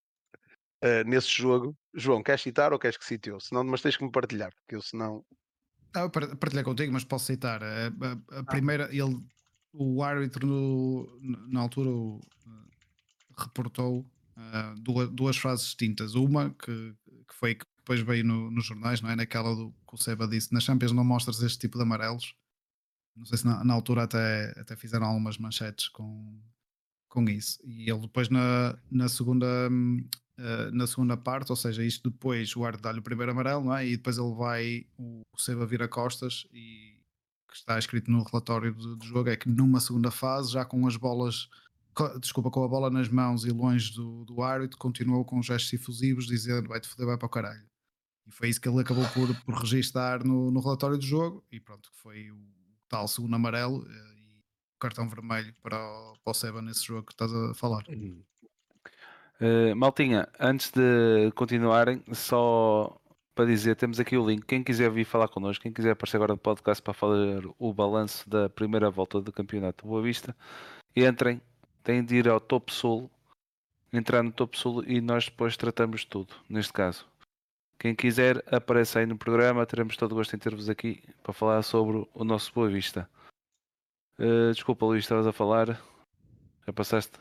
eh, 0.82 1.04
nesse 1.04 1.30
jogo. 1.30 1.76
João, 1.94 2.22
queres 2.22 2.42
citar 2.42 2.72
ou 2.72 2.78
queres 2.78 2.96
que 2.96 3.04
cite 3.04 3.30
eu? 3.30 3.40
Senão, 3.40 3.64
mas 3.64 3.82
tens 3.82 3.96
que 3.96 4.04
me 4.04 4.10
partilhar, 4.12 4.52
porque 4.54 4.76
eu 4.76 4.82
senão. 4.82 5.24
Ah, 5.94 6.00
eu 6.00 6.10
par- 6.10 6.36
partilhei 6.36 6.64
contigo, 6.64 6.92
mas 6.92 7.04
posso 7.04 7.26
citar. 7.26 7.62
A, 7.62 7.86
a- 7.88 8.40
a 8.40 8.44
primeira, 8.44 8.88
ele, 8.94 9.18
o 9.72 10.02
árbitro 10.02 10.46
no- 10.46 11.20
na 11.48 11.60
altura 11.60 11.90
o, 11.90 12.20
eh, 12.46 12.50
reportou 13.38 14.04
ah, 14.36 14.74
duas, 14.78 15.10
duas 15.10 15.36
frases 15.36 15.66
distintas. 15.66 16.14
Uma 16.14 16.50
que, 16.50 16.94
que 17.28 17.34
foi 17.34 17.54
que 17.56 17.64
depois 17.78 18.00
veio 18.00 18.24
no- 18.24 18.50
nos 18.50 18.66
jornais, 18.66 19.00
não 19.00 19.10
é? 19.10 19.16
Naquela 19.16 19.54
do, 19.54 19.72
que 19.88 19.94
o 19.94 19.98
Seba 19.98 20.28
disse: 20.28 20.52
nas 20.52 20.64
Champions 20.64 20.92
não 20.92 21.04
mostras 21.04 21.42
este 21.42 21.58
tipo 21.58 21.76
de 21.78 21.82
amarelos. 21.84 22.34
Não 23.18 23.26
sei 23.26 23.38
se 23.38 23.44
na, 23.46 23.62
na 23.64 23.74
altura 23.74 24.04
até, 24.04 24.52
até 24.58 24.76
fizeram 24.76 25.06
algumas 25.06 25.36
manchetes 25.38 25.88
com, 25.88 26.40
com 27.08 27.24
isso. 27.28 27.58
E 27.64 27.90
ele 27.90 28.00
depois 28.00 28.28
na, 28.28 28.78
na 28.90 29.08
segunda. 29.08 29.46
eh, 30.38 30.70
na 30.70 30.86
segunda 30.86 31.16
parte, 31.16 31.50
ou 31.50 31.56
seja, 31.56 31.84
isto 31.84 32.10
depois 32.10 32.54
o 32.56 32.64
árbitro 32.64 32.84
dá-lhe 32.84 33.00
o 33.00 33.02
primeiro 33.02 33.32
amarelo, 33.32 33.64
não 33.64 33.74
é? 33.76 33.86
E 33.86 33.96
depois 33.96 34.18
ele 34.18 34.34
vai, 34.34 34.86
o, 34.96 35.22
o 35.32 35.40
Seba 35.40 35.66
vira 35.66 35.88
costas 35.88 36.46
e 36.52 36.96
que 37.50 37.56
está 37.56 37.78
escrito 37.78 38.10
no 38.10 38.22
relatório 38.22 38.74
do, 38.74 38.96
do 38.96 39.04
jogo 39.04 39.30
é 39.30 39.36
que 39.36 39.48
numa 39.48 39.80
segunda 39.80 40.10
fase, 40.10 40.52
já 40.52 40.64
com 40.64 40.86
as 40.86 40.96
bolas, 40.96 41.48
co- 41.94 42.18
desculpa, 42.20 42.50
com 42.50 42.62
a 42.62 42.68
bola 42.68 42.90
nas 42.90 43.08
mãos 43.08 43.44
e 43.44 43.50
longe 43.50 43.92
do, 43.94 44.24
do 44.26 44.42
árbitro, 44.42 44.78
continuou 44.78 45.24
com 45.24 45.42
gestos 45.42 45.72
efusivos 45.72 46.26
dizendo 46.26 46.68
vai-te 46.68 46.86
foder, 46.88 47.06
vai 47.06 47.16
para 47.18 47.26
o 47.26 47.30
caralho. 47.30 47.66
E 48.26 48.30
foi 48.30 48.50
isso 48.50 48.60
que 48.60 48.68
ele 48.68 48.80
acabou 48.80 49.04
por, 49.08 49.34
por 49.44 49.54
registar 49.54 50.22
no, 50.24 50.50
no 50.50 50.60
relatório 50.60 50.98
do 50.98 51.04
jogo 51.04 51.42
e 51.50 51.58
pronto, 51.58 51.90
que 51.90 51.96
foi 51.98 52.30
o 52.30 52.38
tal 52.88 53.06
segundo 53.08 53.36
amarelo 53.36 53.84
eh, 53.88 54.14
e 54.16 54.42
cartão 54.80 55.08
vermelho 55.08 55.54
para 55.62 55.76
o, 55.76 56.14
para 56.24 56.30
o 56.30 56.34
Seba 56.34 56.62
nesse 56.62 56.86
jogo 56.86 57.06
que 57.06 57.12
estás 57.12 57.32
a 57.32 57.54
falar. 57.54 57.84
Uh, 59.40 59.74
Maltinha, 59.76 60.28
antes 60.40 60.70
de 60.70 61.30
continuarem, 61.34 62.02
só 62.12 63.00
para 63.38 63.46
dizer, 63.46 63.76
temos 63.76 64.00
aqui 64.00 64.16
o 64.16 64.26
link. 64.26 64.44
Quem 64.44 64.64
quiser 64.64 64.90
vir 64.90 65.04
falar 65.04 65.28
connosco, 65.28 65.62
quem 65.62 65.72
quiser 65.72 65.92
aparecer 65.92 66.16
agora 66.16 66.32
no 66.32 66.38
podcast 66.38 66.82
para 66.82 66.92
fazer 66.92 67.48
o 67.56 67.72
balanço 67.72 68.28
da 68.28 68.48
primeira 68.48 68.90
volta 68.90 69.20
do 69.20 69.32
campeonato 69.32 69.86
Boa 69.86 70.02
Vista, 70.02 70.34
entrem, 70.96 71.40
têm 71.84 72.04
de 72.04 72.16
ir 72.16 72.28
ao 72.28 72.40
Topo 72.40 72.72
Sul, 72.72 73.08
entrar 73.92 74.24
no 74.24 74.32
Topo 74.32 74.58
Sul 74.58 74.82
e 74.84 75.00
nós 75.00 75.26
depois 75.26 75.56
tratamos 75.56 76.00
de 76.00 76.08
tudo, 76.08 76.34
neste 76.48 76.72
caso. 76.72 77.06
Quem 77.78 77.94
quiser, 77.94 78.42
apareça 78.52 78.98
aí 78.98 79.06
no 79.06 79.16
programa, 79.16 79.64
teremos 79.64 79.96
todo 79.96 80.12
o 80.12 80.14
gosto 80.16 80.34
em 80.34 80.38
ter-vos 80.38 80.68
aqui 80.68 81.02
para 81.22 81.32
falar 81.32 81.62
sobre 81.62 82.08
o 82.12 82.24
nosso 82.24 82.52
Boa 82.52 82.68
Vista. 82.68 83.08
Uh, 84.18 84.52
desculpa, 84.52 84.84
Luís, 84.84 85.04
estavas 85.04 85.26
a 85.28 85.32
falar. 85.32 85.80
Já 86.66 86.72
passaste? 86.72 87.12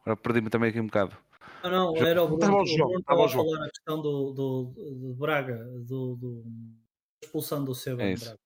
Agora 0.00 0.16
perdi-me 0.16 0.48
também 0.48 0.70
aqui 0.70 0.80
um 0.80 0.86
bocado. 0.86 1.14
Não, 1.62 1.70
não, 1.70 1.94
Jo- 1.94 2.06
era 2.06 2.22
o 2.22 2.26
Bruno, 2.28 2.40
Tá 2.40 2.48
bom, 2.50 2.62
o 2.62 2.66
João, 2.66 2.88
Bruno 2.88 3.04
tá 3.04 3.14
bom, 3.14 3.24
estava 3.24 3.24
a 3.24 3.28
João. 3.28 3.44
falar 3.54 3.66
a 3.66 3.70
questão 3.70 3.96
do, 4.02 4.32
do, 4.32 4.64
do- 4.74 5.14
Braga, 5.14 5.56
do, 5.86 6.16
do- 6.16 6.42
da 6.44 7.26
expulsão 7.26 7.62
do 7.62 7.74
Seba 7.74 8.02
É. 8.02 8.14
Braga. 8.16 8.38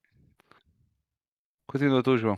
Continua 1.69 2.03
tu, 2.03 2.19
João. 2.19 2.37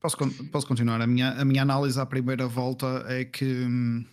Posso, 0.00 0.16
posso 0.52 0.66
continuar. 0.68 1.00
A 1.00 1.06
minha, 1.06 1.30
a 1.32 1.44
minha 1.44 1.62
análise 1.62 2.00
à 2.00 2.06
primeira 2.06 2.46
volta 2.46 2.86
é 3.08 3.24
que 3.24 3.44
hum, 3.44 4.06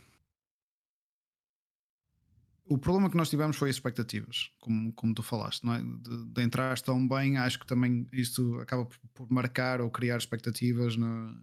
o 2.69 2.77
problema 2.77 3.09
que 3.09 3.17
nós 3.17 3.29
tivemos 3.29 3.55
foi 3.55 3.69
as 3.69 3.75
expectativas, 3.75 4.51
como, 4.59 4.93
como 4.93 5.13
tu 5.13 5.23
falaste, 5.23 5.63
não 5.63 5.73
é? 5.73 5.81
De, 5.81 6.25
de 6.25 6.41
entrar 6.41 6.79
tão 6.81 7.07
bem, 7.07 7.37
acho 7.37 7.59
que 7.59 7.65
também 7.65 8.07
isto 8.11 8.59
acaba 8.59 8.85
por, 8.85 8.97
por 9.13 9.31
marcar 9.31 9.81
ou 9.81 9.89
criar 9.89 10.17
expectativas 10.17 10.95
na, 10.95 11.33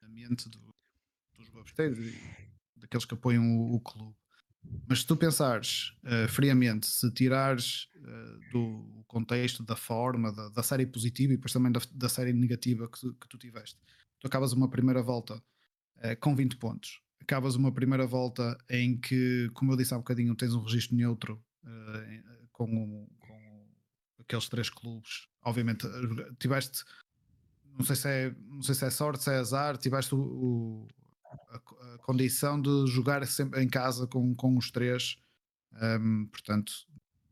na 0.00 0.08
mente 0.08 0.48
do, 0.48 0.68
dos 1.36 1.48
babesteiros 1.50 1.98
e 1.98 2.18
daqueles 2.76 3.04
que 3.04 3.14
apoiam 3.14 3.44
o, 3.44 3.74
o 3.74 3.80
clube. 3.80 4.14
Mas 4.86 5.00
se 5.00 5.06
tu 5.06 5.16
pensares 5.16 5.92
uh, 6.04 6.28
friamente, 6.28 6.86
se 6.86 7.10
tirares 7.12 7.88
uh, 7.96 8.52
do 8.52 9.04
contexto, 9.06 9.62
da 9.62 9.76
forma, 9.76 10.32
da, 10.32 10.48
da, 10.50 10.62
série 10.62 10.86
positiva 10.86 11.32
e 11.32 11.36
depois 11.36 11.52
também 11.52 11.72
da, 11.72 11.80
da 11.92 12.08
série 12.08 12.32
negativa 12.32 12.88
que 12.88 13.00
tu, 13.00 13.14
que 13.14 13.28
tu, 13.28 13.38
tiveste, 13.38 13.78
tu 14.20 14.26
acabas 14.26 14.52
uma 14.52 14.68
primeira 14.68 15.02
volta 15.02 15.36
uh, 15.36 16.16
com 16.20 16.34
20 16.34 16.56
pontos. 16.56 17.00
Acabas 17.20 17.56
uma 17.56 17.72
primeira 17.72 18.06
volta 18.06 18.56
em 18.70 18.96
que, 18.96 19.50
como 19.54 19.72
eu 19.72 19.76
disse 19.76 19.94
há 19.94 19.98
bocadinho, 19.98 20.34
tens 20.34 20.54
um 20.54 20.62
registro 20.62 20.96
neutro 20.96 21.42
com, 22.52 23.06
com, 23.18 23.66
aqueles 24.20 24.48
três 24.48 24.70
clubes. 24.70 25.28
Obviamente, 25.42 25.86
tiveste, 26.38 26.84
não 27.76 27.84
sei 27.84 27.96
se 27.96 28.08
é, 28.08 28.34
não 28.46 28.62
sei 28.62 28.74
se 28.74 28.84
é 28.84 28.90
sorte, 28.90 29.24
se 29.24 29.30
é 29.30 29.36
azar, 29.36 29.76
tiveste 29.76 30.14
o, 30.14 30.18
o 30.18 30.88
a, 31.50 31.56
a, 31.56 31.98
condição 31.98 32.60
de 32.60 32.86
jogar 32.86 33.26
sempre 33.26 33.62
em 33.62 33.68
casa 33.68 34.06
com, 34.06 34.34
com 34.34 34.56
os 34.56 34.70
três. 34.70 35.18
Um, 36.00 36.26
portanto, 36.26 36.72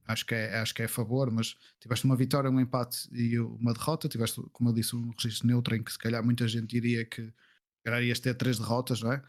acho 0.07 0.25
que, 0.27 0.35
é, 0.35 0.59
acho 0.59 0.75
que 0.75 0.83
é 0.83 0.85
a 0.85 0.89
favor, 0.89 1.31
mas 1.31 1.57
tiveste 1.81 2.05
uma 2.05 2.17
vitória, 2.17 2.51
um 2.51 2.61
empate 2.61 3.09
e 3.13 3.39
uma 3.39 3.73
derrota. 3.73 4.09
Tiveste, 4.09 4.43
como 4.53 4.71
eu 4.71 4.75
disse, 4.75 4.95
um 4.95 5.11
registro 5.11 5.47
neutro 5.47 5.75
em 5.75 5.83
que 5.83 5.93
se 5.93 5.99
calhar 5.99 6.25
muita 6.25 6.47
gente 6.47 6.67
diria 6.67 7.05
que 7.05 7.33
calhar 7.85 8.21
ter 8.21 8.35
três 8.35 8.59
derrotas, 8.59 9.01
não 9.01 9.13
é? 9.13 9.23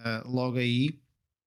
Uh, 0.00 0.28
logo 0.28 0.58
aí. 0.58 1.00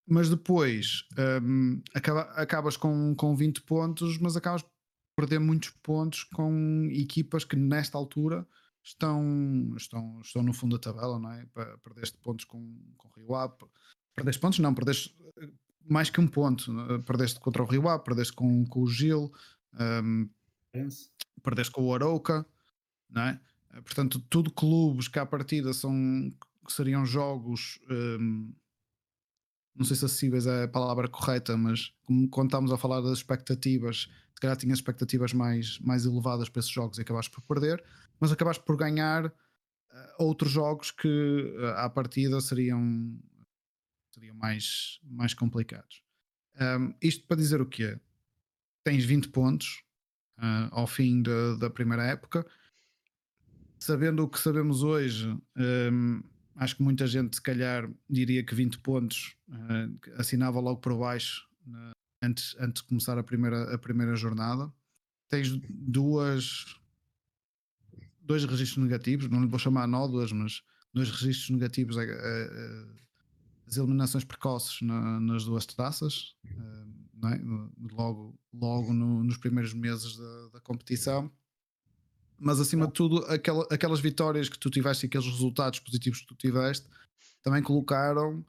Mas 0.06 0.30
depois 0.30 1.06
um, 1.42 1.82
acaba, 1.94 2.22
acabas 2.34 2.76
com, 2.76 3.16
com 3.16 3.36
20 3.36 3.62
pontos, 3.62 4.18
mas 4.18 4.36
acabas 4.36 4.62
por 4.62 4.70
perder 5.16 5.40
muitos 5.40 5.70
pontos 5.82 6.24
com 6.24 6.90
equipas 6.92 7.46
que 7.46 7.56
nesta 7.56 7.98
altura 7.98 8.46
estão, 8.84 9.74
estão, 9.78 10.20
estão 10.22 10.44
no 10.44 10.54
fundo 10.54 10.78
da 10.78 10.92
tabela, 10.92 11.18
não 11.18 11.32
é? 11.32 11.46
Perdeste 11.82 12.18
pontos 12.18 12.46
com, 12.46 12.78
com 12.98 13.08
o 13.08 13.12
Rio 13.16 13.36
Ave, 13.36 13.54
perdeste 14.14 14.42
pontos, 14.42 14.60
não, 14.60 14.74
perdeste 14.74 15.16
eh, 15.38 15.50
mais 15.90 16.10
que 16.10 16.20
um 16.20 16.28
ponto, 16.28 16.72
é? 16.92 17.00
perdeste 17.00 17.40
contra 17.40 17.64
o 17.64 17.66
Rio 17.66 17.88
Ave, 17.88 18.04
perdeste 18.04 18.34
com, 18.34 18.66
com 18.66 18.82
o 18.82 18.88
Gil, 18.88 19.32
um, 20.04 20.30
perdeste 21.42 21.72
com 21.72 21.84
o 21.84 21.94
Arouca, 21.94 22.46
não 23.10 23.24
é? 23.24 23.40
Eh, 23.72 23.82
portanto, 23.82 24.20
tudo 24.30 24.52
clubes 24.52 25.08
que 25.08 25.20
à 25.20 25.26
partida 25.26 25.72
são, 25.74 26.34
seriam 26.72 27.06
jogos. 27.06 27.80
Um, 27.90 28.54
não 29.76 29.86
sei 29.86 29.96
se 29.96 30.06
acessíveis 30.06 30.46
é 30.46 30.64
a 30.64 30.68
palavra 30.68 31.08
correta, 31.08 31.58
mas 31.58 31.94
como 32.04 32.30
estamos 32.46 32.72
a 32.72 32.78
falar 32.78 33.02
das 33.02 33.18
expectativas, 33.18 34.08
se 34.34 34.40
calhar 34.40 34.56
tinhas 34.56 34.78
expectativas 34.78 35.34
mais, 35.34 35.80
mais 35.80 36.06
elevadas 36.06 36.48
para 36.48 36.60
esses 36.60 36.72
jogos 36.72 36.98
e 36.98 37.02
acabaste 37.02 37.32
por 37.32 37.42
perder 37.42 37.84
mas 38.24 38.32
acabaste 38.32 38.64
por 38.64 38.78
ganhar 38.78 39.26
uh, 39.26 39.34
outros 40.18 40.50
jogos 40.50 40.92
que 40.92 41.08
uh, 41.58 41.78
à 41.78 41.90
partida 41.90 42.40
seriam, 42.40 43.20
seriam 44.14 44.34
mais, 44.36 45.00
mais 45.04 45.34
complicados. 45.34 46.02
Um, 46.56 46.94
isto 47.02 47.26
para 47.28 47.36
dizer 47.36 47.60
o 47.62 47.66
quê? 47.66 48.00
Tens 48.84 49.04
20 49.04 49.28
pontos 49.28 49.84
uh, 50.38 50.70
ao 50.72 50.88
fim 50.88 51.22
de, 51.22 51.58
da 51.58 51.70
primeira 51.70 52.06
época. 52.06 52.46
Sabendo 53.78 54.24
o 54.24 54.30
que 54.30 54.40
sabemos 54.40 54.84
hoje, 54.84 55.28
um, 55.58 56.24
acho 56.56 56.76
que 56.76 56.84
muita 56.84 57.08
gente, 57.08 57.36
se 57.36 57.42
calhar, 57.42 57.90
diria 58.10 58.44
que 58.44 58.56
20 58.56 58.80
pontos 58.80 59.36
uh, 59.50 60.20
assinava 60.20 60.60
logo 60.60 60.80
por 60.80 60.98
baixo 60.98 61.48
uh, 61.68 61.92
antes, 62.22 62.56
antes 62.60 62.82
de 62.82 62.88
começar 62.88 63.18
a 63.18 63.24
primeira, 63.24 63.74
a 63.74 63.78
primeira 63.78 64.16
jornada. 64.16 64.72
Tens 65.30 65.50
duas, 65.70 66.80
dois 68.22 68.46
registros 68.46 68.84
negativos, 68.84 69.30
não 69.30 69.42
lhe 69.42 69.48
vou 69.48 69.60
chamar 69.60 69.88
nódulas, 69.88 70.32
mas 70.32 70.62
dois 70.94 71.10
registros 71.10 71.50
negativos, 71.50 71.98
é, 71.98 72.04
é, 72.04 72.08
é, 72.08 72.86
as 73.68 73.78
eliminações 73.78 74.24
precoces 74.24 74.82
na, 74.82 75.20
nas 75.20 75.46
duas 75.46 75.66
taças, 75.66 76.36
é? 76.46 77.42
logo, 77.94 78.38
logo 78.54 78.94
no, 78.94 79.24
nos 79.24 79.38
primeiros 79.38 79.74
meses 79.74 80.18
da, 80.18 80.50
da, 80.50 80.60
competição. 80.60 81.32
Mas 82.44 82.60
acima 82.60 82.88
de 82.88 82.94
tudo, 82.94 83.24
aquela, 83.26 83.66
aquelas 83.72 84.02
vitórias 84.02 84.50
que 84.50 84.60
tu 84.60 84.70
tiveste 84.70 85.06
e 85.06 85.08
aqueles 85.08 85.26
resultados 85.26 85.80
positivos 85.80 86.20
que 86.20 86.28
tu 86.28 86.36
tiveste 86.36 86.86
também 87.42 87.64
colocaram 87.64 88.46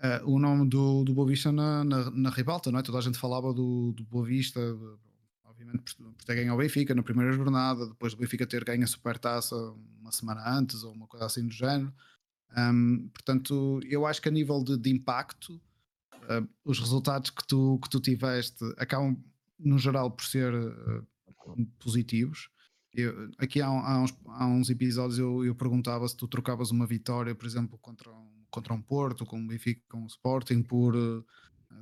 uh, 0.00 0.24
o 0.24 0.38
nome 0.38 0.66
do, 0.66 1.04
do 1.04 1.12
Boa 1.12 1.28
Vista 1.28 1.52
na, 1.52 1.84
na, 1.84 2.10
na 2.10 2.30
ribalta, 2.30 2.72
não 2.72 2.78
é? 2.78 2.82
Toda 2.82 2.96
a 2.96 3.02
gente 3.02 3.18
falava 3.18 3.52
do, 3.52 3.92
do 3.92 4.02
Boa 4.04 4.24
Vista, 4.24 4.60
obviamente 5.44 5.94
por, 5.94 6.14
ter 6.24 6.36
ganho 6.36 6.54
o 6.54 6.56
Benfica 6.56 6.94
na 6.94 7.02
primeira 7.02 7.32
jornada, 7.32 7.86
depois 7.86 8.14
do 8.14 8.18
Benfica 8.18 8.46
ter 8.46 8.64
ganho 8.64 8.82
a 8.82 8.86
Supertaça 8.86 9.54
uma 10.00 10.10
semana 10.10 10.42
antes 10.48 10.82
ou 10.82 10.92
uma 10.92 11.06
coisa 11.06 11.26
assim 11.26 11.46
do 11.46 11.52
género. 11.52 11.92
Um, 12.56 13.08
portanto, 13.08 13.78
eu 13.84 14.06
acho 14.06 14.22
que 14.22 14.28
a 14.28 14.32
nível 14.32 14.64
de, 14.64 14.78
de 14.78 14.90
impacto, 14.90 15.60
uh, 16.14 16.48
os 16.64 16.78
resultados 16.78 17.28
que 17.28 17.46
tu, 17.46 17.78
que 17.82 17.90
tu 17.90 18.00
tiveste 18.00 18.64
acabam, 18.78 19.16
no 19.58 19.78
geral, 19.78 20.10
por 20.10 20.24
ser 20.24 20.54
uh, 20.54 21.06
positivos. 21.78 22.48
Eu, 22.94 23.30
aqui 23.38 23.60
há, 23.60 23.66
há, 23.66 24.02
uns, 24.02 24.16
há, 24.26 24.46
uns, 24.46 24.70
episódios 24.70 25.18
eu, 25.18 25.44
eu, 25.44 25.54
perguntava 25.54 26.06
se 26.06 26.16
tu 26.16 26.28
trocavas 26.28 26.70
uma 26.70 26.86
vitória, 26.86 27.34
por 27.34 27.44
exemplo, 27.44 27.76
contra 27.78 28.10
um, 28.10 28.44
contra 28.48 28.72
um 28.72 28.80
Porto, 28.80 29.26
com 29.26 29.36
um 29.36 29.46
Benfica, 29.46 29.82
com 29.88 30.02
um 30.02 30.06
Sporting, 30.06 30.62
por 30.62 30.94
uh, 30.94 31.24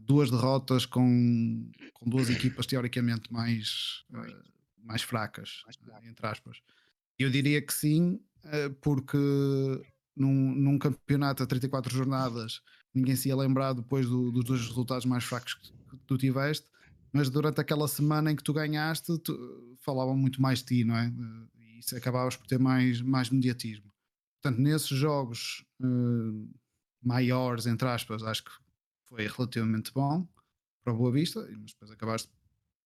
duas 0.01 0.31
derrotas 0.31 0.87
com, 0.87 1.71
com 1.93 2.09
duas 2.09 2.31
equipas 2.31 2.65
teoricamente 2.67 3.31
mais, 3.31 4.05
uh, 4.11 4.43
mais 4.83 5.03
fracas, 5.03 5.63
mais 5.67 6.07
entre 6.07 6.27
aspas. 6.27 6.63
Eu 7.19 7.29
diria 7.29 7.61
que 7.61 7.75
sim, 7.75 8.19
porque 8.81 9.19
num, 10.17 10.55
num, 10.55 10.79
campeonato 10.79 11.43
a 11.43 11.47
34 11.47 11.95
jornadas 11.95 12.63
ninguém 12.93 13.15
se 13.15 13.29
ia 13.29 13.37
lembrar 13.37 13.75
depois 13.75 14.09
do, 14.09 14.33
dos 14.33 14.45
dois 14.45 14.61
resultados 14.67 15.05
mais 15.05 15.23
fracos 15.23 15.55
que 15.55 15.97
tu 16.07 16.17
tiveste, 16.19 16.67
mas 17.13 17.29
durante 17.29 17.61
aquela 17.61 17.87
semana 17.87 18.33
em 18.33 18.37
que 18.37 18.43
tu 18.43 18.53
ganhaste, 18.53 19.19
tu, 19.19 19.77
falavam 19.81 20.17
muito 20.17 20.41
mais 20.41 20.61
de 20.61 20.65
ti, 20.65 20.85
não 20.85 20.97
é? 20.97 21.13
E 21.57 21.79
isso 21.79 21.97
acabavas 21.97 22.37
por 22.37 22.47
ter 22.47 22.59
mais, 22.59 23.01
mais 23.01 23.29
mediatismo. 23.29 23.93
Portanto, 24.41 24.61
nesses 24.61 24.89
jogos 24.89 25.65
uh, 25.81 26.51
maiores, 27.03 27.67
entre 27.67 27.87
aspas, 27.89 28.23
acho 28.23 28.45
que 28.45 28.51
foi 29.05 29.27
relativamente 29.27 29.93
bom 29.93 30.27
para 30.83 30.93
o 30.93 30.97
Boa 30.97 31.13
Vista, 31.13 31.47
mas 31.61 31.73
depois 31.73 31.91
acabaste 31.91 32.29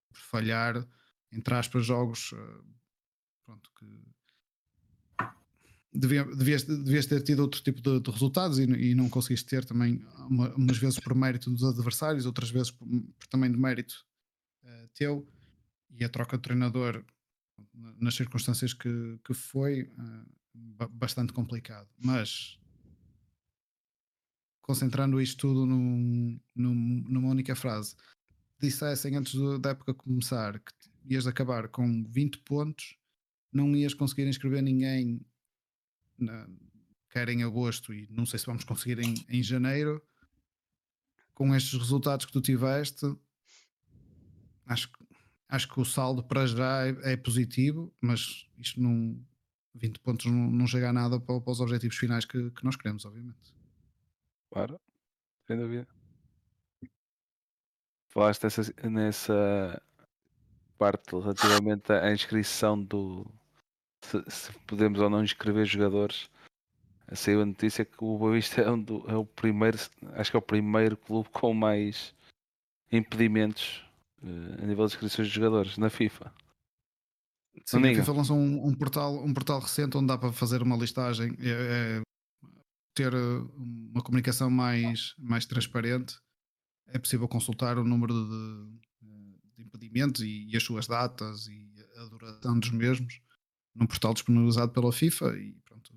por 0.08 0.18
falhar, 0.18 0.86
entre 1.32 1.54
aspas, 1.54 1.84
jogos 1.84 2.32
eh, 2.34 2.60
pronto, 3.44 3.70
que 3.78 3.86
devias, 5.92 6.64
devias 6.64 7.06
ter 7.06 7.22
tido 7.22 7.40
outro 7.40 7.62
tipo 7.62 7.80
de, 7.80 8.00
de 8.00 8.10
resultados 8.10 8.58
e, 8.58 8.64
e, 8.64 8.94
não 8.94 9.08
conseguiste 9.08 9.46
ter 9.46 9.64
também, 9.64 10.04
uma, 10.28 10.54
umas 10.54 10.78
vezes 10.78 11.00
por 11.00 11.14
mérito 11.14 11.50
dos 11.50 11.64
adversários, 11.64 12.26
outras 12.26 12.50
vezes 12.50 12.70
por, 12.70 12.86
por 12.86 13.26
também 13.28 13.50
de 13.50 13.58
mérito 13.58 13.94
uh, 13.94 14.15
teu, 14.96 15.26
e 15.90 16.04
a 16.04 16.08
troca 16.08 16.36
de 16.36 16.42
treinador 16.42 17.04
nas 17.74 18.14
circunstâncias 18.14 18.74
que, 18.74 19.18
que 19.24 19.34
foi 19.34 19.82
uh, 19.82 20.88
bastante 20.88 21.32
complicado. 21.32 21.88
Mas 22.02 22.58
concentrando 24.60 25.20
isto 25.20 25.38
tudo 25.38 25.64
num, 25.64 26.40
num, 26.54 26.74
numa 27.08 27.28
única 27.28 27.54
frase, 27.54 27.94
dissessem 28.60 29.16
antes 29.16 29.34
da 29.60 29.70
época 29.70 29.94
começar 29.94 30.58
que 30.58 31.14
ias 31.14 31.26
acabar 31.26 31.68
com 31.68 32.04
20 32.04 32.38
pontos, 32.38 32.96
não 33.52 33.76
ias 33.76 33.94
conseguir 33.94 34.26
inscrever 34.26 34.62
ninguém, 34.62 35.24
na, 36.18 36.48
quer 37.10 37.28
em 37.28 37.44
agosto 37.44 37.94
e 37.94 38.08
não 38.10 38.26
sei 38.26 38.40
se 38.40 38.46
vamos 38.46 38.64
conseguir 38.64 38.98
em, 38.98 39.14
em 39.28 39.42
janeiro, 39.42 40.02
com 41.32 41.54
estes 41.54 41.78
resultados 41.78 42.26
que 42.26 42.32
tu 42.32 42.40
tiveste, 42.40 43.06
acho, 44.66 44.90
acho 45.48 45.68
que 45.68 45.80
o 45.80 45.84
saldo 45.84 46.22
para 46.22 46.46
já 46.46 46.86
é, 46.86 47.12
é 47.12 47.16
positivo, 47.16 47.92
mas 48.00 48.46
isto 48.58 48.80
não. 48.80 49.18
20 49.78 50.00
pontos 50.00 50.24
não, 50.24 50.50
não 50.50 50.66
chega 50.66 50.88
a 50.88 50.92
nada 50.92 51.20
para, 51.20 51.38
para 51.38 51.52
os 51.52 51.60
objetivos 51.60 51.96
finais 51.96 52.24
que, 52.24 52.50
que 52.50 52.64
nós 52.64 52.76
queremos, 52.76 53.04
obviamente. 53.04 53.54
Claro, 54.50 54.80
sem 55.46 55.58
dúvida. 55.58 55.86
Falaste 58.08 58.44
nessa, 58.44 58.88
nessa 58.88 59.82
parte 60.78 61.10
relativamente 61.14 61.92
à 61.92 62.10
inscrição 62.10 62.82
do 62.82 63.30
se, 64.02 64.22
se 64.28 64.52
podemos 64.66 65.00
ou 65.00 65.10
não 65.10 65.22
inscrever 65.22 65.66
jogadores. 65.66 66.30
Saiu 67.12 67.42
a 67.42 67.46
notícia 67.46 67.84
que 67.84 68.02
o 68.02 68.18
Boa 68.18 68.32
Vista 68.32 68.62
é, 68.62 68.70
um 68.70 68.84
é 69.08 69.14
o 69.14 69.24
primeiro, 69.24 69.78
acho 70.14 70.30
que 70.30 70.36
é 70.36 70.38
o 70.38 70.42
primeiro 70.42 70.96
clube 70.96 71.28
com 71.30 71.54
mais 71.54 72.14
impedimentos 72.90 73.85
a 74.28 74.66
nível 74.66 74.86
de 74.86 74.94
inscrições 74.94 75.28
de 75.28 75.34
jogadores 75.34 75.78
na 75.78 75.90
FIFA. 75.90 76.32
Sim, 77.64 77.78
a. 77.78 77.94
FIFA 77.94 78.12
lançou 78.12 78.36
um, 78.36 78.66
um 78.66 78.74
portal, 78.74 79.24
um 79.24 79.32
portal 79.32 79.60
recente 79.60 79.96
onde 79.96 80.08
dá 80.08 80.18
para 80.18 80.32
fazer 80.32 80.62
uma 80.62 80.76
listagem, 80.76 81.36
é- 81.40 82.00
é 82.00 82.02
ter 82.94 83.14
uh, 83.14 83.52
uma 83.92 84.02
comunicação 84.02 84.50
mais, 84.50 85.14
mais 85.18 85.44
transparente. 85.44 86.18
É 86.88 86.98
possível 86.98 87.28
consultar 87.28 87.78
o 87.78 87.84
número 87.84 88.14
de, 88.14 89.06
de 89.56 89.62
impedimentos 89.62 90.22
e, 90.22 90.46
e 90.48 90.56
as 90.56 90.62
suas 90.62 90.86
datas 90.86 91.46
e 91.46 91.68
a 91.96 92.04
duração 92.04 92.58
dos 92.58 92.70
mesmos 92.70 93.20
num 93.74 93.86
portal 93.86 94.14
disponibilizado 94.14 94.72
pela 94.72 94.92
FIFA 94.92 95.36
e 95.38 95.52
pronto. 95.64 95.92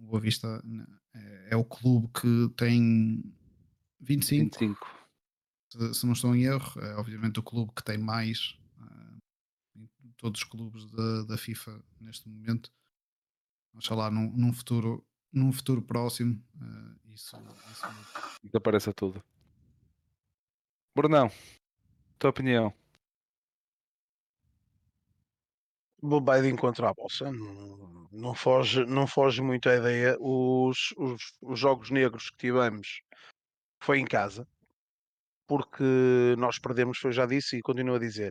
O 0.00 0.06
Boa 0.06 0.20
Vista 0.20 0.60
né, 0.64 0.84
é, 1.14 1.48
é 1.50 1.56
o 1.56 1.64
clube 1.64 2.08
que 2.20 2.48
tem 2.56 3.22
25, 4.00 4.58
25. 4.58 5.03
Se, 5.74 5.94
se 5.94 6.06
não 6.06 6.12
estou 6.12 6.34
em 6.34 6.44
erro, 6.44 6.80
é 6.80 6.94
obviamente 6.96 7.40
o 7.40 7.42
clube 7.42 7.72
que 7.74 7.82
tem 7.82 7.98
mais 7.98 8.56
em 9.76 10.12
todos 10.16 10.40
os 10.40 10.48
clubes 10.48 10.86
da, 10.90 11.22
da 11.24 11.38
FIFA 11.38 11.82
neste 12.00 12.28
momento. 12.28 12.72
Oxalá 13.74 14.10
num, 14.10 14.30
num 14.30 14.52
futuro, 14.52 15.04
num 15.32 15.52
futuro 15.52 15.82
próximo 15.82 16.40
ah, 16.60 16.94
isso, 17.06 17.36
isso. 17.72 17.86
Desapareça 18.44 18.92
tudo. 18.92 19.22
Brunão, 20.96 21.28
tua 22.18 22.30
opinião? 22.30 22.72
Vou 26.00 26.22
vai 26.22 26.40
de 26.40 26.50
encontro 26.50 26.86
à 26.86 26.94
bolsa. 26.94 27.32
Não, 27.32 28.08
não 28.12 28.34
foge, 28.34 28.84
não 28.84 29.06
foge 29.06 29.42
muito 29.42 29.68
a 29.68 29.74
ideia. 29.74 30.16
Os, 30.20 30.92
os, 30.96 31.36
os 31.42 31.58
jogos 31.58 31.90
negros 31.90 32.30
que 32.30 32.36
tivemos 32.36 33.02
foi 33.82 33.98
em 33.98 34.04
casa. 34.04 34.46
Porque 35.46 36.34
nós 36.38 36.58
perdemos, 36.58 36.98
foi 36.98 37.12
já 37.12 37.26
disse 37.26 37.58
e 37.58 37.62
continuo 37.62 37.96
a 37.96 37.98
dizer. 37.98 38.30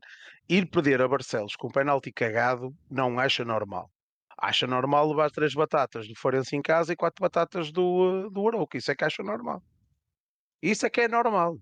Ir 0.49 0.69
perder 0.69 1.01
a 1.01 1.07
Barcelos 1.07 1.55
com 1.55 1.67
um 1.67 1.71
penalti 1.71 2.11
cagado 2.11 2.73
não 2.89 3.19
acha 3.19 3.45
normal. 3.45 3.89
Acha 4.37 4.65
normal 4.67 5.07
levar 5.09 5.29
três 5.31 5.53
batatas 5.53 6.07
do 6.07 6.15
Forense 6.15 6.55
em 6.55 6.61
casa 6.61 6.91
e 6.93 6.95
quatro 6.95 7.21
batatas 7.21 7.71
do, 7.71 8.25
eh, 8.25 8.29
do 8.31 8.47
Arouca. 8.47 8.77
Isso 8.77 8.91
é 8.91 8.95
que 8.95 9.05
acha 9.05 9.23
normal. 9.23 9.61
Isso 10.61 10.85
é 10.85 10.89
que 10.89 11.01
é 11.01 11.07
normal. 11.07 11.57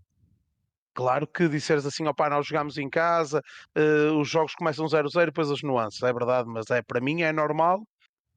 Claro 0.94 1.26
que 1.28 1.48
disseres 1.48 1.86
assim, 1.86 2.06
opá, 2.08 2.30
nós 2.30 2.46
jogamos 2.48 2.78
em 2.78 2.90
casa, 2.90 3.42
eh, 3.76 4.12
os 4.12 4.30
jogos 4.30 4.54
começam 4.56 4.86
0-0 4.88 5.28
depois 5.28 5.50
as 5.50 5.62
nuances, 5.62 6.02
é 6.04 6.12
verdade, 6.14 6.50
mas 6.50 6.70
é 6.70 6.82
para 6.82 7.00
mim 7.00 7.22
é 7.22 7.32
normal 7.32 7.82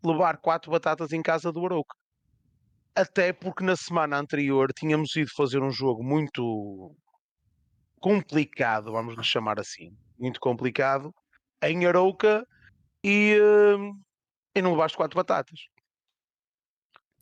levar 0.04 0.38
quatro 0.38 0.70
batatas 0.70 1.12
em 1.12 1.22
casa 1.22 1.52
do 1.52 1.64
Arouca. 1.64 1.96
Até 2.94 3.32
porque 3.32 3.64
na 3.64 3.76
semana 3.76 4.18
anterior 4.18 4.72
tínhamos 4.72 5.16
ido 5.16 5.30
fazer 5.36 5.62
um 5.62 5.70
jogo 5.70 6.04
muito 6.04 6.94
complicado, 8.04 8.92
vamos 8.92 9.16
lhe 9.16 9.24
chamar 9.24 9.58
assim, 9.58 9.96
muito 10.18 10.38
complicado, 10.38 11.10
em 11.62 11.86
Arouca 11.86 12.46
e, 13.02 13.32
eh, 13.40 14.58
e 14.58 14.60
não 14.60 14.72
levaste 14.72 14.94
quatro 14.94 15.16
batatas. 15.16 15.58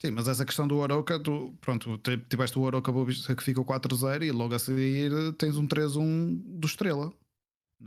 Sim, 0.00 0.10
mas 0.10 0.26
essa 0.26 0.44
questão 0.44 0.66
do 0.66 0.82
Aroca, 0.82 1.22
tu, 1.22 1.56
pronto, 1.60 1.96
te- 1.98 2.18
tiveste 2.28 2.58
o 2.58 2.66
Aroca 2.66 2.90
que 2.92 3.44
ficou 3.44 3.64
4-0 3.64 4.24
e 4.24 4.32
logo 4.32 4.56
a 4.56 4.58
seguir 4.58 5.12
tens 5.38 5.56
um 5.56 5.68
3-1 5.68 6.42
do 6.58 6.66
Estrela. 6.66 7.12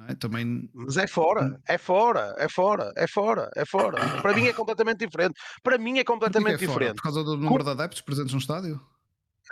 É? 0.08 0.16
Também 0.16 0.70
Mas 0.74 0.96
é 0.96 1.06
fora, 1.06 1.60
é 1.68 1.78
fora, 1.78 2.34
é 2.38 2.48
fora, 2.48 2.94
é 2.96 3.08
fora, 3.08 3.50
é 3.58 3.66
fora. 3.66 4.22
Para 4.22 4.34
mim 4.34 4.46
é 4.46 4.54
completamente 4.54 5.06
diferente. 5.06 5.38
Para 5.62 5.78
mim 5.78 5.98
é 6.00 6.04
que 6.06 6.06
completamente 6.06 6.54
é 6.54 6.58
fora? 6.58 6.70
diferente. 6.70 6.96
Por 6.96 7.04
causa 7.04 7.24
do 7.26 7.36
número 7.36 7.64
de 7.66 7.72
adeptos 7.72 8.00
presentes 8.00 8.32
no 8.32 8.40
estádio? 8.40 8.80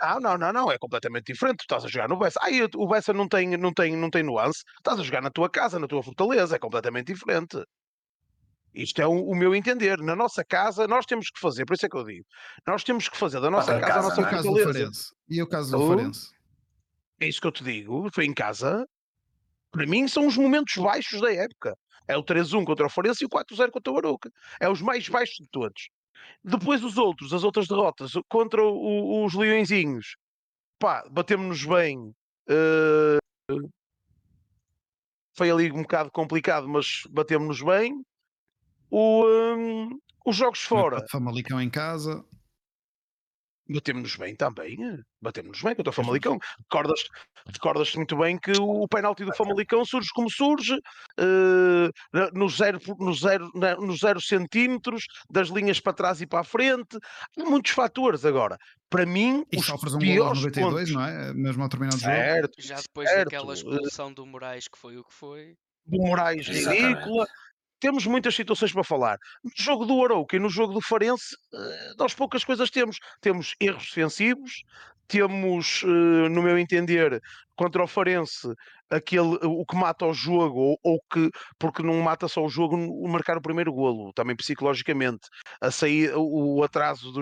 Ah, 0.00 0.18
não, 0.20 0.36
não, 0.36 0.52
não, 0.52 0.72
é 0.72 0.78
completamente 0.78 1.32
diferente. 1.32 1.58
Tu 1.58 1.62
estás 1.62 1.84
a 1.84 1.88
jogar 1.88 2.08
no 2.08 2.18
Bessa. 2.18 2.38
Aí 2.42 2.66
o 2.74 2.86
Bessa 2.86 3.12
não 3.12 3.28
tem, 3.28 3.56
não, 3.56 3.72
tem, 3.72 3.96
não 3.96 4.10
tem 4.10 4.22
nuance. 4.22 4.62
Estás 4.78 4.98
a 4.98 5.02
jogar 5.02 5.22
na 5.22 5.30
tua 5.30 5.48
casa, 5.48 5.78
na 5.78 5.86
tua 5.86 6.02
fortaleza, 6.02 6.56
é 6.56 6.58
completamente 6.58 7.12
diferente. 7.12 7.62
Isto 8.74 9.00
é 9.00 9.06
o, 9.06 9.24
o 9.24 9.36
meu 9.36 9.54
entender. 9.54 9.98
Na 9.98 10.16
nossa 10.16 10.44
casa, 10.44 10.88
nós 10.88 11.06
temos 11.06 11.30
que 11.30 11.38
fazer, 11.38 11.64
por 11.64 11.74
isso 11.74 11.86
é 11.86 11.88
que 11.88 11.96
eu 11.96 12.04
digo, 12.04 12.26
nós 12.66 12.82
temos 12.82 13.08
que 13.08 13.16
fazer 13.16 13.40
da 13.40 13.50
nossa 13.50 13.72
Outra 13.72 13.86
casa, 13.86 13.92
a 13.92 14.02
casa, 14.02 14.08
nossa 14.08 14.22
não 14.22 14.30
caso 14.30 14.48
do 14.48 14.62
fortaleza. 14.62 15.14
E 15.28 15.42
o 15.42 15.46
caso 15.46 15.78
do. 15.78 15.86
Farense? 15.88 16.30
É 17.20 17.28
isso 17.28 17.40
que 17.40 17.46
eu 17.46 17.52
te 17.52 17.62
digo. 17.62 18.08
Foi 18.12 18.24
em 18.24 18.34
casa. 18.34 18.84
Para 19.70 19.86
mim, 19.86 20.06
são 20.08 20.26
os 20.26 20.36
momentos 20.36 20.76
baixos 20.76 21.20
da 21.20 21.32
época. 21.32 21.76
É 22.06 22.16
o 22.16 22.22
3-1 22.22 22.64
contra 22.64 22.86
o 22.86 22.90
Farense 22.90 23.24
e 23.24 23.26
o 23.26 23.30
4-0 23.30 23.70
contra 23.70 23.92
o 23.92 23.98
Arouca. 23.98 24.30
É 24.60 24.68
os 24.68 24.82
mais 24.82 25.08
baixos 25.08 25.36
de 25.36 25.48
todos. 25.50 25.88
Depois 26.42 26.82
os 26.84 26.98
outros, 26.98 27.32
as 27.32 27.44
outras 27.44 27.66
derrotas 27.68 28.12
contra 28.28 28.62
o- 28.62 29.24
os 29.24 29.34
Leõezinhos. 29.34 30.16
Pá, 30.78 31.04
batemos-nos 31.10 31.64
bem. 31.64 32.12
eh, 32.48 33.18
foi 35.36 35.50
ali 35.50 35.72
um 35.72 35.82
bocado 35.82 36.10
complicado, 36.10 36.68
mas 36.68 37.02
batemos-nos 37.10 37.62
bem. 37.62 38.04
O, 38.90 39.24
hum, 39.26 39.98
os 40.24 40.36
jogos 40.36 40.60
fora, 40.60 41.04
Famalicão 41.10 41.60
em 41.60 41.70
casa. 41.70 42.24
Batemos-nos 43.68 44.16
bem 44.16 44.34
também. 44.36 44.76
eh, 44.84 44.98
Batemos-nos 45.20 45.62
bem 45.62 45.74
contra 45.74 45.90
o 45.90 45.92
Famalicão. 45.92 46.38
Recordas, 46.70 47.00
recordas-te 47.52 47.96
muito 47.96 48.16
bem 48.16 48.38
que 48.38 48.52
o, 48.52 48.86
penalti 48.88 49.24
do 49.24 49.34
Famalicão 49.34 49.84
surge 49.84 50.08
como 50.14 50.30
surge, 50.30 50.74
eh, 51.18 51.90
na- 52.12 52.30
no, 52.32 52.48
zero, 52.48 52.78
no, 52.98 53.12
zero, 53.14 53.50
nos 53.80 54.00
zero 54.00 54.20
centímetros, 54.20 55.04
das 55.30 55.48
linhas 55.48 55.80
para 55.80 55.92
trás 55.94 56.20
e 56.20 56.26
para 56.26 56.40
a 56.40 56.44
frente. 56.44 56.98
Há 57.38 57.44
muitos 57.44 57.72
fatores 57.72 58.24
agora. 58.24 58.58
Para 58.90 59.06
mim, 59.06 59.44
E 59.50 59.56
os 59.58 59.66
sofres 59.66 59.94
um 59.94 59.98
gol 59.98 60.08
aos 60.26 60.40
piores 60.40 60.56
92, 60.56 60.90
pontos, 60.90 60.92
não 60.94 61.02
é? 61.04 61.32
Mesmo 61.34 61.62
ao 61.62 61.68
terminar 61.68 61.92
do 61.94 61.98
jogo. 62.00 62.12
certo, 62.12 62.52
Já 62.58 62.76
depois 62.76 63.08
certo, 63.08 63.24
daquela 63.30 63.50
eh, 63.52 63.54
expulsão 63.54 64.12
do 64.12 64.26
Moraes 64.26 64.68
que 64.68 64.78
foi 64.78 64.96
o 64.98 65.04
que 65.04 65.12
foi. 65.14 65.54
do 65.86 65.98
Moraes 66.02 66.46
Exatamente. 66.48 66.86
ridícula. 66.86 67.26
Temos 67.80 68.06
muitas 68.06 68.34
situações 68.34 68.72
para 68.72 68.84
falar. 68.84 69.18
No 69.42 69.50
jogo 69.56 69.84
do 69.84 70.02
Arouca 70.04 70.36
e 70.36 70.40
no 70.40 70.48
jogo 70.48 70.72
do 70.72 70.80
Farense, 70.80 71.36
eh, 71.52 71.92
nós 71.98 72.14
poucas 72.14 72.44
coisas 72.44 72.70
temos. 72.70 72.98
Temos 73.20 73.54
erros 73.60 73.84
defensivos, 73.84 74.62
temos, 75.06 75.82
eh, 75.84 76.28
no 76.28 76.42
meu 76.42 76.58
entender, 76.58 77.20
contra 77.56 77.82
o 77.82 77.86
Farense, 77.86 78.48
aquele, 78.90 79.38
o 79.42 79.64
que 79.64 79.76
mata 79.76 80.06
o 80.06 80.14
jogo, 80.14 80.58
ou, 80.58 80.78
ou 80.82 81.00
que, 81.12 81.30
porque 81.58 81.82
não 81.82 82.00
mata 82.00 82.28
só 82.28 82.44
o 82.44 82.48
jogo, 82.48 82.76
o 82.76 83.08
marcar 83.08 83.36
o 83.36 83.42
primeiro 83.42 83.72
golo, 83.72 84.12
também 84.12 84.36
psicologicamente. 84.36 85.28
A 85.60 85.70
sair, 85.70 86.12
o, 86.16 86.62
atraso 86.62 87.12
do 87.12 87.20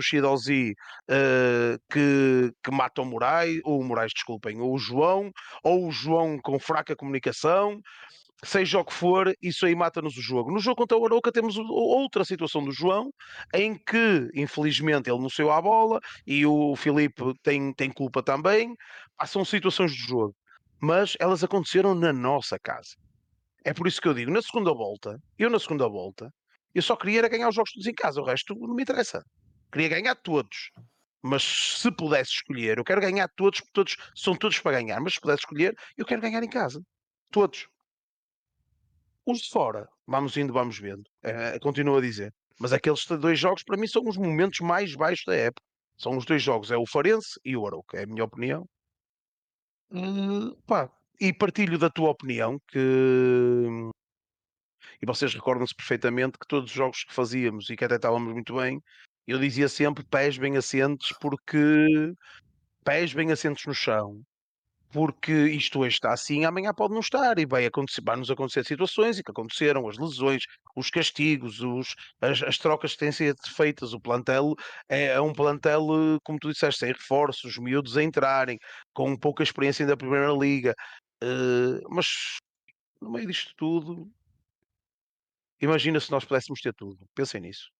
eh, 1.09 1.79
que, 1.91 2.53
que 2.63 2.71
mata 2.71 3.03
o 3.03 3.05
Moraes, 3.05 3.61
ou 3.65 3.81
o 3.81 3.85
Moraes, 3.85 4.13
desculpem, 4.15 4.61
ou 4.61 4.75
o 4.75 4.79
João, 4.79 5.31
ou 5.63 5.89
o 5.89 5.91
João 5.91 6.39
com 6.39 6.59
fraca 6.59 6.97
comunicação 6.97 7.81
seja 8.45 8.81
o 8.81 8.85
que 8.85 8.93
for, 8.93 9.35
isso 9.41 9.67
aí 9.67 9.75
mata-nos 9.75 10.17
o 10.17 10.23
jogo. 10.23 10.51
No 10.51 10.59
jogo 10.59 10.77
contra 10.77 10.99
o 10.99 11.05
Arouca 11.05 11.31
temos 11.31 11.57
outra 11.57 12.25
situação 12.25 12.65
do 12.65 12.73
João, 12.73 13.13
em 13.55 13.75
que, 13.75 14.29
infelizmente, 14.35 15.09
ele 15.09 15.21
não 15.21 15.31
saiu 15.31 15.51
à 15.51 15.61
bola 15.63 16.01
e 16.27 16.45
o 16.45 16.75
Filipe 16.77 17.23
tem, 17.43 17.73
tem 17.73 17.91
culpa 17.91 18.23
também. 18.23 18.75
São 19.27 19.45
situações 19.45 19.93
do 19.93 19.97
jogo, 19.97 20.37
mas 20.81 21.17
elas 21.21 21.45
aconteceram 21.45 21.95
na 21.95 22.13
nossa 22.13 22.59
casa. 22.59 22.97
É 23.65 23.73
por 23.73 23.87
isso 23.87 24.01
que 24.01 24.09
eu 24.09 24.15
digo, 24.15 24.31
na 24.31 24.43
segunda 24.43 24.73
volta, 24.75 25.17
eu 25.39 25.49
na 25.49 25.59
segunda 25.61 25.89
volta, 25.89 26.33
eu 26.75 26.83
só 26.83 26.97
queria 26.97 27.29
ganhar 27.29 27.49
os 27.49 27.55
jogos 27.55 27.73
todos 27.73 27.87
em 27.87 27.95
casa, 27.95 28.21
o 28.21 28.25
resto 28.25 28.55
não 28.57 28.75
me 28.75 28.83
interessa. 28.83 29.23
Queria 29.71 29.89
ganhar 29.89 30.17
todos. 30.17 30.71
Mas 31.23 31.45
se 31.45 31.93
pudesse 31.93 32.33
escolher, 32.33 32.79
eu 32.79 32.85
quero 32.85 33.01
ganhar 33.01 33.29
todos, 33.37 33.61
porque 33.61 33.73
todos 33.73 33.97
são 34.17 34.35
todos 34.35 34.59
para 34.59 34.81
ganhar, 34.81 35.01
mas 35.01 35.15
se 35.15 35.21
pudesse 35.21 35.43
escolher, 35.43 35.77
eu 35.97 36.05
quero 36.05 36.21
ganhar 36.21 36.43
em 36.43 36.49
casa. 36.49 36.83
Todos. 37.31 37.69
Os 39.27 39.39
de 39.41 39.51
fora, 39.51 39.89
vamos 40.07 40.37
indo, 40.37 40.53
vamos 40.53 40.79
vendo. 40.79 41.05
Eh, 41.23 41.59
continuo 41.61 41.97
a 41.97 42.01
dizer. 42.01 42.33
Mas 42.59 42.73
aqueles 42.73 43.05
dois 43.07 43.39
jogos, 43.39 43.63
para 43.63 43.77
mim, 43.77 43.87
são 43.87 44.03
os 44.07 44.17
momentos 44.17 44.61
mais 44.61 44.95
baixos 44.95 45.25
da 45.27 45.35
época. 45.35 45.63
São 45.97 46.17
os 46.17 46.25
dois 46.25 46.43
jogos, 46.43 46.71
é 46.71 46.77
o 46.77 46.87
Farense 46.87 47.39
e 47.45 47.57
o 47.57 47.67
Arouca, 47.67 47.99
é 47.99 48.05
a 48.05 48.07
minha 48.07 48.25
opinião. 48.25 48.67
Eh, 49.93 50.57
pá, 50.67 50.91
e 51.21 51.33
partilho 51.33 51.79
da 51.79 51.91
tua 51.91 52.11
opinião 52.11 52.59
que. 52.69 52.79
E 55.01 55.07
vocês 55.07 55.35
recordam-se 55.35 55.75
perfeitamente 55.75 56.39
que 56.39 56.47
todos 56.47 56.71
os 56.71 56.77
jogos 56.77 57.05
que 57.05 57.13
fazíamos 57.15 57.69
e 57.71 57.77
que 57.77 57.85
até 57.85 57.97
estávamos 57.97 58.33
muito 58.33 58.57
bem, 58.57 58.81
eu 59.27 59.39
dizia 59.39 59.69
sempre 59.69 60.05
pés 60.05 60.39
bem 60.39 60.57
assentes, 60.57 61.13
porque 61.21 61.87
pés 62.85 63.13
bem 63.13 63.33
assentes 63.33 63.67
no 63.67 63.75
chão, 63.75 64.23
porque 64.93 65.33
isto 65.33 65.81
hoje 65.81 65.95
está 65.95 66.13
assim, 66.13 66.45
amanhã 66.45 66.73
pode 66.75 66.93
não 66.93 67.01
estar, 67.01 67.39
e 67.39 67.47
vai, 67.47 67.65
acontecer, 67.65 68.03
vai 68.05 68.17
nos 68.17 68.31
acontecer 68.31 68.65
situações 68.65 69.19
e 69.19 69.23
que 69.23 69.31
aconteceram, 69.31 69.89
as 69.89 69.97
lesões, 69.97 70.43
os 70.77 70.91
castigos, 70.91 71.61
os, 71.61 71.95
as, 72.21 72.43
as 72.43 72.59
trocas 72.59 72.93
que 72.93 72.99
têm 72.99 73.11
sido 73.13 73.39
feitas, 73.57 73.95
o 73.95 74.01
plantel 74.01 74.55
é, 74.89 75.07
é 75.07 75.21
um 75.21 75.33
plantel, 75.33 75.81
eh, 76.17 76.19
como 76.23 76.39
tu 76.39 76.51
disseste, 76.53 76.81
sem 76.81 76.93
reforços, 76.93 77.57
miúdos 77.59 77.97
a 77.97 78.03
entrarem, 78.03 78.59
com 78.93 79.17
pouca 79.17 79.43
experiência 79.43 79.87
da 79.87 79.97
Primeira 79.97 80.31
Liga, 80.33 80.75
eh, 81.23 81.81
mas 81.89 82.07
no 83.01 83.11
meio 83.11 83.27
disto 83.27 83.53
tudo, 83.57 84.11
imagina 85.61 85.99
se 86.01 86.11
nós 86.11 86.25
pudéssemos 86.25 86.61
ter 86.61 86.75
tudo, 86.75 86.99
pensem 87.15 87.41
nisso, 87.41 87.71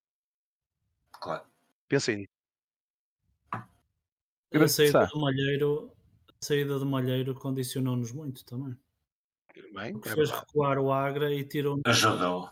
Claro. 1.13 1.45
pensem 1.89 2.17
nisso. 2.17 2.33
Saída 4.69 4.93
Sá. 4.93 5.05
do 5.07 5.21
Malheiro, 5.21 5.93
saída 6.43 6.79
do 6.79 6.87
Malheiro 6.87 7.35
condicionou-nos 7.35 8.13
muito 8.13 8.45
também. 8.45 8.77
Bem, 9.75 10.01
é 10.05 10.09
fez 10.15 10.31
recuar 10.31 10.79
o 10.79 10.91
Agra 10.93 11.33
e 11.33 11.45
tirou 11.45 11.81
Ajudou. 11.87 12.51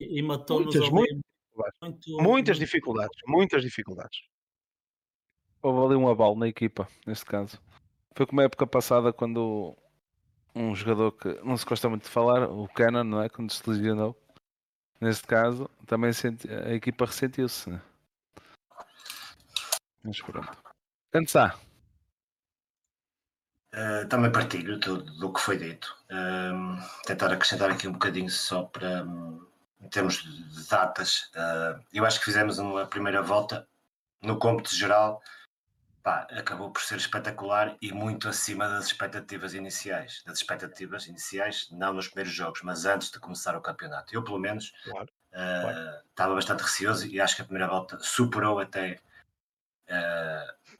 E, 0.00 0.18
e 0.18 0.22
matou-nos 0.22 0.74
Muitas, 0.74 0.90
muitas, 0.90 1.20
muito, 1.80 2.10
Muitas 2.22 2.22
muito- 2.22 2.54
dificuldades, 2.58 3.20
muitas 3.26 3.62
dificuldades. 3.62 4.20
Houve 5.62 5.86
ali 5.94 5.94
um 6.02 6.08
abalo 6.08 6.36
na 6.36 6.46
equipa, 6.48 6.86
neste 7.06 7.24
caso. 7.24 7.58
Foi 8.14 8.26
como 8.26 8.40
a 8.40 8.44
época 8.44 8.66
passada, 8.66 9.12
quando 9.12 9.76
um 10.54 10.74
jogador 10.74 11.12
que 11.12 11.28
não 11.42 11.56
se 11.56 11.64
gosta 11.64 11.88
muito 11.88 12.04
de 12.04 12.10
falar, 12.10 12.48
o 12.48 12.68
Cannon, 12.68 13.02
não 13.04 13.22
é? 13.22 13.28
Quando 13.28 13.50
se 13.50 13.68
lesionou. 13.68 14.14
Neste 15.00 15.26
caso, 15.26 15.68
também 15.86 16.12
senti- 16.12 16.48
a 16.50 16.72
equipa 16.74 17.06
ressentiu-se. 17.06 17.70
né? 17.70 17.82
Mas 20.04 20.20
pronto. 20.20 20.56
Pensar. 21.10 21.58
Uh, 23.74 24.06
também 24.06 24.30
partilho 24.30 24.78
tudo 24.78 25.02
do 25.18 25.32
que 25.32 25.40
foi 25.40 25.58
dito. 25.58 25.96
Um, 26.08 26.78
tentar 27.06 27.32
acrescentar 27.32 27.70
aqui 27.72 27.88
um 27.88 27.92
bocadinho 27.92 28.30
só 28.30 28.62
para, 28.62 29.02
um, 29.02 29.44
em 29.80 29.88
termos 29.88 30.22
de 30.22 30.68
datas, 30.68 31.32
uh, 31.34 31.82
eu 31.92 32.06
acho 32.06 32.20
que 32.20 32.24
fizemos 32.26 32.58
uma 32.58 32.86
primeira 32.86 33.20
volta 33.20 33.66
no 34.22 34.38
cômputo 34.38 34.72
geral, 34.72 35.20
pá, 36.04 36.24
acabou 36.30 36.70
por 36.70 36.82
ser 36.82 36.98
espetacular 36.98 37.76
e 37.82 37.92
muito 37.92 38.28
acima 38.28 38.68
das 38.68 38.86
expectativas 38.86 39.54
iniciais. 39.54 40.22
Das 40.24 40.38
expectativas 40.38 41.08
iniciais, 41.08 41.66
não 41.72 41.94
nos 41.94 42.06
primeiros 42.06 42.32
jogos, 42.32 42.62
mas 42.62 42.84
antes 42.84 43.10
de 43.10 43.18
começar 43.18 43.56
o 43.56 43.60
campeonato. 43.60 44.14
Eu, 44.14 44.22
pelo 44.22 44.38
menos, 44.38 44.72
Claro, 44.84 45.08
uh, 45.32 45.62
claro. 45.62 45.98
estava 46.10 46.34
bastante 46.36 46.62
receoso 46.62 47.08
e 47.08 47.20
acho 47.20 47.34
que 47.34 47.42
a 47.42 47.44
primeira 47.44 47.66
volta 47.66 47.98
superou 47.98 48.60
até 48.60 49.00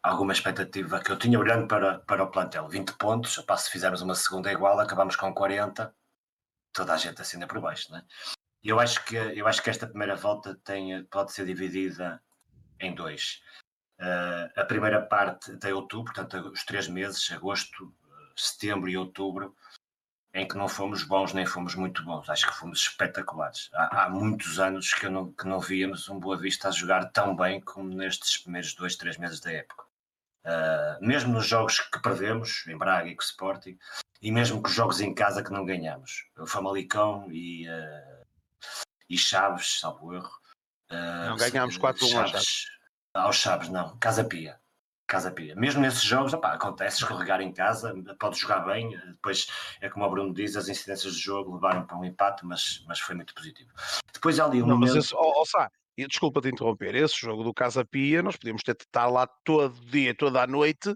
alguma 0.05 0.35
expectativa 0.35 1.01
que 1.01 1.10
eu 1.10 1.18
tinha 1.18 1.39
olhando 1.39 1.66
para, 1.66 1.98
para 2.01 2.22
o 2.22 2.31
plantel. 2.31 2.68
20 2.68 2.93
pontos, 2.98 3.39
opá, 3.39 3.56
se 3.56 3.70
fizermos 3.70 4.02
uma 4.02 4.14
segunda 4.14 4.52
igual, 4.52 4.78
acabamos 4.78 5.16
com 5.16 5.32
40, 5.32 5.94
toda 6.74 6.93
a 6.93 6.97
gente 6.98 7.22
acenda 7.22 7.47
por 7.47 7.59
baixo, 7.59 7.94
é? 7.97 8.05
E 8.62 8.68
Eu 8.68 8.78
acho 8.78 9.02
que, 9.05 9.16
eu 9.16 9.47
acho 9.47 9.62
que 9.62 9.70
esta 9.70 9.86
primeira 9.86 10.14
volta 10.14 10.55
tem, 10.62 11.02
pode 11.05 11.32
ser 11.32 11.47
dividida 11.47 12.22
em 12.78 12.94
dois. 12.94 13.43
Uh, 13.98 14.60
a 14.60 14.64
primeira 14.64 15.01
parte 15.01 15.52
até 15.52 15.72
outubro, 15.72 16.12
portanto, 16.12 16.51
os 16.51 16.64
três 16.64 16.86
meses, 16.86 17.31
agosto, 17.32 17.94
setembro 18.36 18.90
e 18.90 18.97
outubro, 18.98 19.56
em 20.35 20.47
que 20.47 20.56
não 20.56 20.68
fomos 20.68 21.02
bons 21.05 21.32
nem 21.32 21.47
fomos 21.47 21.74
muito 21.74 22.05
bons. 22.05 22.28
Acho 22.28 22.48
que 22.48 22.55
fomos 22.55 22.81
espetaculares. 22.81 23.70
Há, 23.72 24.05
há 24.05 24.10
muitos 24.10 24.59
anos 24.59 24.93
que 24.93 25.09
não, 25.09 25.32
que 25.32 25.47
não 25.47 25.60
víamos 25.60 26.09
um 26.09 26.18
Boa 26.18 26.36
Vista 26.36 26.68
a 26.68 26.72
jogar 26.72 27.10
tão 27.12 27.35
bem 27.35 27.60
como 27.60 27.89
nestes 27.89 28.39
primeiros 28.39 28.74
dois, 28.74 28.97
três 28.97 29.16
meses 29.16 29.40
da 29.40 29.52
época. 29.52 29.84
Uh, 30.45 31.05
mesmo 31.05 31.33
nos 31.33 31.47
jogos 31.47 31.81
que 31.81 32.01
perdemos, 32.01 32.66
em 32.66 32.77
Braga 32.77 33.09
e 33.09 33.16
com 33.16 33.23
o 33.23 33.25
Sporting, 33.25 33.79
e 34.21 34.31
mesmo 34.31 34.61
com 34.61 34.69
os 34.69 34.75
jogos 34.75 35.01
em 35.01 35.15
casa 35.15 35.43
que 35.43 35.53
não 35.53 35.65
ganhamos. 35.65 36.27
O 36.39 36.47
Famalicão 36.47 37.27
e, 37.31 37.66
uh, 37.69 38.27
e 39.09 39.16
Chaves, 39.16 39.81
salvo 39.81 40.15
erro. 40.15 40.31
Uh, 40.91 41.29
Não, 41.31 41.37
ganhámos 41.37 41.79
4-1 41.79 42.03
aos 42.03 42.11
Chaves. 42.11 42.66
Aos 43.15 43.37
Chaves, 43.37 43.69
não. 43.69 43.97
Casa 43.99 44.25
Pia. 44.25 44.61
Casa 45.07 45.31
Pia. 45.31 45.55
Mesmo 45.55 45.81
nesses 45.81 46.03
jogos, 46.03 46.33
opá, 46.33 46.53
acontece 46.55 46.99
escorregar 46.99 47.41
em 47.41 47.53
casa, 47.53 47.95
pode 48.19 48.39
jogar 48.39 48.61
bem, 48.61 48.99
depois 49.12 49.47
é 49.81 49.89
como 49.89 50.05
o 50.05 50.11
Bruno 50.11 50.33
diz, 50.33 50.57
as 50.57 50.69
incidências 50.69 51.15
de 51.15 51.21
jogo 51.21 51.55
levaram 51.55 51.87
para 51.87 51.97
um 51.97 52.05
empate, 52.05 52.45
mas, 52.45 52.83
mas 52.87 53.01
foi 53.01 53.15
muito 53.15 53.35
positivo. 53.35 53.71
Depois 54.12 54.41
há 54.41 54.47
ali 54.47 54.62
um 54.62 54.66
Não, 54.66 54.77
mas 54.79 54.91
momento... 54.91 55.05
esse, 55.05 55.15
oh, 55.15 55.41
oh, 55.41 55.45
Sá, 55.45 55.71
e 55.97 56.07
desculpa 56.07 56.41
te 56.41 56.49
interromper, 56.49 56.95
esse 56.95 57.19
jogo 57.21 57.43
do 57.45 57.55
Casa 57.55 57.85
Pia, 57.85 58.23
nós 58.23 58.37
podíamos 58.37 58.62
ter 58.62 58.75
de 58.77 58.83
estar 58.85 59.07
lá 59.07 59.27
todo 59.45 59.75
dia, 59.87 60.15
toda 60.15 60.43
a 60.43 60.47
noite, 60.47 60.95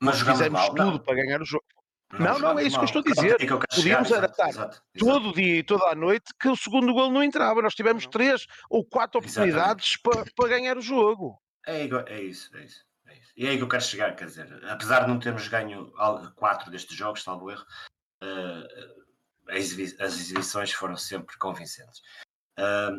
mas 0.00 0.20
fizemos 0.20 0.60
mal, 0.60 0.68
tudo 0.68 0.84
não. 0.84 0.98
para 0.98 1.14
ganhar 1.14 1.40
o 1.40 1.44
jogo. 1.44 1.64
Não, 2.12 2.18
não, 2.18 2.34
jogamos 2.34 2.62
é 2.62 2.66
isso 2.66 2.76
que 2.78 2.82
eu 2.82 2.86
estou 2.86 3.00
a 3.00 3.04
mal. 3.14 3.24
dizer. 3.24 3.42
É 3.42 3.74
Podíamos 3.74 4.08
chegar, 4.08 4.18
era 4.18 4.26
exato, 4.26 4.50
exato, 4.50 4.50
exato. 4.50 4.82
Todo 4.98 5.32
dia 5.32 5.56
e 5.58 5.62
toda 5.62 5.88
a 5.88 5.94
noite 5.94 6.26
que 6.38 6.48
o 6.48 6.56
segundo 6.56 6.92
gol 6.92 7.10
não 7.10 7.22
entrava. 7.22 7.62
Nós 7.62 7.74
tivemos 7.74 8.04
Não. 8.04 8.10
três 8.10 8.46
ou 8.68 8.84
quatro 8.84 9.18
oportunidades 9.18 9.96
para, 9.96 10.24
para 10.36 10.48
ganhar 10.48 10.76
o 10.76 10.82
jogo. 10.82 11.40
É, 11.66 11.86
é 11.86 12.20
isso, 12.22 12.54
é 12.54 12.64
isso, 12.64 12.84
é 13.06 13.14
isso. 13.16 13.32
E 13.34 13.46
é 13.46 13.50
aí 13.50 13.56
que 13.56 13.62
eu 13.62 13.68
quero 13.68 13.82
chegar, 13.82 14.14
quer 14.14 14.26
dizer, 14.26 14.62
apesar 14.68 15.00
de 15.00 15.08
não 15.08 15.18
termos 15.18 15.48
ganho 15.48 15.90
quatro 16.34 16.70
destes 16.70 16.94
jogos, 16.94 17.22
salvo 17.22 17.50
erro, 17.50 17.64
exibi- 19.48 19.96
as 19.98 20.14
exibições 20.14 20.72
foram 20.72 20.96
sempre 20.96 21.38
convincentes. 21.38 22.02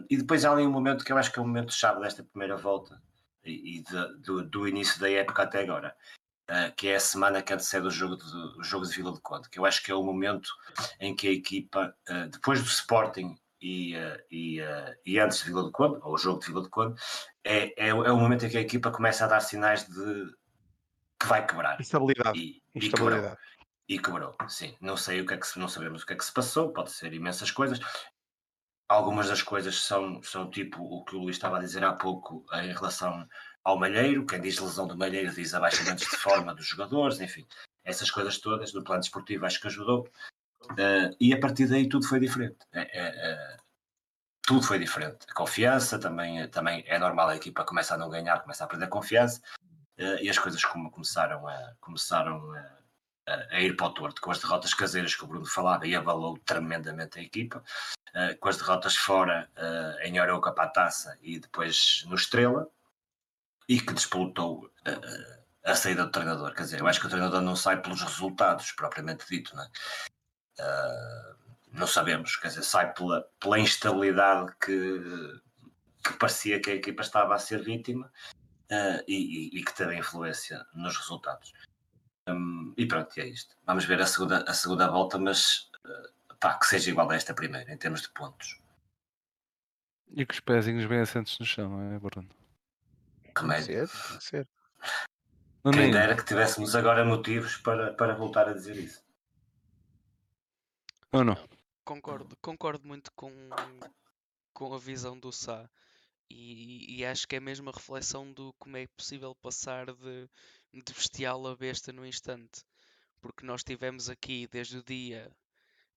E 0.09 0.17
depois 0.17 0.43
há 0.45 0.51
ali 0.51 0.63
um 0.63 0.71
momento 0.71 1.03
que 1.05 1.11
eu 1.11 1.17
acho 1.17 1.31
que 1.31 1.39
é 1.39 1.41
o 1.41 1.45
momento 1.45 1.73
chave 1.73 2.01
desta 2.01 2.23
primeira 2.23 2.55
volta 2.57 3.01
e, 3.43 3.77
e 3.77 3.84
de- 3.84 4.17
do, 4.21 4.43
do 4.43 4.67
início 4.67 4.99
da 4.99 5.09
época 5.09 5.43
até 5.43 5.61
agora, 5.61 5.95
ah, 6.47 6.71
que 6.71 6.88
é 6.88 6.95
a 6.95 6.99
semana 6.99 7.41
que 7.41 7.53
antecede 7.53 7.88
o 7.88 7.91
jogo 7.91 8.15
de, 8.17 8.35
o 8.59 8.63
jogo 8.63 8.85
de 8.85 8.95
Vila 8.95 9.13
de 9.13 9.21
Conde, 9.21 9.49
que 9.49 9.59
eu 9.59 9.65
acho 9.65 9.84
que 9.84 9.91
é 9.91 9.95
o 9.95 10.03
momento 10.03 10.49
em 10.99 11.15
que 11.15 11.27
a 11.27 11.31
equipa, 11.31 11.95
ah, 12.09 12.27
depois 12.31 12.61
do 12.61 12.67
Sporting 12.67 13.38
e, 13.61 13.95
ah, 13.95 14.19
e, 14.31 14.59
e 15.05 15.19
antes 15.19 15.39
de 15.39 15.45
Vila 15.45 15.63
de 15.65 15.71
Conde, 15.71 15.99
ou 16.01 16.13
o 16.13 16.17
jogo 16.17 16.39
de 16.39 16.47
Vila 16.47 16.63
de 16.63 16.69
Conde, 16.69 16.99
é, 17.43 17.88
é, 17.89 17.93
o- 17.93 18.03
é 18.05 18.11
o 18.11 18.17
momento 18.17 18.45
em 18.45 18.49
que 18.49 18.57
a 18.57 18.61
equipa 18.61 18.91
começa 18.91 19.25
a 19.25 19.27
dar 19.27 19.39
sinais 19.41 19.88
de 19.88 20.34
que 21.19 21.27
vai 21.27 21.45
quebrar. 21.45 21.80
Estabilidade. 21.80 22.38
E, 22.38 22.61
e 22.75 22.80
quebrou. 22.89 23.09
Estabilidade. 23.09 23.38
E 23.88 23.99
quebrou, 23.99 24.35
sim. 24.47 24.75
Não 24.81 24.95
sei 24.97 25.21
o 25.21 25.25
que 25.25 25.34
é 25.34 25.38
que 25.38 25.45
se, 25.45 25.59
não 25.59 25.67
sabemos 25.67 26.03
o 26.03 26.05
que 26.05 26.13
é 26.13 26.15
que 26.15 26.23
se 26.25 26.31
passou, 26.34 26.71
pode 26.73 26.91
ser 26.91 27.13
imensas 27.13 27.51
coisas. 27.51 27.80
Algumas 28.94 29.28
das 29.28 29.41
coisas 29.41 29.82
são, 29.82 30.22
são 30.22 30.52
tipo 30.52 30.84
o 30.84 31.03
que 31.03 31.15
o 31.15 31.20
Luís 31.20 31.36
estava 31.36 31.57
a 31.57 31.60
dizer 31.60 31.84
há 31.84 31.94
pouco 31.94 32.45
em 32.53 32.72
relação 32.72 33.28
ao 33.64 33.80
Malheiro. 33.80 34.24
Quem 34.24 34.40
diz 34.40 34.60
lesão 34.60 34.86
do 34.88 34.95
Malheiro 34.95 35.34
diz 35.34 35.52
abaixamentos 35.56 36.03
de 36.07 36.15
forma 36.15 36.53
dos 36.53 36.68
jogadores, 36.68 37.20
enfim. 37.20 37.44
Essas 37.84 38.11
coisas 38.11 38.38
todas 38.38 38.72
do 38.72 38.84
plano 38.84 39.02
desportivo 39.02 39.48
acho 39.48 39.60
que 39.60 39.65
ajudou. 39.65 40.07
Eh, 40.78 41.10
e 41.20 41.34
a 41.34 41.40
partir 41.40 41.65
daí 41.68 41.90
tudo 41.90 42.07
foi 42.07 42.20
diferente. 42.20 42.57
É- 42.72 42.99
é- 42.99 43.57
tudo 44.45 44.61
foi 44.61 44.78
diferente. 44.78 45.26
A 45.28 45.34
confiança 45.34 45.98
também, 45.98 46.48
também 46.49 46.84
é 46.86 46.99
normal, 46.99 47.30
a 47.30 47.36
equipa 47.36 47.64
começa 47.65 47.95
a 47.95 47.98
não 47.98 48.10
ganhar, 48.10 48.41
começa 48.41 48.64
a 48.64 48.68
perder 48.68 48.90
confiança. 48.90 49.41
Eh, 49.98 50.24
e 50.26 50.30
as 50.30 50.38
coisas 50.38 50.64
como 50.64 50.91
começaram 50.91 51.48
a, 51.48 51.74
começaram 51.82 52.52
a, 52.53 52.60
a- 53.34 53.48
a 53.56 53.60
ir 53.60 53.76
para 53.76 53.88
o 53.88 53.94
torto, 53.94 54.22
com 54.22 54.30
as 54.30 54.40
derrotas 54.40 54.74
caseiras 54.76 55.15
que 55.15 55.24
o 55.24 55.28
Bruno 55.28 55.48
falava 55.48 55.88
e 55.88 55.95
abalou 55.95 56.38
tremendamente 56.45 57.18
a 57.18 57.24
equipa, 57.24 57.64
eh, 58.14 58.35
com 58.35 58.49
as 58.49 58.57
derrotas 58.57 58.95
fora 58.95 59.49
eh, 59.56 60.07
em 60.07 60.19
Oroca 60.19 60.52
para 60.52 60.65
a 60.65 60.69
taça 60.69 61.18
e 61.22 61.40
depois 61.40 62.03
no 62.07 62.15
Estrela, 62.15 62.69
e 63.68 63.80
que 63.80 63.94
despolutou 63.94 64.69
eh, 64.85 64.91
eh, 64.91 65.44
a 65.72 65.76
saída 65.76 66.06
do 66.06 66.11
treinador. 66.11 66.53
Quer 66.53 66.64
dizer, 66.64 66.80
eu 66.80 66.88
acho 66.88 66.99
que 66.99 67.07
o 67.07 67.10
treinador 67.10 67.41
não 67.41 67.56
sai 67.56 67.81
pelos 67.81 68.02
resultados, 68.02 68.72
propriamente 68.73 69.26
dito, 69.30 69.56
não 69.56 69.64
é? 69.64 69.69
Não 71.72 71.88
sabemos, 71.88 72.35
quer 72.35 72.49
dizer, 72.49 72.61
sai 72.64 72.94
pela, 72.94 73.27
pela 73.40 73.57
instabilidade 73.57 74.53
que, 74.64 75.02
que 76.03 76.14
parecia 76.19 76.61
que 76.61 76.69
a 76.69 76.76
equipa 76.76 77.02
estava 77.02 77.34
a 77.34 77.40
ser 77.40 77.64
vítima 77.64 78.11
eh, 78.69 79.03
e, 79.07 79.57
e- 79.57 79.64
que 79.64 79.73
teve 79.73 79.95
influência 79.95 80.64
nos 80.76 80.95
resultados. 80.95 81.52
Hum, 82.27 82.73
e 82.77 82.85
pronto, 82.85 83.18
é 83.19 83.26
isto. 83.26 83.56
Vamos 83.65 83.85
ver 83.85 83.99
a 84.02 84.06
segunda, 84.06 84.44
a 84.48 84.53
segunda 84.53 84.88
volta, 84.88 85.18
mas 85.18 85.72
eh, 85.84 86.10
pá, 86.44 86.60
que 86.60 86.65
seja 86.65 86.91
igual 86.91 87.10
a 87.10 87.15
esta 87.15 87.34
primeira, 87.34 87.72
em 87.74 87.78
termos 87.78 88.02
de 88.02 88.10
pontos. 88.10 88.60
E 90.10 90.26
com 90.26 90.34
os 90.34 90.41
pezinhos 90.41 90.86
bem 90.86 90.99
assentos 90.99 91.40
no 91.40 91.45
chão, 91.45 91.70
não 91.70 91.95
é, 91.95 91.98
Bruno? 91.98 92.28
Que 93.24 93.32
que 93.34 94.24
ser. 94.24 94.48
Quem 95.64 95.72
nem- 95.72 95.91
dera 95.91 96.18
que 96.18 96.26
tivéssemos 96.26 96.76
agora 96.76 97.06
motivos 97.06 97.56
para, 97.56 97.94
para 97.94 98.14
voltar 98.14 98.49
a 98.49 98.53
dizer 98.53 98.76
isso. 98.76 99.02
Ou 101.14 101.24
não? 101.24 101.38
Concordo, 101.86 102.36
concordo 102.41 102.86
muito 102.86 103.10
com, 103.14 103.32
com 104.53 104.74
a 104.74 104.78
visão 104.78 105.18
do 105.18 105.32
Sá 105.32 105.70
e, 106.30 106.98
e 106.98 107.06
acho 107.06 107.26
que 107.26 107.38
é 107.38 107.40
mesmo 107.40 107.70
a 107.70 107.74
reflexão 107.74 108.32
do 108.34 108.53
como 108.60 108.76
é 108.76 108.86
possível 108.98 109.34
passar 109.36 109.86
de, 109.94 110.30
de 110.74 110.94
bestial 110.94 111.48
a 111.48 111.56
besta 111.56 111.94
no 111.94 112.06
instante. 112.06 112.65
Porque 113.22 113.45
nós 113.45 113.64
tivemos 113.64 114.10
aqui 114.10 114.45
desde 114.48 114.78
o 114.78 114.84
dia 114.84 115.32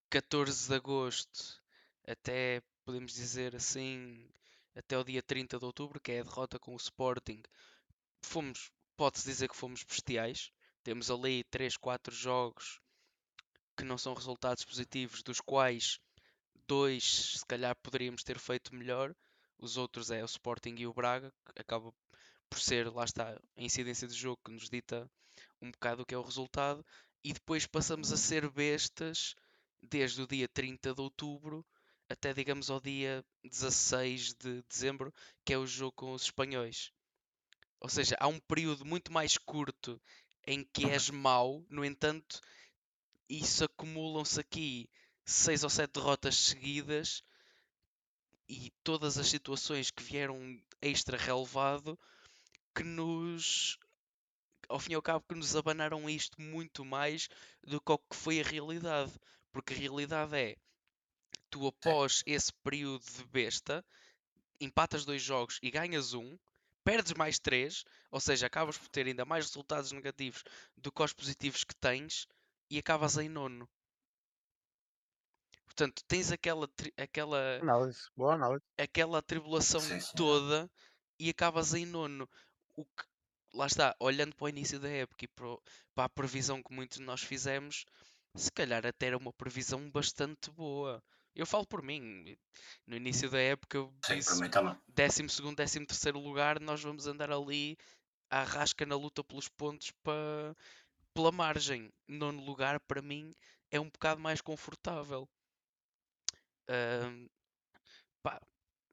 14 0.09 0.69
de 0.69 0.75
agosto 0.75 1.61
até, 2.07 2.61
podemos 2.85 3.13
dizer 3.13 3.53
assim, 3.55 4.25
até 4.73 4.97
o 4.97 5.03
dia 5.03 5.21
30 5.21 5.59
de 5.59 5.65
outubro, 5.65 5.99
que 5.99 6.13
é 6.13 6.19
a 6.21 6.23
derrota 6.23 6.57
com 6.57 6.73
o 6.73 6.77
Sporting. 6.77 7.41
Fomos, 8.21 8.71
pode-se 8.95 9.25
dizer 9.25 9.49
que 9.49 9.55
fomos 9.57 9.83
bestiais. 9.83 10.49
Temos 10.81 11.11
ali 11.11 11.43
3, 11.45 11.75
4 11.75 12.15
jogos 12.15 12.79
que 13.75 13.83
não 13.83 13.97
são 13.97 14.13
resultados 14.13 14.63
positivos, 14.63 15.21
dos 15.21 15.41
quais 15.41 15.99
dois 16.67 17.39
se 17.39 17.45
calhar 17.45 17.75
poderíamos 17.83 18.23
ter 18.23 18.39
feito 18.39 18.73
melhor. 18.73 19.13
Os 19.59 19.75
outros 19.75 20.09
é 20.09 20.21
o 20.21 20.25
Sporting 20.25 20.75
e 20.77 20.87
o 20.87 20.93
Braga, 20.93 21.33
que 21.53 21.61
acaba 21.61 21.93
por 22.49 22.59
ser, 22.59 22.89
lá 22.93 23.03
está, 23.03 23.37
a 23.57 23.61
incidência 23.61 24.07
de 24.07 24.13
jogo 24.13 24.39
que 24.45 24.51
nos 24.51 24.69
dita 24.69 25.09
um 25.61 25.69
bocado 25.69 26.03
o 26.03 26.05
que 26.05 26.15
é 26.15 26.17
o 26.17 26.23
resultado. 26.23 26.85
E 27.23 27.33
depois 27.33 27.67
passamos 27.67 28.13
a 28.13 28.17
ser 28.17 28.49
bestas 28.49 29.35
desde 29.81 30.21
o 30.21 30.27
dia 30.27 30.47
30 30.47 30.93
de 30.93 31.01
outubro 31.01 31.65
até, 32.09 32.33
digamos, 32.33 32.69
ao 32.69 32.79
dia 32.79 33.23
16 33.43 34.33
de 34.35 34.63
dezembro, 34.63 35.13
que 35.43 35.53
é 35.53 35.57
o 35.57 35.67
jogo 35.67 35.91
com 35.91 36.13
os 36.13 36.23
espanhóis. 36.23 36.91
Ou 37.79 37.89
seja, 37.89 38.15
há 38.19 38.27
um 38.27 38.39
período 38.39 38.85
muito 38.85 39.11
mais 39.11 39.37
curto 39.37 40.01
em 40.45 40.63
que 40.63 40.85
és 40.85 41.09
mau, 41.09 41.65
no 41.69 41.83
entanto, 41.83 42.39
isso 43.29 43.65
acumulam-se 43.65 44.39
aqui 44.39 44.89
seis 45.25 45.63
ou 45.63 45.69
sete 45.69 45.93
derrotas 45.95 46.37
seguidas 46.37 47.21
e 48.47 48.71
todas 48.83 49.17
as 49.17 49.27
situações 49.27 49.91
que 49.91 50.01
vieram 50.01 50.57
extra 50.81 51.17
relevado 51.17 51.99
que 52.73 52.83
nos 52.83 53.77
ao 54.69 54.79
fim 54.79 54.93
e 54.93 54.95
ao 54.95 55.01
cabo 55.01 55.25
que 55.27 55.35
nos 55.35 55.55
abanaram 55.55 56.09
isto 56.09 56.41
muito 56.41 56.85
mais 56.85 57.27
do 57.63 57.81
que 57.81 57.91
o 57.91 57.97
que 57.97 58.15
foi 58.15 58.39
a 58.39 58.43
realidade 58.43 59.11
porque 59.57 59.73
a 59.73 59.77
realidade 59.77 60.37
é 60.37 60.55
tu 61.49 61.65
após 61.65 62.21
esse 62.27 62.53
período 62.63 63.03
de 63.03 63.25
besta 63.25 63.83
empatas 64.61 65.03
dois 65.03 65.19
jogos 65.19 65.57
e 65.63 65.71
ganhas 65.71 66.13
um 66.13 66.37
perdes 66.83 67.13
mais 67.13 67.39
três 67.39 67.83
ou 68.11 68.19
seja 68.19 68.45
acabas 68.45 68.77
por 68.77 68.87
ter 68.89 69.07
ainda 69.07 69.25
mais 69.25 69.45
resultados 69.47 69.91
negativos 69.91 70.43
do 70.77 70.91
que 70.91 71.01
os 71.01 71.11
positivos 71.11 71.63
que 71.63 71.75
tens 71.75 72.27
e 72.69 72.77
acabas 72.77 73.17
em 73.17 73.27
nono 73.27 73.67
Portanto, 75.65 76.03
tens 76.07 76.31
aquela, 76.31 76.69
aquela, 76.95 77.59
Análise, 77.59 78.09
boa 78.15 78.35
análise. 78.35 78.63
aquela 78.77 79.21
tribulação 79.23 79.79
Sim, 79.79 79.99
sim. 79.99 80.15
toda 80.15 80.69
e 81.19 81.29
acabas 81.29 81.73
em 81.73 81.85
nono. 81.85 82.29
O 82.75 82.85
que, 82.85 83.03
lá 83.53 83.65
está, 83.65 83.95
olhando 83.99 84.35
para 84.35 84.45
o 84.45 84.49
início 84.49 84.79
da 84.79 84.89
época 84.89 85.25
e 85.25 85.27
para, 85.27 85.57
para 85.95 86.05
a 86.05 86.09
previsão 86.09 86.63
que 86.63 86.73
muitos 86.73 86.97
de 86.97 87.03
nós 87.03 87.21
fizemos, 87.21 87.85
se 88.37 88.51
calhar 88.51 88.85
até 88.85 89.07
era 89.07 89.17
uma 89.17 89.33
previsão 89.33 89.89
bastante 89.89 90.49
boa. 90.51 91.03
Eu 91.35 91.45
falo 91.45 91.65
por 91.67 91.83
mim, 91.83 92.35
no 92.85 92.95
início 92.95 93.29
da 93.29 93.39
época 93.39 93.77
eu 93.77 93.93
disse 94.07 94.29
também. 94.29 94.49
12 94.87 95.55
13 95.55 95.85
terceiro 95.85 96.19
lugar, 96.19 96.59
nós 96.59 96.81
vamos 96.81 97.07
andar 97.07 97.31
ali 97.31 97.77
à 98.29 98.43
rasca 98.43 98.85
na 98.85 98.95
luta 98.95 99.23
pelos 99.23 99.47
pontos 99.49 99.91
para, 100.03 100.55
pela 101.13 101.31
margem. 101.31 101.91
Nono 102.07 102.43
lugar, 102.43 102.79
para 102.79 103.01
mim, 103.01 103.33
é 103.71 103.79
um 103.79 103.89
bocado 103.89 104.19
mais 104.21 104.41
confortável. 104.41 105.27
Ahm, 106.67 107.27
pá, 108.23 108.41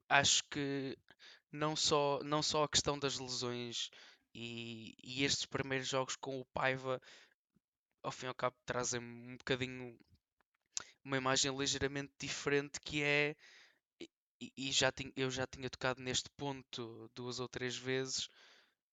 acho 0.09 0.43
que 0.49 0.97
não 1.51 1.75
só, 1.75 2.19
não 2.23 2.43
só 2.43 2.63
a 2.63 2.69
questão 2.69 2.97
das 2.99 3.17
lesões 3.17 3.89
e, 4.33 4.95
e 5.03 5.23
estes 5.23 5.45
primeiros 5.45 5.87
jogos 5.87 6.15
com 6.15 6.39
o 6.39 6.45
Paiva, 6.45 7.01
ao 8.05 8.11
fim 8.11 8.27
e 8.27 8.29
ao 8.29 8.35
cabo, 8.35 8.55
trazem 8.65 8.99
um 9.01 9.37
bocadinho 9.37 9.97
uma 11.03 11.17
imagem 11.17 11.55
ligeiramente 11.55 12.11
diferente 12.19 12.79
que 12.79 13.03
é 13.03 13.35
e, 14.41 14.51
e 14.57 14.71
já 14.71 14.91
tinha, 14.91 15.11
eu 15.15 15.31
já 15.31 15.47
tinha 15.47 15.69
tocado 15.69 16.01
neste 16.01 16.29
ponto 16.31 17.09
duas 17.15 17.39
ou 17.39 17.47
três 17.47 17.75
vezes. 17.75 18.29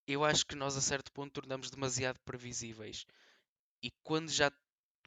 Eu 0.06 0.24
acho 0.24 0.46
que 0.46 0.54
nós 0.54 0.76
a 0.76 0.80
certo 0.80 1.12
ponto 1.12 1.32
tornamos 1.32 1.70
demasiado 1.70 2.18
previsíveis. 2.24 3.06
E 3.82 3.90
quando 4.02 4.30
já 4.30 4.50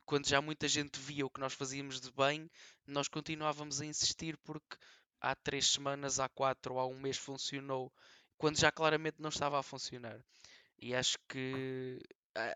quando 0.06 0.28
já 0.28 0.40
muita 0.42 0.68
gente 0.68 1.00
via 1.00 1.26
o 1.26 1.30
que 1.30 1.40
nós 1.40 1.54
fazíamos 1.54 2.00
de 2.00 2.12
bem, 2.12 2.50
nós 2.86 3.08
continuávamos 3.08 3.82
a 3.82 3.86
insistir 3.86 4.38
porque 4.44 4.78
há 5.20 5.36
três 5.36 5.72
semanas, 5.72 6.20
há 6.20 6.30
quatro 6.30 6.76
ou 6.76 6.80
há 6.80 6.86
um 6.86 7.00
mês 7.00 7.18
funcionou, 7.18 7.92
quando 8.38 8.60
já 8.60 8.72
claramente 8.72 9.20
não 9.20 9.30
estava 9.30 9.60
a 9.60 9.64
funcionar. 9.64 10.24
E 10.78 10.94
acho 10.94 11.18
que 11.28 12.00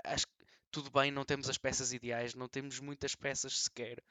acho 0.03 0.27
que 0.27 0.38
tudo 0.71 0.89
bem, 0.91 1.11
não 1.11 1.25
temos 1.25 1.49
as 1.49 1.57
peças 1.57 1.93
ideais, 1.93 2.35
não 2.35 2.47
temos 2.47 2.79
muitas 2.79 3.15
peças 3.15 3.63
sequer 3.63 4.03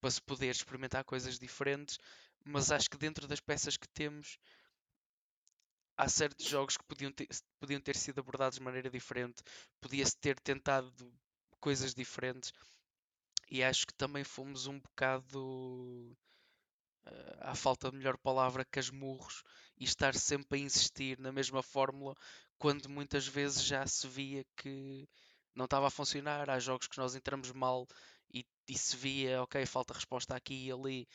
para 0.00 0.10
se 0.10 0.20
poder 0.22 0.50
experimentar 0.50 1.04
coisas 1.04 1.38
diferentes, 1.38 1.98
mas 2.44 2.70
acho 2.70 2.90
que 2.90 2.96
dentro 2.96 3.26
das 3.26 3.40
peças 3.40 3.76
que 3.76 3.88
temos 3.88 4.38
há 5.96 6.08
certos 6.08 6.46
jogos 6.46 6.76
que 6.76 6.84
podiam 6.84 7.10
ter, 7.10 7.28
podiam 7.58 7.80
ter 7.80 7.96
sido 7.96 8.20
abordados 8.20 8.58
de 8.58 8.64
maneira 8.64 8.90
diferente, 8.90 9.42
podia-se 9.80 10.16
ter 10.16 10.38
tentado 10.40 11.12
coisas 11.60 11.94
diferentes 11.94 12.52
e 13.50 13.62
acho 13.62 13.86
que 13.86 13.94
também 13.94 14.24
fomos 14.24 14.66
um 14.66 14.78
bocado 14.78 16.16
eh, 17.06 17.36
à 17.40 17.54
falta 17.54 17.90
de 17.90 17.96
melhor 17.96 18.18
palavra 18.18 18.64
casmurros 18.64 19.42
e 19.78 19.84
estar 19.84 20.14
sempre 20.14 20.58
a 20.58 20.62
insistir 20.62 21.18
na 21.18 21.32
mesma 21.32 21.62
fórmula 21.62 22.14
quando 22.58 22.88
muitas 22.88 23.26
vezes 23.26 23.62
já 23.62 23.86
se 23.86 24.06
via 24.06 24.44
que 24.56 25.08
não 25.56 25.64
estava 25.66 25.86
a 25.88 25.90
funcionar, 25.90 26.50
há 26.50 26.58
jogos 26.58 26.86
que 26.88 26.98
nós 26.98 27.14
entramos 27.14 27.50
mal 27.52 27.86
e, 28.32 28.44
e 28.68 28.78
se 28.78 28.96
via, 28.96 29.42
ok, 29.42 29.64
falta 29.66 29.94
resposta 29.94 30.34
aqui 30.36 30.66
e 30.66 30.72
ali. 30.72 31.08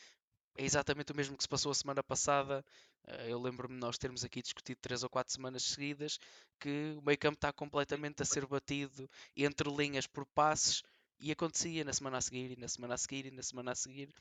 É 0.56 0.64
exatamente 0.64 1.12
o 1.12 1.16
mesmo 1.16 1.36
que 1.36 1.42
se 1.44 1.48
passou 1.48 1.72
a 1.72 1.74
semana 1.74 2.02
passada. 2.02 2.64
Eh, 3.06 3.30
Eu 3.30 3.40
lembro-me 3.40 3.74
de 3.74 3.80
nós 3.80 3.98
termos 3.98 4.24
aqui 4.24 4.42
discutido 4.42 4.80
três 4.80 5.02
ou 5.02 5.10
quatro 5.10 5.32
semanas 5.32 5.62
seguidas 5.64 6.18
que 6.60 6.94
o 6.98 7.02
meio 7.02 7.18
campo 7.18 7.36
está 7.36 7.52
completamente 7.52 8.22
a 8.22 8.26
ser 8.26 8.46
batido 8.46 9.08
entre 9.36 9.70
linhas 9.70 10.06
por 10.06 10.26
passes 10.34 10.82
e 11.20 11.30
acontecia 11.32 11.84
na 11.84 11.92
semana 11.92 12.18
a 12.18 12.20
seguir, 12.20 12.52
e 12.52 12.56
na 12.60 12.68
semana 12.68 12.94
a 12.94 12.98
seguir, 12.98 13.26
e 13.26 13.30
na 13.30 13.42
semana 13.42 13.72
a 13.72 13.74
seguir. 13.74 14.12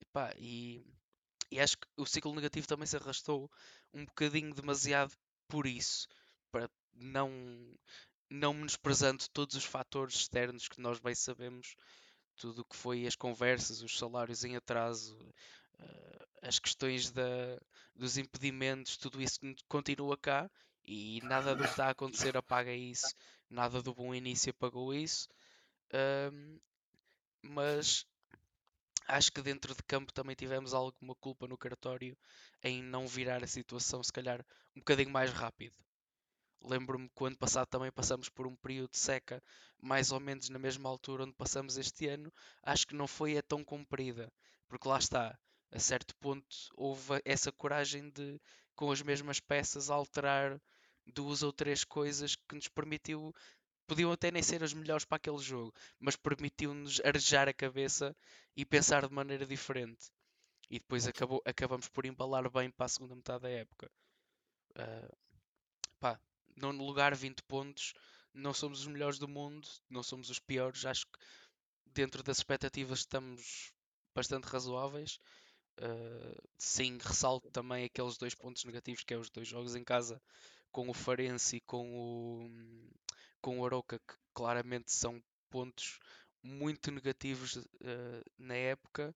Epá, 0.00 0.32
e, 0.38 0.84
e 1.50 1.60
acho 1.60 1.76
que 1.78 1.86
o 1.96 2.06
ciclo 2.06 2.34
negativo 2.34 2.66
também 2.66 2.86
se 2.86 2.96
arrastou 2.96 3.50
um 3.92 4.04
bocadinho 4.04 4.54
demasiado 4.54 5.12
por 5.48 5.66
isso, 5.66 6.08
para 6.52 6.70
não, 6.94 7.30
não 8.30 8.54
menosprezando 8.54 9.28
todos 9.30 9.56
os 9.56 9.64
fatores 9.64 10.16
externos 10.16 10.68
que 10.68 10.80
nós 10.80 10.98
bem 10.98 11.14
sabemos, 11.14 11.74
tudo 12.36 12.62
o 12.62 12.64
que 12.64 12.76
foi 12.76 13.06
as 13.06 13.16
conversas, 13.16 13.82
os 13.82 13.98
salários 13.98 14.44
em 14.44 14.56
atraso, 14.56 15.16
eh, 15.78 16.26
as 16.42 16.58
questões 16.58 17.10
da, 17.10 17.58
dos 17.94 18.16
impedimentos, 18.18 18.96
tudo 18.96 19.20
isso 19.22 19.40
continua 19.68 20.16
cá 20.16 20.50
e 20.84 21.20
nada 21.24 21.54
do 21.54 21.64
que 21.64 21.70
está 21.70 21.86
a 21.86 21.90
acontecer 21.90 22.36
apaga 22.36 22.72
isso, 22.72 23.14
nada 23.50 23.82
do 23.82 23.94
bom 23.94 24.14
início 24.14 24.50
apagou 24.50 24.94
isso. 24.94 25.28
Ahm, 25.92 26.58
mas 27.42 28.06
acho 29.08 29.32
que 29.32 29.42
dentro 29.42 29.74
de 29.74 29.82
campo 29.84 30.12
também 30.12 30.34
tivemos 30.36 30.74
alguma 30.74 31.14
culpa 31.16 31.46
no 31.46 31.56
cartório 31.58 32.16
em 32.62 32.82
não 32.82 33.06
virar 33.06 33.42
a 33.42 33.46
situação, 33.46 34.02
se 34.02 34.12
calhar, 34.12 34.44
um 34.74 34.80
bocadinho 34.80 35.10
mais 35.10 35.30
rápido. 35.32 35.85
Lembro-me 36.62 37.08
que 37.08 37.22
o 37.22 37.26
ano 37.26 37.36
passado 37.36 37.66
também 37.68 37.90
passamos 37.92 38.28
por 38.28 38.46
um 38.46 38.56
período 38.56 38.90
de 38.90 38.98
seca, 38.98 39.42
mais 39.80 40.10
ou 40.12 40.20
menos 40.20 40.48
na 40.48 40.58
mesma 40.58 40.88
altura 40.88 41.24
onde 41.24 41.34
passamos 41.34 41.76
este 41.76 42.08
ano. 42.08 42.32
Acho 42.62 42.86
que 42.86 42.94
não 42.94 43.06
foi 43.06 43.36
a 43.38 43.42
tão 43.42 43.64
comprida, 43.64 44.32
porque 44.68 44.88
lá 44.88 44.98
está, 44.98 45.38
a 45.70 45.78
certo 45.78 46.14
ponto 46.16 46.56
houve 46.74 47.20
essa 47.24 47.52
coragem 47.52 48.10
de, 48.10 48.40
com 48.74 48.90
as 48.90 49.02
mesmas 49.02 49.40
peças, 49.40 49.90
alterar 49.90 50.60
duas 51.06 51.42
ou 51.42 51.52
três 51.52 51.84
coisas 51.84 52.34
que 52.34 52.54
nos 52.54 52.68
permitiu 52.68 53.32
podiam 53.86 54.10
até 54.10 54.30
nem 54.30 54.42
ser 54.42 54.62
as 54.62 54.74
melhores 54.74 55.04
para 55.04 55.16
aquele 55.16 55.38
jogo, 55.38 55.72
mas 55.98 56.16
permitiu-nos 56.16 57.00
arejar 57.04 57.48
a 57.48 57.54
cabeça 57.54 58.16
e 58.56 58.64
pensar 58.64 59.06
de 59.06 59.14
maneira 59.14 59.46
diferente. 59.46 60.10
E 60.68 60.78
depois 60.80 61.06
acabou, 61.06 61.40
acabamos 61.44 61.88
por 61.88 62.04
embalar 62.04 62.50
bem 62.50 62.70
para 62.70 62.86
a 62.86 62.88
segunda 62.88 63.14
metade 63.14 63.42
da 63.42 63.48
época. 63.48 63.90
Uh, 64.76 65.16
nono 66.56 66.84
lugar, 66.84 67.14
20 67.14 67.42
pontos. 67.42 67.92
Não 68.34 68.52
somos 68.52 68.80
os 68.80 68.86
melhores 68.86 69.18
do 69.18 69.28
mundo, 69.28 69.68
não 69.88 70.02
somos 70.02 70.30
os 70.30 70.38
piores. 70.38 70.84
Acho 70.84 71.06
que 71.06 71.18
dentro 71.86 72.22
das 72.22 72.38
expectativas 72.38 73.00
estamos 73.00 73.72
bastante 74.14 74.44
razoáveis. 74.44 75.18
Uh, 75.78 76.42
sim, 76.58 76.98
ressalto 77.02 77.50
também 77.50 77.84
aqueles 77.84 78.16
dois 78.16 78.34
pontos 78.34 78.64
negativos, 78.64 79.04
que 79.04 79.12
é 79.12 79.18
os 79.18 79.30
dois 79.30 79.46
jogos 79.46 79.74
em 79.74 79.84
casa 79.84 80.20
com 80.72 80.88
o 80.88 80.94
Farense 80.94 81.56
e 81.56 81.60
com 81.60 81.94
o, 81.94 82.50
com 83.40 83.60
o 83.60 83.66
Aroca, 83.66 83.98
que 83.98 84.14
claramente 84.34 84.92
são 84.92 85.22
pontos 85.50 85.98
muito 86.42 86.90
negativos 86.90 87.56
uh, 87.56 88.24
na 88.38 88.54
época, 88.54 89.14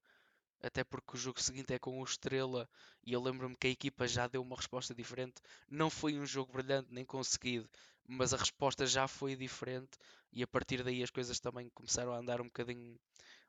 até 0.63 0.85
porque 0.85 1.17
o 1.17 1.19
jogo 1.19 1.41
seguinte 1.41 1.73
é 1.73 1.79
com 1.79 2.01
o 2.01 2.05
Estrela 2.05 2.69
e 3.05 3.13
eu 3.13 3.23
lembro-me 3.23 3.57
que 3.57 3.67
a 3.67 3.71
equipa 3.71 4.07
já 4.07 4.27
deu 4.27 4.43
uma 4.43 4.57
resposta 4.57 4.95
diferente. 4.95 5.41
Não 5.69 5.89
foi 5.91 6.19
um 6.19 6.27
jogo 6.27 6.53
brilhante 6.53 6.93
nem 6.93 7.05
conseguido, 7.05 7.69
mas 8.07 8.35
a 8.35 8.37
resposta 8.37 8.87
já 8.87 9.09
foi 9.09 9.37
diferente 9.37 9.99
e 10.33 10.43
a 10.43 10.47
partir 10.47 10.83
daí 10.83 11.03
as 11.03 11.11
coisas 11.11 11.41
também 11.41 11.69
começaram 11.71 12.13
a 12.13 12.19
andar 12.19 12.41
um 12.41 12.45
bocadinho 12.45 12.99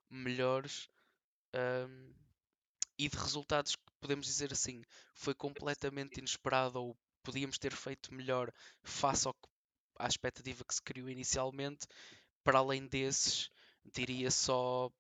melhores. 0.10 0.90
Um, 1.54 2.14
e 2.98 3.10
de 3.10 3.18
resultados 3.18 3.76
que 3.76 3.92
podemos 4.00 4.28
dizer 4.28 4.54
assim, 4.54 4.84
foi 5.16 5.34
completamente 5.34 6.20
inesperado 6.20 6.80
ou 6.80 6.98
podíamos 7.24 7.58
ter 7.58 7.76
feito 7.76 8.14
melhor 8.14 8.52
face 8.84 9.28
ao 9.28 9.34
que, 9.34 9.50
à 9.98 10.08
expectativa 10.08 10.64
que 10.64 10.76
se 10.76 10.82
criou 10.82 11.10
inicialmente. 11.10 11.88
Para 12.44 12.60
além 12.60 12.86
desses, 12.88 13.50
diria 13.92 14.30
só 14.30 14.92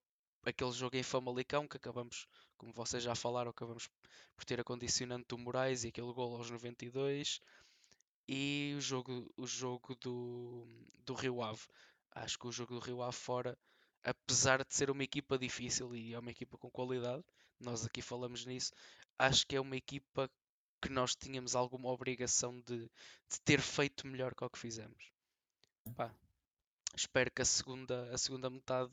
aquele 0.43 0.71
jogo 0.71 0.95
em 0.95 1.03
Famalicão 1.03 1.67
que 1.67 1.77
acabamos, 1.77 2.27
como 2.57 2.73
vocês 2.73 3.03
já 3.03 3.15
falaram, 3.15 3.51
acabamos 3.51 3.89
por 4.35 4.45
ter 4.45 4.59
a 4.59 4.63
condicionante 4.63 5.27
do 5.27 5.37
Moraes 5.37 5.83
e 5.83 5.89
aquele 5.89 6.11
gol 6.13 6.35
aos 6.35 6.49
92 6.49 7.39
e 8.27 8.73
o 8.77 8.81
jogo, 8.81 9.31
o 9.37 9.45
jogo 9.45 9.95
do, 9.95 10.65
do 11.05 11.13
Rio 11.13 11.41
Ave. 11.41 11.61
Acho 12.11 12.39
que 12.39 12.47
o 12.47 12.51
jogo 12.51 12.73
do 12.73 12.79
Rio 12.79 13.01
Ave 13.01 13.15
fora, 13.15 13.57
apesar 14.03 14.63
de 14.63 14.73
ser 14.73 14.89
uma 14.89 15.03
equipa 15.03 15.37
difícil 15.37 15.95
e 15.95 16.13
é 16.13 16.19
uma 16.19 16.31
equipa 16.31 16.57
com 16.57 16.69
qualidade, 16.69 17.23
nós 17.59 17.85
aqui 17.85 18.01
falamos 18.01 18.45
nisso, 18.45 18.71
acho 19.19 19.45
que 19.45 19.55
é 19.55 19.61
uma 19.61 19.75
equipa 19.75 20.29
que 20.81 20.89
nós 20.89 21.15
tínhamos 21.15 21.55
alguma 21.55 21.89
obrigação 21.89 22.59
de, 22.61 22.79
de 22.79 23.41
ter 23.45 23.61
feito 23.61 24.07
melhor 24.07 24.33
que 24.33 24.43
o 24.43 24.49
que 24.49 24.57
fizemos. 24.57 25.11
Pá, 25.95 26.13
espero 26.95 27.29
que 27.31 27.41
a 27.41 27.45
segunda, 27.45 28.11
a 28.11 28.17
segunda 28.17 28.49
metade 28.49 28.91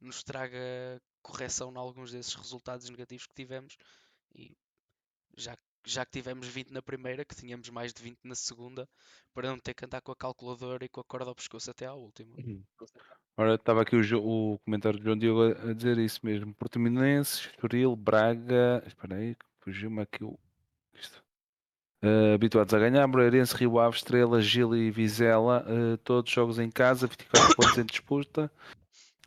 nos 0.00 0.22
traga 0.22 0.58
correção 1.22 1.72
em 1.72 1.76
alguns 1.76 2.12
desses 2.12 2.34
resultados 2.34 2.88
negativos 2.88 3.26
que 3.26 3.34
tivemos 3.34 3.76
e 4.34 4.56
já, 5.36 5.56
já 5.84 6.04
que 6.04 6.12
tivemos 6.12 6.46
20 6.46 6.70
na 6.72 6.82
primeira, 6.82 7.24
que 7.24 7.34
tínhamos 7.34 7.68
mais 7.70 7.92
de 7.92 8.02
20 8.02 8.18
na 8.24 8.34
segunda, 8.34 8.88
para 9.34 9.48
não 9.48 9.58
ter 9.58 9.74
que 9.74 9.84
andar 9.84 10.00
com 10.00 10.12
a 10.12 10.16
calculadora 10.16 10.84
e 10.84 10.88
com 10.88 11.00
a 11.00 11.04
corda 11.04 11.30
ao 11.30 11.34
pescoço 11.34 11.70
até 11.70 11.86
à 11.86 11.94
última. 11.94 12.36
Ora, 13.36 13.54
estava 13.54 13.82
aqui 13.82 13.96
o, 13.96 14.54
o 14.54 14.58
comentário 14.60 14.98
de 14.98 15.04
João 15.04 15.18
Diogo 15.18 15.42
a 15.68 15.74
dizer 15.74 15.98
isso 15.98 16.20
mesmo. 16.24 16.54
Portimonense, 16.54 17.48
Estoril, 17.48 17.94
Braga. 17.94 18.82
Espera 18.86 19.16
aí, 19.16 19.36
fugiu-me 19.60 20.00
aqui 20.00 20.24
o. 20.24 20.38
Isto. 20.94 21.22
Eh, 22.02 22.34
habituados 22.34 22.72
a 22.72 22.78
ganhar, 22.78 23.06
Moreirense, 23.06 23.54
Rio 23.56 23.78
Ave, 23.78 23.96
Estrela, 23.96 24.40
Gil 24.40 24.74
e 24.74 24.90
Vizela, 24.90 25.64
eh, 25.66 25.96
todos 26.04 26.30
jogos 26.30 26.58
em 26.58 26.70
casa, 26.70 27.06
24 27.06 27.56
pontos 27.56 27.78
em 27.78 27.84
disputa, 27.84 28.52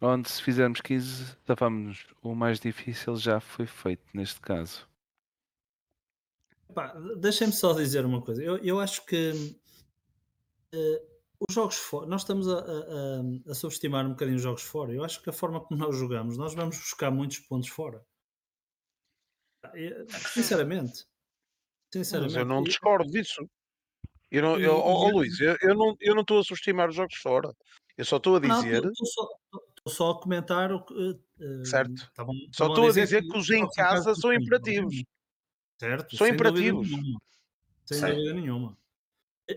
onde 0.02 0.30
se 0.30 0.42
fizermos 0.42 0.82
15, 0.82 1.36
safamos. 1.46 2.08
O 2.22 2.34
mais 2.36 2.60
difícil 2.60 3.16
já 3.18 3.40
foi 3.40 3.66
feito 3.66 4.04
neste 4.14 4.40
caso. 4.40 4.88
Deixem-me 7.18 7.54
só 7.54 7.74
dizer 7.74 8.06
uma 8.06 8.22
coisa. 8.22 8.44
Eu, 8.44 8.58
eu 8.60 8.80
acho 8.80 9.04
que 9.06 9.32
eh, 10.74 11.04
os 11.48 11.54
jogos 11.54 11.76
fora, 11.78 12.06
nós 12.08 12.22
estamos 12.22 12.48
a, 12.48 12.60
a- 12.60 13.52
a- 13.52 13.54
subestimar 13.56 14.06
um 14.06 14.12
bocadinho 14.12 14.38
os 14.38 14.44
jogos 14.44 14.62
fora. 14.62 14.94
Eu 14.94 15.04
acho 15.04 15.22
que 15.22 15.30
a 15.30 15.34
forma 15.34 15.60
como 15.62 15.80
nós 15.80 15.98
jogamos, 15.98 16.38
nós 16.38 16.54
vamos 16.54 16.78
buscar 16.78 17.10
muitos 17.12 17.40
pontos 17.40 17.70
fora. 17.70 18.06
Eh, 19.74 20.06
Sinceramente. 20.34 21.06
Mas 21.94 22.08
Sinceramente. 22.08 22.38
eu 22.38 22.46
não 22.46 22.62
discordo 22.64 23.10
disso. 23.10 23.50
Eu 24.32 24.44
não, 24.44 24.60
eu, 24.60 24.76
ó, 24.78 25.10
e- 25.10 25.12
Luís, 25.12 25.40
eu, 25.40 25.58
eu 25.62 25.74
não 25.76 25.96
eu 26.00 26.14
não 26.14 26.22
estou 26.22 26.40
a 26.40 26.44
subestimar 26.44 26.90
os 26.90 26.96
jogos 26.96 27.16
fora. 27.16 27.52
Eu 27.98 28.06
só 28.06 28.18
estou 28.18 28.36
a 28.36 28.40
Não, 28.40 28.62
dizer, 28.62 28.86
estou 28.86 29.06
só, 29.08 29.28
só 29.88 30.12
a 30.12 30.22
comentar 30.22 30.72
o 30.72 30.84
que. 30.86 30.94
eh, 31.42 31.66
Certo. 31.66 31.94
estavam- 31.94 32.34
só 32.36 32.46
estavam 32.52 32.74
estou 32.74 32.90
a 32.90 32.92
dizer 33.06 33.22
que 33.28 33.38
os 33.38 33.50
em 33.50 33.68
casa 33.70 34.14
são 34.16 34.34
imperativos. 34.34 35.04
Certo, 35.80 36.18
São 36.18 36.28
sem 36.28 36.36
dúvida 36.36 36.60
imperativos. 36.60 36.90
nenhuma. 36.92 37.22
Sem 37.86 38.02
dúvida 38.02 38.34
nenhuma. 38.34 38.78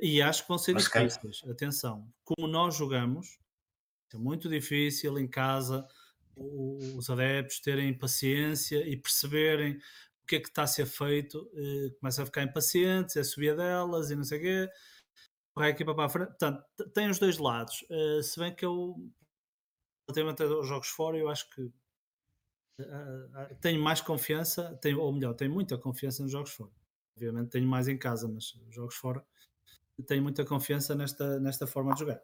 E 0.00 0.22
acho 0.22 0.42
que 0.42 0.48
vão 0.48 0.58
ser 0.58 0.72
Mas 0.74 0.88
quem- 0.88 1.06
difíceis. 1.06 1.42
Atenção, 1.50 2.08
como 2.24 2.46
nós 2.46 2.76
jogamos, 2.76 3.38
é 4.14 4.16
muito 4.16 4.48
difícil 4.48 5.18
em 5.18 5.28
casa 5.28 5.86
os 6.36 7.10
adeptos 7.10 7.60
terem 7.60 7.92
paciência 7.96 8.86
e 8.88 8.96
perceberem 8.96 9.74
o 9.76 10.26
que 10.26 10.36
é 10.36 10.40
que 10.40 10.48
está 10.48 10.62
a 10.62 10.66
ser 10.66 10.86
feito. 10.86 11.50
eh, 11.54 11.90
Começam 12.00 12.22
a 12.22 12.26
ficar 12.26 12.42
impacientes, 12.42 13.16
é 13.16 13.24
subir 13.24 13.54
delas 13.56 14.10
e 14.10 14.16
não 14.16 14.24
sei 14.24 14.38
o 14.38 14.42
quê. 14.42 14.68
Vai 15.54 15.68
a 15.68 15.70
equipa 15.72 15.94
para 15.94 16.06
a 16.06 16.08
frente. 16.08 16.28
Portanto, 16.28 16.64
tem 16.94 17.10
os 17.10 17.18
dois 17.18 17.36
lados. 17.36 17.84
Eh, 17.90 18.22
Se 18.22 18.38
bem 18.40 18.54
que 18.54 18.64
eu, 18.64 18.96
relativamente 20.06 20.42
aos 20.42 20.66
jogos 20.66 20.88
fora, 20.88 21.16
eu 21.16 21.28
acho 21.28 21.48
que 21.50 21.70
ah, 22.80 23.28
ah, 23.34 23.54
tenho 23.60 23.82
mais 23.82 24.00
confiança, 24.00 24.78
tenho, 24.80 25.00
ou 25.00 25.12
melhor, 25.12 25.34
tenho 25.34 25.52
muita 25.52 25.78
confiança 25.78 26.22
nos 26.22 26.32
jogos 26.32 26.50
fora. 26.50 26.70
Obviamente 27.16 27.50
tenho 27.50 27.68
mais 27.68 27.88
em 27.88 27.98
casa, 27.98 28.28
mas 28.28 28.54
os 28.68 28.74
jogos 28.74 28.94
fora 28.94 29.24
tenho 30.06 30.22
muita 30.22 30.44
confiança 30.44 30.94
nesta, 30.94 31.38
nesta 31.38 31.66
forma 31.66 31.94
de 31.94 32.00
jogar. 32.00 32.20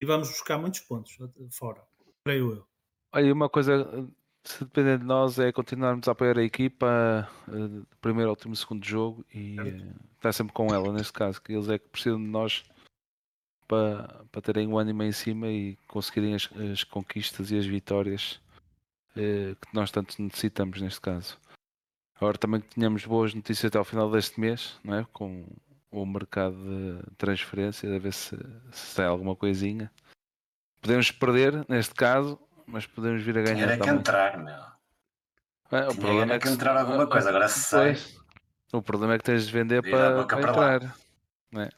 E 0.00 0.06
vamos 0.06 0.28
buscar 0.28 0.58
muitos 0.58 0.80
pontos 0.80 1.16
eh, 1.20 1.46
fora, 1.50 1.82
creio 2.24 2.52
eu. 2.52 2.66
Olha, 3.12 3.32
uma 3.32 3.48
coisa, 3.48 4.08
se 4.42 4.64
depender 4.64 4.98
de 4.98 5.04
nós, 5.04 5.38
é 5.38 5.52
continuarmos 5.52 6.08
a 6.08 6.12
apoiar 6.12 6.38
a 6.38 6.42
equipa, 6.42 7.28
do 7.46 7.86
primeiro 8.00 8.28
ao 8.28 8.34
último 8.34 8.56
segundo 8.56 8.84
jogo 8.84 9.24
e 9.32 9.54
Certo. 9.54 10.00
estar 10.16 10.32
sempre 10.32 10.52
com 10.52 10.74
ela, 10.74 10.92
neste 10.92 11.12
caso, 11.12 11.40
que 11.40 11.52
eles 11.52 11.68
é 11.68 11.78
que 11.78 11.88
precisam 11.88 12.18
de 12.18 12.26
nós 12.26 12.64
para, 13.66 14.24
para 14.30 14.42
terem 14.42 14.68
o 14.68 14.78
ânimo 14.78 15.02
em 15.02 15.12
cima 15.12 15.48
e 15.48 15.76
conseguirem 15.88 16.34
as, 16.34 16.48
as 16.72 16.84
conquistas 16.84 17.50
e 17.50 17.58
as 17.58 17.66
vitórias 17.66 18.40
eh, 19.16 19.54
que 19.60 19.74
nós 19.74 19.90
tanto 19.90 20.20
necessitamos 20.22 20.80
neste 20.80 21.00
caso. 21.00 21.38
Agora 22.16 22.38
também 22.38 22.60
que 22.60 22.74
tenhamos 22.74 23.04
boas 23.04 23.34
notícias 23.34 23.66
até 23.66 23.78
ao 23.78 23.84
final 23.84 24.10
deste 24.10 24.38
mês, 24.40 24.78
não 24.84 24.98
é? 24.98 25.06
com 25.12 25.46
o 25.90 26.04
mercado 26.04 26.56
de 26.56 27.16
transferência, 27.16 27.94
a 27.94 27.98
ver 27.98 28.12
se, 28.12 28.36
se 28.72 28.86
sai 28.94 29.06
alguma 29.06 29.36
coisinha. 29.36 29.90
Podemos 30.80 31.10
perder, 31.10 31.64
neste 31.68 31.94
caso, 31.94 32.38
mas 32.66 32.86
podemos 32.86 33.22
vir 33.22 33.38
a 33.38 33.42
ganhar 33.42 33.54
Dinheiro 33.54 33.72
é 33.72 33.76
que 33.76 33.82
também. 33.82 34.00
entrar, 34.00 34.38
meu. 34.38 34.74
É, 35.70 35.88
o 35.88 35.90
Tinha 35.90 36.00
problema 36.00 36.34
é 36.34 36.38
que 36.38 36.46
que 36.46 36.52
entrar 36.52 36.76
alguma 36.76 37.06
coisa, 37.06 37.28
agora 37.28 37.48
se 37.48 37.60
sai. 37.60 37.96
O 38.72 38.82
problema 38.82 39.14
é 39.14 39.18
que 39.18 39.24
tens 39.24 39.46
de 39.46 39.52
vender 39.52 39.82
Vira 39.82 40.24
para, 40.24 40.26
para 40.26 40.48
entrar. 40.80 40.96
é? 41.62 41.70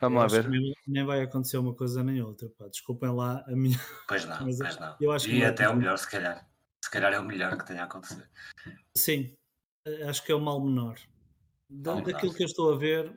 Vamos 0.00 0.18
lá 0.20 0.26
ver. 0.28 0.44
que 0.44 0.50
Nem, 0.50 0.74
nem 0.86 1.04
vai 1.04 1.22
acontecer 1.22 1.58
uma 1.58 1.74
coisa 1.74 2.02
nem 2.02 2.22
outra. 2.22 2.48
Pá. 2.50 2.68
Desculpem 2.68 3.10
lá 3.10 3.44
a 3.46 3.52
minha. 3.56 3.76
Pois 4.08 4.24
não, 4.24 4.44
Mas 4.46 4.58
pois 4.58 4.78
não. 4.78 4.96
eu 5.00 5.12
acho 5.12 5.26
que 5.26 5.32
e 5.34 5.38
não 5.40 5.46
é 5.46 5.48
até 5.50 5.64
é 5.64 5.68
o 5.68 5.76
melhor, 5.76 5.96
se 5.98 6.10
calhar. 6.10 6.48
Se 6.84 6.90
calhar 6.90 7.12
é 7.12 7.18
o 7.20 7.24
melhor 7.24 7.56
que 7.58 7.66
tenha 7.66 7.82
a 7.82 7.84
acontecer. 7.84 8.28
Sim, 8.96 9.36
eh, 9.86 10.04
acho 10.08 10.24
que 10.24 10.32
é 10.32 10.34
o 10.34 10.40
mal 10.40 10.60
menor. 10.60 10.98
Da- 11.68 11.92
Mal 11.94 12.00
menor. 12.02 12.12
daquilo 12.14 12.34
que 12.34 12.42
eu 12.42 12.46
estou 12.46 12.72
a 12.72 12.76
ver, 12.78 13.14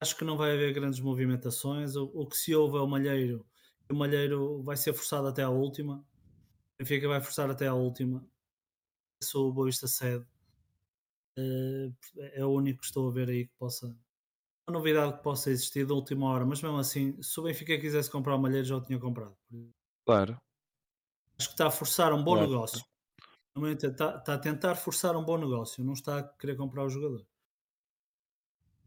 acho 0.00 0.16
que 0.16 0.24
não 0.24 0.36
vai 0.36 0.52
haver 0.54 0.72
grandes 0.72 0.98
movimentações. 1.00 1.94
O, 1.96 2.04
o 2.14 2.26
que 2.26 2.36
se 2.36 2.54
ouve 2.54 2.76
é 2.78 2.80
o 2.80 2.86
Malheiro. 2.86 3.46
O 3.90 3.94
Malheiro 3.94 4.62
vai 4.62 4.76
ser 4.76 4.92
forçado 4.94 5.28
até 5.28 5.42
à 5.42 5.50
última. 5.50 5.98
O 5.98 6.04
Benfica 6.82 7.06
vai 7.08 7.20
forçar 7.20 7.48
até 7.50 7.66
à 7.66 7.74
última. 7.74 8.26
Sou 9.22 9.48
o 9.50 9.52
Boa 9.52 9.66
Vista 9.66 9.86
Sede. 9.86 10.26
Eh, 11.38 11.92
É 12.34 12.44
o 12.44 12.50
único 12.50 12.80
que 12.80 12.86
estou 12.86 13.08
a 13.08 13.12
ver 13.12 13.28
aí 13.28 13.46
que 13.46 13.52
possa. 13.58 13.94
Uma 14.68 14.78
novidade 14.78 15.16
que 15.18 15.22
possa 15.22 15.48
existir 15.48 15.86
da 15.86 15.94
última 15.94 16.26
hora, 16.26 16.44
mas 16.44 16.60
mesmo 16.60 16.76
assim, 16.78 17.22
se 17.22 17.38
o 17.38 17.44
Benfica 17.44 17.78
quisesse 17.78 18.10
comprar 18.10 18.34
o 18.34 18.38
Malheiro, 18.38 18.66
já 18.66 18.76
o 18.76 18.80
tinha 18.80 18.98
comprado. 18.98 19.36
Claro. 20.04 20.40
Acho 21.38 21.48
que 21.48 21.54
está 21.54 21.68
a 21.68 21.70
forçar 21.70 22.12
um 22.12 22.24
bom 22.24 22.32
Claro. 22.34 22.50
negócio. 22.50 22.84
Está, 23.72 24.16
está 24.16 24.34
a 24.34 24.38
tentar 24.38 24.74
forçar 24.74 25.16
um 25.16 25.24
bom 25.24 25.38
negócio, 25.38 25.84
não 25.84 25.92
está 25.92 26.18
a 26.18 26.22
querer 26.24 26.56
comprar 26.56 26.84
o 26.84 26.90
jogador. 26.90 27.24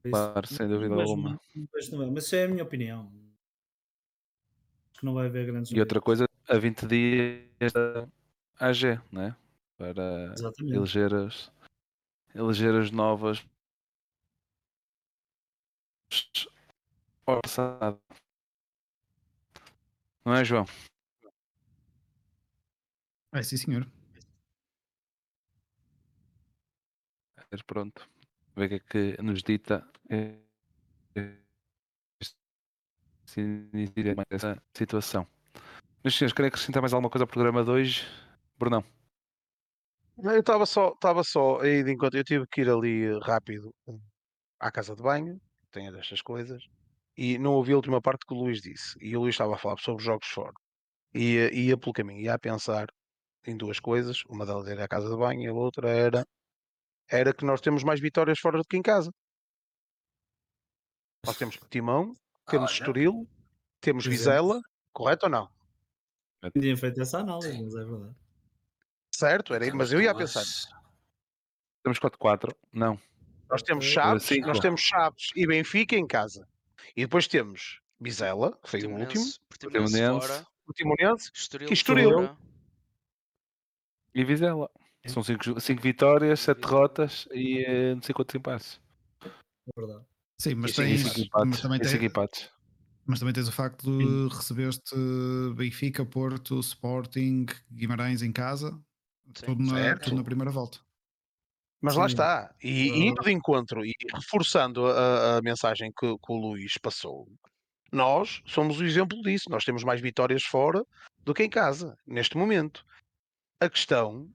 Isso, 0.03 0.11
Claro, 0.11 0.47
sem 0.47 0.67
dúvida 0.67 0.97
vejo- 0.97 1.11
alguma. 1.11 1.39
não 1.55 1.67
vejo 1.73 1.91
novela, 1.93 2.11
Mas 2.11 2.25
isso 2.25 2.35
é 2.35 2.43
a 2.43 2.47
minha 2.49 2.63
opinião. 2.63 3.05
Acho 4.91 4.99
que 4.99 5.05
não 5.05 5.13
vai 5.13 5.27
haver 5.27 5.45
grandes 5.45 5.71
E 5.71 5.79
outra 5.79 6.01
coisa, 6.01 6.25
a 6.49 6.57
20 6.57 6.85
dias 6.85 7.71
da 7.71 8.05
AG, 8.59 8.99
não 9.13 9.21
é? 9.21 9.35
Para 9.77 10.33
Exatamente. 10.33 10.75
eleger 10.75 11.13
as, 11.15 11.49
eleger 12.35 12.75
as 12.75 12.91
novas 12.91 13.45
orçado. 17.25 18.01
Não 20.25 20.33
é, 20.35 20.43
João? 20.43 20.65
É, 23.33 23.43
sim, 23.43 23.57
senhor. 23.57 23.87
Mas 27.51 27.61
Pronto. 27.61 28.07
Ver 28.55 28.65
o 28.65 28.69
que 28.69 28.75
é 28.75 28.79
que 29.15 29.21
nos 29.21 29.41
dita 29.41 29.87
se 33.25 33.41
início 33.41 34.15
mais 34.15 34.27
essa 34.31 34.61
situação. 34.75 35.27
Mas 36.03 36.15
senhores, 36.15 36.33
querem 36.33 36.47
acrescentar 36.47 36.81
mais 36.81 36.93
alguma 36.93 37.09
coisa 37.09 37.23
ao 37.23 37.27
programa 37.27 37.63
de 37.63 37.69
hoje? 37.69 38.07
Brunão. 38.57 38.83
Não, 40.17 40.33
Eu 40.33 40.39
estava 40.39 40.65
só, 40.65 40.89
estava 40.89 41.23
só 41.23 41.61
aí 41.61 41.83
de 41.83 41.91
encontro. 41.91 42.17
Eu 42.19 42.23
tive 42.23 42.47
que 42.47 42.61
ir 42.61 42.69
ali 42.69 43.17
rápido 43.19 43.73
à 44.59 44.71
casa 44.71 44.95
de 44.95 45.01
banho, 45.01 45.39
tenho 45.71 45.91
destas 45.91 46.21
coisas, 46.21 46.63
e 47.17 47.37
não 47.37 47.53
ouvi 47.53 47.73
a 47.73 47.75
última 47.75 48.01
parte 48.01 48.25
que 48.25 48.33
o 48.33 48.37
Luís 48.37 48.61
disse. 48.61 48.97
E 49.01 49.15
o 49.15 49.21
Luís 49.21 49.33
estava 49.33 49.55
a 49.55 49.57
falar 49.57 49.77
sobre 49.79 50.03
jogos 50.03 50.27
fora. 50.27 50.53
E 51.13 51.37
eh, 51.37 51.53
ia 51.53 51.77
pelo 51.77 51.93
caminho, 51.93 52.21
ia 52.21 52.33
a 52.33 52.39
pensar 52.39 52.87
em 53.45 53.57
duas 53.57 53.79
coisas. 53.79 54.23
Uma 54.29 54.45
delas 54.45 54.67
era 54.67 54.85
a 54.85 54.87
casa 54.87 55.09
de 55.09 55.17
banho 55.17 55.41
e 55.41 55.47
a 55.47 55.53
outra 55.53 55.89
era, 55.89 56.25
era 57.09 57.33
que 57.33 57.43
nós 57.43 57.61
temos 57.61 57.83
mais 57.83 57.99
vitórias 57.99 58.39
fora 58.39 58.57
do 58.57 58.63
que 58.63 58.77
em 58.77 58.81
casa. 58.81 59.11
Nós 61.25 61.37
temos 61.37 61.57
Timão, 61.69 62.13
temos 62.47 62.71
Olha. 62.71 62.79
Estoril, 62.79 63.27
temos. 63.81 64.05
Vizela, 64.05 64.61
correto 64.93 65.25
ou 65.25 65.31
não? 65.31 65.49
Tinha 66.57 66.77
feito 66.77 67.01
essa 67.01 67.19
análise, 67.19 67.61
mas 67.61 67.75
é 67.75 67.83
verdade. 67.83 68.15
Certo, 69.13 69.53
era, 69.53 69.75
mas 69.75 69.91
eu 69.91 70.01
ia 70.01 70.11
a 70.11 70.15
pensar. 70.15 70.45
Temos 71.83 71.99
4-4? 71.99 72.55
Não. 72.71 72.97
Nós 73.49 73.63
temos 73.63 73.85
Chaves, 73.85 74.23
cinco. 74.23 74.47
nós 74.47 74.59
temos 74.59 74.81
Chaves 74.81 75.29
e 75.35 75.47
Benfica 75.47 75.95
em 75.95 76.05
casa. 76.05 76.47
E 76.95 77.01
depois 77.01 77.27
temos 77.27 77.81
Vizela, 77.99 78.57
que 78.63 78.69
foi 78.69 78.83
o 78.83 78.91
último, 78.91 79.25
Portimonense, 79.49 80.45
Portimonense 80.65 81.31
Estoril, 81.33 81.69
E 81.69 81.73
Estoril. 81.73 82.37
E 84.13 84.23
Vizela. 84.23 84.69
É. 85.03 85.09
São 85.09 85.23
5 85.23 85.59
vitórias, 85.81 86.41
7 86.41 86.57
Vizela. 86.57 86.71
derrotas 86.71 87.27
e 87.31 87.63
eh, 87.65 87.95
não 87.95 88.01
sei 88.01 88.13
quantos 88.13 88.35
empates. 88.35 88.79
É 89.23 89.29
verdade. 89.79 90.05
Sim, 90.41 90.55
mas 90.55 90.73
tens, 90.73 91.03
mas 91.33 91.61
também, 91.61 91.79
tens, 91.79 91.93
empates. 92.01 92.49
mas 93.05 93.19
também 93.19 93.33
tens 93.33 93.47
o 93.47 93.51
facto 93.51 93.83
de 93.85 94.33
recebeste 94.33 94.95
Benfica, 95.55 96.05
Porto, 96.05 96.59
Sporting, 96.61 97.45
Guimarães 97.69 98.21
em 98.21 98.31
casa, 98.31 98.71
Sim, 99.35 99.45
tudo, 99.45 99.63
na, 99.63 99.97
tudo 99.97 100.15
na 100.15 100.23
primeira 100.23 100.49
volta. 100.49 100.79
Mas 101.81 101.95
lá 101.95 102.07
Sim. 102.07 102.13
está. 102.13 102.53
E, 102.61 102.89
e 102.89 103.07
indo 103.07 103.21
de 103.21 103.31
encontro 103.31 103.85
e 103.85 103.93
reforçando 104.13 104.85
a, 104.87 105.37
a 105.37 105.41
mensagem 105.41 105.91
que, 105.97 106.07
que 106.17 106.31
o 106.31 106.35
Luís 106.35 106.73
passou, 106.81 107.27
nós 107.91 108.41
somos 108.45 108.79
o 108.79 108.83
exemplo 108.85 109.19
disso. 109.21 109.49
Nós 109.49 109.63
temos 109.65 109.83
mais 109.83 110.01
vitórias 110.01 110.43
fora 110.43 110.83
do 111.19 111.33
que 111.33 111.43
em 111.43 111.49
casa, 111.49 111.95
neste 112.05 112.37
momento. 112.37 112.85
A 113.61 113.69
questão, 113.69 114.29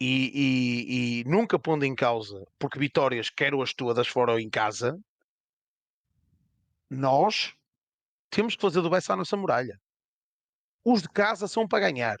e, 0.00 0.30
e- 0.34 1.20
e 1.20 1.24
nunca 1.24 1.58
pondo 1.58 1.84
em 1.84 1.94
causa, 1.94 2.42
porque 2.58 2.78
vitórias 2.78 3.30
quero 3.30 3.62
as 3.62 3.72
todas 3.74 4.06
fora 4.08 4.32
ou 4.32 4.38
em 4.38 4.48
casa, 4.50 4.98
nós 6.90 7.54
temos 8.30 8.54
que 8.56 8.62
fazer 8.62 8.80
do 8.80 8.90
Bessa 8.90 9.12
a 9.12 9.16
nossa 9.16 9.36
muralha. 9.36 9.78
Os 10.84 11.02
de 11.02 11.08
casa 11.08 11.48
são 11.48 11.66
para 11.66 11.90
ganhar. 11.90 12.16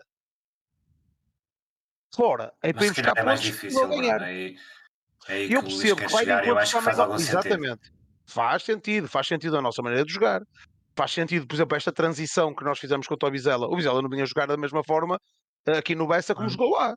Fora, 2.14 2.52
é 2.62 2.72
para 2.72 2.86
Mas 2.86 2.98
ir 2.98 3.02
buscar 3.02 3.18
é 3.20 3.24
mais 3.24 3.40
pontos 3.40 3.52
difícil, 3.54 3.80
para 3.80 3.88
ganhar. 3.96 4.22
É 4.22 4.24
aí, 4.24 4.56
é 5.28 5.44
E 5.46 5.52
eu 5.52 5.62
percebo 5.62 5.96
que 6.00 6.08
vai 6.12 6.24
chegar 6.24 6.46
eu 6.46 6.58
acho 6.58 6.76
que 6.78 6.82
faz 6.84 6.98
algum 6.98 7.18
sentido. 7.18 7.38
Exatamente. 7.38 7.92
Faz 8.26 8.62
sentido, 8.62 9.08
faz 9.08 9.26
sentido 9.26 9.56
a 9.58 9.62
nossa 9.62 9.82
maneira 9.82 10.04
de 10.04 10.12
jogar. 10.12 10.42
Faz 10.96 11.10
sentido, 11.12 11.46
por 11.46 11.54
exemplo, 11.56 11.76
esta 11.76 11.92
transição 11.92 12.54
que 12.54 12.62
nós 12.64 12.78
fizemos 12.78 13.06
contra 13.06 13.28
o 13.28 13.32
Vizela. 13.32 13.66
O 13.66 13.76
Vizela 13.76 14.00
não 14.00 14.08
vinha 14.08 14.24
jogar 14.24 14.46
da 14.46 14.56
mesma 14.56 14.82
forma 14.84 15.18
eh, 15.66 15.78
aqui 15.78 15.94
no 15.94 16.06
Bessa 16.06 16.34
como 16.34 16.46
Claro. 16.48 16.52
jogou 16.62 16.78
lá. 16.78 16.94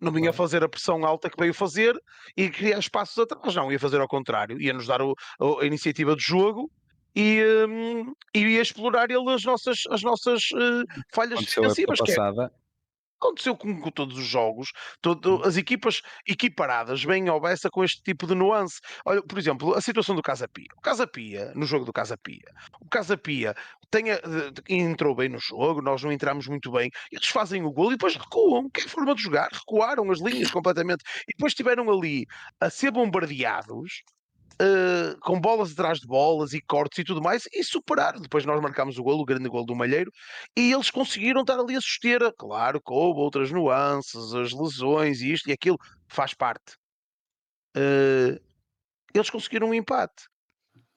Não 0.00 0.10
vinha 0.12 0.26
Claro. 0.32 0.36
fazer 0.36 0.62
a 0.64 0.68
pressão 0.68 1.04
alta 1.04 1.28
que 1.28 1.36
veio 1.38 1.52
fazer 1.54 1.94
e 2.36 2.48
criar 2.50 2.78
espaços 2.78 3.18
atrás. 3.18 3.54
Não, 3.54 3.70
ia 3.72 3.78
fazer 3.78 4.00
ao 4.00 4.08
contrário. 4.08 4.60
Ia-nos 4.60 4.86
dar 4.86 5.02
o- 5.02 5.14
o- 5.40 5.58
a 5.60 5.66
iniciativa 5.66 6.14
de 6.16 6.22
jogo 6.22 6.70
e, 7.16 7.42
hum, 7.68 8.12
e 8.34 8.40
ia 8.40 8.62
explorar 8.62 9.10
ele 9.10 9.28
as 9.32 9.44
nossas, 9.44 9.82
as 9.90 10.02
nossas 10.02 10.42
eh, 10.54 11.00
falhas 11.12 11.40
defensivas. 11.40 12.00
Que 12.00 12.12
é. 12.12 12.14
Aconteceu 13.22 13.56
com, 13.56 13.80
com 13.80 13.90
todos 13.90 14.18
os 14.18 14.26
jogos, 14.26 14.72
todo- 15.00 15.42
as 15.44 15.56
equipas 15.56 16.02
equiparadas 16.26 17.04
vêm 17.04 17.28
ao 17.28 17.40
Bessa 17.40 17.70
com 17.70 17.84
este 17.84 18.02
tipo 18.02 18.26
de 18.26 18.34
nuance. 18.34 18.80
Olha, 19.04 19.22
por 19.22 19.38
exemplo, 19.38 19.74
a 19.74 19.80
situação 19.80 20.14
do 20.16 20.22
Casa 20.22 20.48
Pia. 20.48 20.66
O 20.76 20.80
Casa 20.80 21.06
Pia, 21.06 21.52
no 21.54 21.64
jogo 21.64 21.84
do 21.84 21.92
Casa 21.92 22.16
Pia, 22.16 22.48
o 22.80 22.88
Casa 22.88 23.16
Pia 23.16 23.54
tenha, 23.90 24.20
de- 24.20 24.62
entrou 24.74 25.14
bem 25.14 25.28
no 25.28 25.38
jogo, 25.38 25.80
nós 25.82 26.02
não 26.02 26.10
entramos 26.10 26.46
muito 26.48 26.72
bem, 26.72 26.90
eles 27.10 27.28
fazem 27.28 27.62
o 27.62 27.70
gol 27.70 27.88
e 27.88 27.96
depois 27.96 28.16
recuam, 28.16 28.68
que 28.70 28.80
é 28.80 28.84
a 28.84 28.88
forma 28.88 29.14
de 29.14 29.22
jogar, 29.22 29.48
recuaram 29.52 30.10
as 30.10 30.20
linhas 30.20 30.50
completamente, 30.50 31.04
e 31.28 31.32
depois 31.36 31.52
estiveram 31.52 31.88
ali 31.90 32.26
a 32.60 32.70
ser 32.70 32.90
bombardeados. 32.90 34.02
Eh, 34.62 35.16
com 35.20 35.40
bolas 35.40 35.72
atrás 35.72 35.98
de 35.98 36.06
bolas 36.06 36.52
e 36.52 36.60
cortes 36.60 37.00
e 37.00 37.04
tudo 37.04 37.20
mais, 37.20 37.48
e 37.52 37.64
superaram. 37.64 38.20
Depois 38.20 38.46
nós 38.46 38.60
marcámos 38.60 38.96
o 38.96 39.02
golo, 39.02 39.22
o 39.22 39.24
grande 39.24 39.48
golo 39.48 39.66
do 39.66 39.74
Malheiro, 39.74 40.12
e 40.56 40.72
eles 40.72 40.88
conseguiram 40.88 41.40
estar 41.40 41.58
ali 41.58 41.74
a 41.74 41.80
suster. 41.80 42.20
Claro 42.38 42.80
que 42.80 42.92
houve 42.92 43.20
outras 43.20 43.50
nuances, 43.50 44.32
as 44.34 44.52
lesões 44.52 45.20
e 45.20 45.32
isto 45.32 45.48
e 45.50 45.52
aquilo, 45.52 45.78
faz 46.08 46.32
parte. 46.32 46.76
Eh, 47.76 48.40
eles 49.12 49.30
conseguiram 49.30 49.70
um 49.70 49.74
empate. 49.74 50.28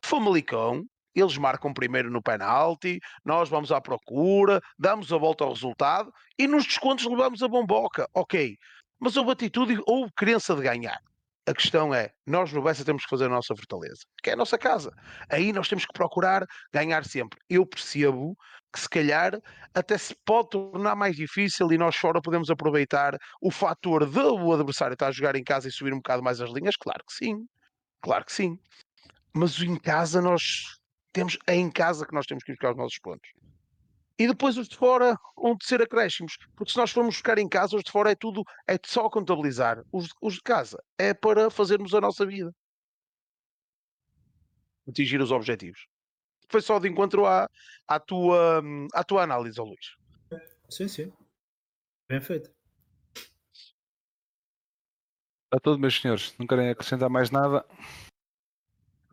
Famalicão, 0.03 0.85
eles 1.15 1.37
marcam 1.37 1.73
primeiro 1.73 2.11
no 2.11 2.21
penalti, 2.21 2.99
nós 3.23 3.49
vamos 3.49 3.71
à 3.71 3.81
procura, 3.81 4.61
damos 4.77 5.11
a 5.11 5.17
volta 5.17 5.43
ao 5.43 5.53
resultado 5.53 6.11
e 6.37 6.47
nos 6.47 6.65
descontos 6.65 7.05
levamos 7.05 7.41
a 7.41 7.47
bomboca. 7.47 8.07
Ok, 8.13 8.57
mas 8.99 9.17
houve 9.17 9.31
atitude, 9.31 9.81
houve 9.87 10.11
crença 10.15 10.55
de 10.55 10.61
ganhar. 10.61 10.99
A 11.47 11.53
questão 11.53 11.93
é, 11.93 12.09
nós 12.26 12.51
no 12.51 12.63
Bessa 12.63 12.84
temos 12.84 13.03
que 13.03 13.09
fazer 13.09 13.26
a 13.26 13.30
nossa 13.30 13.55
fortaleza, 13.55 14.01
que 14.23 14.31
é 14.31 14.34
a 14.34 14.35
nossa 14.35 14.57
casa. 14.57 14.91
Aí 15.30 15.53
nós 15.53 15.67
temos 15.67 15.85
que 15.85 15.93
procurar 15.93 16.43
ganhar 16.73 17.05
sempre. 17.05 17.39
Eu 17.47 17.65
percebo 17.67 18.35
que 18.73 18.80
se 18.80 18.89
calhar 18.89 19.39
até 19.73 19.95
se 19.97 20.15
pode 20.26 20.49
tornar 20.49 20.95
mais 20.95 21.15
difícil 21.15 21.72
e 21.72 21.77
nós 21.77 21.95
fora 21.95 22.19
podemos 22.19 22.49
aproveitar 22.49 23.15
o 23.39 23.51
fator 23.51 24.09
de 24.09 24.19
o 24.19 24.53
adversário 24.53 24.93
estar 24.93 25.07
a 25.07 25.11
jogar 25.11 25.35
em 25.35 25.43
casa 25.43 25.67
e 25.67 25.72
subir 25.72 25.93
um 25.93 25.97
bocado 25.97 26.23
mais 26.23 26.41
as 26.41 26.49
linhas, 26.51 26.76
claro 26.76 27.03
que 27.07 27.13
sim. 27.13 27.45
Claro 28.01 28.26
que 28.26 28.34
sim. 28.34 28.57
Mas 29.34 29.59
em 29.61 29.77
casa 29.77 30.22
nós 30.22 30.80
temos, 31.13 31.38
é 31.47 31.55
em 31.55 31.72
casa 31.72 32.05
que 32.05 32.13
nós 32.13 32.26
temos 32.26 32.43
que 32.43 32.53
buscar 32.53 32.72
os 32.72 32.77
nossos 32.77 32.99
pontos. 32.99 33.30
E 34.17 34.27
depois 34.27 34.57
os 34.57 34.67
de 34.69 34.77
fora 34.77 35.17
vão 35.35 35.55
de 35.55 35.65
ser 35.65 35.81
acréscimos. 35.81 36.37
Porque 36.55 36.71
se 36.71 36.77
nós 36.77 36.91
formos 36.91 37.15
buscar 37.15 37.37
em 37.37 37.49
casa, 37.49 37.75
os 37.75 37.83
de 37.83 37.91
fora 37.91 38.11
é 38.11 38.15
tudo, 38.15 38.43
é 38.67 38.77
só 38.85 39.09
contabilizar. 39.09 39.83
Os, 39.91 40.07
os 40.21 40.35
de 40.35 40.41
casa 40.41 40.81
é 40.97 41.13
para 41.13 41.49
fazermos 41.49 41.93
a 41.93 41.99
nossa 41.99 42.25
vida. 42.25 42.51
Atingir 44.87 45.19
os 45.21 45.31
objetivos. 45.31 45.87
Foi 46.47 46.61
só 46.61 46.79
de 46.79 46.87
encontro 46.87 47.25
à, 47.25 47.49
à, 47.87 47.99
tua, 47.99 48.61
à 48.93 49.03
tua 49.03 49.23
análise, 49.23 49.59
Luís. 49.59 49.95
Sim, 50.69 50.87
sim. 50.87 51.13
Bem 52.07 52.21
feito. 52.21 52.49
Está 55.45 55.59
tudo, 55.61 55.79
meus 55.79 55.99
senhores. 55.99 56.35
Não 56.37 56.47
querem 56.47 56.69
acrescentar 56.69 57.09
mais 57.09 57.31
nada? 57.31 57.65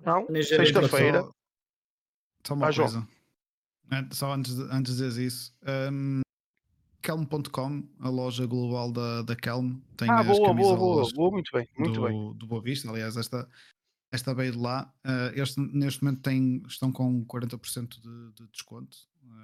Não? 0.00 0.26
Sexta-feira. 0.42 1.22
Só, 1.22 1.32
só 2.46 2.54
uma 2.54 2.68
Ah, 2.68 2.70
João. 2.70 2.88
coisa. 2.88 3.06
An- 3.06 3.21
Só 4.12 4.32
antes 4.34 4.54
de, 4.56 4.62
antes 4.70 4.96
de 4.96 5.02
dizer 5.08 5.26
isso. 5.26 5.54
Um, 5.92 6.20
Kelm.com, 7.02 7.82
a 7.98 8.08
loja 8.08 8.46
global 8.46 8.92
da, 8.92 9.22
da 9.22 9.34
Kelm, 9.34 9.80
tem 9.96 10.08
Ah, 10.08 10.20
as 10.20 10.26
boa, 10.26 10.36
boa, 10.38 10.48
camisolas 10.48 10.78
boa, 10.78 11.12
boa, 11.14 11.30
muito 11.32 11.50
bem, 11.52 11.68
muito 11.76 12.00
do, 12.00 12.06
bem. 12.06 12.34
do 12.38 12.46
Boa 12.46 12.62
Vista. 12.62 12.88
Aliás, 12.88 13.16
esta, 13.16 13.48
esta 14.12 14.32
veio 14.34 14.52
de 14.52 14.58
lá. 14.58 14.92
Uh, 15.04 15.40
este, 15.40 15.60
neste 15.60 16.02
momento 16.04 16.20
tem, 16.22 16.62
estão 16.68 16.92
com 16.92 17.24
40% 17.26 18.00
de, 18.00 18.32
de 18.34 18.48
desconto. 18.52 18.96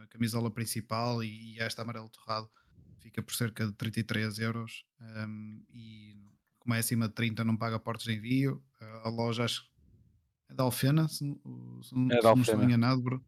A 0.02 0.06
camisola 0.06 0.50
principal 0.50 1.22
e, 1.24 1.54
e 1.54 1.60
esta 1.60 1.82
amarelo 1.82 2.08
torrado 2.10 2.48
fica 3.00 3.20
por 3.22 3.34
cerca 3.34 3.66
de 3.66 3.72
33 3.72 4.38
euros. 4.38 4.84
Um, 5.00 5.60
e 5.74 6.16
como 6.60 6.74
é 6.74 6.78
acima 6.78 7.08
de 7.08 7.14
30, 7.14 7.42
não 7.44 7.56
paga 7.56 7.78
portos 7.80 8.04
de 8.06 8.12
envio. 8.12 8.62
Uh, 8.80 9.06
a 9.06 9.08
loja 9.08 9.44
acho 9.44 9.62
que 9.64 9.68
é 10.50 10.54
da 10.54 10.62
Alfena, 10.62 11.08
se, 11.08 11.24
não- 11.24 11.82
se, 11.82 11.92
É 12.12 12.16
se 12.16 12.22
da 12.22 12.34
não 12.36 12.42
estou 12.42 12.62
enganado, 12.62 13.02
bro. 13.02 13.24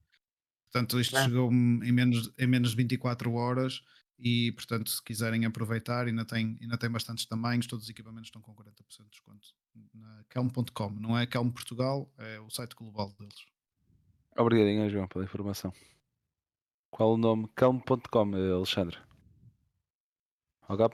Portanto, 0.73 1.01
isto 1.01 1.17
É. 1.17 1.25
chegou 1.25 1.51
em 1.51 1.93
menos, 1.93 2.33
em 2.39 2.47
menos 2.47 2.71
de 2.71 2.77
24 2.77 3.33
horas 3.33 3.83
e, 4.19 4.53
portanto, 4.53 4.89
se 4.91 5.03
quiserem 5.03 5.45
aproveitar, 5.45 6.07
ainda 6.07 6.25
tem, 6.25 6.57
ainda 6.61 6.79
tem 6.79 6.91
bastantes 6.91 7.27
tamanhos, 7.27 7.67
todos 7.67 7.85
os 7.85 7.91
equipamentos 7.91 8.29
estão 8.29 8.41
com 8.41 8.55
40% 8.55 9.05
de 9.05 9.11
desconto 9.11 9.49
na 9.95 10.25
Kelm.com. 10.29 10.91
Não 10.91 11.19
é 11.19 11.27
Kelm 11.27 11.51
Portugal, 11.51 12.13
é 12.19 12.39
o 12.41 12.51
site 12.51 12.75
global 12.77 13.13
deles. 13.19 13.47
Obrigadinho, 14.37 14.89
João, 14.89 15.09
pela 15.09 15.25
informação. 15.25 15.73
Qual 16.91 17.15
o 17.15 17.17
nome? 17.17 17.49
Calmo.com, 17.55 18.35
Alexandre. 18.55 18.99
Ok, 20.69 20.87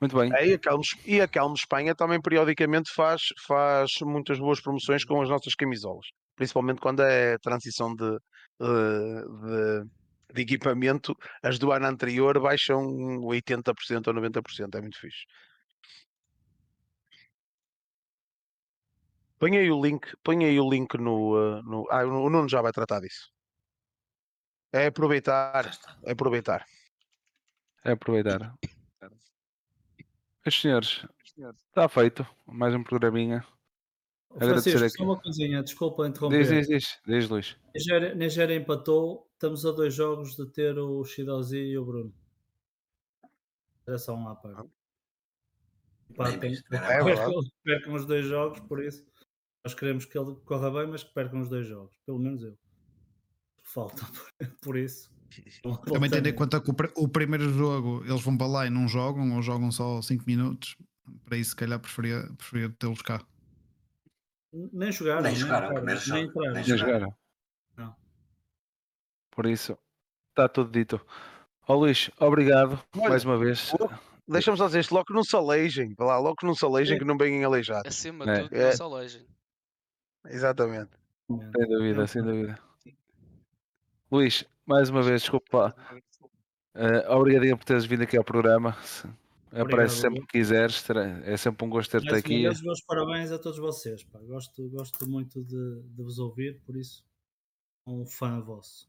Muito 0.00 0.16
bem. 0.16 0.32
É, 0.34 0.48
e, 0.48 0.54
a 0.54 0.58
Calmo, 0.58 0.82
e 1.06 1.20
a 1.20 1.28
Calmo 1.28 1.54
Espanha 1.54 1.94
também 1.94 2.20
periodicamente 2.20 2.92
faz, 2.92 3.22
faz 3.46 3.92
muitas 4.02 4.38
boas 4.38 4.60
promoções 4.60 5.04
com 5.04 5.20
as 5.22 5.28
nossas 5.28 5.54
camisolas. 5.54 6.06
Principalmente 6.36 6.80
quando 6.80 7.02
é 7.02 7.38
transição 7.38 7.94
de, 7.94 8.18
eh, 8.60 9.22
de, 9.42 10.34
de 10.34 10.42
equipamento, 10.42 11.16
as 11.42 11.58
do 11.58 11.72
ano 11.72 11.86
anterior 11.86 12.40
baixam 12.40 12.82
80% 13.22 14.08
ou 14.08 14.14
90%. 14.14 14.74
É 14.76 14.80
muito 14.80 14.98
fixe. 14.98 15.24
Põe 19.38 19.58
aí 19.58 19.70
o 19.70 19.80
link, 19.80 20.16
põe 20.24 20.44
aí 20.44 20.58
o 20.58 20.70
link 20.70 20.96
no, 20.96 21.36
eh, 21.36 21.62
no. 21.64 21.86
Ah, 21.90 22.04
o 22.04 22.30
Nuno 22.30 22.48
já 22.48 22.62
vai 22.62 22.72
tratar 22.72 23.00
disso. 23.00 23.30
É 24.72 24.86
aproveitar, 24.86 25.70
é 26.04 26.12
aproveitar. 26.12 26.66
É 27.84 27.92
aproveitar. 27.92 28.54
Meus 30.44 30.60
senhores, 30.60 31.06
está 31.68 31.88
feito. 31.88 32.26
Mais 32.46 32.74
um 32.74 32.82
programinha. 32.82 33.46
Agradecer 34.40 34.72
Francisco, 34.72 34.84
aqui. 34.84 34.96
só 34.96 35.04
uma 35.04 35.20
coisinha, 35.20 35.62
desculpa 35.62 36.02
Diz, 36.04 36.10
interromper. 36.10 36.44
diz, 36.48 36.66
diz. 36.68 37.00
Diz, 37.06 37.28
Luís. 37.28 37.56
Nigéria, 37.74 38.14
Nigéria 38.14 38.56
empatou, 38.56 39.28
estamos 39.32 39.64
a 39.64 39.72
dois 39.72 39.94
jogos 39.94 40.34
de 40.36 40.46
ter 40.50 40.78
o 40.78 41.04
Shidozi 41.04 41.56
e 41.58 41.78
o 41.78 41.84
Bruno. 41.84 42.12
Era 43.86 43.98
só 43.98 44.14
um 44.14 44.28
à 44.28 44.34
parte. 44.34 44.68
Empatem, 46.10 46.38
bem 46.40 46.54
É 46.72 47.02
percam, 47.64 47.94
os 47.94 48.06
dois 48.06 48.26
jogos, 48.26 48.60
por 48.60 48.82
isso 48.82 49.04
nós 49.64 49.74
queremos 49.74 50.04
que 50.04 50.18
ele 50.18 50.34
corra 50.44 50.70
bem, 50.70 50.86
mas 50.88 51.02
que 51.02 51.14
percam 51.14 51.40
os 51.40 51.48
dois 51.48 51.66
jogos. 51.66 51.96
Pelo 52.04 52.18
menos 52.18 52.42
eu. 52.42 52.56
Falta, 53.62 54.06
por 54.60 54.76
isso. 54.78 55.10
Também 55.86 56.10
tendo 56.10 56.28
em 56.28 56.34
conta 56.34 56.60
que 56.60 56.70
o 56.96 57.08
primeiro 57.08 57.48
jogo 57.52 58.04
eles 58.04 58.22
vão 58.22 58.36
para 58.36 58.46
lá 58.46 58.66
e 58.66 58.70
não 58.70 58.86
jogam, 58.86 59.34
ou 59.34 59.42
jogam 59.42 59.72
só 59.72 60.00
5 60.00 60.22
minutos. 60.26 60.76
Para 61.24 61.36
isso, 61.36 61.50
se 61.50 61.56
calhar, 61.56 61.80
preferia, 61.80 62.28
preferia 62.36 62.70
tê-los 62.78 63.02
cá. 63.02 63.26
Nem 64.72 64.92
jogaram, 64.92 65.22
Nem 65.22 65.32
nem, 65.32 65.40
jogaram 65.40 65.66
entraram, 65.66 65.74
primeiro 65.74 66.00
nem 66.00 66.08
jogo, 66.08 66.30
entraram. 66.30 66.52
nem 66.54 66.64
Já 66.64 66.76
jogaram. 66.76 66.98
jogaram? 67.00 67.16
Não. 67.76 67.96
Por 69.32 69.46
isso, 69.46 69.76
está 70.30 70.48
tudo 70.48 70.70
dito. 70.70 71.00
Ó 71.66 71.74
Luís, 71.74 72.10
obrigado 72.20 72.80
Olha, 72.96 73.08
mais 73.08 73.24
uma 73.24 73.36
vez. 73.38 73.72
Deixa-me 74.28 74.56
só 74.56 74.66
dizer 74.66 74.80
isto, 74.80 74.94
logo 74.94 75.06
que 75.06 75.12
não 75.14 75.24
se 75.24 75.34
aleijem. 75.36 75.94
Lá, 75.98 76.18
logo 76.18 76.36
que 76.36 76.46
não 76.46 76.54
se 76.54 76.64
aleijem, 76.64 76.96
É. 76.96 76.98
que 76.98 77.04
não 77.04 77.16
venham 77.16 77.50
aleijados. 77.50 77.86
Acima 77.86 78.24
É. 78.30 78.34
de 78.34 78.42
tudo, 78.48 78.54
É. 78.56 78.64
não 78.66 78.72
se 78.72 78.82
alejem. 78.82 79.26
Exatamente. 80.26 80.90
Sem 81.28 81.68
dúvida, 81.68 82.06
sem 82.06 82.22
dúvida. 82.22 82.58
Luís, 84.10 84.44
mais 84.66 84.88
uma 84.90 85.02
vez, 85.02 85.22
desculpa. 85.22 85.74
Eh, 86.74 87.08
obrigadinho 87.10 87.56
por 87.56 87.64
teres 87.64 87.84
vindo 87.84 88.02
aqui 88.02 88.16
ao 88.16 88.24
programa. 88.24 88.76
Se- 89.54 89.60
Aparece 89.60 89.96
sempre 90.00 90.20
que 90.22 90.26
quiseres. 90.26 90.84
É 91.24 91.36
sempre 91.36 91.64
um 91.64 91.70
gosto 91.70 91.90
ter-te 91.92 92.12
aqui. 92.14 92.42
vez, 92.42 92.60
meus 92.62 92.80
parabéns 92.82 93.30
a 93.30 93.38
todos 93.38 93.58
vocês. 93.58 94.02
pá. 94.04 94.18
Gosto, 94.20 94.68
gosto 94.70 95.08
muito 95.08 95.42
de, 95.44 95.82
de 95.82 96.02
vos 96.02 96.18
ouvir, 96.18 96.60
por 96.66 96.76
isso, 96.76 97.04
um 97.86 98.04
fã 98.06 98.40
vosso. 98.40 98.88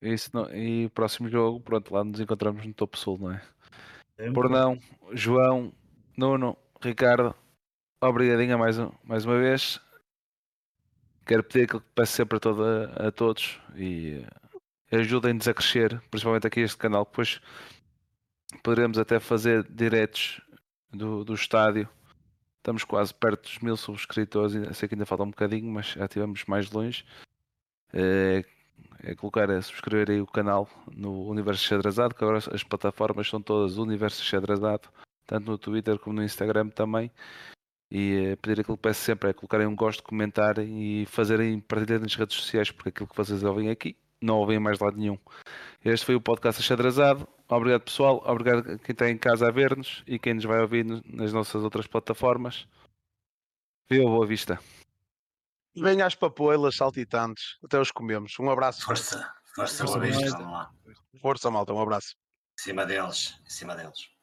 Isso 0.00 0.30
não- 0.32 0.48
e 0.54 0.86
o 0.86 0.90
próximo 0.90 1.28
jogo, 1.28 1.60
pronto, 1.60 1.92
lá 1.92 2.04
nos 2.04 2.20
encontramos 2.20 2.64
no 2.64 2.72
Topo 2.72 2.96
Sul, 2.96 3.18
não 3.18 3.32
é? 3.32 3.42
Sempre. 4.16 4.32
Por 4.34 4.48
não, 4.48 4.78
João, 5.12 5.72
Nuno, 6.16 6.56
Ricardo, 6.80 7.34
obrigadinho 8.00 8.56
mais, 8.58 8.78
um- 8.78 8.92
mais 9.02 9.24
uma 9.24 9.38
vez. 9.38 9.80
Quero 11.26 11.42
pedir 11.42 11.64
aquilo 11.64 11.80
que 11.80 11.90
peço 11.94 12.12
sempre 12.12 12.36
a, 12.36 12.40
toda, 12.40 12.92
a 13.08 13.12
todos 13.12 13.60
e 13.76 14.24
eh, 14.90 14.96
ajudem-nos 14.98 15.46
a 15.48 15.52
crescer, 15.54 16.00
principalmente 16.10 16.46
aqui 16.46 16.60
este 16.60 16.78
canal, 16.78 17.04
que 17.04 17.10
depois 17.12 17.40
poderemos 18.62 18.98
até 18.98 19.20
fazer 19.20 19.62
diretos 19.68 20.40
do, 20.90 21.24
do 21.24 21.34
estádio. 21.34 21.88
Estamos 22.58 22.84
quase 22.84 23.14
perto 23.14 23.42
dos 23.42 23.58
mil 23.60 23.76
subscritores, 23.76 24.54
sei 24.76 24.88
que 24.88 24.94
ainda 24.94 25.06
falta 25.06 25.24
um 25.24 25.30
bocadinho, 25.30 25.70
mas 25.70 25.86
já 25.86 26.04
estivemos 26.04 26.44
mais 26.46 26.70
longe. 26.70 27.04
É, 27.92 28.44
é 29.02 29.14
colocar 29.14 29.50
a 29.50 29.62
subscrever 29.62 30.10
aí 30.10 30.20
o 30.20 30.26
canal 30.26 30.68
no 30.94 31.28
Universo 31.28 31.64
Xadrezado, 31.64 32.14
que 32.14 32.22
agora 32.22 32.38
as 32.38 32.62
plataformas 32.62 33.28
são 33.28 33.40
todas 33.40 33.78
Universo 33.78 34.22
Xadrezado, 34.22 34.88
tanto 35.26 35.50
no 35.50 35.58
Twitter 35.58 35.98
como 35.98 36.16
no 36.16 36.24
Instagram 36.24 36.68
também. 36.68 37.10
E 37.90 38.32
eh, 38.32 38.36
pedir 38.36 38.60
aquilo 38.60 38.76
que 38.76 38.82
peço 38.82 39.00
sempre 39.00 39.30
é 39.30 39.32
colocarem 39.32 39.66
um 39.66 39.74
gosto, 39.74 40.02
comentarem 40.02 41.02
e 41.02 41.06
fazerem 41.06 41.58
partilha 41.58 41.98
nas 41.98 42.14
redes 42.14 42.36
sociais, 42.36 42.70
porque 42.70 42.90
aquilo 42.90 43.08
que 43.08 43.16
vocês 43.16 43.42
ouvem 43.42 43.70
aqui 43.70 43.96
não 44.20 44.38
ouvem 44.38 44.56
em 44.56 44.60
mais 44.60 44.78
lado 44.78 44.96
nenhum. 44.96 45.18
Este 45.84 46.04
foi 46.06 46.14
o 46.14 46.20
podcast 46.20 46.62
Xadrezado. 46.62 47.26
Obrigado 47.48 47.82
pessoal, 47.82 48.22
obrigado 48.26 48.58
a 48.72 48.78
quem 48.78 48.92
está 48.92 49.08
em 49.08 49.16
casa 49.16 49.48
a 49.48 49.50
ver-nos 49.50 50.02
e 50.06 50.18
quem 50.18 50.34
nos 50.34 50.44
vai 50.44 50.60
ouvir 50.60 50.84
nas 50.84 51.32
nossas 51.32 51.62
outras 51.62 51.86
plataformas. 51.86 52.66
Viva 53.90 54.04
Boa 54.04 54.26
Vista. 54.26 54.60
Venha 55.74 56.06
às 56.06 56.14
papoilas 56.14 56.76
saltitantes, 56.76 57.56
até 57.64 57.80
os 57.80 57.90
comemos. 57.90 58.38
Um 58.38 58.50
abraço. 58.50 58.84
Força, 58.84 59.32
força, 59.54 59.86
Força, 59.86 59.98
boa 59.98 60.00
vista. 60.00 60.70
Força, 61.20 61.50
malta, 61.50 61.72
um 61.72 61.80
abraço. 61.80 62.14
Em 62.58 62.62
cima 62.62 62.84
deles, 62.84 63.40
em 63.46 63.50
cima 63.50 63.76
deles. 63.76 64.17